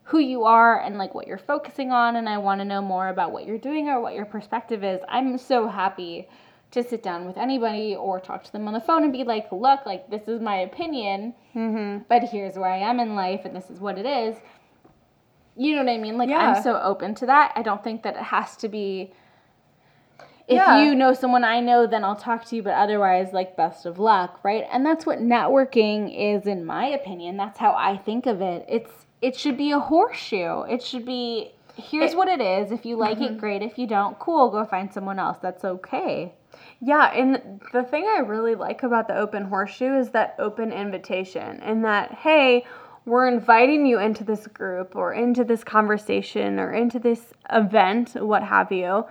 who 0.10 0.18
you 0.18 0.44
are 0.44 0.82
and 0.82 0.98
like 0.98 1.14
what 1.14 1.28
you're 1.28 1.38
focusing 1.38 1.92
on 1.92 2.16
and 2.16 2.28
I 2.28 2.40
want 2.40 2.62
to 2.62 2.66
know 2.66 2.82
more 2.82 3.10
about 3.10 3.32
what 3.32 3.46
you're 3.46 3.60
doing 3.60 3.90
or 3.90 4.02
what 4.02 4.16
your 4.16 4.26
perspective 4.26 4.84
is. 4.84 5.00
I'm 5.08 5.38
so 5.38 5.68
happy 5.68 6.28
to 6.72 6.84
sit 6.84 7.04
down 7.04 7.26
with 7.28 7.38
anybody 7.38 7.96
or 7.96 8.20
talk 8.20 8.44
to 8.44 8.52
them 8.52 8.68
on 8.68 8.74
the 8.74 8.82
phone 8.82 9.04
and 9.04 9.14
be 9.14 9.24
like, 9.24 9.52
look, 9.52 9.86
like 9.86 10.10
this 10.10 10.28
is 10.28 10.42
my 10.42 10.56
opinion, 10.56 11.36
mm-hmm. 11.56 12.04
but 12.10 12.24
here's 12.24 12.56
where 12.56 12.72
I 12.72 12.78
am 12.78 13.00
in 13.00 13.14
life 13.16 13.42
and 13.46 13.56
this 13.56 13.70
is 13.70 13.80
what 13.80 14.00
it 14.00 14.08
is. 14.08 14.36
You 15.56 15.76
know 15.76 15.84
what 15.84 15.92
I 15.92 15.98
mean? 16.00 16.18
Like 16.18 16.30
yeah. 16.30 16.56
I'm 16.56 16.64
so 16.64 16.80
open 16.82 17.14
to 17.16 17.28
that. 17.28 17.52
I 17.56 17.62
don't 17.62 17.84
think 17.84 18.02
that 18.02 18.16
it 18.16 18.24
has 18.24 18.56
to 18.58 18.68
be 18.68 19.14
if 20.48 20.56
yeah. 20.56 20.84
you 20.84 20.96
know 20.96 21.14
someone 21.14 21.44
I 21.44 21.60
know, 21.60 21.86
then 21.86 22.04
I'll 22.04 22.16
talk 22.16 22.46
to 22.46 22.56
you, 22.56 22.64
but 22.64 22.74
otherwise, 22.74 23.34
like, 23.34 23.56
best 23.56 23.86
of 23.86 24.00
luck, 24.00 24.40
right? 24.44 24.66
And 24.72 24.84
that's 24.84 25.06
what 25.06 25.20
networking 25.20 26.12
is, 26.12 26.48
in 26.48 26.66
my 26.66 26.88
opinion. 26.88 27.38
That's 27.38 27.60
how 27.60 27.76
I 27.78 27.98
think 27.98 28.26
of 28.26 28.42
it. 28.42 28.66
It's 28.68 29.06
it 29.22 29.36
should 29.36 29.58
be 29.58 29.72
a 29.72 29.80
horseshoe. 29.80 30.62
It 30.64 30.82
should 30.82 31.06
be 31.06 31.54
here's 31.76 32.12
it, 32.12 32.18
what 32.18 32.28
it 32.28 32.42
is. 32.42 32.72
If 32.72 32.86
you 32.86 32.98
like 32.98 33.18
mm-hmm. 33.18 33.36
it, 33.36 33.38
great. 33.40 33.62
If 33.62 33.78
you 33.78 33.88
don't, 33.88 34.18
cool, 34.20 34.50
go 34.50 34.66
find 34.66 34.92
someone 34.94 35.20
else. 35.20 35.38
That's 35.42 35.64
okay. 35.64 36.34
Yeah, 36.82 37.12
and 37.14 37.62
the 37.74 37.84
thing 37.84 38.06
I 38.06 38.20
really 38.20 38.56
like 38.56 38.84
about 38.84 39.08
the 39.08 39.18
open 39.18 39.46
horseshoe 39.46 39.98
is 39.98 40.10
that 40.12 40.36
open 40.40 40.72
invitation 40.72 41.60
and 41.62 41.84
that, 41.86 42.12
hey, 42.14 42.66
we're 43.06 43.28
inviting 43.28 43.86
you 43.86 44.00
into 44.00 44.24
this 44.24 44.48
group 44.48 44.96
or 44.96 45.14
into 45.14 45.44
this 45.44 45.64
conversation 45.64 46.60
or 46.60 46.72
into 46.72 47.00
this 47.00 47.34
event, 47.52 48.16
what 48.16 48.44
have 48.44 48.72
you. 48.72 49.06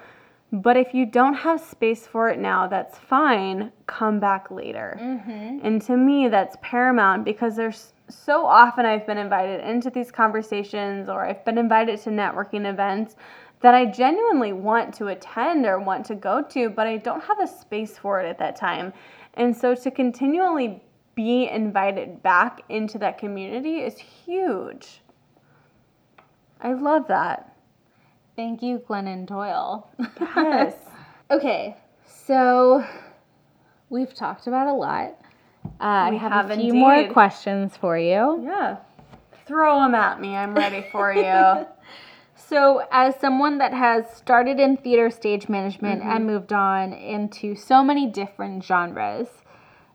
But 0.50 0.76
if 0.78 0.94
you 0.94 1.04
don't 1.04 1.34
have 1.34 1.60
space 1.60 2.06
for 2.06 2.28
it 2.30 2.38
now, 2.38 2.66
that's 2.68 2.98
fine. 2.98 3.70
Come 3.86 4.18
back 4.18 4.50
later. 4.50 4.98
Mm-hmm. 5.00 5.58
And 5.62 5.82
to 5.82 5.96
me, 5.96 6.28
that's 6.28 6.56
paramount 6.62 7.24
because 7.24 7.56
there's 7.56 7.92
so 8.08 8.46
often 8.46 8.86
I've 8.86 9.06
been 9.06 9.18
invited 9.18 9.60
into 9.60 9.90
these 9.90 10.10
conversations 10.10 11.08
or 11.08 11.24
I've 11.24 11.44
been 11.44 11.58
invited 11.58 12.00
to 12.02 12.10
networking 12.10 12.68
events 12.68 13.16
that 13.60 13.74
I 13.74 13.86
genuinely 13.86 14.52
want 14.52 14.94
to 14.94 15.08
attend 15.08 15.66
or 15.66 15.78
want 15.78 16.06
to 16.06 16.14
go 16.14 16.42
to, 16.42 16.70
but 16.70 16.86
I 16.86 16.96
don't 16.96 17.22
have 17.22 17.38
the 17.38 17.46
space 17.46 17.98
for 17.98 18.20
it 18.20 18.28
at 18.28 18.38
that 18.38 18.56
time. 18.56 18.92
And 19.34 19.56
so 19.56 19.74
to 19.74 19.90
continually 19.90 20.82
be 21.14 21.48
invited 21.48 22.22
back 22.22 22.62
into 22.68 22.98
that 22.98 23.18
community 23.18 23.78
is 23.78 23.98
huge. 23.98 25.00
I 26.60 26.72
love 26.74 27.08
that. 27.08 27.56
Thank 28.36 28.62
you, 28.62 28.78
Glennon 28.78 29.26
Doyle. 29.26 29.90
Yes. 30.20 30.74
okay, 31.30 31.76
so 32.06 32.84
we've 33.90 34.14
talked 34.14 34.46
about 34.46 34.68
a 34.68 34.72
lot. 34.72 35.20
Uh, 35.80 35.84
I 35.84 36.14
have, 36.14 36.32
have 36.32 36.50
a 36.50 36.56
few 36.56 36.68
indeed. 36.68 36.78
more 36.78 37.08
questions 37.08 37.76
for 37.76 37.98
you. 37.98 38.42
Yeah. 38.44 38.78
Throw 39.46 39.80
them 39.80 39.94
at 39.94 40.20
me. 40.20 40.36
I'm 40.36 40.54
ready 40.54 40.86
for 40.90 41.12
you. 41.12 41.66
so, 42.36 42.82
as 42.90 43.14
someone 43.16 43.58
that 43.58 43.72
has 43.72 44.04
started 44.14 44.60
in 44.60 44.76
theater 44.76 45.10
stage 45.10 45.48
management 45.48 46.00
mm-hmm. 46.00 46.10
and 46.10 46.26
moved 46.26 46.52
on 46.52 46.92
into 46.92 47.54
so 47.54 47.82
many 47.82 48.06
different 48.06 48.64
genres, 48.64 49.28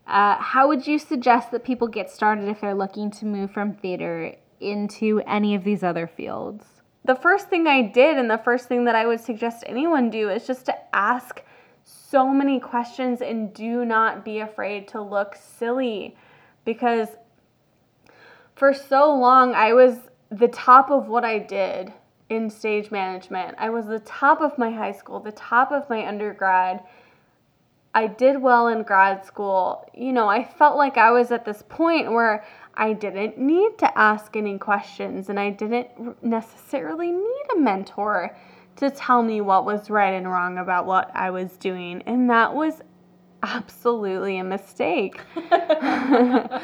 uh, 0.07 0.35
how 0.37 0.67
would 0.67 0.87
you 0.87 0.99
suggest 0.99 1.51
that 1.51 1.63
people 1.63 1.87
get 1.87 2.09
started 2.09 2.47
if 2.47 2.61
they're 2.61 2.73
looking 2.73 3.11
to 3.11 3.25
move 3.25 3.51
from 3.51 3.73
theater 3.73 4.35
into 4.59 5.21
any 5.27 5.55
of 5.55 5.63
these 5.63 5.83
other 5.83 6.07
fields? 6.07 6.65
The 7.05 7.15
first 7.15 7.49
thing 7.49 7.67
I 7.67 7.81
did, 7.81 8.17
and 8.17 8.29
the 8.29 8.37
first 8.37 8.67
thing 8.67 8.85
that 8.85 8.95
I 8.95 9.05
would 9.05 9.19
suggest 9.19 9.63
anyone 9.67 10.09
do, 10.09 10.29
is 10.29 10.47
just 10.47 10.65
to 10.67 10.95
ask 10.95 11.41
so 11.83 12.29
many 12.29 12.59
questions 12.59 13.21
and 13.21 13.53
do 13.53 13.85
not 13.85 14.23
be 14.23 14.39
afraid 14.39 14.87
to 14.89 15.01
look 15.01 15.35
silly 15.35 16.15
because 16.65 17.09
for 18.55 18.73
so 18.73 19.13
long 19.13 19.53
I 19.53 19.73
was 19.73 19.97
the 20.29 20.47
top 20.47 20.89
of 20.89 21.07
what 21.07 21.25
I 21.25 21.39
did 21.39 21.93
in 22.29 22.49
stage 22.49 22.91
management. 22.91 23.55
I 23.57 23.69
was 23.69 23.87
the 23.87 23.99
top 23.99 24.41
of 24.41 24.57
my 24.57 24.71
high 24.71 24.91
school, 24.91 25.19
the 25.19 25.31
top 25.31 25.71
of 25.71 25.89
my 25.89 26.07
undergrad. 26.07 26.81
I 27.93 28.07
did 28.07 28.41
well 28.41 28.67
in 28.67 28.83
grad 28.83 29.25
school. 29.25 29.87
You 29.93 30.13
know, 30.13 30.27
I 30.27 30.43
felt 30.43 30.77
like 30.77 30.97
I 30.97 31.11
was 31.11 31.31
at 31.31 31.45
this 31.45 31.63
point 31.67 32.11
where 32.11 32.43
I 32.73 32.93
didn't 32.93 33.37
need 33.37 33.77
to 33.79 33.97
ask 33.97 34.35
any 34.35 34.57
questions 34.57 35.29
and 35.29 35.39
I 35.39 35.51
didn't 35.51 36.23
necessarily 36.23 37.11
need 37.11 37.45
a 37.55 37.59
mentor 37.59 38.35
to 38.77 38.89
tell 38.89 39.21
me 39.21 39.41
what 39.41 39.65
was 39.65 39.89
right 39.89 40.13
and 40.13 40.29
wrong 40.29 40.57
about 40.57 40.85
what 40.85 41.11
I 41.13 41.29
was 41.31 41.55
doing. 41.57 42.01
And 42.05 42.29
that 42.29 42.53
was 42.53 42.81
absolutely 43.43 44.37
a 44.39 44.43
mistake. 44.43 45.19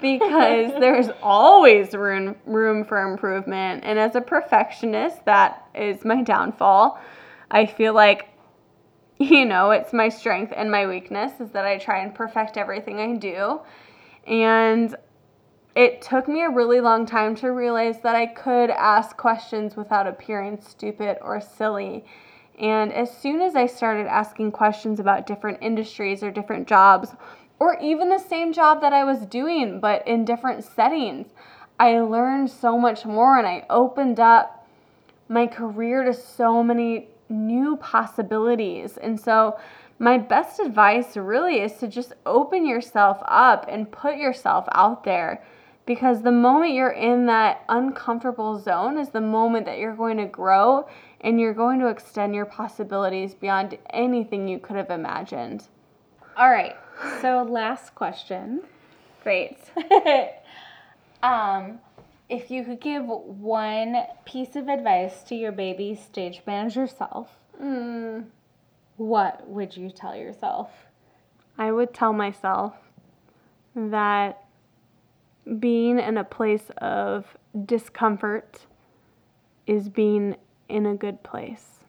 Because 0.00 0.72
there's 0.78 1.08
always 1.22 1.94
room 1.94 2.36
room 2.44 2.84
for 2.84 3.10
improvement. 3.10 3.84
And 3.84 3.98
as 3.98 4.14
a 4.14 4.20
perfectionist 4.20 5.24
that 5.24 5.66
is 5.74 6.04
my 6.04 6.22
downfall. 6.22 7.00
I 7.50 7.66
feel 7.66 7.94
like 7.94 8.28
you 9.18 9.44
know 9.44 9.70
it's 9.70 9.92
my 9.92 10.08
strength 10.08 10.52
and 10.54 10.70
my 10.70 10.86
weakness 10.86 11.32
is 11.40 11.50
that 11.50 11.64
i 11.64 11.78
try 11.78 12.02
and 12.02 12.14
perfect 12.14 12.56
everything 12.56 13.00
i 13.00 13.16
do. 13.16 13.60
And 14.26 14.94
it 15.74 16.02
took 16.02 16.28
me 16.28 16.42
a 16.42 16.50
really 16.50 16.80
long 16.80 17.06
time 17.06 17.34
to 17.34 17.48
realize 17.48 18.00
that 18.02 18.14
i 18.14 18.26
could 18.26 18.70
ask 18.70 19.16
questions 19.16 19.76
without 19.76 20.06
appearing 20.06 20.60
stupid 20.60 21.16
or 21.22 21.40
silly 21.40 22.04
and 22.58 22.92
as 22.92 23.10
soon 23.16 23.40
as 23.40 23.56
I 23.56 23.66
started 23.66 24.06
asking 24.06 24.52
questions 24.52 25.00
about 25.00 25.26
different 25.26 25.58
industries 25.62 26.22
or 26.22 26.30
different 26.30 26.68
jobs, 26.68 27.14
or 27.58 27.78
even 27.80 28.08
the 28.08 28.18
same 28.18 28.52
job 28.52 28.80
that 28.80 28.92
I 28.92 29.04
was 29.04 29.26
doing, 29.26 29.80
but 29.80 30.06
in 30.06 30.24
different 30.24 30.64
settings, 30.64 31.28
I 31.78 32.00
learned 32.00 32.50
so 32.50 32.78
much 32.78 33.04
more 33.04 33.38
and 33.38 33.46
I 33.46 33.64
opened 33.70 34.20
up 34.20 34.66
my 35.28 35.46
career 35.46 36.04
to 36.04 36.12
so 36.12 36.62
many 36.62 37.08
new 37.28 37.76
possibilities. 37.76 38.96
And 38.96 39.18
so, 39.18 39.58
my 39.98 40.18
best 40.18 40.58
advice 40.58 41.16
really 41.16 41.60
is 41.60 41.74
to 41.74 41.86
just 41.86 42.12
open 42.26 42.66
yourself 42.66 43.18
up 43.24 43.66
and 43.68 43.90
put 43.90 44.16
yourself 44.16 44.66
out 44.72 45.04
there 45.04 45.42
because 45.86 46.22
the 46.22 46.32
moment 46.32 46.74
you're 46.74 46.90
in 46.90 47.26
that 47.26 47.64
uncomfortable 47.68 48.58
zone 48.58 48.98
is 48.98 49.10
the 49.10 49.20
moment 49.20 49.66
that 49.66 49.78
you're 49.78 49.96
going 49.96 50.18
to 50.18 50.26
grow 50.26 50.88
and 51.20 51.40
you're 51.40 51.54
going 51.54 51.80
to 51.80 51.88
extend 51.88 52.34
your 52.34 52.46
possibilities 52.46 53.34
beyond 53.34 53.76
anything 53.90 54.48
you 54.48 54.58
could 54.58 54.76
have 54.76 54.90
imagined. 54.90 55.64
All 56.36 56.50
right. 56.50 56.76
So 57.20 57.42
last 57.42 57.94
question. 57.94 58.62
Great. 59.22 59.58
um, 61.22 61.78
if 62.28 62.50
you 62.50 62.64
could 62.64 62.80
give 62.80 63.04
one 63.04 64.02
piece 64.24 64.56
of 64.56 64.68
advice 64.68 65.22
to 65.24 65.34
your 65.34 65.52
baby 65.52 65.94
stage 65.94 66.42
manager 66.46 66.86
self, 66.86 67.28
mm. 67.60 68.24
what 68.96 69.48
would 69.48 69.76
you 69.76 69.90
tell 69.90 70.16
yourself? 70.16 70.70
I 71.58 71.70
would 71.70 71.92
tell 71.92 72.12
myself 72.12 72.74
that 73.74 74.42
being 75.58 75.98
in 75.98 76.16
a 76.16 76.24
place 76.24 76.70
of 76.78 77.36
discomfort 77.66 78.66
is 79.66 79.88
being 79.88 80.36
in 80.68 80.86
a 80.86 80.94
good 80.94 81.22
place. 81.22 81.84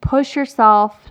Push 0.00 0.36
yourself 0.36 1.10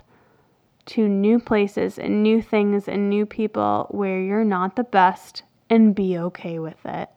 to 0.86 1.06
new 1.06 1.38
places 1.38 1.98
and 1.98 2.22
new 2.22 2.40
things 2.40 2.88
and 2.88 3.10
new 3.10 3.26
people 3.26 3.86
where 3.90 4.20
you're 4.20 4.44
not 4.44 4.74
the 4.76 4.84
best 4.84 5.42
and 5.68 5.94
be 5.94 6.18
okay 6.18 6.58
with 6.58 6.78
it. 6.84 7.10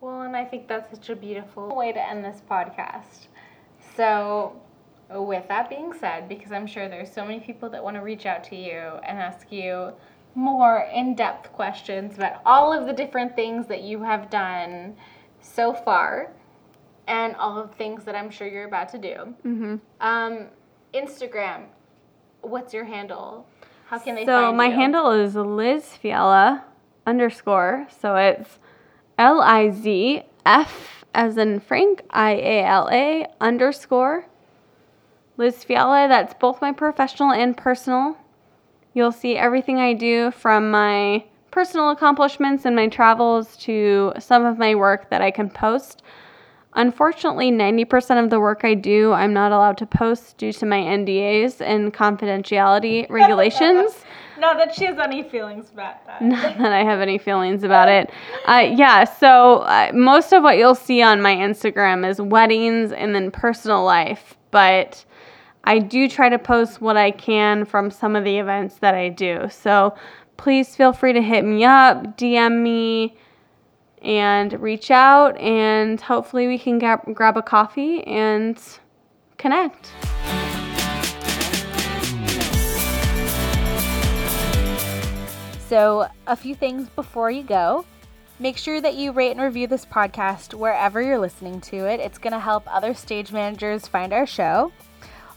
Well, 0.00 0.22
and 0.22 0.36
I 0.36 0.44
think 0.44 0.68
that's 0.68 0.90
such 0.90 1.10
a 1.10 1.16
beautiful 1.16 1.74
way 1.74 1.92
to 1.92 2.00
end 2.00 2.24
this 2.24 2.40
podcast. 2.48 3.26
So, 3.96 4.60
with 5.10 5.48
that 5.48 5.68
being 5.68 5.92
said, 5.92 6.28
because 6.28 6.52
I'm 6.52 6.68
sure 6.68 6.88
there's 6.88 7.10
so 7.12 7.24
many 7.24 7.40
people 7.40 7.68
that 7.70 7.82
want 7.82 7.96
to 7.96 8.02
reach 8.02 8.24
out 8.24 8.44
to 8.44 8.56
you 8.56 8.78
and 8.78 9.18
ask 9.18 9.50
you 9.50 9.92
more 10.38 10.88
in 10.94 11.16
depth 11.16 11.52
questions 11.52 12.16
about 12.16 12.40
all 12.46 12.72
of 12.72 12.86
the 12.86 12.92
different 12.92 13.34
things 13.34 13.66
that 13.66 13.82
you 13.82 14.00
have 14.02 14.30
done 14.30 14.96
so 15.40 15.74
far 15.74 16.30
and 17.08 17.34
all 17.36 17.58
of 17.58 17.70
the 17.70 17.76
things 17.76 18.04
that 18.04 18.14
I'm 18.14 18.30
sure 18.30 18.46
you're 18.46 18.68
about 18.68 18.88
to 18.90 18.98
do. 18.98 19.34
Mm-hmm. 19.44 19.76
Um, 20.00 20.46
Instagram, 20.94 21.64
what's 22.42 22.72
your 22.72 22.84
handle? 22.84 23.46
How 23.86 23.98
can 23.98 24.14
they 24.14 24.24
so 24.24 24.52
my 24.52 24.66
you? 24.66 24.74
handle 24.74 25.10
is 25.10 25.34
Liz 25.34 25.96
Fiala 25.96 26.64
underscore. 27.04 27.88
So 28.00 28.14
it's 28.14 28.58
L 29.18 29.40
I 29.40 29.70
Z 29.70 30.22
F 30.46 31.04
as 31.14 31.36
in 31.36 31.58
Frank 31.58 32.02
I 32.10 32.32
A 32.34 32.64
L 32.64 32.88
A 32.92 33.26
underscore 33.40 34.26
Liz 35.36 35.64
Fiala. 35.64 36.06
That's 36.06 36.34
both 36.34 36.60
my 36.60 36.70
professional 36.70 37.32
and 37.32 37.56
personal. 37.56 38.16
You'll 38.94 39.12
see 39.12 39.36
everything 39.36 39.78
I 39.78 39.92
do 39.92 40.30
from 40.30 40.70
my 40.70 41.24
personal 41.50 41.90
accomplishments 41.90 42.64
and 42.64 42.76
my 42.76 42.88
travels 42.88 43.56
to 43.58 44.12
some 44.18 44.44
of 44.44 44.58
my 44.58 44.74
work 44.74 45.10
that 45.10 45.22
I 45.22 45.30
can 45.30 45.50
post. 45.50 46.02
Unfortunately, 46.74 47.50
90% 47.50 48.22
of 48.22 48.30
the 48.30 48.38
work 48.38 48.60
I 48.62 48.74
do, 48.74 49.12
I'm 49.12 49.32
not 49.32 49.52
allowed 49.52 49.78
to 49.78 49.86
post 49.86 50.36
due 50.36 50.52
to 50.52 50.66
my 50.66 50.78
NDAs 50.78 51.60
and 51.60 51.92
confidentiality 51.92 53.08
regulations. 53.10 54.04
not 54.38 54.58
that 54.58 54.74
she 54.74 54.84
has 54.84 54.98
any 54.98 55.22
feelings 55.22 55.70
about 55.70 56.06
that. 56.06 56.22
Not 56.22 56.58
that 56.58 56.72
I 56.72 56.84
have 56.84 57.00
any 57.00 57.18
feelings 57.18 57.64
about 57.64 57.88
it. 57.88 58.10
Uh, 58.46 58.70
yeah, 58.72 59.04
so 59.04 59.58
uh, 59.58 59.90
most 59.92 60.32
of 60.32 60.42
what 60.42 60.58
you'll 60.58 60.74
see 60.74 61.02
on 61.02 61.20
my 61.20 61.34
Instagram 61.34 62.08
is 62.08 62.20
weddings 62.20 62.92
and 62.92 63.14
then 63.14 63.30
personal 63.30 63.84
life, 63.84 64.36
but 64.50 65.04
I 65.68 65.80
do 65.80 66.08
try 66.08 66.30
to 66.30 66.38
post 66.38 66.80
what 66.80 66.96
I 66.96 67.10
can 67.10 67.66
from 67.66 67.90
some 67.90 68.16
of 68.16 68.24
the 68.24 68.38
events 68.38 68.76
that 68.76 68.94
I 68.94 69.10
do. 69.10 69.48
So 69.50 69.94
please 70.38 70.74
feel 70.74 70.94
free 70.94 71.12
to 71.12 71.20
hit 71.20 71.44
me 71.44 71.62
up, 71.62 72.16
DM 72.16 72.62
me, 72.62 73.18
and 74.00 74.58
reach 74.62 74.90
out, 74.90 75.36
and 75.36 76.00
hopefully 76.00 76.46
we 76.46 76.58
can 76.58 76.78
grab, 76.78 77.02
grab 77.12 77.36
a 77.36 77.42
coffee 77.42 78.02
and 78.04 78.58
connect. 79.36 79.92
So, 85.68 86.08
a 86.26 86.34
few 86.34 86.54
things 86.54 86.88
before 86.88 87.30
you 87.30 87.42
go. 87.42 87.84
Make 88.38 88.56
sure 88.56 88.80
that 88.80 88.94
you 88.94 89.12
rate 89.12 89.32
and 89.32 89.42
review 89.42 89.66
this 89.66 89.84
podcast 89.84 90.54
wherever 90.54 91.02
you're 91.02 91.18
listening 91.18 91.60
to 91.62 91.76
it. 91.76 92.00
It's 92.00 92.16
going 92.16 92.32
to 92.32 92.38
help 92.38 92.64
other 92.74 92.94
stage 92.94 93.32
managers 93.32 93.86
find 93.86 94.14
our 94.14 94.24
show. 94.24 94.72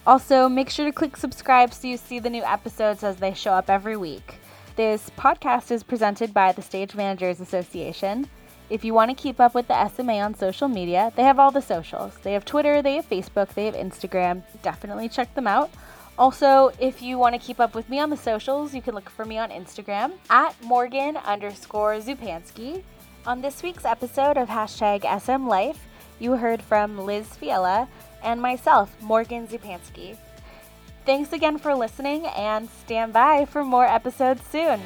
Also, 0.06 0.49
make 0.49 0.69
sure 0.69 0.86
to 0.86 0.91
click 0.91 1.15
subscribe 1.15 1.73
so 1.73 1.88
you 1.88 1.95
see 1.95 2.18
the 2.18 2.30
new 2.30 2.44
episodes 2.44 3.03
as 3.03 3.18
they 3.18 3.34
show 3.34 3.53
up 3.53 3.69
every 3.69 3.95
week. 3.95 4.40
This 4.76 5.11
podcast 5.15 5.69
is 5.69 5.84
presented 5.84 6.34
by 6.34 6.53
the 6.53 6.61
Stage 6.61 6.95
Managers 6.95 7.40
Association. 7.40 8.28
If 8.72 8.84
you 8.84 8.94
want 8.94 9.10
to 9.11 9.22
keep 9.22 9.40
up 9.40 9.53
with 9.53 9.68
the 9.68 9.88
SMA 9.90 10.14
on 10.14 10.34
social 10.34 10.68
media, 10.68 11.11
they 11.15 11.23
have 11.23 11.38
all 11.38 11.52
the 11.52 11.61
socials. 11.61 12.18
They 12.23 12.34
have 12.34 12.45
Twitter, 12.45 12.82
they 12.82 12.95
have 12.95 13.07
Facebook, 13.07 13.49
they 13.53 13.65
have 13.65 13.76
Instagram. 13.76 14.41
Definitely 14.64 15.10
check 15.10 15.36
them 15.36 15.45
out. 15.45 15.69
Also, 16.18 16.72
if 16.80 17.02
you 17.02 17.18
want 17.18 17.36
to 17.36 17.40
keep 17.40 17.60
up 17.60 17.76
with 17.76 17.88
me 17.90 17.99
on 17.99 18.10
the 18.10 18.18
socials, 18.18 18.73
you 18.73 18.82
can 18.82 18.95
look 18.95 19.10
for 19.10 19.26
me 19.26 19.38
on 19.38 19.49
Instagram 19.49 20.14
at 20.30 20.56
Morgan 20.64 21.18
underscore 21.18 21.95
Zupansky. 21.98 22.82
On 23.28 23.41
this 23.41 23.61
week's 23.61 23.86
episode 23.86 24.38
of 24.38 24.49
hashtag 24.49 25.03
SM 25.22 25.48
Life, 25.48 25.86
you 26.19 26.34
heard 26.34 26.61
from 26.61 26.98
Liz 26.98 27.28
Fiala 27.36 27.88
and 28.23 28.41
myself, 28.41 28.95
Morgan 29.02 29.48
Zupansky. 29.48 30.18
Thanks 31.06 31.34
again 31.34 31.57
for 31.57 31.73
listening 31.73 32.26
and 32.27 32.69
stand 32.69 33.14
by 33.14 33.45
for 33.45 33.64
more 33.64 33.85
episodes 33.85 34.41
soon. 34.52 34.81